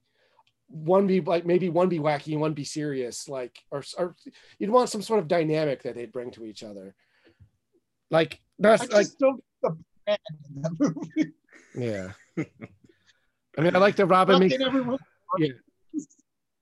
[0.72, 4.16] one be like maybe one be wacky and one be serious, like or or
[4.58, 6.96] you'd want some sort of dynamic that they'd bring to each other.
[8.10, 10.20] Like I not just like don't get the brand
[10.56, 11.34] in that movie.
[11.76, 12.12] yeah.
[13.58, 14.56] I mean, I like the Robin makes
[15.38, 15.48] yeah.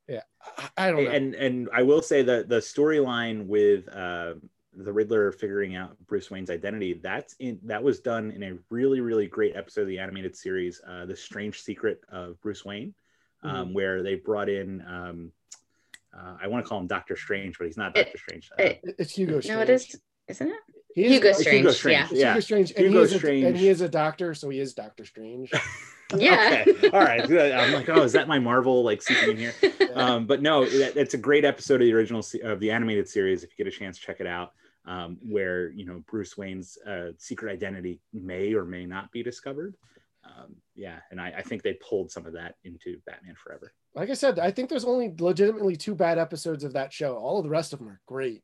[0.07, 0.21] Yeah,
[0.57, 1.11] I, I don't know.
[1.11, 4.33] And and I will say that the storyline with uh,
[4.73, 9.01] the Riddler figuring out Bruce Wayne's identity that's in that was done in a really
[9.01, 12.95] really great episode of the animated series, uh, The Strange Secret of Bruce Wayne,
[13.43, 13.73] um, Mhm.
[13.73, 14.81] where they brought in.
[14.81, 15.31] Um,
[16.13, 18.49] uh, I want to call him Doctor Strange, but he's not Doctor Strange.
[18.57, 19.39] Uh, it's Hugo.
[19.39, 19.55] Strange.
[19.55, 19.95] No, it is,
[20.27, 20.59] isn't it?
[20.95, 21.57] He is- Hugo Strange.
[21.57, 22.17] Hugo Strange, Yeah.
[22.17, 22.27] Yeah.
[22.33, 24.73] Hugo Strange, and, Hugo he is a, and he is a doctor, so he is
[24.73, 25.51] Doctor Strange.
[26.17, 26.63] Yeah.
[26.67, 26.89] okay.
[26.89, 27.21] All right.
[27.31, 29.53] I'm like, oh, is that my Marvel like seeping in here?
[29.93, 33.07] Um, but no, that, it's a great episode of the original se- of the animated
[33.07, 33.43] series.
[33.43, 34.53] If you get a chance, check it out.
[34.85, 39.75] Um, where you know Bruce Wayne's uh, secret identity may or may not be discovered.
[40.23, 43.73] Um, yeah, and I, I think they pulled some of that into Batman Forever.
[43.95, 47.15] like I said, I think there's only legitimately two bad episodes of that show.
[47.17, 48.43] All of the rest of them are great.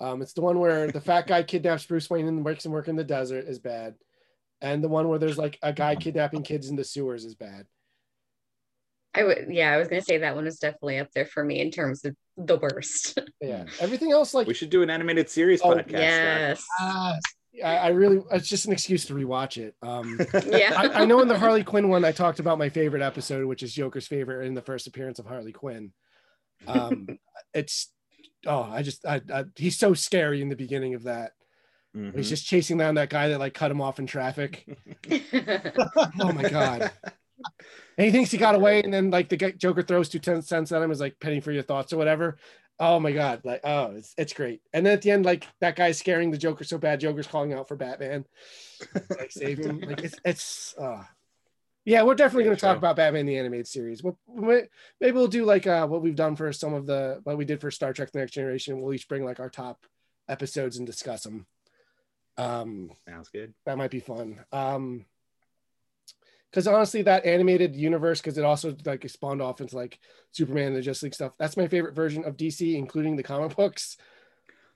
[0.00, 2.86] Um, it's the one where the fat guy kidnaps Bruce Wayne and makes him work
[2.88, 3.94] in the desert is bad,
[4.60, 7.66] and the one where there's like a guy kidnapping kids in the sewers is bad.
[9.14, 11.60] I would, yeah, I was gonna say that one was definitely up there for me
[11.60, 13.18] in terms of the worst.
[13.40, 15.88] Yeah, everything else like We should do an animated series Oh, podcast.
[15.88, 15.92] Scott.
[15.92, 16.66] yes.
[17.64, 19.74] I, I really it's just an excuse to rewatch it.
[19.82, 20.74] Um, Yeah.
[20.76, 23.62] I, I know in the Harley Quinn one I talked about my favorite episode, which
[23.62, 25.92] is Joker's favorite in the first appearance of Harley Quinn.
[26.66, 27.06] Um,
[27.54, 27.90] it's
[28.46, 31.32] oh, I just I, I, he's so scary in the beginning of that.
[31.96, 32.14] Mhm.
[32.16, 34.64] He's just chasing down that guy that like cut him off in traffic.
[36.20, 36.90] oh my god.
[37.98, 40.72] And he thinks he got away, and then like the Joker throws two ten cents
[40.72, 42.38] at him, is like penny for your thoughts or whatever.
[42.78, 44.60] Oh my god, like oh, it's it's great.
[44.72, 47.52] And then at the end, like that guy's scaring the Joker so bad, Joker's calling
[47.52, 48.26] out for Batman,
[49.10, 49.80] like save him.
[49.80, 51.02] Like it's it's uh
[51.86, 54.02] yeah, we're definitely going to talk about Batman the animated series.
[54.02, 57.44] We'll, maybe we'll do like uh, what we've done for some of the what we
[57.44, 58.80] did for Star Trek: The Next Generation.
[58.80, 59.86] We'll each bring like our top
[60.28, 61.46] episodes and discuss them.
[62.36, 63.54] Um, Sounds good.
[63.66, 64.44] that might be fun.
[64.50, 65.06] Um,
[66.56, 69.98] because honestly, that animated universe, because it also like spawned off into like
[70.32, 71.32] Superman and the Justice League stuff.
[71.38, 73.98] That's my favorite version of DC, including the comic books.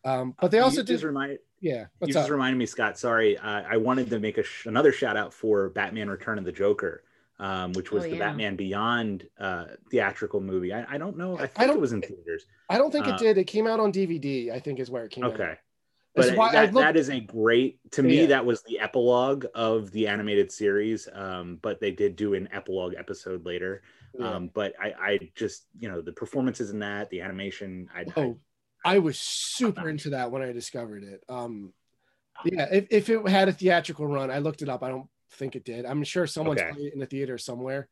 [0.04, 1.86] Um, but they You also just did, remind yeah.
[2.02, 2.30] you just up?
[2.30, 2.98] reminded me, Scott.
[2.98, 6.44] Sorry, uh, I wanted to make a sh- another shout out for Batman: Return of
[6.44, 7.02] the Joker,
[7.38, 8.26] um, which was Oh, the yeah.
[8.28, 10.74] Batman Beyond uh, theatrical movie.
[10.74, 11.36] I, I don't know.
[11.38, 12.44] I think don't- it was in theaters.
[12.68, 13.38] I don't think uh, it did.
[13.38, 14.52] It came out on DVD.
[14.52, 15.32] I think is where it came out.
[15.32, 15.44] Okay.
[15.46, 15.60] That's
[16.14, 18.22] But why that, looked- that is a great to me.
[18.22, 18.26] Yeah.
[18.26, 21.08] That was the epilogue of the animated series.
[21.12, 23.82] Um, but they did do an epilogue episode later.
[24.18, 24.28] Yeah.
[24.28, 27.88] Um, but I, I just you know the performances in that, the animation.
[27.94, 28.38] I, I Oh,
[28.84, 31.22] I was super into that when I discovered it.
[31.28, 31.72] Um,
[32.44, 34.82] yeah, if, if it had a theatrical run, I looked it up.
[34.82, 35.84] I don't think it did.
[35.84, 36.72] I'm sure someone's Okay.
[36.72, 37.88] playing it in the theater somewhere.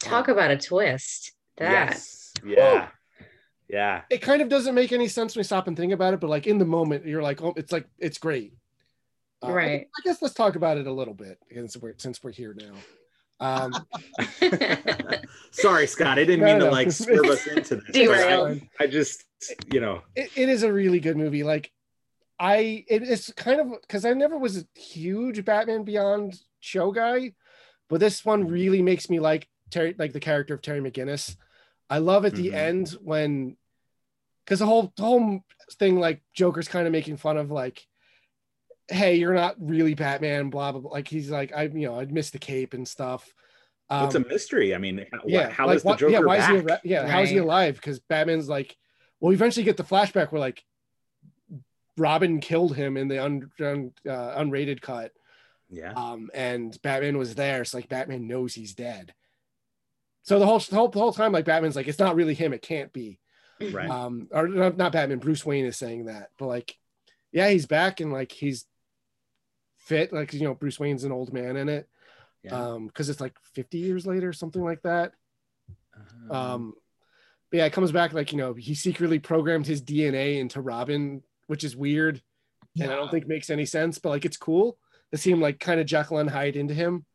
[0.00, 1.32] Talk about a twist.
[1.58, 2.88] That yes, yeah,
[3.68, 4.02] yeah.
[4.10, 6.30] It kind of doesn't make any sense when you stop and think about it, but
[6.30, 8.52] like in the moment, you're like, oh, it's like it's great.
[9.42, 9.80] Uh, I- Right.
[9.98, 12.74] I, guess let's talk about it a little bit since we're since we're here now.
[13.38, 13.74] Um,
[15.50, 16.18] Sorry, Scott.
[16.18, 16.64] I didn't No, mean no.
[16.66, 17.90] to like swerve us into this.
[17.92, 18.46] Derail.
[18.80, 19.24] I, I just,
[19.72, 21.42] you know, it, it is a really good movie.
[21.42, 21.70] Like
[22.38, 27.32] I, it is kind of because I never was a huge Batman Beyond show guy,
[27.88, 31.36] but this one really makes me like Terry, like the character of Terry McGinnis.
[31.88, 32.54] I love at the Mhm.
[32.54, 33.56] end when,
[34.44, 37.86] because the whole the whole thing like Joker's kind of making fun of like,
[38.88, 40.90] hey, you're not really Batman, blah blah blah.
[40.90, 43.32] Like he's like, I you know I missed the cape and stuff.
[43.88, 44.74] Um, it's a mystery.
[44.74, 46.54] I mean, how, yeah, how like, is the Joker yeah, why back?
[46.54, 47.76] is he ar- yeah, how is he alive?
[47.76, 48.76] Because Batman's like,
[49.20, 50.64] well, we eventually get the flashback where like
[51.96, 55.12] Robin killed him in the un, un, uh, unrated cut,
[55.70, 57.64] yeah, um, and Batman was there.
[57.64, 59.14] So like Batman knows he's dead.
[60.26, 62.52] So the whole the whole, the whole time, like Batman's like, it's not really him.
[62.52, 63.20] It can't be.
[63.72, 63.88] right.
[63.88, 65.18] Um, or not, Batman.
[65.18, 66.76] Bruce Wayne is saying that, but like,
[67.30, 68.66] yeah, he's back and like he's
[69.78, 70.12] fit.
[70.12, 71.88] Like you know, Bruce Wayne's an old man in it.
[72.42, 72.54] Yeah.
[72.72, 75.12] Um, because it's like 50 years later, something like that.
[76.30, 76.74] Um, Um,
[77.50, 81.22] but yeah, it comes back like you know he secretly programmed his DNA into Robin,
[81.46, 82.20] which is weird,
[82.80, 83.98] and I don't think makes any sense.
[83.98, 84.76] But like it's cool
[85.12, 87.06] to see him like kind of Jekyll and Hyde into him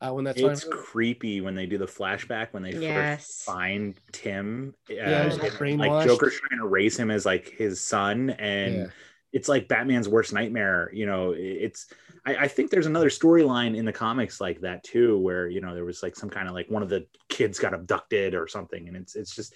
[0.00, 3.26] uh, when that's it's creepy when they do the flashback when they Yes.
[3.26, 4.74] first find Tim.
[4.88, 8.86] Uh, Yeah, like, like Joker's trying to raise him as like his son, and Yeah.
[9.32, 10.90] it's like Batman's worst nightmare.
[10.92, 11.92] You know, it's.
[12.26, 15.74] I, I think there's another storyline in the comics like that too, where you know
[15.74, 18.88] there was like some kind of like one of the kids got abducted or something,
[18.88, 19.54] and it's it's just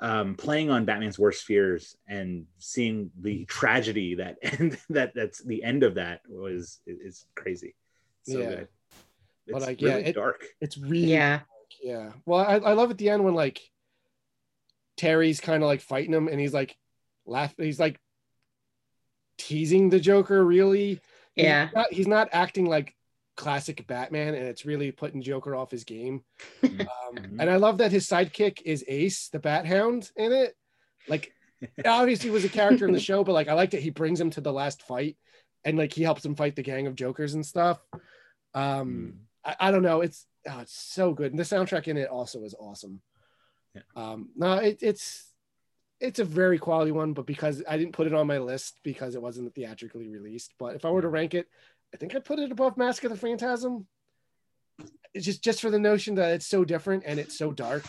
[0.00, 5.62] um, playing on Batman's worst fears and seeing the tragedy that and that that's the
[5.62, 7.74] end of that was is, is crazy.
[8.24, 8.48] So Yeah.
[8.48, 8.68] good.
[9.46, 10.44] But, It's like, yeah, it- dark.
[10.60, 11.40] it's really yeah.
[11.82, 12.12] yeah.
[12.26, 13.60] Well, I, I love at the end when like
[14.96, 16.76] Terry's kind of like fighting him, and he's like
[17.26, 17.64] laughing.
[17.64, 17.98] He's like
[19.38, 20.44] teasing the Joker.
[20.44, 21.00] Really,
[21.34, 21.68] He's Yeah.
[21.74, 22.94] not, he's not acting like
[23.36, 26.22] classic Batman, and it's really putting Joker off his game.
[26.62, 26.80] Mm-hmm.
[26.82, 30.54] Um, and I love that his sidekick is Ace, the Bat Hound, in it.
[31.08, 31.32] Like,
[31.84, 34.20] obviously, he was a character in the show, but like, I like that he brings
[34.20, 35.16] him to the last fight,
[35.64, 37.80] and like he helps him fight the gang of Jokers and stuff.
[38.54, 39.14] Um,
[39.44, 42.44] I, I don't know, it's oh, it's so good, and the soundtrack in it also
[42.44, 43.00] is awesome.
[43.96, 45.24] Um, no, it, it's
[46.00, 49.14] it's a very quality one, but because I didn't put it on my list because
[49.14, 50.52] it wasn't theatrically released.
[50.58, 51.46] But if I were to rank it,
[51.94, 53.86] I think I'd put it above Mask of the Phantasm.
[55.14, 57.84] It's just just for the notion that it's so different and it's so dark,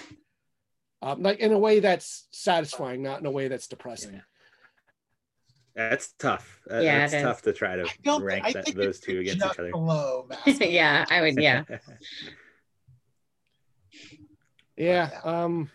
[1.02, 4.22] um, like in a way that's satisfying, not in a way that's depressing.
[5.76, 6.62] That's tough.
[6.70, 7.88] Uh, Yeah, that's tough to try to
[8.22, 9.72] rank that, those two against each other.
[9.72, 11.40] below yeah, I would.
[11.40, 11.64] Yeah.
[14.76, 15.12] Yeah.
[15.24, 15.70] Um.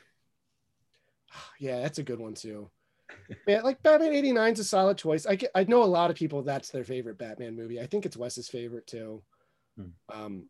[1.60, 2.68] Yeah, that's a good one too.
[3.46, 5.24] Yeah, like Batman '89 is a solid choice.
[5.24, 7.80] I get, I know a lot of people that's their favorite Batman movie.
[7.80, 9.22] I think it's Wes's favorite too.
[10.12, 10.48] Um,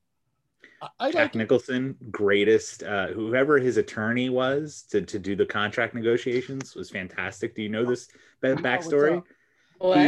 [0.81, 2.83] I, I Jack like Nicholson, greatest.
[2.83, 7.55] Uh, whoever his attorney was to, to do the contract negotiations was fantastic.
[7.55, 8.09] Do you know this
[8.41, 9.23] ba- what's backstory?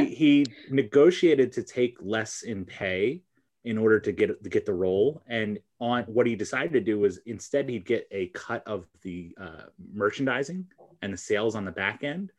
[0.06, 3.22] He, he negotiated to take less in pay
[3.64, 6.98] in order to get to get the role, and on what he decided to do
[6.98, 10.66] was instead he'd get a cut of the uh, merchandising
[11.02, 12.32] and the sales on the back end.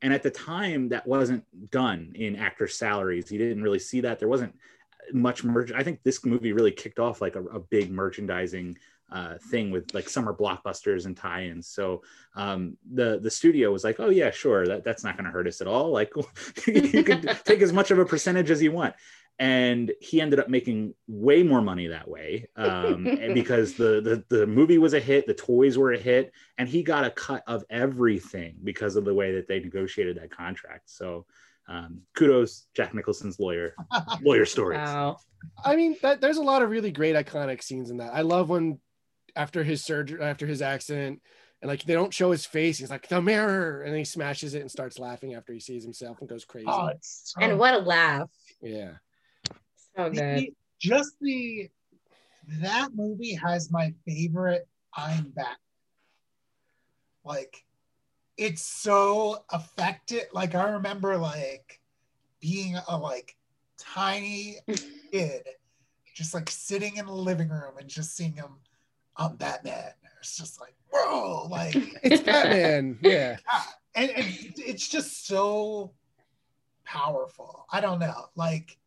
[0.00, 3.28] And at the time, that wasn't done in actor salaries.
[3.28, 4.18] He didn't really see that.
[4.18, 4.54] There wasn't
[5.12, 5.72] much merch.
[5.72, 8.78] I think this movie really kicked off like a, a big merchandising
[9.12, 11.68] uh, thing with like summer blockbusters and tie-ins.
[11.68, 12.02] So
[12.34, 15.46] um, the the studio was like, "Oh yeah, sure, that, that's not going to hurt
[15.46, 15.90] us at all.
[15.90, 16.12] Like
[16.66, 18.94] you can take as much of a percentage as you want."
[19.38, 24.46] And he ended up making way more money that way um, because the, the the
[24.46, 27.64] movie was a hit, the toys were a hit, and he got a cut of
[27.68, 30.90] everything because of the way that they negotiated that contract.
[30.90, 31.26] So
[31.68, 33.74] um, kudos, Jack Nicholson's lawyer,
[34.22, 34.78] lawyer stories.
[34.78, 35.18] Wow.
[35.64, 38.12] I mean, that, there's a lot of really great iconic scenes in that.
[38.14, 38.78] I love when
[39.36, 41.22] after his surgery, after his accident,
[41.60, 44.60] and like they don't show his face, he's like the mirror, and he smashes it
[44.60, 46.68] and starts laughing after he sees himself and goes crazy.
[46.68, 48.30] Oh, it's so And what a laugh.
[48.60, 48.92] yeah,
[49.96, 50.14] So good.
[50.14, 51.68] The- just the
[52.60, 55.58] that movie has my favorite I'm back.
[57.24, 57.64] Like
[58.36, 60.24] it's so affected.
[60.32, 61.80] Like I remember like
[62.40, 63.36] being a like
[63.78, 64.56] tiny
[65.12, 65.46] kid,
[66.14, 68.56] just like sitting in the living room and just seeing him
[69.16, 69.92] on Batman.
[70.20, 72.98] It's just like, whoa, like it's Batman.
[73.02, 73.36] Yeah,
[73.94, 74.26] and, and
[74.56, 75.92] it's just so
[76.84, 77.66] powerful.
[77.70, 78.26] I don't know.
[78.36, 78.78] Like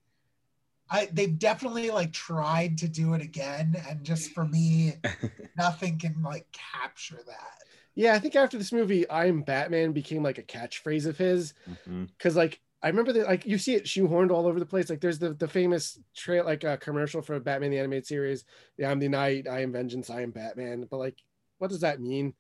[0.89, 3.75] I they've definitely like tried to do it again.
[3.89, 4.93] And just for me,
[5.57, 7.63] nothing can like capture that.
[7.95, 8.13] yeah.
[8.13, 12.05] I think after this movie, "I'm Batman" became like a catchphrase of his mm-hmm.
[12.05, 14.91] because like I remember that like you see it shoehorned all over the place.
[14.91, 18.45] Like there's the the famous trail like a commercial for Batman the animated series.
[18.77, 20.85] Yeah, I'm the Night, I am Vengeance, I am Batman.
[20.91, 21.17] But like,
[21.57, 22.35] what does that mean?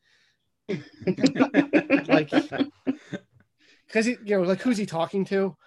[0.69, 2.29] like,
[3.87, 5.57] because he you know like who's he talking to?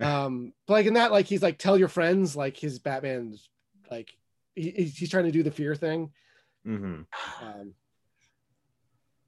[0.00, 3.48] Um, but like in that like he's like tell your friends like his Batman's
[3.88, 4.10] like
[4.56, 6.10] he, he's he's trying to do the fear thing.
[6.66, 7.06] Mhm.
[7.40, 7.74] Um,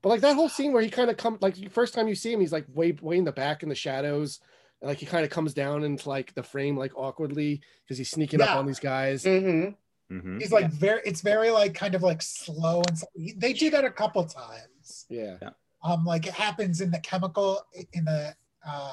[0.02, 2.32] but like that whole scene where he kind of come like first time you see
[2.32, 4.40] him, he's like way way in the back in the shadows,
[4.80, 8.10] and like he kind of comes down into like the frame like awkwardly because he's
[8.10, 9.24] sneaking up on these guys.
[9.24, 9.74] Mm-hmm.
[10.14, 10.40] Mhm.
[10.40, 13.08] He's like very it's very like kind of like slow and slow.
[13.36, 15.06] they do that a couple times.
[15.08, 15.36] Yeah.
[15.84, 17.60] Um like it happens in the chemical
[17.92, 18.34] in the
[18.66, 18.92] uh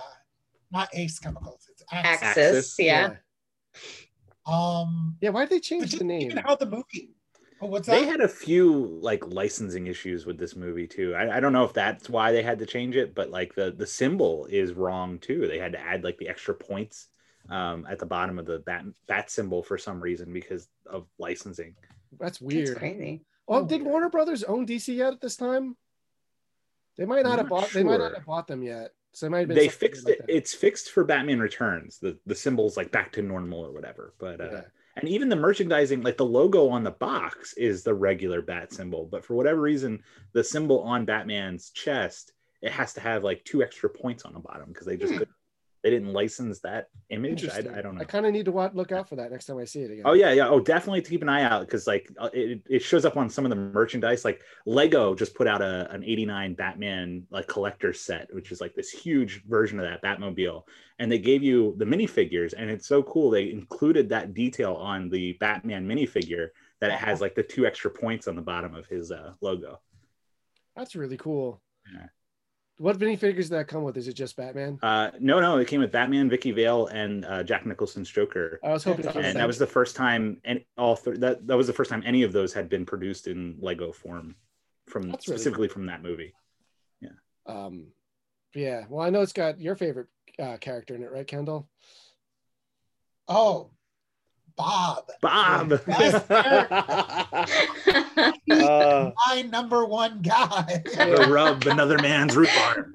[0.72, 2.24] not ace chemicals, it's Axis.
[2.28, 2.38] Axis.
[2.56, 3.14] Axis, Yeah.
[4.46, 6.22] Um Yeah, Why did they change the name?
[6.32, 7.16] even how the movie
[7.62, 11.16] oh what's They had a few like licensing issues with this movie too.
[11.16, 13.72] I, I don't know if that's why they had to change it, but like the
[13.72, 15.48] the symbol is wrong too.
[15.48, 17.08] They had to add like the extra points
[17.50, 21.76] um, at the bottom of the bat bat symbol for some reason because of licensing.
[22.20, 22.78] That's That's weird.
[22.78, 23.26] crazy.
[23.48, 25.78] Oh, did Warner Brothers own DC yet at this time?
[26.98, 27.72] They might not I'm have not bought.
[27.72, 28.92] They might not have bought them yet.
[29.14, 29.58] So it might have been.
[29.58, 30.28] They fixed like it.
[30.28, 30.36] that.
[30.36, 32.00] It's fixed for Batman Returns.
[32.00, 34.14] The the symbol's like back to normal or whatever.
[34.20, 34.62] But uh, Yeah.
[34.98, 39.06] And even the merchandising, like the logo on the box is the regular bat symbol,
[39.06, 40.04] but for whatever reason,
[40.34, 44.40] the symbol on Batman's chest it has to have like two extra points on the
[44.40, 45.20] bottom because they just Hmm.
[45.20, 45.37] couldn't,
[45.88, 47.48] they didn't license that image.
[47.48, 48.02] I, I don't know.
[48.02, 49.92] I kind of need to watch, look out for that next time I see it
[49.92, 50.04] again.
[50.04, 50.50] Oh yeah, yeah.
[50.50, 53.30] Oh, definitely to keep an eye out because like uh, it, it shows up on
[53.30, 54.26] some of the merchandise.
[54.26, 58.76] Like Lego just put out a an '89 Batman like collector set, which is like
[58.76, 60.64] this huge version of that Batmobile,
[61.00, 63.30] and they gave you the minifigures, and it's so cool.
[63.30, 66.50] They included that detail on the Batman minifigure
[66.82, 69.80] that it has like the two extra points on the bottom of his uh, logo.
[70.76, 71.62] That's really cool.
[71.94, 72.08] Yeah.
[72.78, 73.98] What minifigures did that come with?
[73.98, 74.78] Is it just Batman?
[74.84, 78.60] Uh, no, no, it came with Batman, Vicki Vale, and uh, Jack Nicholson's Joker.
[78.64, 81.20] I was hoping, That's it was and that was the first time, and all th-
[81.20, 84.36] that that was the first time any of those had been produced in Lego form,
[84.88, 86.34] from That's really specifically from that movie.
[87.02, 87.10] Yeah.
[87.48, 87.88] Um,
[88.54, 88.86] yeah.
[88.90, 91.68] Well, I know it's got your favorite uh, character in it, right, Kendall?
[93.28, 93.72] Oh,
[94.58, 95.04] Bob.
[95.22, 95.80] Bob.
[98.50, 100.82] Uh, My number one guy.
[100.86, 102.94] the rub another man's rhubarb.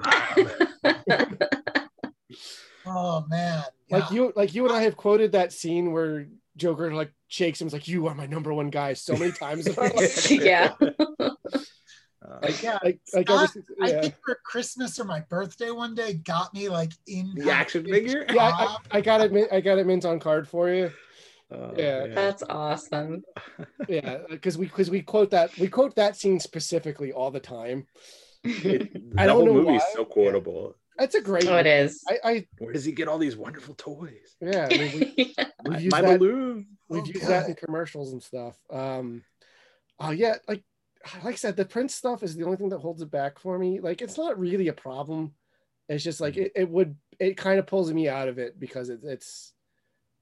[2.84, 3.62] Oh man.
[3.90, 6.26] Like you, like you and I have quoted that scene where
[6.56, 9.68] Joker like shakes him, is like, "You are my number one guy," so many times.
[9.68, 10.28] in our life.
[10.32, 10.72] yeah.
[10.80, 15.94] like, Yeah, like, like ever Scott, since- I think for Christmas or my birthday one
[15.94, 18.26] day got me like in The action figure?
[18.32, 19.48] yeah, I, I, I got it.
[19.52, 20.90] I got it mint on card for you.
[21.52, 21.98] Oh, Yeah.
[21.98, 22.10] man.
[22.14, 23.24] That's awesome.
[23.88, 27.86] Yeah, because we because we quote that we quote that scene specifically all the time.
[28.44, 28.88] It,
[29.18, 29.92] I the don't whole know movie's why.
[29.94, 30.76] so quotable.
[30.98, 31.48] That's a great.
[31.48, 32.04] Oh, it is.
[32.08, 34.36] I, I Where does he get all these wonderful toys?
[34.40, 34.68] yeah.
[34.68, 35.34] I mean, we,
[35.64, 36.20] we've My that.
[36.20, 36.66] balloon.
[36.88, 38.56] We've Oh, used that in commercials and stuff.
[38.70, 39.22] Um,
[39.98, 40.62] oh yeah, like
[41.24, 43.58] like I said, the Prince stuff is the only thing that holds it back for
[43.58, 43.80] me.
[43.80, 45.34] Like it's not really a problem.
[45.88, 48.88] It's just like it, it would it kind of pulls me out of it because
[48.90, 49.52] it, it's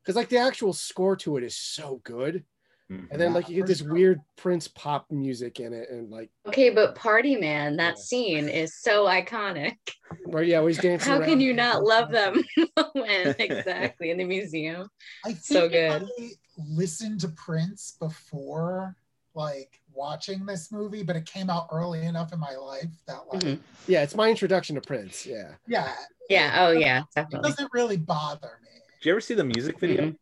[0.02, 2.44] because like the actual score to it is so good,
[2.90, 3.09] Mhm.
[3.10, 6.70] and then like you get this weird Prince pop music in it, and like Okay,
[6.70, 9.77] but Party Man, that scene is so iconic.
[10.24, 11.12] or yeah, he's dancing.
[11.12, 12.43] How can you not love them
[12.94, 14.89] when exactly in the museum?
[15.24, 16.02] I think So good.
[16.18, 18.97] I listened to Prince before
[19.35, 23.43] like watching this movie, but it came out early enough in my life that like
[23.43, 23.60] Mhm.
[23.86, 25.27] Yeah, it's my introduction to Prince.
[25.27, 25.94] Yeah, yeah,
[26.28, 26.56] Yeah.
[26.66, 27.02] Oh, yeah.
[27.16, 28.80] it doesn't really bother me.
[29.01, 30.02] Did you ever see the music video?
[30.09, 30.16] Mhm.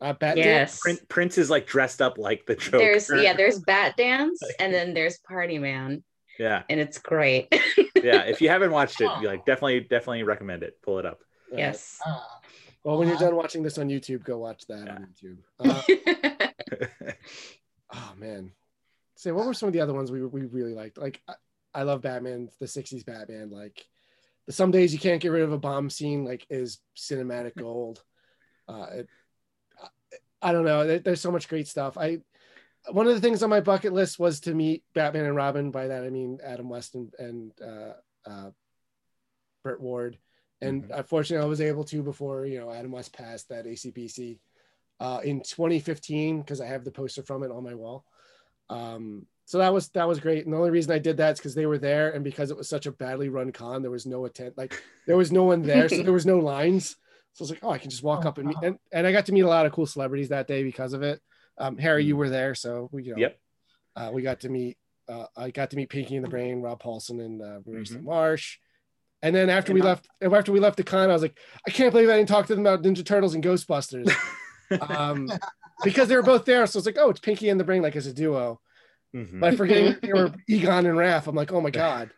[0.00, 0.80] uh, Bat Yes.
[0.80, 2.78] Prince, Prince is like dressed up like the Joker.
[2.78, 3.34] There's yeah.
[3.34, 6.02] There's Bat Dance, and then there's Party Man,
[6.38, 7.48] yeah, and it's great.
[8.02, 8.22] yeah.
[8.22, 10.80] If you haven't watched it, you like definitely, definitely recommend it.
[10.82, 11.20] Pull it up.
[11.52, 11.98] Uh, yes.
[12.06, 12.40] Ah,
[12.82, 15.38] Well, when you're Uh, done watching this on YouTube, go watch that on YouTube.
[15.60, 17.12] Uh,
[17.94, 18.52] oh man,
[19.16, 20.96] say what were some of the other ones we we really liked?
[20.98, 21.34] Like I,
[21.74, 23.50] I love Batman, the '60s Batman.
[23.50, 23.84] Like
[24.50, 26.24] some days you can't get rid of a bomb scene.
[26.24, 28.02] Like is cinematic gold.
[28.68, 29.08] Uh, it,
[30.42, 30.86] I, don't know.
[30.86, 31.96] There, there's so much great stuff.
[31.96, 32.18] I
[32.90, 35.70] one of the things on my bucket list was to meet Batman and Robin.
[35.70, 38.50] By that I mean Adam West and, and uh, uh,
[39.62, 40.18] Burt Ward.
[40.60, 44.38] And unfortunately, I was able to before you know Adam West passed that ACPC
[45.00, 48.04] uh, in 2015 because I have the poster from it on my wall.
[48.70, 50.44] Um, so that was that was great.
[50.44, 52.56] And the only reason I did that is because they were there, and because it
[52.56, 55.62] was such a badly run con, there was no attent like there was no one
[55.62, 56.96] there, so there was no lines.
[57.32, 59.06] So I was like, oh, I can just walk Oh, up and meet, and, and
[59.06, 61.20] I got to meet a lot of cool celebrities that day because of it.
[61.58, 63.38] Um, Harry, you were there, so we you know Yep.
[63.96, 64.78] uh, we got to meet.
[65.08, 68.04] Uh, I got to meet Pinky in the Brain, Rob Paulsen, and uh, Marissa Mhm.
[68.04, 68.58] Marsh.
[69.20, 71.70] And then after we And, left, after we left the con, I was like, I
[71.70, 74.10] can't believe I didn't talk to them about Ninja Turtles and Ghostbusters,
[74.80, 75.30] um,
[75.82, 76.66] because they were both there.
[76.66, 78.60] So it's like, oh, it's Pinky and the Brain, like as a duo.
[79.14, 79.40] Mhm.
[79.40, 82.10] But forgetting they were Egon and Raph, I'm like, oh my god.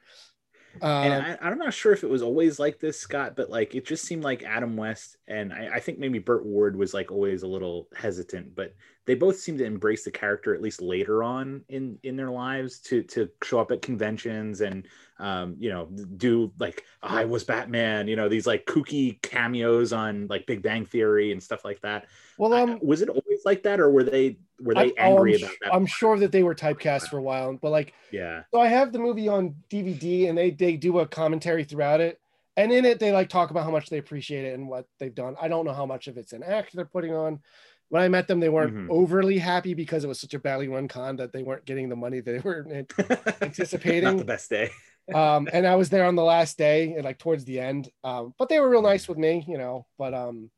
[0.80, 3.74] and Um, I, I'm not sure if it was always like this, Scott, but like
[3.74, 7.10] it just seemed like Adam West and I, I think maybe Burt Ward was like
[7.10, 8.74] always a little hesitant, but
[9.06, 12.78] they both seem to embrace the character at least later on in in their lives
[12.80, 14.86] to to show up at conventions and
[15.18, 15.86] um, you know
[16.16, 20.84] do like I was Batman, you know these like kooky cameos on like Big Bang
[20.84, 22.06] Theory and stuff like that.
[22.38, 25.34] well, um, Was it always like that, or were they were they I, oh, angry
[25.34, 25.74] I'm, about that?
[25.74, 28.92] I'm sure that they were typecast for a while, but like yeah, So I have
[28.92, 32.20] the movie on DVD, and they they do a commentary throughout it,
[32.56, 35.14] and in it they like talk about how much they appreciate it and what they've
[35.14, 35.36] done.
[35.40, 37.40] I don't know how much of it's an act they're putting on.
[37.88, 38.90] When I met them, they weren't Mhm.
[38.90, 41.94] overly happy because it was such a badly run con that they weren't getting the
[41.96, 42.66] money they were
[43.40, 44.04] anticipating.
[44.04, 44.70] not the best day.
[45.14, 47.88] um, and I was there on the last day and like towards the end.
[48.02, 49.86] Um, but they were real nice with me, you know.
[49.98, 50.50] But um,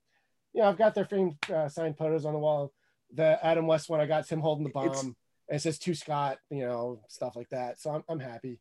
[0.55, 2.73] you know, I've got their framed uh, signed photos on the wall.
[3.15, 4.87] The Adam West one, I got him holding the bomb.
[4.89, 5.05] It's-
[5.51, 7.81] and it says to Scott, you know, stuff like that.
[7.81, 8.61] So I'm, I'm happy.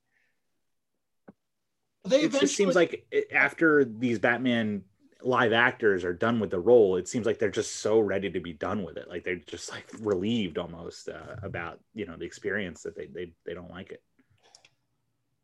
[2.08, 4.84] They it just seems like after these Batman
[5.24, 8.40] live actors are done with the role, it seems like they're just so ready to
[8.40, 9.10] be done with it.
[9.10, 13.34] Like they're just like relieved almost uh, about you know the experience that they they
[13.46, 14.02] they don't like it.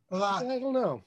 [0.10, 1.02] Well, uh, I don't know.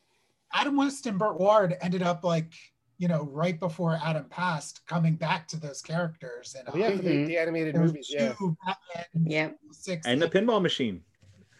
[0.52, 2.52] Adam West and Burt Ward ended up like
[2.98, 7.02] you know right before Adam passed, coming back to those characters and uh, Yeah, for
[7.02, 7.26] the, Mhm.
[7.26, 8.08] the animated movies.
[8.10, 8.32] Yeah.
[8.38, 9.58] two Batman Yep.
[9.72, 11.02] six And the pinball machine.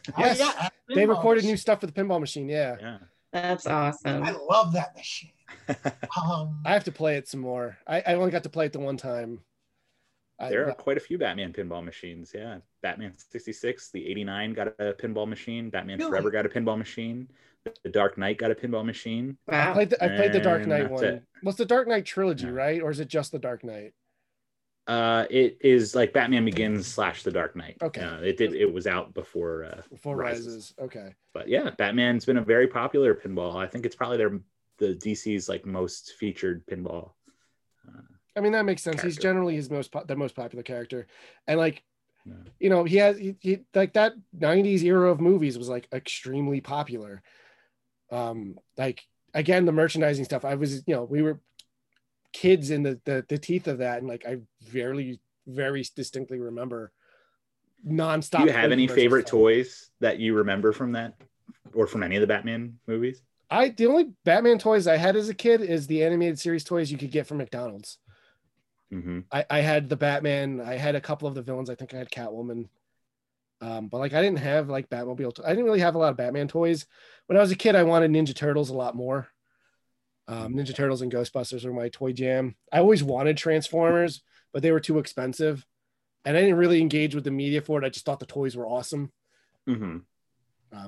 [0.09, 1.51] Oh, Yes, yeah, and They recorded Machine.
[1.51, 2.49] new stuff for the pinball machine.
[2.49, 2.77] Yeah.
[2.81, 2.99] Yeah.
[3.43, 4.23] That's awesome.
[4.23, 5.31] I love that machine.
[6.17, 7.77] Um, I have to play it some more.
[7.87, 9.41] I, I only got to play it the one time.
[10.41, 12.33] I, There are quite a few Batman pinball machines.
[12.35, 15.71] Yeah, Batman '66, the '89 got a pinball machine.
[15.71, 16.11] Batman Really?
[16.11, 17.29] Forever got a pinball machine.
[17.85, 19.37] the Dark Knight got a pinball machine.
[19.49, 21.05] I played the, I played the Dark Knight that's one.
[21.05, 21.23] it.
[21.43, 22.81] What's the Dark Knight trilogy, right?
[22.81, 23.93] Or is it just the Dark Knight?
[24.87, 27.77] Uh, it is like Batman Begins slash The Dark Knight.
[27.83, 28.03] Okay.
[28.03, 28.55] Uh, it did.
[28.55, 29.65] It was out before.
[29.65, 30.47] Uh, Before Rises.
[30.47, 30.75] Rises.
[30.81, 31.15] Okay.
[31.35, 33.57] But yeah, Batman's been a very popular pinball.
[33.57, 34.41] I think it's probably their
[34.79, 37.13] the DC's like most featured pinball.
[38.37, 39.01] I mean that makes sense.
[39.01, 41.07] He's generally his most po- the most popular character,
[41.47, 41.83] and like,
[42.61, 46.61] you know, he has he, he like that '90s era of movies was like extremely
[46.61, 47.23] popular.
[48.13, 49.03] Um, like
[49.33, 50.45] again, the merchandising stuff.
[50.45, 51.41] I was, you know, we were
[52.37, 56.93] kids in the the, the teeth of that, and like I very very distinctly remember
[57.87, 58.41] nonstop.
[58.41, 59.41] Do you have any favorite stuff.
[59.41, 61.15] toys that you remember from that,
[61.73, 63.23] or from any of the Batman movies?
[63.51, 66.91] I the only Batman toys I had as a kid is the animated series toys
[66.91, 67.99] you could get from McDonald's.
[68.93, 69.21] Mm-hmm.
[69.33, 70.61] I, I had the Batman.
[70.61, 71.71] I had a couple of the villains.
[71.71, 72.69] I think I had Catwoman.
[73.63, 75.35] Um, but like I didn't have like Batmobile.
[75.37, 76.87] To- I didn't really have a lot of Batman toys.
[77.27, 79.29] When I was a kid, I wanted Ninja Turtles a lot more.
[80.29, 82.57] Um, Ninja Turtles and Ghostbusters were my toy jam.
[82.73, 84.23] I always wanted Transformers,
[84.53, 85.65] but they were too expensive,
[86.25, 87.87] and I didn't really engage with the media for it.
[87.87, 89.13] I just thought the toys were awesome
[89.69, 89.99] Mm-hmm.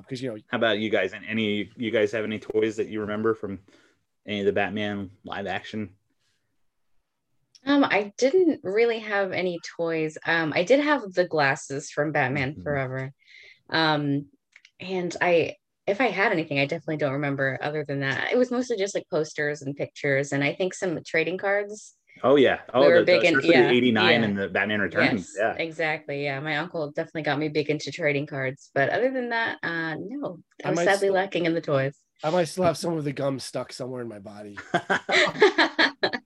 [0.01, 1.11] because you know How about you guys?
[1.13, 3.59] And any you guys have any toys that you remember from
[4.25, 5.89] any of the Batman live action?
[7.65, 10.17] Um, I didn't really have any toys.
[10.25, 12.63] Um, I did have the glasses from Batman Mhm.
[12.63, 13.11] Forever.
[13.69, 14.27] Um,
[14.79, 15.55] and I
[15.89, 18.31] if I had anything, I definitely don't remember other than that.
[18.31, 21.95] It was mostly just like posters and pictures and I think some trading cards.
[22.23, 24.25] Oh yeah, oh We were the, big the, in- especially the yeah, '89 yeah.
[24.27, 25.33] and the Batman Returns.
[25.35, 26.23] Yes, Yeah, exactly.
[26.23, 26.39] Yeah.
[26.41, 28.69] My uncle definitely got me big into trading cards.
[28.73, 31.61] But other than that, uh no, I I was might sadly still- lacking in the
[31.61, 31.95] toys.
[32.23, 34.57] I might still have some of the gum stuck somewhere in my body.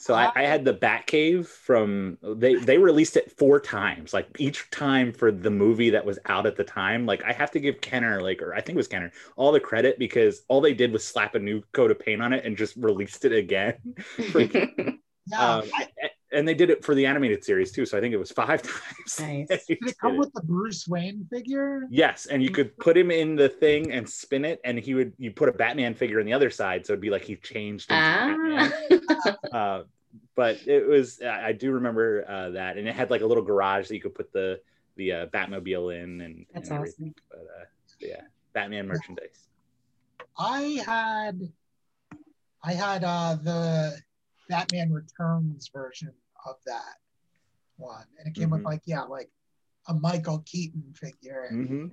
[0.00, 4.70] So I, I had the Batcave from they they released it four times, like each
[4.70, 7.04] time for the movie that was out at the time.
[7.04, 9.58] Like I have to give Kenner, like or I think it was Kenner, all the
[9.60, 12.56] credit because all they did was slap a new coat of paint on it and
[12.56, 13.74] just released it again.
[14.30, 14.48] For-
[15.30, 15.70] Yeah, um,
[16.32, 17.86] and they did it for the animated series too.
[17.86, 18.62] So I think it was five
[19.18, 19.20] times.
[19.20, 19.66] Nice.
[19.66, 20.18] did it come did it.
[20.18, 21.86] with the Bruce Wayne figure?
[21.90, 25.12] Yes, and you could put him in the thing and spin it, and he would
[25.18, 27.90] you put a Batman figure on the other side, so it'd be like he changed.
[27.90, 29.36] Into ah.
[29.52, 29.82] Uh,
[30.34, 33.42] but it was I I do remember uh, that, and it had like a little
[33.42, 34.60] garage that you could put the
[34.96, 37.14] the uh, Batmobile in, and, That's and everything.
[37.30, 37.64] But uh,
[38.00, 38.22] yeah,
[38.52, 39.48] Batman merchandise.
[40.38, 41.40] I had
[42.62, 43.98] I had uh the
[44.48, 46.12] Batman Returns version
[46.46, 46.96] of that
[47.76, 48.04] one.
[48.18, 48.66] And it came with Mhm.
[48.66, 49.30] like, yeah, like
[49.86, 51.48] a Michael Keaton figure.
[51.50, 51.86] hmm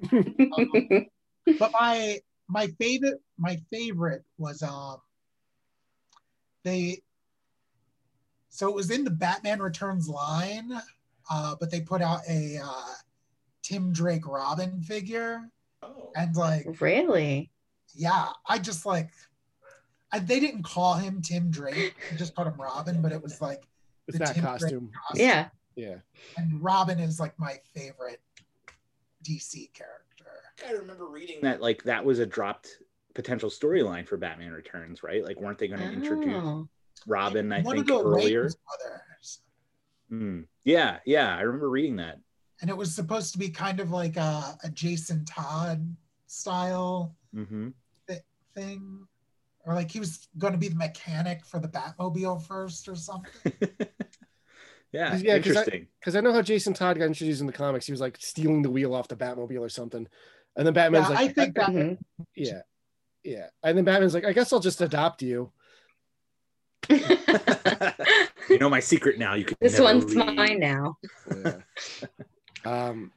[0.53, 1.05] Um,
[1.59, 5.01] but my my favorite my favorite was um
[6.63, 7.01] they
[8.49, 10.71] so it was in the Batman Returns line,
[11.29, 12.93] uh, but they put out a uh,
[13.61, 15.49] Tim Drake Robin figure.
[15.81, 16.11] Oh.
[16.15, 17.51] And like really?
[17.93, 19.34] yeah, I just like I,
[20.19, 23.67] they didn't call him Tim Drake, they just called him Robin, but it was like
[24.07, 24.91] It's the that Tim Drake costume.
[25.15, 25.49] Yeah.
[25.75, 25.95] Yeah.
[26.37, 28.21] And Robin is like my favorite
[29.23, 30.25] DC character.
[30.67, 32.79] I remember reading That like that was a dropped
[33.13, 35.23] potential storyline for Batman Returns, right?
[35.23, 36.67] Like, weren't they going to introduce Oh.
[37.07, 37.51] Robin?
[37.51, 38.45] I think earlier.
[38.45, 39.39] Wayans brothers.
[40.09, 40.41] Hmm.
[40.63, 42.19] Yeah, yeah, I remember reading that.
[42.61, 45.95] And it was supposed to be kind of like a, a Jason Todd
[46.27, 47.69] style hmm
[48.07, 48.19] thi-
[48.53, 49.07] thing.
[49.65, 53.53] Or like he was going to be the mechanic for the Batmobile first or something.
[54.91, 55.57] Yeah, Yeah, because
[56.15, 57.85] I, I know how Jason Todd got introduced in the comics.
[57.85, 60.07] He was like stealing the wheel off the Batmobile or something,
[60.55, 61.97] and then Batman's Yeah, like, I think that Mhm.
[62.33, 62.61] yeah,
[63.21, 65.51] yeah, and then Batman's like, I guess I'll just adopt you.
[66.89, 69.33] you know my secret now.
[69.33, 69.57] You can.
[69.59, 70.33] This one's leave.
[70.33, 70.97] mine now.
[71.43, 71.57] Yeah.
[72.65, 73.11] um,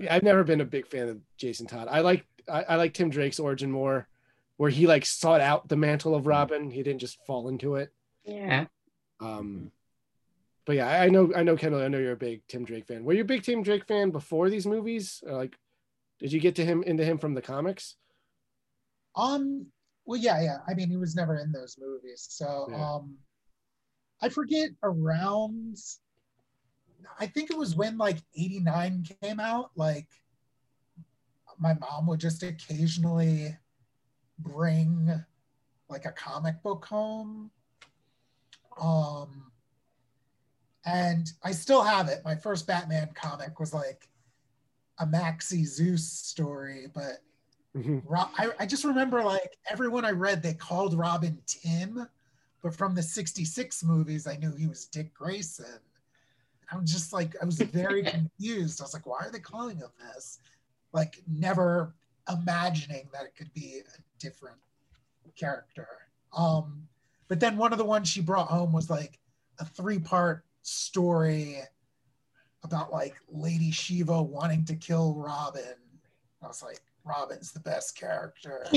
[0.00, 1.86] yeah, I've never been a big fan of Jason Todd.
[1.88, 4.08] I like I, I like Tim Drake's origin more,
[4.56, 6.70] where he like sought out the mantle of Robin.
[6.70, 7.92] He didn't just fall into it.
[8.24, 8.66] Yeah.
[9.20, 9.70] Um,
[10.64, 11.82] but yeah, I I know I know Kendall.
[11.82, 13.04] I know you're a big Tim Drake fan.
[13.04, 15.22] Were you a big Tim Drake fan before these movies?
[15.26, 15.56] Or like,
[16.18, 17.96] did you get to him into him from the comics?
[19.14, 19.66] Um,
[20.04, 20.58] well, yeah, yeah.
[20.68, 22.94] I mean, he was never in those movies, so Yeah.
[22.94, 23.16] um,
[24.20, 25.76] I forget around.
[27.18, 29.70] I think it was when like '89 came out.
[29.76, 30.08] Like,
[31.58, 33.56] my mom would just occasionally
[34.38, 35.08] bring
[35.88, 37.50] like a comic book home.
[38.80, 39.50] Um,
[40.84, 42.22] and I still have it.
[42.24, 44.08] My first Batman comic was like
[44.98, 47.22] a Maxie Zeus story, but
[47.76, 48.02] Mhm.
[48.06, 52.08] Ro- I, I just remember like everyone I read, they called Robin Tim,
[52.62, 55.78] but from the 66 movies, I knew he was Dick Grayson.
[56.72, 58.80] I was just like, I was very confused.
[58.80, 60.38] I was like, why are they calling him this?
[60.92, 61.94] Like, never
[62.32, 64.58] imagining that it could be a different
[65.36, 65.88] character.
[66.36, 66.88] Um,
[67.28, 69.18] but then one of the ones she brought home was like
[69.58, 71.58] a three part story
[72.62, 75.62] about like Lady Shiva wanting to kill Robin.
[76.42, 78.66] I was like, Robin's the best character.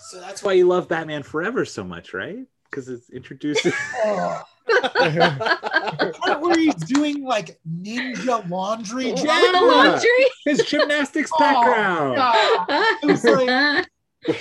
[0.00, 2.46] So that's why you love Batman Forever so much, right?
[2.72, 3.72] Because it's introducing.
[4.04, 4.42] Oh.
[4.68, 9.08] The part where he's doing like ninja laundry.
[9.10, 9.14] Yeah.
[9.52, 9.62] job.
[9.62, 10.10] laundry?
[10.46, 12.16] His gymnastics Oh, background.
[12.16, 12.66] God.
[13.02, 14.40] It was like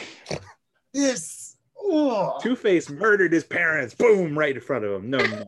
[0.94, 1.58] this.
[1.78, 2.38] Oh.
[2.42, 3.94] Two Face murdered his parents.
[3.94, 5.10] Boom, right in front of him.
[5.10, 5.46] No, no.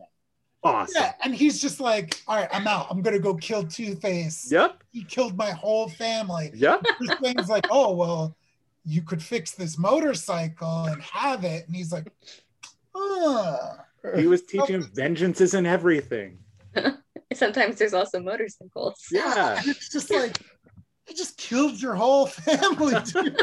[0.62, 0.94] Awesome.
[1.02, 2.88] Yeah, and he's just like, all right, I'm out.
[2.90, 4.50] I'm gonna go kill Two Face.
[4.50, 4.82] Yep.
[4.92, 6.50] He killed my whole family.
[6.54, 6.82] Yep.
[6.98, 8.36] Bruce Wayne's like, oh well,
[8.84, 12.10] you could fix this motorcycle and have it, and he's like,
[12.94, 13.68] uh.
[14.16, 16.38] He was teaching him vengeance isn't everything.
[17.34, 19.00] Sometimes there's also motorcycles.
[19.10, 19.58] Yeah.
[19.58, 20.38] And it's just like,
[21.06, 23.36] he just killed your whole family, dude.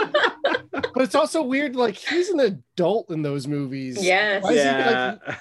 [0.72, 4.03] But it's also weird, like he's an adult in those movies.
[4.03, 4.44] Yes.
[4.44, 5.18] Why is he, Yeah.
[5.28, 5.38] like,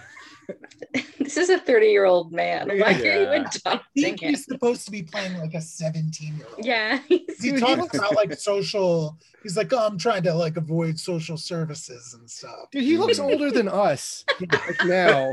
[1.18, 2.68] This is a 30 year old man.
[2.68, 3.30] Why are you Yeah.
[3.30, 4.30] I adopting think him?
[4.30, 6.64] he's supposed to be playing like a 17 year old.
[6.64, 6.98] Yeah.
[7.08, 9.16] He he talks about like social.
[9.42, 12.70] He's like, oh, I'm trying to like avoid social services and stuff.
[12.72, 15.32] dude, he looks older than us like now.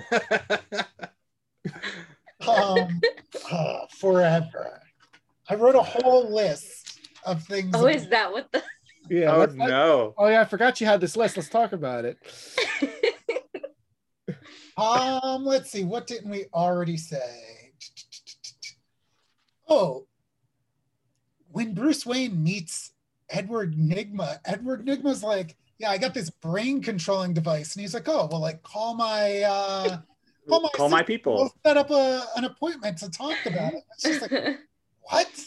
[2.48, 3.02] Um,
[3.52, 4.81] uh, forever.
[5.49, 7.72] I wrote a whole list of things.
[7.76, 8.61] Oh, is that what the.
[9.10, 9.34] Yeah.
[9.35, 10.14] oh let's- no.
[10.18, 11.38] Oh yeah, I forgot you had this list.
[11.38, 12.18] Let's talk about it.
[14.77, 15.83] Um, let's see.
[15.83, 17.73] What didn't we already say?
[19.67, 20.05] Oh,
[21.51, 22.93] when Bruce Wayne meets
[23.29, 28.07] Edward Nygma, Edward Nygma's like, "Yeah, I got this brain controlling device," and he's like,
[28.07, 29.97] "Oh, well, like call my uh,
[30.47, 31.35] call my Call my people.
[31.35, 34.59] We'll set up a, an appointment to talk about it." It's just like,
[35.01, 35.41] what?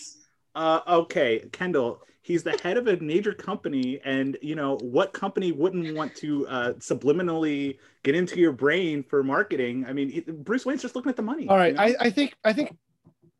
[0.54, 2.02] Uh, okay, Kendall.
[2.22, 6.46] He's the head of a major company, and you know what company wouldn't want to
[6.48, 9.86] uh, subliminally get into your brain for marketing?
[9.88, 11.48] I mean, it- Bruce Wayne's just looking at the money.
[11.48, 11.82] All right, you know?
[11.82, 12.76] I, I think I think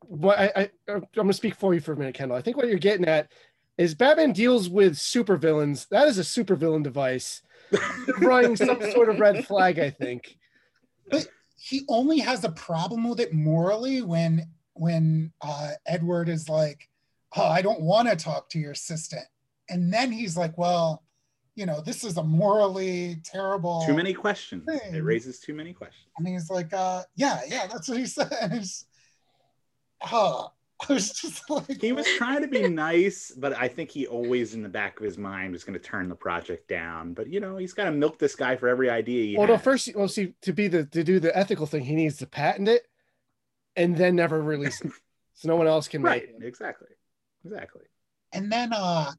[0.00, 2.36] what I, I I'm gonna speak for you for a minute, Kendall.
[2.36, 3.30] I think what you're getting at
[3.78, 5.88] is Batman deals with supervillains.
[5.88, 7.42] That is a supervillain device.
[8.18, 10.36] Running some sort of red flag, I think.
[11.10, 16.88] But he only has a problem with it morally when when uh, Edward is like,
[17.36, 19.26] "Oh, I don't want to talk to your assistant,"
[19.68, 21.04] and then he's like, "Well,
[21.54, 24.64] you know, this is a morally terrible." too many questions.
[24.64, 24.94] thing.
[24.94, 26.06] It raises too many questions.
[26.18, 28.84] And he's like, uh, "Yeah, yeah, that's what he said." And it's,
[30.12, 30.48] uh,
[30.88, 34.54] I was just like, He was trying to be nice, but I think he always,
[34.54, 37.12] in the back of his mind, was going to turn the project down.
[37.12, 39.54] But you know, he's got to milk this guy for every idea he Well, no,
[39.56, 39.62] has.
[39.62, 42.66] first, well, see, to be the to do the ethical thing, he needs to patent
[42.68, 42.86] it,
[43.76, 44.90] and then never release it,
[45.34, 46.46] so no one else can right, make it.
[46.46, 46.88] exactly,
[47.44, 47.82] exactly.
[48.32, 49.10] And then uh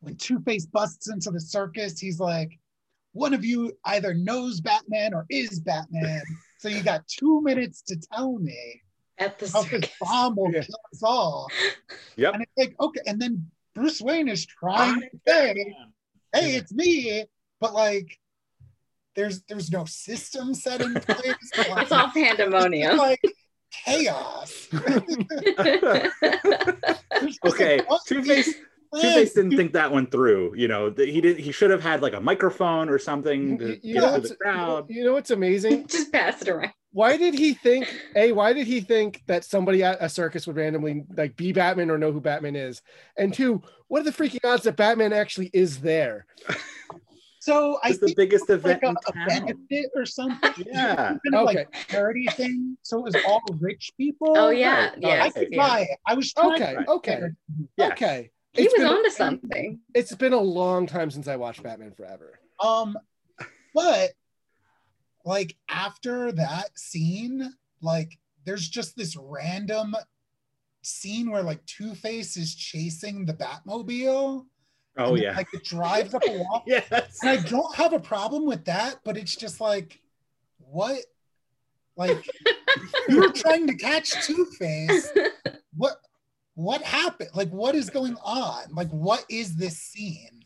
[0.00, 2.58] when Two Face busts into the circus, he's like,
[3.12, 6.22] one of you either knows Batman or is Batman.
[6.58, 8.82] so you got two minutes to tell me
[9.18, 9.90] At the how this circus.
[10.00, 10.62] bomb will Yeah.
[10.62, 11.48] kill us all.
[12.16, 12.34] Yep.
[12.34, 15.74] And it's like, okay, and then Bruce Wayne is trying to say,
[16.34, 17.24] hey, it's me,
[17.60, 18.18] but like
[19.16, 21.34] there's there's no system set in place.
[21.56, 22.96] It's all pandemonium.
[22.98, 23.20] like
[23.84, 24.68] chaos.
[27.46, 28.54] okay, Two Face.
[28.94, 30.54] Two Face didn't think that one through.
[30.56, 31.38] You know, he did.
[31.38, 34.28] He should have had like a microphone or something to You, you get know to
[34.28, 34.86] the crowd.
[34.88, 35.86] you know what's amazing?
[35.88, 36.72] Just pass it around.
[36.92, 37.92] Why did he think?
[38.14, 41.90] A, why did he think that somebody at a circus would randomly like be Batman
[41.90, 42.82] or know who Batman is?
[43.18, 46.26] And two, what are the freaking odds that Batman actually is there?
[47.44, 50.06] So I It's the think biggest it was like event a, in a benefit or
[50.06, 50.50] something.
[50.66, 50.94] Yeah.
[50.96, 51.56] Some kind of, Okay.
[51.58, 52.78] like charity thing.
[52.82, 54.32] So it was all rich people.
[54.34, 54.86] Oh, yeah.
[54.86, 54.98] Right.
[55.00, 55.24] Yeah.
[55.24, 55.68] I could yeah.
[55.68, 55.98] buy it.
[56.06, 57.20] I was trying Okay, to okay,
[57.76, 57.92] Yes.
[57.92, 58.30] okay.
[58.54, 59.80] He It's was been- onto something.
[59.94, 62.38] It's been a long time since I watched Batman Forever.
[62.60, 62.96] Um,
[63.74, 64.12] but
[65.26, 67.52] like after that scene,
[67.82, 69.94] like there's just this random
[70.80, 74.46] scene where like Two Face is chasing the Batmobile.
[74.96, 75.36] Oh and then, yeah.
[75.36, 76.62] like it drives up a wall.
[76.66, 77.18] yes.
[77.22, 80.00] And I don't have a problem with that, but it's just like,
[80.58, 80.98] what?
[81.96, 82.26] Like
[83.08, 85.10] you were trying to catch Two Face.
[85.76, 85.96] What?
[86.54, 87.30] What happened?
[87.34, 88.72] Like, what is going on?
[88.72, 90.44] Like, what is this scene?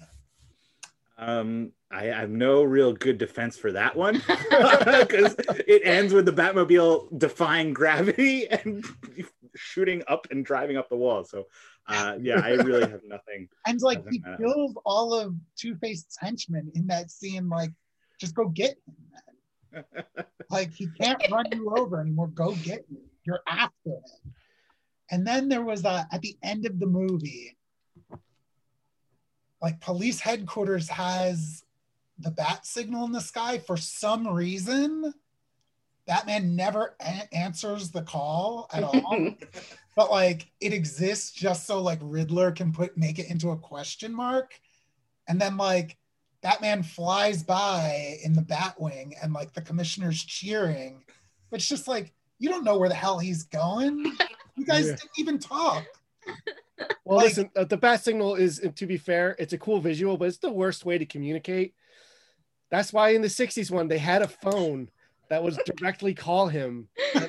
[1.18, 4.14] Um, I have no real good defense for that one
[4.50, 5.34] because
[5.66, 8.84] it ends with the Batmobile defying gravity and
[9.56, 11.24] shooting up and driving up the wall.
[11.24, 11.46] So,
[11.88, 13.48] uh, yeah, I really have nothing.
[13.66, 14.36] And like Doesn't he matter.
[14.44, 17.48] kills all of Two Face's henchmen in that scene.
[17.48, 17.70] Like,
[18.20, 18.94] just go get him.
[19.72, 20.04] Man.
[20.50, 22.28] like he can't run you over anymore.
[22.28, 22.98] Go get him.
[23.24, 24.02] You're after him.
[25.10, 27.56] And then there was a, at the end of the movie,
[29.60, 31.64] like police headquarters has
[32.18, 35.12] the bat signal in the sky for some reason.
[36.06, 39.30] Batman never a- answers the call at all.
[39.98, 44.14] but like it exists just so like Riddler can put make it into a question
[44.14, 44.52] mark.
[45.26, 45.96] And then like
[46.40, 51.02] Batman flies by in the Batwing and like the commissioner's cheering.
[51.50, 54.04] But it's just like you don't know where the hell he's going.
[54.56, 54.92] You guys Yeah.
[54.92, 55.84] didn't even talk.
[57.04, 60.16] Well, Like- listen, uh, the bat signal is, to be fair, it's a cool visual,
[60.16, 61.74] but it's the worst way to communicate.
[62.70, 64.90] That's why in the 60s one, they had a phone
[65.30, 66.88] that was directly call him.
[67.14, 67.20] yeah.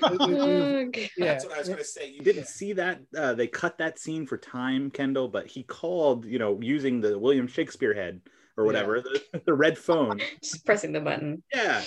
[1.17, 2.09] That's what I was going to say.
[2.09, 3.01] You didn't see that.
[3.15, 7.17] Uh, they cut that scene for time, Kendall, but he called, you know, using the
[7.17, 8.21] William Shakespeare head
[8.57, 10.19] or whatever, the, the red phone.
[10.41, 11.43] Just pressing the button.
[11.53, 11.81] Yeah.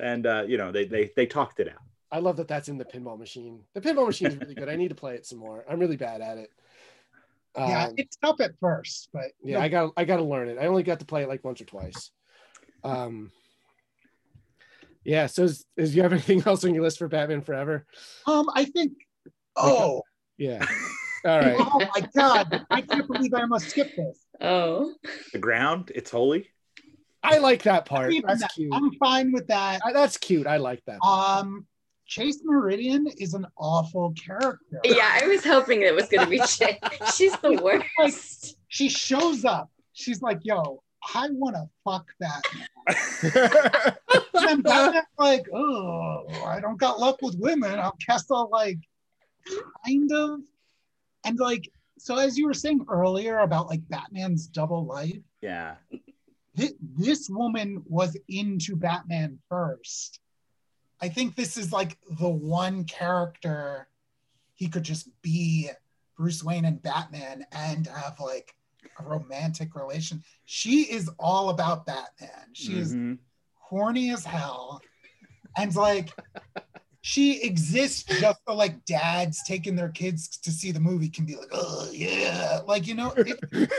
[0.00, 1.82] And, uh, you know, they, they, they talked it out.
[2.10, 3.60] I love that that's in the pinball machine.
[3.74, 4.68] The pinball machine is really good.
[4.68, 5.64] I need to play it some more.
[5.68, 6.50] I'm really bad at it.
[7.56, 10.58] yeah, Um, it's tough at first, but yeah, I got I got to learn it.
[10.58, 12.12] I only got to play it like once or twice.
[12.84, 13.32] Um,
[15.04, 15.26] yeah.
[15.26, 17.86] So, is, is you have anything else on your list for Batman Forever?
[18.26, 18.92] um I think
[19.56, 20.02] oh
[20.38, 20.64] Yeah.
[21.26, 21.56] All right.
[21.58, 24.18] oh my god, I can't believe I must skip this.
[24.42, 24.92] Oh.
[25.32, 26.50] The ground, it's holy.
[27.22, 28.12] I like that part.
[28.26, 28.70] That's that- cute.
[28.74, 29.80] I'm fine with that.
[29.82, 30.46] Uh, That's cute.
[30.46, 30.98] I like that.
[31.02, 31.66] Um
[32.06, 34.58] Chase Meridian is an awful character.
[34.84, 36.78] Yeah, I was hoping it was gonna be Shay.
[37.16, 38.56] She's the worst.
[38.68, 39.70] She shows up.
[39.94, 40.82] She's like, yo,
[41.14, 42.42] I wanna fuck that.
[44.34, 47.78] and Batman's like, oh, I don't got luck with women.
[47.78, 48.78] I'll cast all like
[49.84, 50.40] kind of.
[51.24, 51.68] And like,
[51.98, 55.76] so as you were saying earlier about like Batman's double life, Yeah.
[56.56, 60.20] thi- this woman was into Batman first.
[61.00, 63.88] I think this is like the one character
[64.54, 65.70] he could just be
[66.16, 68.54] Bruce Wayne and Batman and have like
[69.02, 70.22] romantic relation.
[70.44, 72.48] She is all about Batman.
[72.52, 73.18] She is Mhm.
[73.54, 74.80] horny as hell.
[75.56, 76.10] And like
[77.00, 81.36] she exists just so like dads taking their kids to see the movie can be
[81.36, 82.60] like, oh yeah.
[82.66, 83.70] Like, you know, it,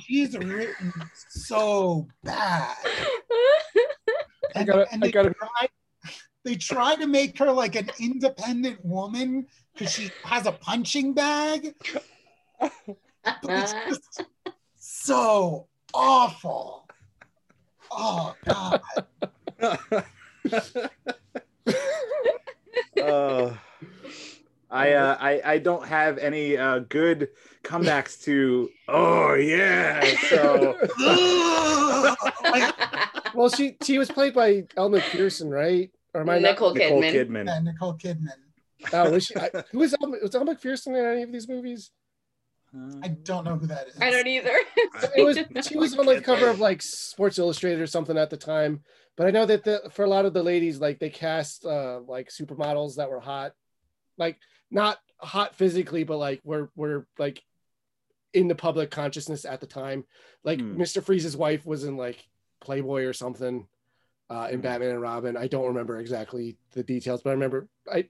[0.00, 0.92] she's written
[1.28, 2.74] so bad.
[2.84, 5.68] I And, gotta, and I gotta, try,
[6.44, 11.74] they try to make her like an independent woman because she has a punching bag.
[13.24, 14.22] But it's just
[14.76, 16.86] so awful.
[17.90, 18.80] Oh god.
[23.00, 23.54] uh,
[24.70, 27.28] I, uh, I I don't have any uh, good
[27.62, 28.68] comebacks to.
[28.88, 30.76] Oh yeah, so
[33.34, 35.90] well, she she was played by Elle Macpherson, right?
[36.14, 37.12] Or am I not- Nicole Nicole Kidman.
[37.12, 37.46] Kidman.
[37.46, 38.28] Yeah, Nicole Kidman.
[38.92, 39.36] Oh, was she?
[39.36, 41.90] I, who was Elle, was Elle Macpherson in any of these movies?
[43.02, 44.00] I don't know who that is.
[44.00, 44.56] I don't either.
[45.16, 48.30] It was she was on like the cover of like Sports Illustrated or something at
[48.30, 48.82] the time.
[49.16, 52.00] But I know that the, for a lot of the ladies, like they cast uh,
[52.06, 53.52] like supermodels that were hot,
[54.18, 54.38] like
[54.70, 57.42] not hot physically, but like were were like
[58.32, 60.04] in the public consciousness at the time.
[60.42, 60.80] Like Hmm.
[60.80, 61.02] Mr.
[61.02, 62.26] Freeze's wife was in like
[62.60, 63.68] Playboy or something
[64.30, 65.36] uh, in Batman and Robin.
[65.36, 68.08] I don't remember exactly the details, but I remember I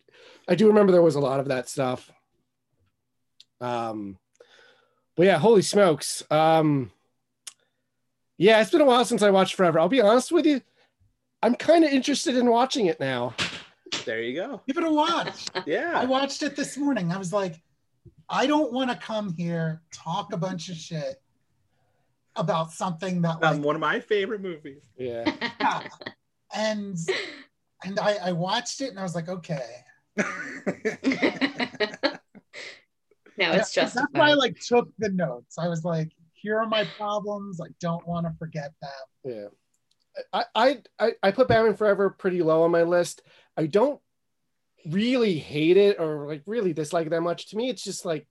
[0.48, 2.10] I do remember there was a lot of that stuff.
[3.60, 4.18] Um,
[5.16, 6.22] but yeah, holy smokes.
[6.30, 6.90] Um,
[8.36, 9.78] yeah, it's been a while since I watched Forever.
[9.78, 10.60] I'll be honest with you,
[11.42, 13.34] I'm kind of interested in watching it now.
[14.04, 14.60] There you go.
[14.66, 15.46] Give it a watch.
[15.66, 15.92] Yeah.
[15.94, 17.12] I watched it this morning.
[17.12, 17.60] I was like,
[18.28, 21.22] I don't want to come here, talk a bunch of shit
[22.36, 24.82] about something that like Um, one of my favorite movies.
[24.98, 25.24] Yeah.
[25.60, 25.82] yeah.
[26.54, 26.98] and
[27.84, 29.84] and I, I watched it and I was like, okay.
[33.38, 35.58] now it's just That's why I like took the notes.
[35.58, 37.60] I was like, here are my problems.
[37.60, 38.90] I don't want to forget that.
[39.24, 39.46] Yeah.
[40.32, 43.22] I, I I I put Batman Forever pretty low on my list.
[43.56, 44.00] I don't
[44.86, 47.48] really hate it or like really dislike it that much.
[47.50, 48.28] To me, it's just like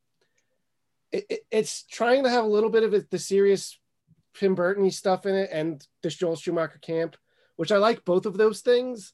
[1.11, 3.77] it, it- it's trying to have a little bit of it, the serious
[4.35, 7.17] Tim Burton stuff in it and this Joel Schumacher camp,
[7.55, 9.13] which I like both of those things,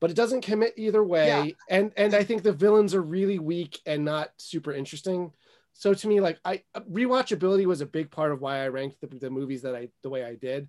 [0.00, 1.26] but it doesn't commit either way.
[1.28, 1.52] Yeah.
[1.68, 5.32] And and I think the villains are really weak and not super interesting.
[5.72, 9.08] So to me, like I rewatchability was a big part of why I ranked the,
[9.08, 10.68] the movies that I the way I did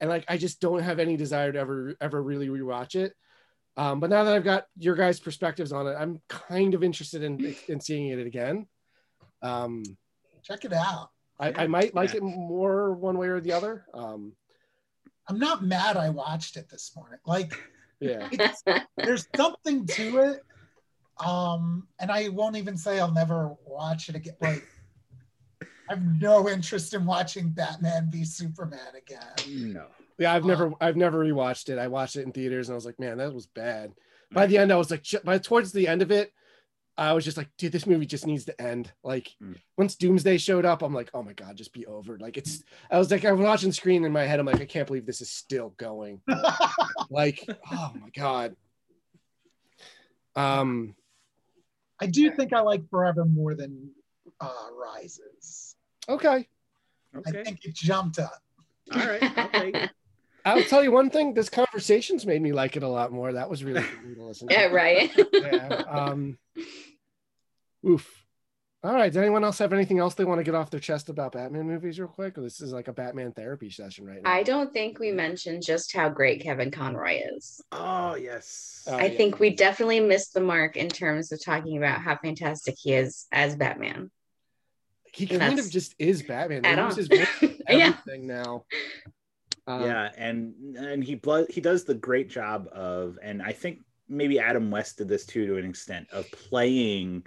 [0.00, 3.14] and like I just don't have any desire to ever ever really rewatch it.
[3.76, 7.22] Um, but now that I've got your guys' perspectives on it, I'm kind of interested
[7.22, 8.66] in in seeing it again.
[9.42, 9.84] Um,
[10.42, 11.10] Check it out.
[11.38, 13.86] I, I might like it more one way or the other.
[13.94, 14.34] Um,
[15.28, 17.18] I'm not mad I watched it this morning.
[17.24, 17.58] Like
[18.00, 18.62] yeah, it's,
[18.96, 20.44] there's something to it.
[21.24, 24.36] Um, and I won't even say I'll never watch it again.
[24.40, 24.66] Like,
[25.62, 29.72] I have no interest in watching Batman v Superman again.
[29.72, 29.86] No.
[30.18, 31.78] Yeah, I've never I've never rewatched it.
[31.78, 33.92] I watched it in theaters and I was like, man, that was bad.
[34.32, 36.32] By the end, I was like, j- by towards the end of it,
[37.00, 38.92] I was just like, dude, this movie just needs to end.
[39.02, 39.34] Like
[39.78, 42.18] once Doomsday showed up, I'm like, oh my god, just be over.
[42.18, 44.38] Like it's I was like, I was watching the screen in my head.
[44.38, 46.20] I'm like, I can't believe this is still going.
[47.10, 48.54] like, oh my god.
[50.36, 50.94] Um
[51.98, 53.90] I do think I like Forever more than
[54.38, 55.76] uh, Rises.
[56.08, 56.46] okay.
[57.26, 58.42] I think it jumped up.
[58.92, 59.22] All right.
[59.22, 59.88] Okay.
[60.44, 63.32] I'll tell you one thing, this conversation's made me like it a lot more.
[63.32, 64.54] That was really cool to listen to.
[64.54, 65.10] Yeah, right.
[65.32, 65.82] yeah.
[65.88, 66.38] Um,
[67.86, 68.16] oof.
[68.82, 69.12] All right.
[69.12, 71.66] Does anyone else have anything else they want to get off their chest about Batman
[71.66, 72.34] movies, real quick?
[72.34, 74.30] This is like a Batman therapy session right now.
[74.30, 77.60] I don't think we mentioned just how great Kevin Conroy is.
[77.72, 78.84] Oh yes.
[78.90, 79.16] Oh, I yeah.
[79.18, 83.26] think we definitely missed the mark in terms of talking about how fantastic he is
[83.32, 84.10] as Batman.
[85.12, 86.62] he and kind of just is Batman.
[86.62, 86.96] They add use on.
[86.98, 87.92] his voice for Yeah.
[88.06, 88.64] everything now.
[89.66, 93.80] Um, yeah, and and he blo- he does the great job of, and I think
[94.08, 97.24] maybe Adam West did this too to an extent of playing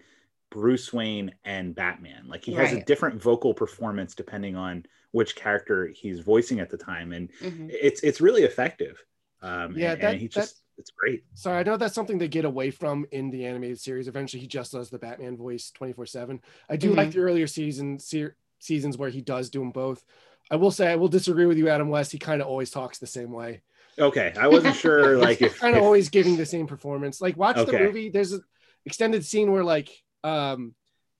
[0.53, 2.25] Bruce Wayne and Batman.
[2.27, 6.77] Like he has a different vocal performance depending on which character he's voicing at the
[6.77, 7.69] time, and Mhm.
[7.71, 9.03] it's it's really effective.
[9.41, 11.23] Um, Yeah, and, that- and he that- just it's great.
[11.33, 14.07] So I know that's something they get away from in the animated series.
[14.07, 16.39] Eventually, he just does the Batman voice 24 7.
[16.69, 17.13] I do like Mhm.
[17.13, 20.03] the earlier season se- seasons where he does do them both.
[20.51, 22.11] I will say, I will disagree with you, Adam West.
[22.11, 23.61] He kind of always talks the same way.
[23.99, 27.21] Okay, I wasn't sure like if, kind of if- always giving the same performance.
[27.21, 28.09] Like watch the movie.
[28.09, 28.43] There's an
[28.85, 29.89] extended scene where like
[30.23, 30.75] um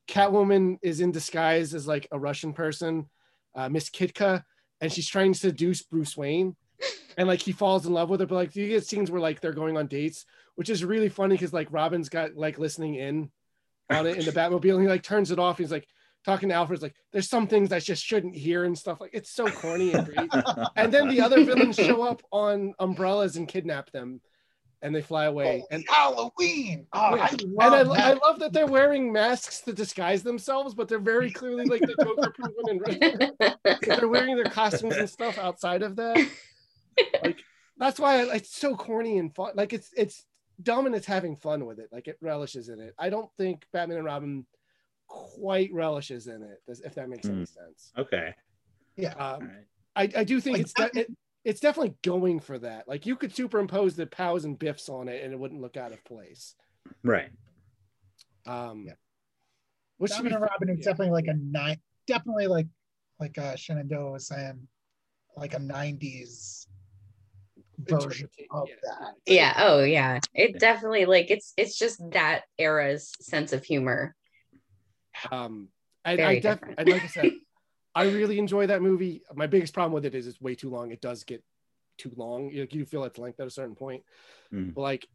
[0.08, 3.10] Catwoman is in disguise as like a Russian person,
[3.56, 4.44] uh, Miss Kitka,
[4.82, 6.56] and she's trying to seduce Bruce Wayne.
[7.16, 9.40] And like he falls in love with her, but like you get scenes where like
[9.40, 10.26] they're going on dates,
[10.56, 13.30] which is really funny because like Robin's got like listening in
[13.92, 15.60] on it in the Batmobile, and he like turns it off.
[15.60, 15.88] He's like
[16.26, 19.30] talking to Alfred's like, "There's some things I just shouldn't hear and stuff." Like it's
[19.30, 20.28] so corny and great
[20.76, 24.20] and then the other villains show up on umbrellas and kidnap them
[24.84, 26.86] and they fly away and Halloween.
[26.94, 27.24] Oh, Yeah.
[27.60, 28.12] I and I.
[28.12, 31.96] I love that they're wearing masks to disguise themselves but they're very clearly like the
[32.04, 32.82] joker proven
[33.66, 36.28] and they're wearing their costumes and stuff outside of that
[37.24, 37.40] like
[37.78, 40.26] that's why I, it's so corny and fun like it's it's
[40.62, 43.66] dumb and it's having fun with it like it relishes in it i don't think
[43.74, 44.46] batman and robin
[45.08, 47.44] quite relishes in it if that makes any Hmm.
[47.46, 48.34] sense okay.
[48.96, 49.14] Yeah.
[49.14, 49.50] um,
[49.96, 51.08] I, I do think Like it's de- it,
[51.44, 52.88] it's definitely going for that.
[52.88, 55.92] Like you could superimpose the pows and biffs on it, and it wouldn't look out
[55.92, 56.56] of place.
[57.04, 57.30] Right.
[58.46, 58.88] Um,
[59.98, 60.92] which to Batman and Robin is yeah.
[60.92, 62.68] definitely like a nine, definitely like
[63.20, 64.68] like uh, Shenandoah was saying,
[65.38, 66.68] like a '90s
[67.80, 69.14] version of that.
[69.26, 69.54] yeah.
[69.58, 70.20] Oh, yeah.
[70.34, 74.16] It definitely like it's it's just that era's sense of humor.
[75.32, 75.70] Um,
[76.06, 76.90] and Very I definitely, different.
[76.90, 77.32] like I said,
[77.96, 79.22] I really enjoy that movie.
[79.34, 80.92] My biggest problem with it is it's way too long.
[80.92, 81.44] It does get
[81.98, 82.50] too long.
[82.50, 84.04] You, you feel its length at a certain point.
[84.52, 84.74] Mm.
[84.74, 85.08] But like,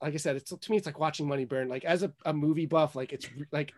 [0.00, 1.68] like I said, it's to me, it's like watching money burn.
[1.68, 3.72] Like as a, a movie buff, like it's like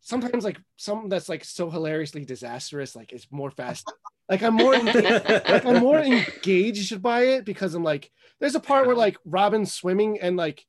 [0.00, 3.90] sometimes like something that's like so hilariously disastrous, like it's more fast.
[4.28, 8.86] Like I'm more like I'm more engaged by it because I'm like, there's a part
[8.86, 10.64] where like Robin's swimming and like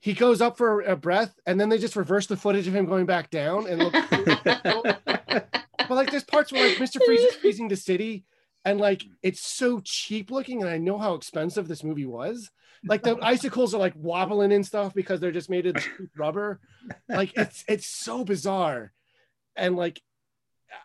[0.00, 2.86] he goes up for a breath and then they just reverse the footage of him
[2.86, 3.94] going back down and look
[5.88, 7.04] but like there's parts where like Mr.
[7.04, 8.24] Freeze is freezing the city
[8.64, 12.50] and like it's so cheap looking and I know how expensive this movie was.
[12.84, 15.76] Like the icicles are like wobbling and stuff because they're just made of
[16.16, 16.60] rubber.
[17.08, 18.92] Like it's it's so bizarre.
[19.56, 20.00] And like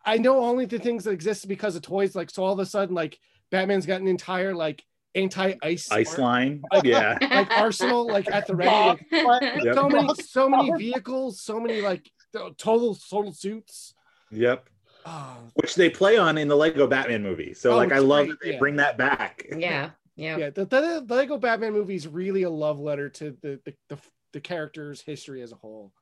[0.06, 2.16] I know only the things that exist because of toys.
[2.16, 6.62] Like so all of a sudden like Batman's got an entire like anti-ice Ice line.
[6.72, 7.18] like, Yeah.
[7.20, 9.76] like arsenal like at the ready like, Yep.
[9.76, 12.10] so many so many vehicles so many like
[12.58, 13.94] total total suits
[14.32, 14.70] Yep.
[15.06, 17.54] Oh, Which they play on in the Lego Batman movie.
[17.54, 18.60] So Oh, like I love great, that they yeah.
[18.60, 19.46] bring that back.
[19.58, 19.92] Yeah.
[20.16, 20.38] Yeah.
[20.38, 23.74] yeah the, the, the lego batman movie is really a love letter to the the,
[23.90, 23.98] the,
[24.34, 25.94] the character's history as a whole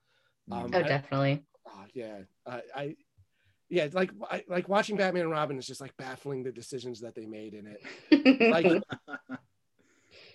[0.51, 1.43] um, Oh, I- definitely.
[1.67, 2.95] oh, yeah I, I
[3.69, 7.13] yeah like I, like watching batman and robin is just like baffling the decisions that
[7.13, 8.81] they made in it like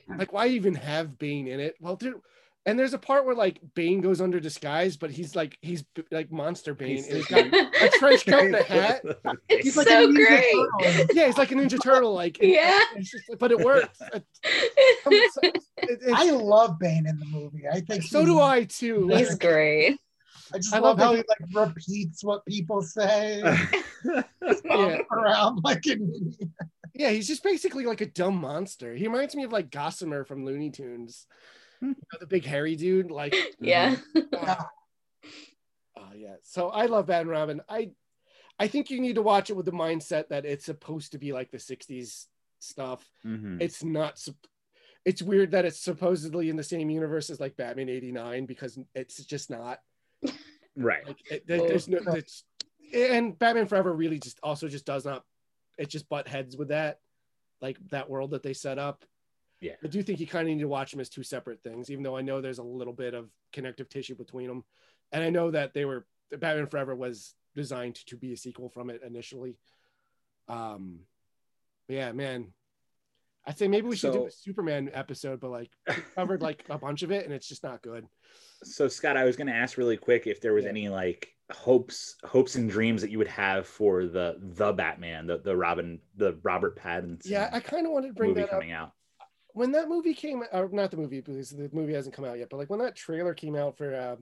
[0.18, 2.20] like why even have bane in it well dude
[2.67, 6.05] and there's a part where like Bane goes under disguise, but he's like he's b-
[6.10, 9.02] like monster Bane, and he's got a trench coat and a hat.
[9.49, 10.52] It's He's like so a Ninja great.
[10.52, 11.07] Turtle.
[11.15, 12.81] Yeah, he's like a Ninja Turtle, like Yeah.
[12.97, 13.99] it's just- but it works.
[15.07, 17.65] It- it's- I love Bane in the movie.
[17.70, 19.09] I think so do I too.
[19.09, 19.99] He's Like, great.
[20.52, 23.43] I just I love, love how that he like repeats what people say.
[24.65, 26.34] yeah, around like an
[26.94, 28.94] yeah, he's just basically like a dumb monster.
[28.94, 31.26] He reminds me of like Gossamer from Looney Tunes.
[31.88, 33.96] You know, the big hairy dude, like Yeah.
[35.96, 36.36] Oh, yeah.
[36.42, 37.60] So I love Batman Robin.
[37.68, 37.90] I
[38.58, 41.32] I think you need to watch it with the mindset that it's supposed to be
[41.32, 42.26] like the 60s
[42.58, 43.08] stuff.
[43.24, 43.60] Mhm.
[43.60, 44.20] It's not
[45.04, 49.24] it's weird that it's supposedly in the same universe as like Batman 89 because it's
[49.24, 49.80] just not.
[50.76, 51.06] Right.
[51.06, 52.44] Like it, there- there's no it's,
[52.92, 55.24] and Batman Forever really just also just does not
[55.78, 57.00] it just butt heads with that
[57.60, 59.04] like that world that they set up.
[59.60, 59.74] Yeah.
[59.83, 62.02] I do think you kind of need to watch them as two separate things, even
[62.02, 64.65] though I know there's a little bit of connective tissue between them.
[65.12, 68.91] And I know that they were Batman Forever was designed to be a sequel from
[68.91, 69.57] it initially.
[70.49, 71.00] Um,
[71.89, 72.52] yeah, man,
[73.47, 75.70] I'd say maybe we should do a Superman episode, but like
[76.15, 78.07] covered like a bunch of it, and it's just not good.
[78.62, 82.16] So Scott, I was going to ask really quick if there was any like hopes,
[82.24, 86.39] hopes and dreams that you would have for the the Batman, the the Robin, the
[86.42, 88.50] Robert Pattinson Yeah, I kind of wanted to bring that up.
[88.50, 88.92] coming out.
[89.55, 92.49] When that movie came or not the movie because the movie hasn't come out yet
[92.50, 94.16] but like when that trailer came out for uh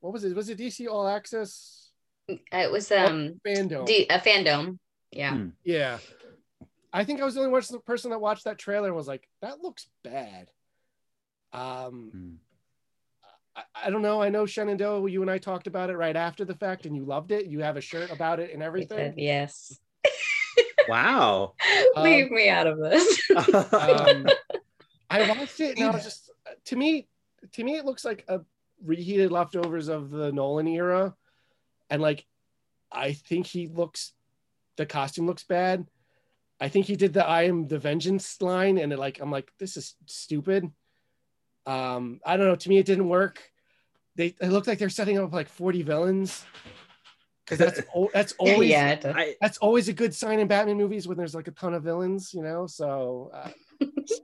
[0.00, 1.90] what was it was it dc all access
[2.28, 4.78] It was um fandom D- a fandom.
[5.10, 5.34] Yeah.
[5.34, 5.48] Hmm.
[5.64, 5.98] yeah
[6.92, 9.26] i think i was the only one- person that watched that trailer and was like
[9.42, 10.48] that looks bad
[11.52, 12.34] um Hmm.
[13.56, 16.44] I, I don't know i know shenandoah you and i talked about it right after
[16.44, 19.78] the fact and you loved it you have a shirt about it and everything yes.
[20.88, 21.54] Wow.
[21.96, 23.20] Leave me out of this.
[23.72, 24.24] um,
[25.10, 26.30] I watched it and I was just
[26.66, 27.08] to me
[27.52, 28.40] to me it looks like a
[28.84, 31.14] reheated leftovers of the Nolan era
[31.90, 32.26] and like
[32.90, 34.12] I think he looks
[34.76, 35.86] the costume looks bad.
[36.60, 39.50] I think he did the I am the vengeance line and it like I'm like
[39.58, 40.70] this is stupid.
[41.66, 43.50] Um I don't know to me it didn't work.
[44.16, 46.44] They it looked like they're setting up like 40 villains.
[47.46, 49.14] Cuz that's al- that's always yeah, it does.
[49.16, 51.82] I, that's always a good sign in Batman movies when there's like a ton of
[51.82, 52.66] villains, you know.
[52.66, 53.50] So uh,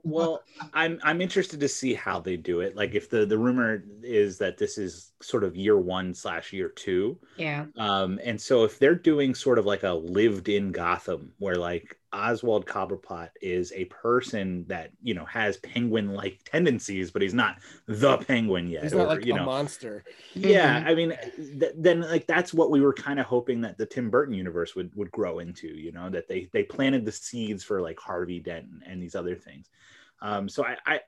[0.03, 2.75] well, I'm I'm interested to see how they do it.
[2.75, 6.69] Like if the the rumor is that this is sort of year one slash year
[6.69, 7.65] two, yeah.
[7.77, 11.97] um, and so if they're doing sort of like a lived in Gotham where like
[12.11, 17.57] Oswald Cobblepot is a person that you know has penguin like tendencies, but he's not
[17.87, 20.03] the penguin yet, he's or not like you a know, monster.
[20.33, 23.85] yeah i mean th- then like that's what we were kind of hoping that the
[23.85, 27.63] tim burton universe would would grow into you know that they they planted the seeds
[27.63, 29.69] for like harvey dent and, and these other things
[30.21, 30.99] um so I, I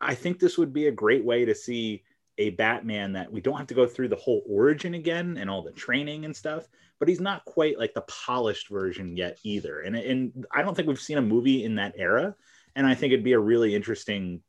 [0.00, 2.02] i think this would be a great way to see
[2.38, 5.62] a batman that we don't have to go through the whole origin again and all
[5.62, 6.66] the training and stuff
[6.98, 10.88] but he's not quite like the polished version yet either and and i don't think
[10.88, 12.34] we've seen a movie in that era
[12.76, 14.40] and i think it'd be a really interesting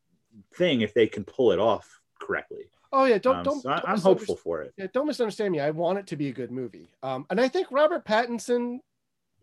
[0.55, 3.61] thing if they can pull it off correctly Oh yeah, don't um, don't.
[3.61, 4.71] so I, don't I'm hopeful for it.
[4.77, 5.59] Yeah, don't misunderstand me.
[5.59, 6.91] I want it to be a good movie.
[7.01, 8.77] Um, and I think Robert Pattinson,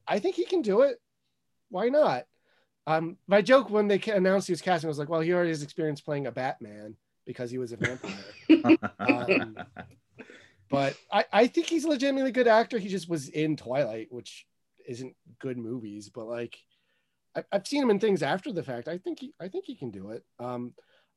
[0.07, 0.99] I think he can do it.
[1.69, 2.27] Why not?
[2.91, 5.63] Um, my joke when they announced he was casting was like, well, he already has
[5.63, 8.77] experience playing a Batman because he was a vampire.
[8.99, 9.57] um,
[10.69, 12.79] but I, I think he's a legitimately good actor.
[12.79, 14.45] He just was in Twilight, which
[14.89, 16.59] isn't good movies, but like
[17.37, 18.89] I, I've seen him in things after the fact.
[18.89, 20.25] I think he, I think he can do it.
[20.41, 20.75] Um,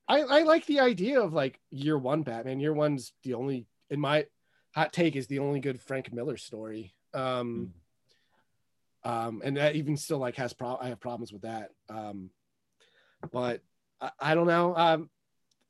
[0.08, 2.60] I, I like the idea of like year one Batman.
[2.60, 4.27] Year one's the only, in my
[4.76, 6.93] hot take, is the only good Frank Miller story.
[7.16, 7.74] Um,
[9.03, 10.77] um, and that even still like has pro.
[10.80, 11.69] I have problems with that.
[11.90, 12.30] Um,
[13.32, 13.61] but
[14.01, 14.75] I, I don't know.
[14.75, 15.09] Um,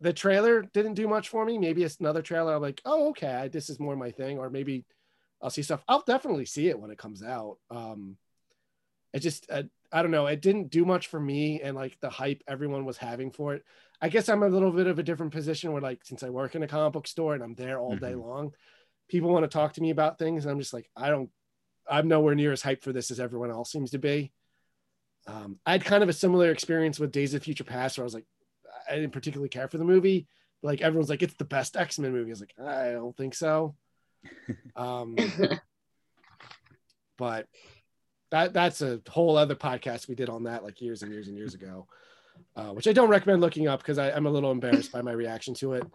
[0.01, 1.57] the trailer didn't do much for me.
[1.57, 2.55] Maybe it's another trailer.
[2.55, 4.37] I'm like, oh, okay, I- this is more my thing.
[4.37, 4.85] Or maybe
[5.41, 5.83] I'll see stuff.
[5.87, 7.57] I'll definitely see it when it comes out.
[7.69, 8.17] Um,
[9.13, 10.25] it just, uh, I don't know.
[10.25, 13.63] It didn't do much for me, and like the hype everyone was having for it.
[14.01, 16.55] I guess I'm a little bit of a different position where, like, since I work
[16.55, 18.53] in a comic book store and I'm there all day long,
[19.07, 21.29] people want to talk to me about things, and I'm just like, I don't.
[21.89, 24.31] I'm nowhere near as hyped for this as everyone else seems to be.
[25.27, 28.05] Um, I had kind of a similar experience with Days of Future Past, where I
[28.05, 28.25] was like,
[28.89, 30.27] I didn't particularly care for the movie.
[30.61, 32.29] Like everyone's like, it's the best X Men movie.
[32.29, 33.75] I was like, I don't think so.
[34.75, 35.15] Um,
[37.17, 37.47] but
[38.31, 41.37] that that's a whole other podcast we did on that like years and years and
[41.37, 41.87] years ago,
[42.55, 45.53] uh, which I don't recommend looking up because I'm a little embarrassed by my reaction
[45.55, 45.83] to it.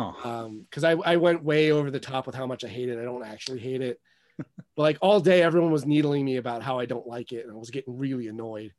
[0.00, 0.56] Oh.
[0.68, 2.98] Because I, I went way over the top with how much I hate it.
[2.98, 4.00] I don't actually hate it.
[4.38, 7.52] But like all day, everyone was needling me about how I don't like it, and
[7.52, 8.72] I was getting really annoyed.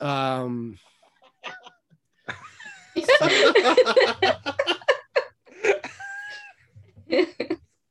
[0.00, 0.78] Um,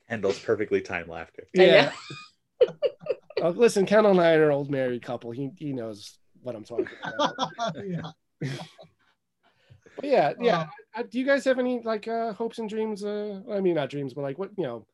[0.10, 1.48] Kendall's perfectly timed laughter.
[1.54, 1.92] yeah.
[3.42, 5.32] Oh, listen, Kendall and I are an old married couple.
[5.32, 7.34] He he knows what I'm talking about.
[7.86, 8.12] yeah.
[9.96, 10.68] But yeah, yeah.
[10.96, 13.04] Uh, do you guys have any like uh, hopes and dreams?
[13.04, 14.86] Uh, I mean, not dreams, but like what you know,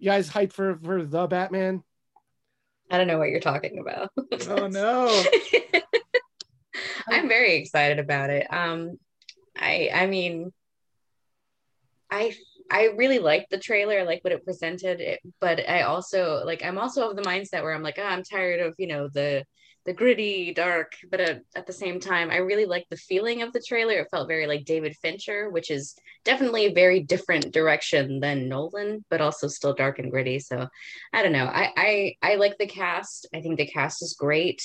[0.00, 1.84] you guys hype for for the Batman?
[2.90, 4.10] I don't know what you're talking about.
[4.48, 5.24] Oh no.
[7.08, 8.52] I'm very excited about it.
[8.52, 8.98] Um,
[9.56, 10.52] I I mean,
[12.10, 12.34] I
[12.70, 16.78] I really liked the trailer, like what it presented, it, but I also like I'm
[16.78, 19.44] also of the mindset where I'm like, oh, I'm tired of you know the
[19.86, 23.52] the gritty, dark, but at, at the same time, I really like the feeling of
[23.52, 23.94] the trailer.
[23.94, 25.94] It felt very like David Fincher, which is
[26.24, 30.38] definitely a very different direction than Nolan, but also still dark and gritty.
[30.38, 30.68] So
[31.12, 31.46] I don't know.
[31.46, 33.26] I I, I like the cast.
[33.34, 34.62] I think the cast is great.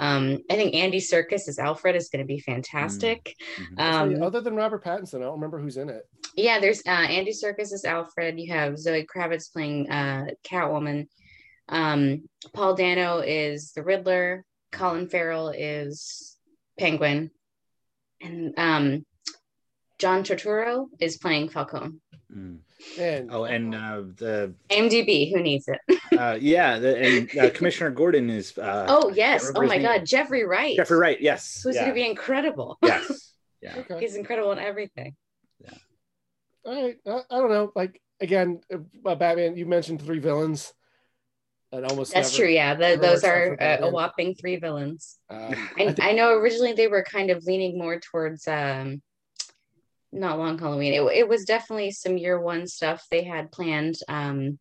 [0.00, 3.34] Um, I think Andy Serkis as Alfred is going to be fantastic.
[3.58, 3.80] Mm-hmm.
[3.80, 6.02] Actually, Um, other than Robert Pattinson, I don't remember who's in it.
[6.36, 8.38] yeah, there's uh, Andy Serkis as Alfred.
[8.38, 11.08] You have Zoe Kravitz playing uh, Catwoman.
[11.68, 14.44] Um, Paul Dano is the Riddler.
[14.72, 16.36] Colin Farrell is
[16.78, 17.30] Penguin,
[18.20, 19.06] and um,
[19.98, 22.00] John Turturro is playing Falcone.
[22.98, 25.80] And oh, and uh, the MDB, who needs it?
[26.18, 28.56] uh, yeah, the, and uh, Commissioner Gordon is.
[28.56, 29.50] Uh, oh yes!
[29.54, 30.06] Oh my his God, name.
[30.06, 30.76] Jeffrey Wright.
[30.76, 31.20] Jeffrey Wright.
[31.20, 31.62] Yes.
[31.62, 31.82] Who's yeah.
[31.82, 32.78] going to be incredible?
[32.82, 33.24] Yes.
[33.60, 33.74] Yeah.
[33.76, 33.98] Okay.
[33.98, 35.16] He's incredible in everything.
[35.58, 35.74] Yeah.
[36.64, 36.96] All right.
[37.04, 37.72] I, I don't know.
[37.74, 39.56] Like again, uh, Batman.
[39.56, 40.72] You mentioned three villains.
[41.72, 42.52] That almost That's never- true.
[42.54, 45.18] Yeah, the, those are for uh, a whopping three villains.
[45.28, 49.02] Um, I, I know originally they were kind of leaning more towards um
[50.10, 50.94] not long Halloween.
[50.94, 53.96] It, it was definitely some year one stuff they had planned.
[54.08, 54.58] Um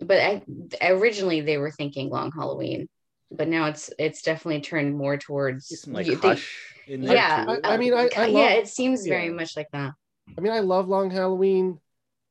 [0.00, 0.42] but I
[0.90, 2.88] originally they were thinking long Halloween,
[3.32, 7.44] but now it's it's definitely turned more towards like you- Hush in there yeah.
[7.64, 9.92] I- I mean, I- I yeah, it seems very much like that.
[10.36, 11.80] I mean, I love Long Halloween.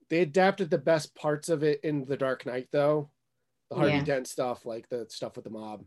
[0.10, 3.10] They adapted the best parts of it in The Dark Knight, though.
[3.70, 4.04] The Harvey Yeah.
[4.04, 5.84] Dent stuff, like the stuff with the mob.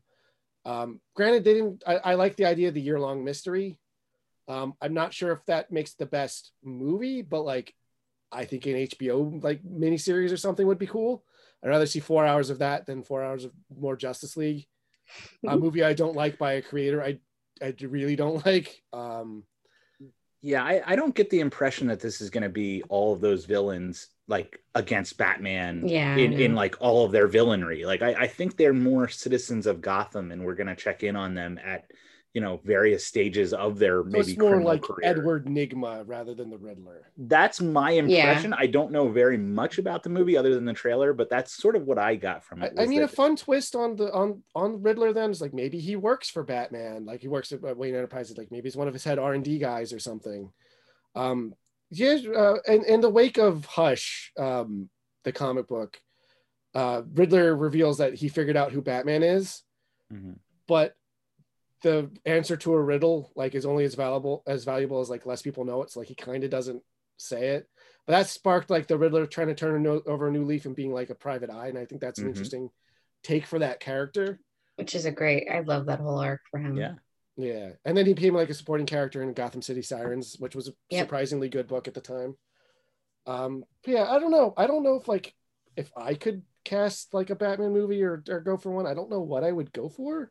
[0.65, 1.83] Um, granted, they didn't.
[1.86, 3.78] I, I like the idea of the year-long mystery.
[4.49, 7.75] Um, I'm not sure if that makes the best movie, but like,
[8.33, 11.25] I think an HBO like miniseries or something would be cool.
[11.62, 14.67] I'd rather see four hours of that than four hours of more Justice League.
[15.47, 17.18] A movie I don't like by a creator I
[17.62, 18.83] I really don't like.
[18.92, 19.44] Um,
[20.42, 23.20] Yeah, I, I don't get the impression that this is going to be all of
[23.20, 27.84] those villains like against Batman Yeah, I in, in like all of their villainry.
[27.84, 31.17] Like I, I think they're more citizens of Gotham and we're going to check in
[31.17, 31.91] on them at,
[32.33, 35.10] you know, various stages of their so maybe it's more like career.
[35.10, 37.10] Edward Nygma rather than the Riddler.
[37.18, 38.55] That's my impression.
[38.55, 41.75] I don't know very much about the movie other than the trailer, but that's sort
[41.75, 42.73] of what I got from it.
[42.78, 45.81] I was mean, a fun twist on the on on Riddler then is like maybe
[45.81, 48.94] he works for Batman, like he works at Wayne Enterprises, like maybe he's one of
[48.94, 50.52] his head R and D guys or something.
[51.17, 51.55] Um,
[51.90, 54.88] yeah, uh, and in the wake of Hush, um,
[55.24, 56.00] the comic book,
[56.74, 59.62] uh, Riddler reveals that he figured out who Batman is,
[60.12, 60.38] Mhm.
[60.66, 60.96] but
[61.82, 65.40] the answer to a riddle like is only as valuable as valuable as like less
[65.40, 65.90] people know it.
[65.90, 66.82] So like he kind of doesn't
[67.16, 67.68] say it.
[68.06, 70.66] But that sparked like the Riddler trying to turn a no- over a new leaf
[70.66, 72.28] and being like a private eye, and I think that's an Mhm.
[72.28, 72.70] interesting
[73.22, 74.40] take for that character.
[74.76, 76.76] Which is a great I love that whole arc for him.
[76.76, 76.94] Yeah.
[77.42, 80.68] Yeah, and then he became like a supporting character in Gotham City Sirens, which was
[80.68, 81.06] a Yep.
[81.06, 82.36] surprisingly good book at the time.
[83.26, 84.54] Um, but yeah, I don't know.
[84.56, 85.34] I don't know if like
[85.76, 88.86] if I could cast like a Batman movie or, or go for one.
[88.86, 90.30] I don't know what I would go for.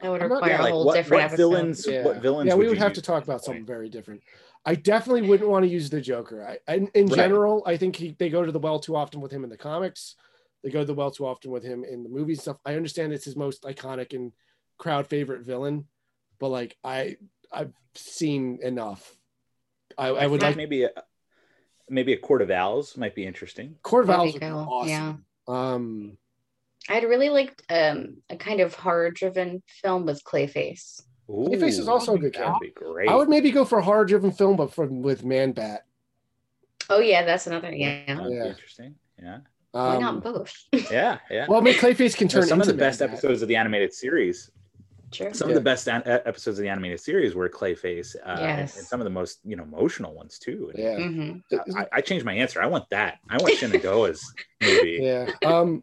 [0.00, 1.36] That would I'm not- require yeah, a like whole what, different what episode.
[1.36, 1.86] villains?
[1.88, 2.48] Yeah, What villains?
[2.48, 3.66] Yeah, we would would you have to use talk at about that something point?
[3.66, 4.22] very different.
[4.64, 6.46] I definitely wouldn't want to use the Joker.
[6.46, 7.16] I, I in Right.
[7.16, 9.56] general, I think he, they go to the well too often with him in the
[9.56, 10.14] comics.
[10.62, 12.58] They go to the well too often with him in the movies stuff.
[12.64, 14.32] I understand it's his most iconic and
[14.78, 15.86] crowd favorite villain,
[16.38, 17.16] but like I
[17.52, 19.14] I've seen enough.
[19.96, 20.90] I, I would think like maybe a,
[21.88, 23.76] maybe a Court of Owls might be interesting.
[23.82, 25.24] Court of Owls be would cool, awesome.
[25.48, 26.18] Um,
[26.88, 31.02] I'd really liked um a kind of horror driven film with Clayface.
[31.28, 32.64] Clayface is also a good That'd character.
[32.66, 33.08] be great.
[33.10, 35.84] I would maybe go for a horror driven film, but from with Man Bat.
[36.88, 38.04] Oh yeah, that's another yeah.
[38.06, 38.42] That'd Yeah.
[38.44, 38.94] be interesting.
[39.22, 39.38] Yeah.
[39.72, 40.54] Why Um, not both?
[40.90, 41.18] Yeah.
[41.30, 41.46] Yeah.
[41.48, 43.18] Well, I mean, Clayface can No, turn some of into the best Man Bat.
[43.18, 44.50] episodes of the animated series.
[45.12, 45.32] Sure.
[45.32, 45.54] Some Yeah.
[45.56, 48.76] of the best an- uh, episodes of the animated series were Clayface, uh, and- Yes.
[48.76, 50.70] and some of the most you know emotional ones too.
[50.74, 50.98] And Yeah.
[50.98, 51.76] Mhm.
[51.76, 52.60] I, I changed my answer.
[52.60, 53.18] I want that.
[53.28, 54.22] I want Shenandoah's
[54.62, 54.98] movie.
[55.02, 55.30] Yeah.
[55.44, 55.82] Um,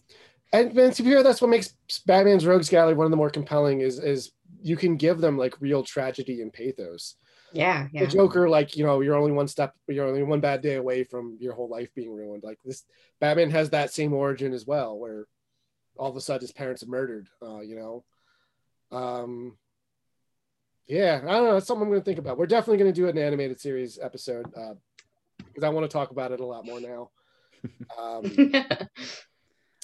[0.53, 1.73] and man, to be that's what makes
[2.05, 4.31] Batman's Rogues Gallery one of the more compelling is is
[4.61, 7.15] you can give them like real tragedy and pathos.
[7.53, 8.01] Yeah, yeah.
[8.05, 11.03] The Joker, like you know, you're only one step, you're only one bad day away
[11.03, 12.43] from your whole life being ruined.
[12.43, 12.83] Like this,
[13.19, 15.25] Batman has that same origin as well, where
[15.97, 17.27] all of a sudden his parents are murdered.
[17.41, 18.03] Uh, you know.
[18.91, 19.57] Um.
[20.87, 21.53] Yeah, I don't know.
[21.53, 22.37] That's something I'm going to think about.
[22.37, 24.75] We're definitely going to do an animated series episode Uh,
[25.47, 27.09] because I want to talk about it a lot more now.
[27.97, 28.23] Um,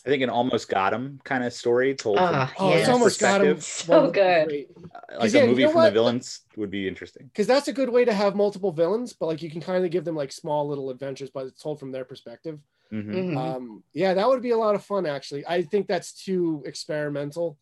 [0.05, 2.89] I think an almost got him kind of story told from Ah, Oh, it's Yes.
[2.89, 3.59] almost got him.
[3.59, 4.65] So good.
[4.93, 5.85] uh, like 'Cause, a yeah, you movie know from what?
[5.85, 7.27] the villains would be interesting.
[7.27, 9.89] Because that's a good way to have multiple villains, but like you can kind of
[9.91, 12.59] give them like small little adventures, but it's told from their perspective.
[12.91, 13.31] Mhm.
[13.31, 13.37] Mhm.
[13.37, 15.05] Um, yeah, that would be a lot of fun.
[15.07, 17.57] Actually, I think that's too experimental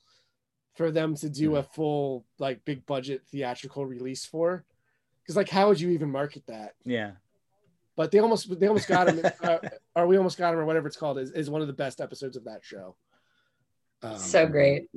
[0.80, 4.64] for them to do a full like big budget theatrical release for.
[5.22, 6.76] because like how would you even market that?
[6.86, 7.12] Yeah.
[7.98, 9.58] But they almost they almost got him, uh,
[9.94, 12.00] or we almost got him, or whatever it's called, is, is one of the best
[12.00, 12.96] episodes of that show.
[14.02, 14.88] Um, so great.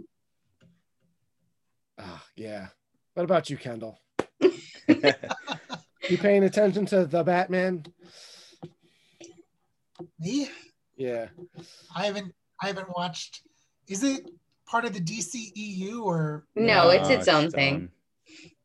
[1.98, 2.68] ah, yeah.
[3.14, 3.98] What about you, Kendall?
[4.86, 7.84] you paying attention to the Batman?
[10.20, 10.48] Me?
[10.96, 11.26] Yeah.
[11.92, 13.42] I haven't I haven't watched.
[13.88, 14.30] Is it
[14.72, 17.90] part of the DCEU or No, it's its own thing.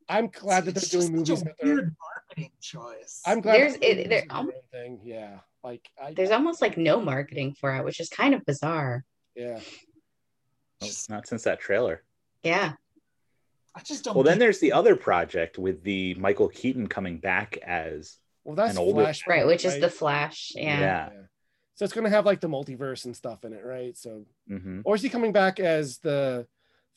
[0.10, 1.58] I'm glad that they're It's doing just movies.
[1.60, 3.22] such a that weird marketing choice.
[3.26, 5.00] I'm glad There's that they're it, there, doing own thing.
[5.04, 5.40] Yeah.
[5.64, 9.04] Like I there's almost like no marketing for it, which is kind of bizarre.
[9.36, 9.60] yeah.
[10.82, 12.04] Oh, not since that trailer.
[12.44, 12.74] Yeah.
[13.76, 14.16] I just don't.
[14.16, 18.74] Well, then there's the other project with the Michael Keaton coming back as Well, that's
[18.74, 19.02] an older.
[19.02, 20.54] Flash, Right, which is the Flash.
[20.56, 20.80] Yeah.
[20.80, 21.10] Yeah.
[21.78, 23.96] So it's gonna have like the multiverse and stuff in it, right?
[23.96, 24.82] So, Mhm.
[24.84, 26.48] or is he coming back as the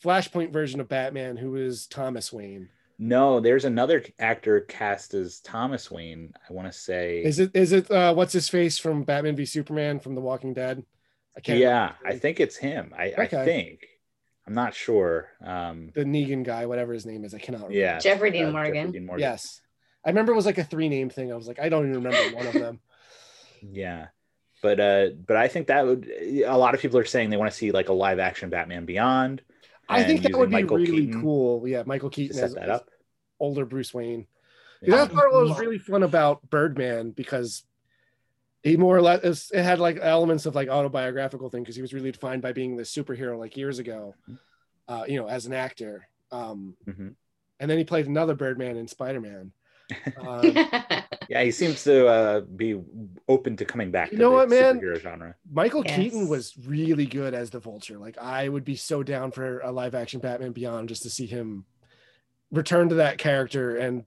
[0.03, 2.71] Flashpoint version of Batman, who is Thomas Wayne?
[2.99, 6.33] No, there's another actor cast as Thomas Wayne.
[6.49, 7.23] I want to say.
[7.23, 10.55] Is it is it uh, what's his face from Batman v Superman from The Walking
[10.55, 10.83] Dead?
[11.37, 11.59] I can't.
[11.59, 12.95] yeah, I think it's him.
[12.99, 13.87] I, I think.
[14.47, 15.29] I'm not sure.
[15.45, 17.69] Um, the Negan guy, whatever his name is, I cannot.
[17.69, 17.79] Remember.
[17.79, 17.99] yeah.
[17.99, 18.93] Jeffrey Dean uh, Morgan.
[18.93, 19.21] Dean Morgan.
[19.21, 19.61] Yes,
[20.07, 21.31] I remember it was like a three name thing.
[21.31, 22.81] I was like, I don't even remember one of them.
[23.63, 24.07] Yeah.
[24.63, 26.07] But uh but I think that would
[26.47, 28.85] a lot of people are saying they want to see like a live action Batman
[28.85, 29.43] Beyond.
[29.89, 31.67] I think that would be Michael really Keaton cool.
[31.67, 32.89] Yeah, Michael Keaton set as, that up.
[33.41, 34.27] older Bruce Wayne.
[34.83, 34.97] Yeah.
[34.97, 37.65] That's part of what was really fun about Birdman because
[38.63, 41.93] he more or less it had like elements of like autobiographical thing because he was
[41.95, 44.15] really defined by being the superhero like years ago,
[44.89, 46.07] uh, you know, as an actor.
[46.31, 47.15] Um, Mhm.
[47.59, 49.53] and then he played another Birdman in Spider Man.
[50.21, 50.43] Um,
[51.29, 52.81] Yeah, he seems to uh, be
[53.29, 54.81] open to coming back You to know the what, man?
[54.81, 55.35] superhero genre.
[55.53, 55.95] Michael Yes.
[55.97, 57.99] Keaton was really good as the Vulture.
[57.99, 61.27] Like I would be so down for a live action Batman Beyond just to see
[61.27, 61.67] him
[62.51, 64.05] return to that character, and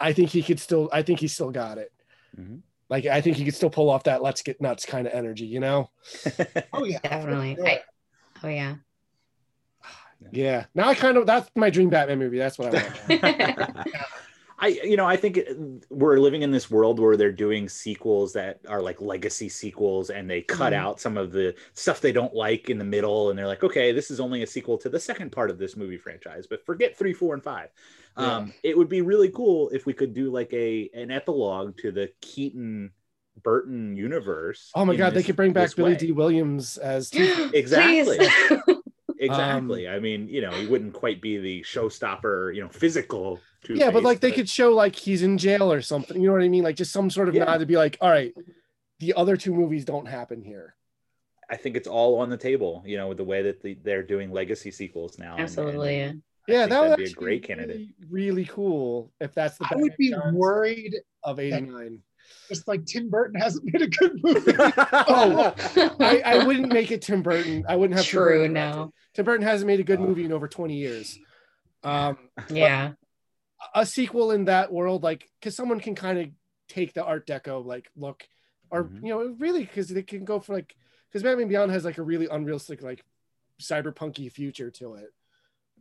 [0.00, 0.88] I think he could still.
[0.90, 1.92] I think he still got it.
[2.40, 2.60] Mhm.
[2.88, 5.44] Like I think he could still pull off that "let's get nuts" kind of energy.
[5.44, 5.90] You know?
[6.72, 7.56] oh yeah, Definitely.
[7.56, 7.68] sure.
[7.68, 7.80] I,
[8.42, 8.74] oh yeah.
[10.32, 10.64] Yeah.
[10.74, 12.38] Now I kind of that's my dream Batman movie.
[12.38, 13.88] That's what I want.
[14.64, 15.40] I you know I think
[15.90, 20.28] we're living in this world where they're doing sequels that are like legacy sequels and
[20.30, 20.76] they cut Mhm.
[20.76, 23.92] out some of the stuff they don't like in the middle and they're like okay
[23.92, 26.96] this is only a sequel to the second part of this movie franchise but forget
[26.96, 27.68] three four and five
[28.16, 31.90] um, it would be really cool if we could do like a an epilogue to
[31.92, 32.92] the Keaton
[33.42, 35.98] Burton universe Oh my in god, they could bring back Billy way.
[35.98, 38.78] Dee Williams as Two- exactly Please.
[39.18, 43.90] exactly i mean you know he wouldn't quite be the showstopper you know physical yeah,
[43.90, 46.20] but like they could show like he's in jail or something.
[46.20, 46.64] You know what I mean?
[46.64, 47.44] Like just some sort of Yeah.
[47.44, 48.32] nod to be like, all right,
[49.00, 50.74] the other two movies don't happen here.
[51.50, 54.02] I think it's all on the table, you know, with the way that the, they're
[54.02, 55.36] doing legacy sequels now.
[55.38, 56.00] Absolutely.
[56.00, 57.88] and Yeah, that would be a actually great candidate.
[58.08, 61.98] Really, really cool if that's the I would be Batman worried of '89.
[62.48, 64.52] just like Tim Burton hasn't made a good movie.
[65.06, 65.54] Oh,
[66.00, 67.64] I, I wouldn't make it Tim Burton.
[67.68, 68.60] I wouldn't have Tim True, Burton no.
[68.72, 68.92] directed.
[69.14, 71.18] Tim Burton hasn't made a good movie in over 20 years.
[71.82, 72.16] Um,
[72.48, 72.92] Yeah.
[73.74, 76.28] A sequel in that world, like, because someone can kind of
[76.68, 78.26] take the Art Deco like look,
[78.70, 79.02] or Mhm.
[79.02, 80.74] you know, really, because they can go for like,
[81.08, 83.04] because Batman Beyond has like a really unrealistic, like,
[83.60, 85.10] cyberpunky future to it.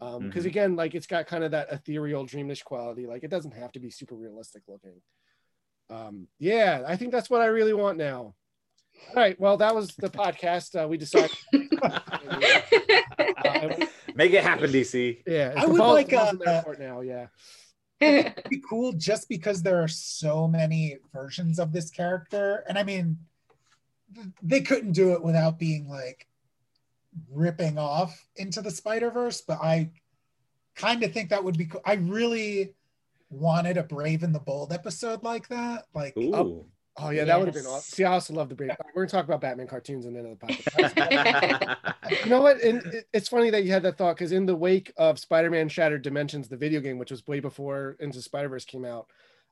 [0.02, 0.48] Um, because Mhm.
[0.48, 3.06] again, like, it's got kind of that ethereal, dreamish quality.
[3.08, 5.02] Like, it doesn't have to be super realistic looking.
[5.90, 8.36] Um, yeah, I think that's what I really want now.
[9.10, 10.82] All right, well, that was the podcast.
[10.82, 11.32] Uh, we decided.
[13.46, 15.24] Uh, Make it happen, DC.
[15.28, 17.02] yeah, I the would ball's- like, the ball's in uh, now.
[17.02, 17.28] Yeah.
[18.04, 22.64] It'd be cool just because there are so many versions of this character.
[22.68, 23.18] And I mean,
[24.42, 26.28] they couldn't do it without being like
[27.32, 29.92] ripping off into the Spider Verse, but I
[30.76, 31.82] kind of think that would be cool.
[31.86, 32.74] I really
[33.30, 35.86] wanted a Brave and the Bold episode like that.
[35.94, 36.66] Like, Ooh.
[36.96, 37.96] Oh yeah, that would have been awesome.
[37.96, 38.70] See, I also love the break.
[38.94, 42.24] We're gonna talk about Batman cartoons in the end the podcast.
[42.24, 42.62] you know what?
[42.62, 45.70] And it- it's funny that you had that thought because in the wake of Spider-Man
[45.70, 49.08] Shattered Dimensions, the video game, which was way before Into Spider-Verse came out,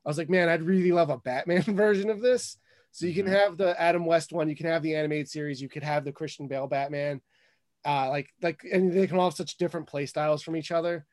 [0.06, 2.58] I was like, man, I'd really love a Batman version of this.
[2.92, 3.30] So you can Mhm.
[3.40, 6.12] have the Adam West one, you can have the animated series, you could have the
[6.12, 7.20] Christian Bale Batman,
[7.84, 11.06] uh, like like, and they can all have such different play styles from each other.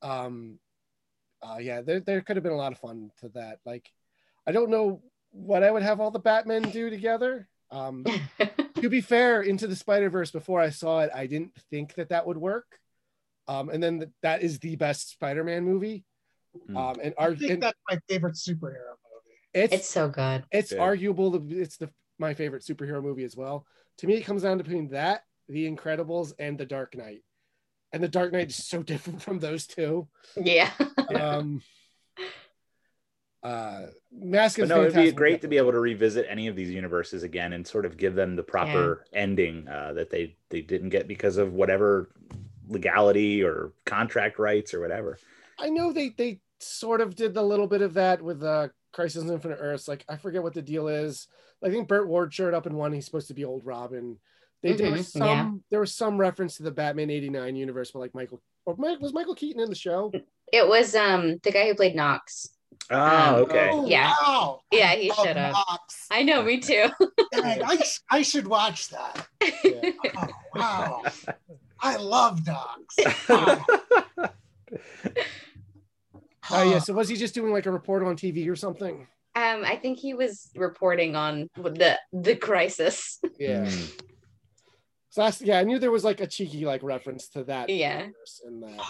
[0.00, 0.58] Um,
[1.42, 3.58] uh, yeah, there there could have been a lot of fun to that.
[3.66, 3.90] Like,
[4.46, 5.02] I don't know
[5.34, 7.48] what I would have all the Batmen do together.
[7.70, 8.04] Um,
[8.80, 12.10] to be fair, into the Spider Verse before I saw it, I didn't think that
[12.10, 12.66] that would work.
[13.48, 16.04] Um, and then th- that is the best Spider-Man movie.
[16.70, 16.76] Mm.
[16.76, 19.36] Um, and, I arg- think and that's my favorite superhero movie.
[19.52, 20.44] it's it's so good.
[20.52, 20.78] it's Good.
[20.78, 23.66] arguable that it's the my favorite superhero movie as well.
[23.98, 27.22] To me, it comes down to between that, The Incredibles, and The Dark Knight.
[27.92, 30.08] And The Dark Knight is so different from those two.
[30.36, 30.70] Yeah.
[31.12, 31.60] Um,
[33.44, 36.56] Uh, Mask But of no, it'd be great to be able to revisit any of
[36.56, 40.62] these universes again and sort of give them the proper ending uh, that they they
[40.62, 42.10] didn't get because of whatever
[42.68, 45.18] legality or contract rights or whatever.
[45.58, 49.22] I know they they sort of did a little bit of that with uh Crisis
[49.22, 49.88] on Infinite Earths.
[49.88, 51.28] Like I forget what the deal is.
[51.62, 52.92] I think Burt Ward showed up in one.
[52.92, 54.16] He's supposed to be old Robin.
[54.62, 55.50] They there was some yeah.
[55.70, 59.12] there was some reference to the Batman '89 universe, but like Michael or Mike was
[59.12, 60.10] Michael Keaton in the show.
[60.52, 62.53] It was um the guy who played Knox.
[62.90, 63.70] Oh, Um, okay.
[63.72, 64.12] Oh, Yeah.
[64.22, 64.60] Wow.
[64.70, 65.52] Yeah, he should love showed up.
[65.52, 66.06] Knox.
[66.10, 66.86] I know, me too.
[67.32, 69.26] Dang, I, sh- I should watch that.
[70.16, 71.02] Oh, wow.
[71.80, 72.94] I love dogs.
[76.50, 76.60] Wow.
[76.60, 79.06] Oh yeah, so was he just doing like a report on TV or something?
[79.34, 83.18] Um, I think he was reporting on the the crisis.
[83.38, 83.68] Yeah.
[85.10, 87.70] So that's yeah, I knew there was like a cheeky like reference to that.
[87.70, 88.08] Yeah.
[88.46, 88.80] in that.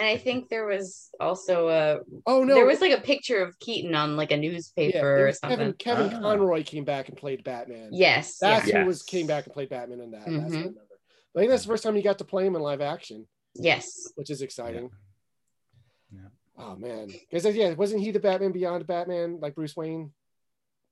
[0.00, 3.58] And I think there was also a Oh no, there was like a picture of
[3.58, 5.74] Keaton on like a newspaper there or something.
[5.74, 6.20] Kevin Kevin Ah.
[6.20, 7.90] Conroy came back and played Batman.
[7.92, 8.38] Yes.
[8.38, 8.80] That's yeah.
[8.80, 10.20] who was came back and played Batman in that.
[10.24, 10.80] That's what I remember.
[11.34, 13.26] But I think that's the first time you got to play him in live action,
[13.54, 14.10] Yes.
[14.14, 14.88] which is exciting.
[16.10, 16.28] Yeah.
[16.58, 20.12] Oh man, because yeah, wasn't he the Batman Beyond Batman like Bruce Wayne?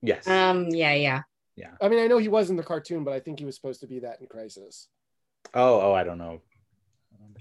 [0.02, 0.28] Yes.
[0.28, 0.68] Um.
[0.68, 0.92] Yeah.
[0.92, 1.22] Yeah.
[1.56, 1.70] Yeah.
[1.80, 3.80] I mean, I know he was in the cartoon, but I think he was supposed
[3.80, 4.86] to be that in Crisis.
[5.54, 6.42] oh, oh, I don't know.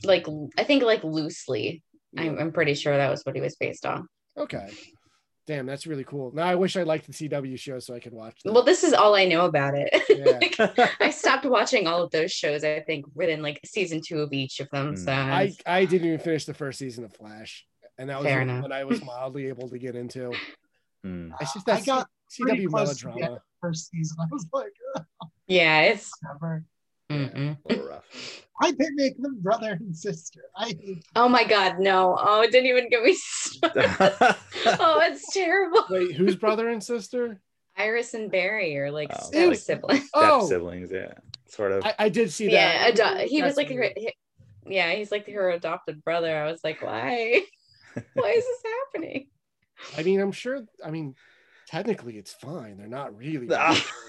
[0.03, 0.27] Like
[0.58, 1.84] I think like loosely.
[2.17, 4.08] I'm, I'm pretty sure that was what he was based on.
[4.38, 4.69] Okay.
[5.45, 6.32] Damn, that's really cool.
[6.34, 8.42] Now I wish I liked the CW show so I could watch.
[8.43, 8.53] Them.
[8.53, 9.93] Well, this is all I know about it.
[10.17, 10.40] Yeah.
[10.40, 12.64] Like, I stopped watching all of those shows.
[12.64, 14.95] I think within like season two of each of them.
[14.95, 15.06] Mm.
[15.06, 17.66] So I I didn't even finish the first season of Flash,
[18.00, 20.34] and that was Fair when I was mildly able to get into.
[21.03, 21.32] Hmm.
[21.40, 23.42] It's just I that got CW close to the melodrama.
[23.61, 24.17] first season.
[24.19, 25.06] I was like, "Ugh,
[25.48, 26.64] yeah, it's whatever.
[27.10, 27.58] Mm-mm.
[27.66, 28.03] A little rough.
[28.61, 30.42] I didn't make them brother and sister.
[30.56, 30.74] I
[31.16, 32.18] oh my god, no!
[32.19, 33.16] Oh, it didn't even get me.
[33.64, 35.86] oh, it's terrible.
[35.90, 37.40] Wait, who's brother and sister?
[37.77, 40.10] Iris and Barry are like Oh, step like- siblings.
[40.16, 40.22] Oh.
[40.22, 40.48] Step Oh.
[40.48, 41.14] siblings, yeah.
[41.48, 41.86] Sort of.
[41.86, 43.19] I, I did see Yeah, that.
[43.22, 43.90] ado- he was like her.
[43.95, 44.16] he-
[44.66, 46.36] yeah, he's like her adopted brother.
[46.36, 47.42] I was like, why?
[48.16, 48.64] why is this
[48.94, 49.27] happening?
[49.98, 50.61] I mean, I'm sure.
[50.84, 51.14] I mean,
[51.68, 52.78] technically, it's fine.
[52.78, 53.48] They're not really.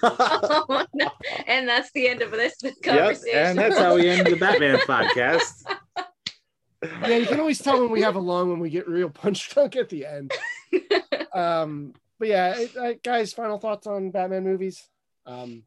[0.02, 1.10] Oh, no.
[1.46, 3.36] And that's the end of this Yep, conversation.
[3.38, 5.64] and that's how we end the Batman podcast.
[7.02, 9.50] yeah, you can always tell when we have a long when we get real punch
[9.50, 10.32] drunk at the end.
[11.34, 14.88] um, but yeah, it, uh, guys, final thoughts on Batman movies.
[15.26, 15.64] Um,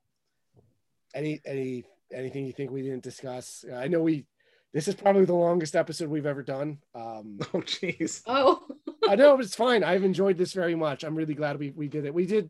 [1.14, 3.66] any any anything you think we didn't discuss?
[3.74, 4.26] I know we.
[4.74, 6.77] This is probably the longest episode we've ever done.
[6.95, 8.22] Um, Oh, jeez.
[8.25, 8.64] oh,
[9.08, 9.83] I know but it's fine.
[9.83, 11.03] I've enjoyed this very much.
[11.03, 12.14] I'm really glad we, we did it.
[12.14, 12.50] We did.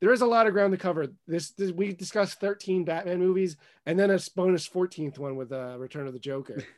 [0.00, 1.08] There is a lot of ground to cover.
[1.26, 5.76] This, this we discussed 13 Batman movies and then a bonus 14th one with uh,
[5.78, 6.64] Return of the Joker.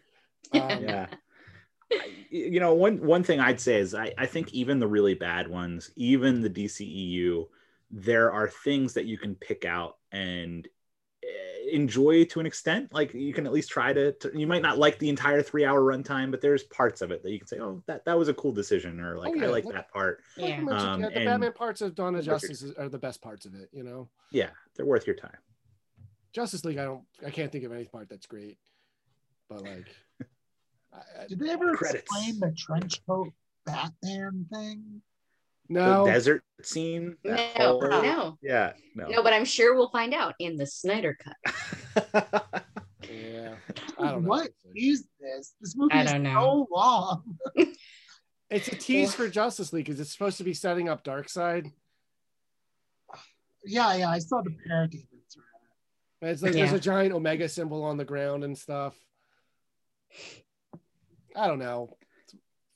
[0.54, 1.06] Um, yeah
[2.30, 5.48] you know one one thing i'd say is I, I think even the really bad
[5.48, 7.46] ones even the dceu
[7.90, 10.66] there are things that you can pick out and
[11.70, 14.78] enjoy to an extent like you can at least try to, to you might not
[14.78, 17.58] like the entire three hour runtime but there's parts of it that you can say
[17.58, 19.44] oh that that was a cool decision or like Oh, yeah.
[19.47, 20.57] i like that part like yeah.
[20.70, 23.47] Um, yeah, the and- Batman parts of Dawn of Justice is- are the best parts
[23.47, 23.68] of it.
[23.73, 25.36] You know, yeah they're worth your time
[26.32, 26.78] Justice League.
[26.78, 27.02] I don't.
[27.26, 28.57] I can't think of any part that's great.
[29.49, 29.89] But like,
[30.92, 32.05] I, I, Did they ever Credits.
[32.05, 33.32] explain the trench coat
[33.66, 35.02] Batman thing?
[35.70, 36.05] No.
[36.05, 38.36] the desert scene No, whole- no.
[38.42, 41.36] yeah no, no, but I'm sure we'll find out in the Snyder cut.
[43.10, 43.55] yeah,
[43.99, 44.28] I don't know.
[44.28, 45.55] What is this?
[45.60, 46.66] This movie I is don't know.
[46.70, 47.39] so long.
[48.50, 51.70] It's a tease for Justice League because it's supposed to be setting up Darkseid.
[53.65, 55.05] Yeah, yeah, I saw the parademons.
[56.20, 58.97] It's like there's a giant Omega symbol on the ground and stuff.
[61.36, 61.97] I don't know.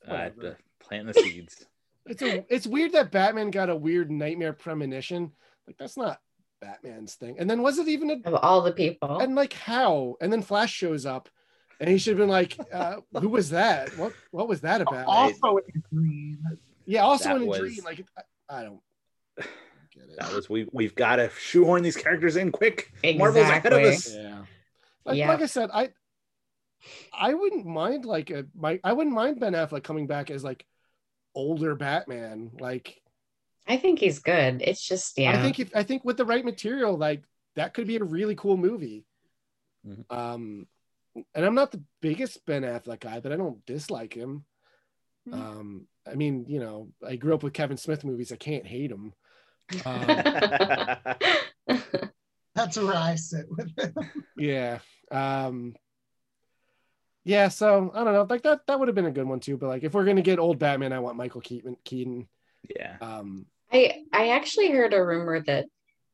[0.07, 0.41] uh, Whatever.
[0.41, 1.65] the- planting the seeds
[2.07, 5.31] It's a it's weird that Batman got a weird nightmare premonition.
[5.67, 6.19] Like that's not
[6.61, 7.37] Batman's thing.
[7.39, 9.19] And then was it even a Of all the people.
[9.19, 10.15] and like how?
[10.21, 11.29] And then Flash shows up
[11.79, 13.97] and he should have been like, uh, who was that?
[13.97, 15.07] What what was that about?
[15.07, 16.37] Also in green.
[16.85, 17.79] yeah, also that in a was- dream.
[17.83, 18.05] Like
[18.49, 18.79] I, I don't
[19.37, 20.19] get it.
[20.19, 24.13] that was we we've got to shoehorn these characters in quick marvel's ahead of us
[24.15, 24.43] Yeah.
[25.05, 25.27] Like, Yeah.
[25.29, 25.89] like I said, I
[27.11, 30.63] I wouldn't mind like a my I wouldn't mind Ben Affleck coming back as like
[31.35, 32.51] older Batman.
[32.59, 33.01] Like
[33.67, 34.61] I think he's good.
[34.61, 35.31] It's just yeah.
[35.37, 37.23] I think if I think with the right material, like
[37.55, 39.05] that could be a really cool movie.
[39.87, 40.05] Mhm.
[40.09, 40.67] Um
[41.33, 44.43] and I'm not the biggest Ben Affleck guy, but I don't dislike him.
[45.29, 45.33] Mhm.
[45.33, 48.31] Um, I mean, you know, I grew up with Kevin Smith movies.
[48.31, 49.13] I can't hate him.
[49.85, 50.05] Um,
[52.55, 53.93] That's where I sit with him.
[54.37, 54.79] yeah.
[55.11, 55.75] Um,
[57.25, 57.49] yeah.
[57.49, 58.25] So I don't know.
[58.29, 58.61] Like that.
[58.67, 59.57] That would have been a good one too.
[59.57, 61.75] But like, if we're gonna get old Batman, I want Michael Keaton.
[61.83, 62.27] Keaton.
[62.73, 62.95] Yeah.
[63.01, 65.65] Um, I I actually heard a rumor that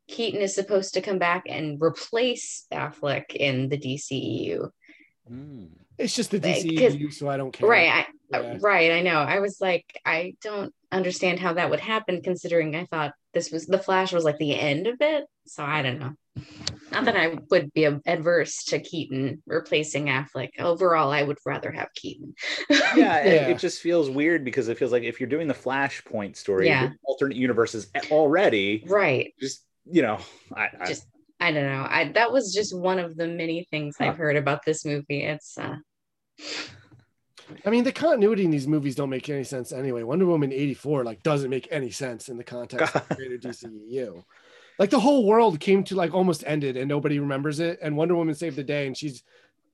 [0.07, 4.69] Keaton is supposed to come back and replace Affleck in the DCEU.
[5.97, 6.63] it's just the Like, 'cause-
[6.95, 7.69] DCEU, so I don't care.
[7.69, 8.57] Right, I, Yeah.
[8.61, 8.91] right.
[8.91, 9.19] I know.
[9.19, 13.65] I was like, I don't understand how that would happen, considering I thought this was
[13.67, 15.25] the Flash was like the end of it.
[15.45, 16.13] So I don't know.
[16.91, 20.49] Not that I would be adverse to Keaton replacing Affleck.
[20.59, 22.33] Overall, I would rather have Keaton.
[22.69, 26.35] yeah, It, it just feels weird because it feels like if you're doing the Flashpoint
[26.35, 26.89] story, Yeah.
[27.03, 29.33] alternate universes already, right.
[29.39, 30.19] just you know,
[30.55, 31.07] I, I Just
[31.39, 31.85] I don't know.
[31.89, 35.23] I that was just one of the many things I've heard about this movie.
[35.23, 35.77] It's uh
[37.65, 40.03] I mean, the continuity in these movies don't make any sense anyway.
[40.03, 44.23] Wonder Woman 84 like doesn't make any sense in the context of the greater DCEU.
[44.79, 47.79] Like the whole world came to like almost ended and nobody remembers it.
[47.81, 49.23] And Wonder Woman saved the day and she's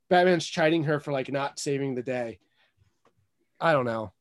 [0.09, 2.39] Batman's chiding her for like not saving the day.
[3.59, 4.11] I don't know.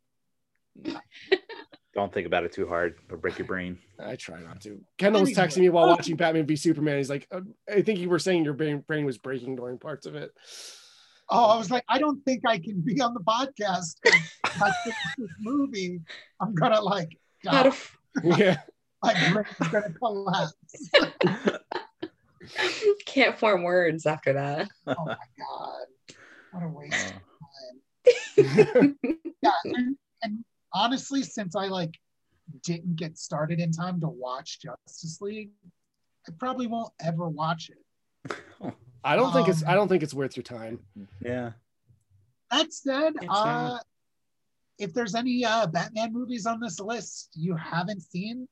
[1.95, 3.79] don't think about it too hard or break your brain.
[3.99, 4.81] I try not to.
[4.99, 6.99] Kendall was texting me while watching Batman v Superman.
[6.99, 7.41] He's like, uh,
[7.73, 10.31] I think you were saying your brain, brain was breaking during parts of it.
[11.31, 13.97] Oh, I was like, I don't think I can be on the podcast.
[14.05, 14.15] 'cause
[14.45, 16.01] if I finish this movie,
[16.41, 17.75] I'm gonna like, How God,
[18.39, 18.59] yeah.
[19.03, 20.55] My brain's gonna collapse.
[23.07, 24.69] can't form words after that.
[24.87, 25.87] Oh my God,
[26.51, 27.13] what a waste of
[28.37, 28.97] time.
[29.43, 31.95] yeah, and, and honestly, since I like
[32.63, 35.51] didn't get started in time to watch Justice League,
[36.29, 38.75] I probably won't ever watch it.
[39.05, 40.81] I don't think it's Um, I don't think it's worth your time.
[41.21, 41.53] Yeah.
[42.51, 43.79] That said, uh,
[44.79, 48.49] if there's any uh, Batman movies on this list you haven't seen,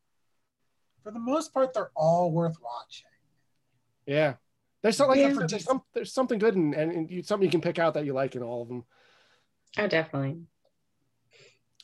[1.04, 3.06] for the most part, they're all worth watching.
[4.06, 4.34] Yeah.
[4.82, 5.34] There's some, like Yeah.
[5.34, 8.04] there's, some, there's something good and, and, and you, something you can pick out that
[8.06, 8.84] you like in all of them.
[9.78, 10.40] Oh, definitely.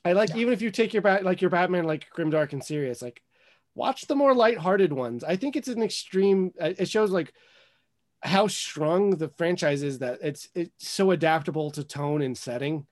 [0.04, 3.02] I like even if you take your bat like your Batman like grimdark and serious,
[3.02, 3.22] like
[3.74, 5.22] watch the more lighthearted ones.
[5.22, 6.52] I think it's an extreme.
[6.58, 7.34] uh, It shows like
[8.22, 12.86] how strong the franchise is that it's it's so adaptable to tone and setting.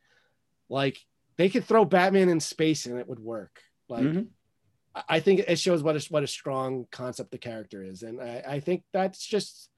[0.69, 0.99] Like
[1.39, 3.63] they could throw Batman in space and it would work.
[3.89, 4.27] Like Mhm.
[5.09, 8.43] I- think it shows what a what a strong concept the character is, and I,
[8.47, 9.71] I think that's just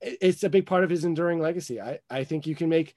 [0.00, 1.80] it's a big part of his enduring legacy.
[1.80, 2.94] I I think you can make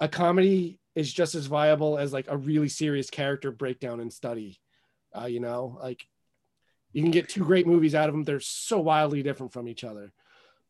[0.00, 4.60] a comedy is just as viable as like a really serious character breakdown and study.
[5.16, 6.06] Uh, you know, like
[6.92, 8.24] you can get two great movies out of them.
[8.24, 10.12] They're so wildly different from each other,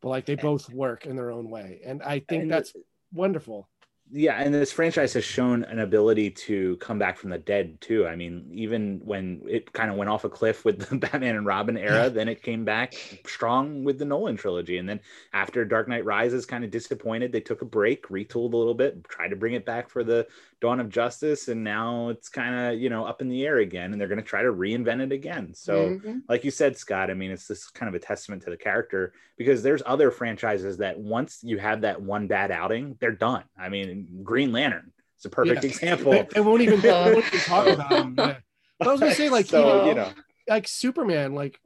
[0.01, 2.73] but like they both work in their own way, and I think And- that's
[3.13, 3.69] wonderful.
[4.11, 8.07] Yeah, and this franchise has shown an ability to come back from the dead too.
[8.07, 11.45] I mean, even when it kind of went off a cliff with the Batman and
[11.45, 12.95] Robin era, then it came back
[13.27, 14.79] strong with the Nolan trilogy.
[14.79, 14.99] And then
[15.31, 19.03] after Dark Knight Rises kind of disappointed, they took a break, retooled a little bit,
[19.03, 20.27] tried to bring it back for the
[20.59, 23.91] Dawn of Justice, and now it's kind of, you know, up in the air again
[23.91, 25.53] and they're going to try to reinvent it again.
[25.53, 26.23] So, Mhm.
[26.27, 29.13] like you said, Scott, I mean, it's this kind of a testament to the character
[29.37, 33.43] because there's other franchises that once you have that one bad outing, they're done.
[33.57, 35.69] I mean, Green Lantern is a perfect Yeah.
[35.69, 36.11] example.
[36.11, 38.15] They, they won't even, won't even talk about them.
[38.17, 38.37] Yeah.
[38.77, 40.11] But I was gonna say like So, even, you know.
[40.47, 41.59] like Superman, like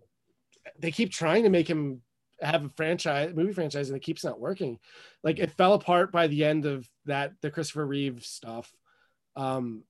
[0.79, 2.01] they keep trying to make him
[2.41, 4.79] have a franchise movie franchise and it keeps not working.
[5.23, 8.71] Like it fell apart by the end of that the Christopher Reeve stuff.
[9.35, 9.83] Um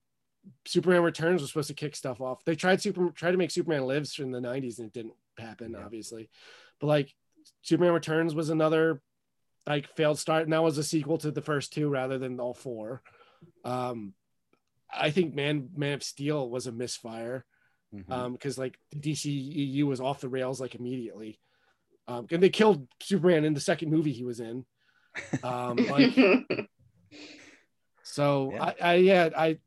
[0.66, 2.44] Superman Returns was supposed to kick stuff off.
[2.44, 5.74] They tried super tried to make Superman Lives in the 90s and it didn't happen,
[5.74, 6.28] obviously.
[6.80, 7.14] But like
[7.62, 9.00] Superman Returns was another
[9.66, 12.54] like failed start, and that was a sequel to the first two rather than all
[12.54, 13.02] four.
[13.64, 14.14] Um
[14.92, 17.44] I think Man Man of Steel was a misfire
[18.08, 21.38] um because like the DCEU was off the rails like immediately.
[22.08, 24.64] Um and they killed Superman in the second movie he was in.
[25.42, 26.14] Um like
[28.02, 29.58] so I, I yeah I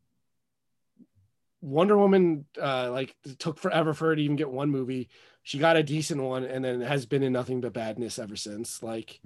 [1.61, 5.09] Wonder Woman uh like took forever for her to even get one movie.
[5.43, 8.84] She got a decent one and then has been in nothing but badness ever since.
[8.84, 9.19] Like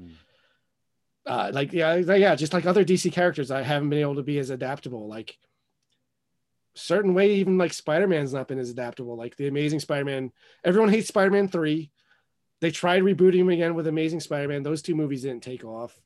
[1.25, 4.39] uh like yeah yeah just like other DC characters I haven't been able to be
[4.39, 5.37] as adaptable like
[6.73, 10.31] certain way even like Spider-Man's not been as adaptable like the Amazing Spider-Man
[10.63, 11.91] everyone hates Spider-Man 3
[12.61, 14.61] they tried rebooting him again with Amazing Spider-Man.
[14.63, 15.99] Those two movies didn't take off.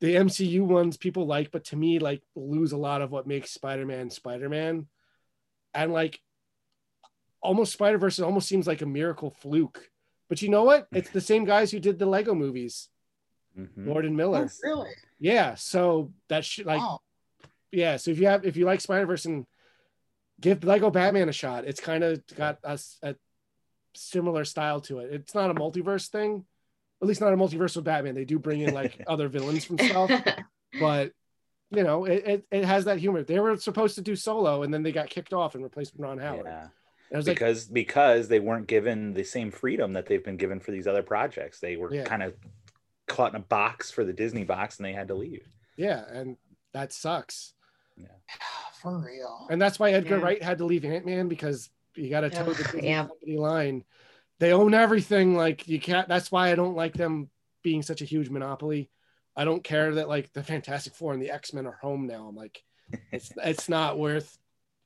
[0.00, 3.50] The MCU ones people like but to me like lose a lot of what makes
[3.50, 4.86] Spider-Man Spider-Man.
[5.74, 6.18] And like
[7.42, 9.90] almost Spider-Verse almost seems like a miracle fluke.
[10.28, 10.88] But you know what?
[10.92, 12.88] It's the same guys who did the Lego movies
[13.58, 13.88] Mm-hmm.
[13.88, 14.48] Lord and Miller.
[14.50, 14.90] Oh, really?
[15.18, 15.54] Yeah.
[15.54, 17.00] So that should like, Wow.
[17.72, 17.96] yeah.
[17.96, 19.46] So if you have, if you like Spider Verse and
[20.40, 22.78] give Lego Batman a shot, it's kind of got a
[23.94, 25.12] similar style to it.
[25.12, 26.44] It's not a multiverse thing,
[27.02, 28.14] at least not a multiverse with Batman.
[28.14, 30.10] They do bring in like other villains from stuff,
[30.78, 31.12] but
[31.70, 33.22] you know, it, it, it has that humor.
[33.24, 36.00] They were supposed to do solo, and then they got kicked off and replaced with
[36.00, 36.46] Ron Howard.
[36.46, 36.68] Yeah.
[37.12, 40.60] I was like, because because they weren't given the same freedom that they've been given
[40.60, 41.58] for these other projects.
[41.58, 42.04] They were Yeah.
[42.04, 42.34] kind of
[43.08, 45.48] caught in a box for the Disney box, and they had to leave.
[45.76, 46.36] yeah, and
[46.72, 47.54] that sucks.
[47.96, 48.06] Yeah.
[48.82, 49.48] For real.
[49.50, 50.22] And that's why Edgar Yeah.
[50.22, 53.06] Wright had to leave Ant Man because you got to toe the Disney yeah.
[53.06, 53.84] company line.
[54.38, 55.36] They own everything.
[55.36, 56.08] Like you can't.
[56.08, 57.28] That's why I don't like them
[57.62, 58.88] being such a huge monopoly.
[59.36, 62.26] I don't care that like the Fantastic Four and the X Men are home now.
[62.28, 62.62] I'm like,
[63.12, 64.38] it's it's not worth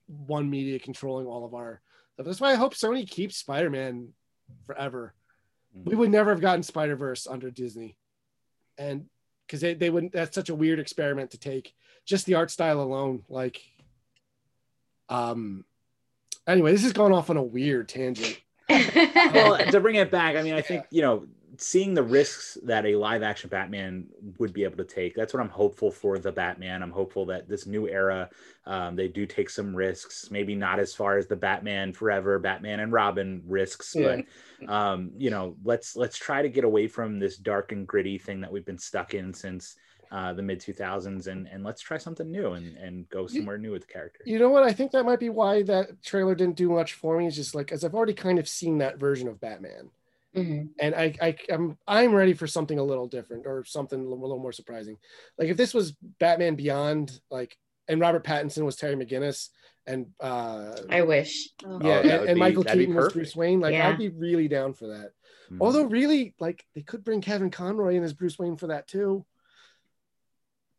[0.07, 1.81] one media controlling all of our
[2.15, 2.27] stuff.
[2.27, 4.09] That's why I hope Sony keeps Spider Man
[4.67, 5.15] forever.
[5.75, 5.99] We mm.
[5.99, 7.97] would never have gotten Spider Verse under Disney,
[8.83, 9.07] and
[9.47, 10.13] because they they wouldn't.
[10.13, 11.75] That's such a weird experiment to take.
[12.05, 13.61] Just the art style alone, like.
[15.09, 15.65] Um.
[16.47, 18.41] Anyway, this is going off on a weird tangent.
[18.69, 21.27] well, to bring it back, I mean, I think you know,
[21.63, 24.07] seeing the risks that a live action Batman
[24.39, 25.15] would be able to take.
[25.15, 26.83] That's what I'm hopeful for the Batman.
[26.83, 28.29] I'm hopeful that this new era,
[28.67, 30.29] um, they do take some risks.
[30.31, 34.23] Maybe not as far as the Batman Forever, Batman and Robin risks, Yeah.
[34.61, 38.19] but um, you know, let's let's try to get away from this dark and gritty
[38.19, 39.77] thing that we've been stuck in since.
[40.11, 43.73] Uh, the mid 2000s and and let's try something new and and go somewhere new
[43.73, 44.63] with the character You know what?
[44.63, 47.27] I think that might be why that trailer didn't do much for me.
[47.29, 49.89] Is just like, as I've already kind of seen that version of Batman.
[50.37, 50.71] Mhm.
[50.81, 54.19] and I, I I'm I'm ready for something a little different or something a little,
[54.19, 54.97] a little more surprising.
[55.39, 57.57] Like if this was Batman Beyond, like
[57.89, 59.49] and Robert Pattinson was Terry McGinnis,
[59.87, 61.51] and uh I wish.
[61.67, 61.81] Oh.
[61.83, 63.13] yeah, that and, and be- Michael that'd Keaton was.
[63.13, 63.61] Bruce Wayne.
[63.61, 63.89] Like Yeah.
[63.91, 65.11] I'd be really down for that.
[65.51, 65.59] Mhm.
[65.61, 69.27] Although really, like they could bring Kevin Conroy in as Bruce Wayne for that too.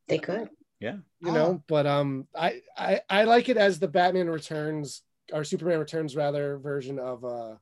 [0.08, 0.50] They could.
[0.80, 5.02] yeah You know, but um, I, I I like it as the Batman Returns
[5.32, 7.56] or Superman Returns rather version of uh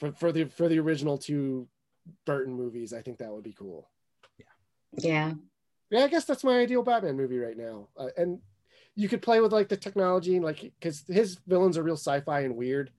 [0.00, 1.68] for for the for the original two
[2.24, 2.92] Burton movies.
[2.92, 3.88] I think that would be cool.
[4.38, 4.44] Yeah.
[4.98, 5.32] yeah,
[5.90, 7.88] Yeah, I guess that's my ideal Batman movie right now.
[7.96, 8.40] Uh, and
[8.96, 12.40] you could play with like the technology and like because his villains are real sci-fi
[12.40, 12.90] and weird.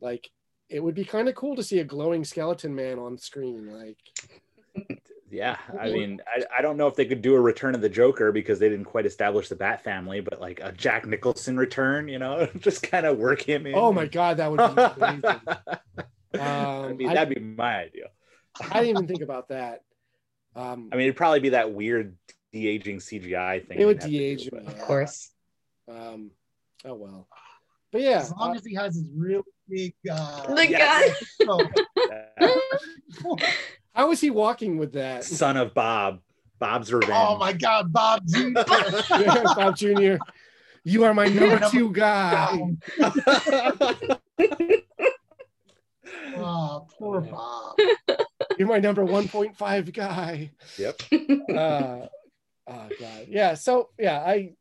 [0.00, 0.30] Like
[0.68, 3.72] it would be kind of cool to see a glowing skeleton man on screen.
[3.72, 7.80] Like Yeah, I mean, I, I don't know if they could do a Return of
[7.80, 11.56] the Joker because they didn't quite establish the Bat family, but like a Jack Nicholson
[11.56, 13.76] return, you know, just kind of work him in.
[13.76, 15.40] oh my god, that would be amazing.
[16.38, 18.06] I Um, mean, I- that'd be my idea.
[18.60, 19.82] I didn't even think about that.
[20.56, 22.16] Um, I mean, it'd probably be that weird
[22.52, 23.78] de aging CGI thing.
[23.78, 24.64] it would they'd have to de-age do, him.
[24.64, 24.70] yeah.
[24.70, 25.30] Of course.
[25.88, 26.30] Um,
[26.84, 27.28] oh well,
[27.92, 29.94] but yeah, As long uh, as he has his real big.
[30.10, 31.24] Uh, The Yes.
[31.48, 33.36] oh,
[33.94, 35.22] how is he walking with that?
[35.24, 36.20] Son of Bob,
[36.58, 37.12] Bob's Revenge.
[37.14, 38.50] oh my God, Bob Jr.
[38.54, 40.16] Bob Jr.
[40.82, 42.58] You are my number two guy.
[46.40, 47.76] Oh, poor Bob.
[48.58, 50.50] You're my number 1.5 guy.
[50.78, 51.02] Yep.
[51.50, 52.06] Uh,
[52.68, 53.54] oh god, yeah.
[53.54, 54.52] So yeah, I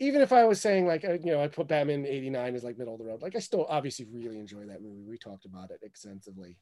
[0.00, 2.78] even if I was saying like uh, you know I put Batman '89 as like
[2.78, 5.04] middle of the road, like I still obviously really enjoy that movie.
[5.04, 6.56] We talked about it extensively.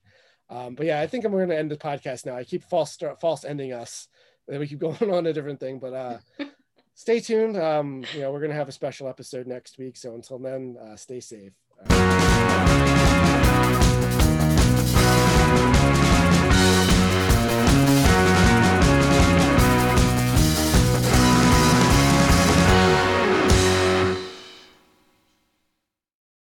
[0.51, 2.37] Um, but yeah, I think I'm going to end the podcast now.
[2.37, 4.09] I keep false start, false ending us,
[4.47, 5.79] and then we keep going on a different thing.
[5.79, 6.19] But uh,
[6.95, 7.57] stay tuned.
[7.57, 9.97] Um, you know, we're going to have a special episode next week.
[9.97, 11.53] So until then, uh, stay safe.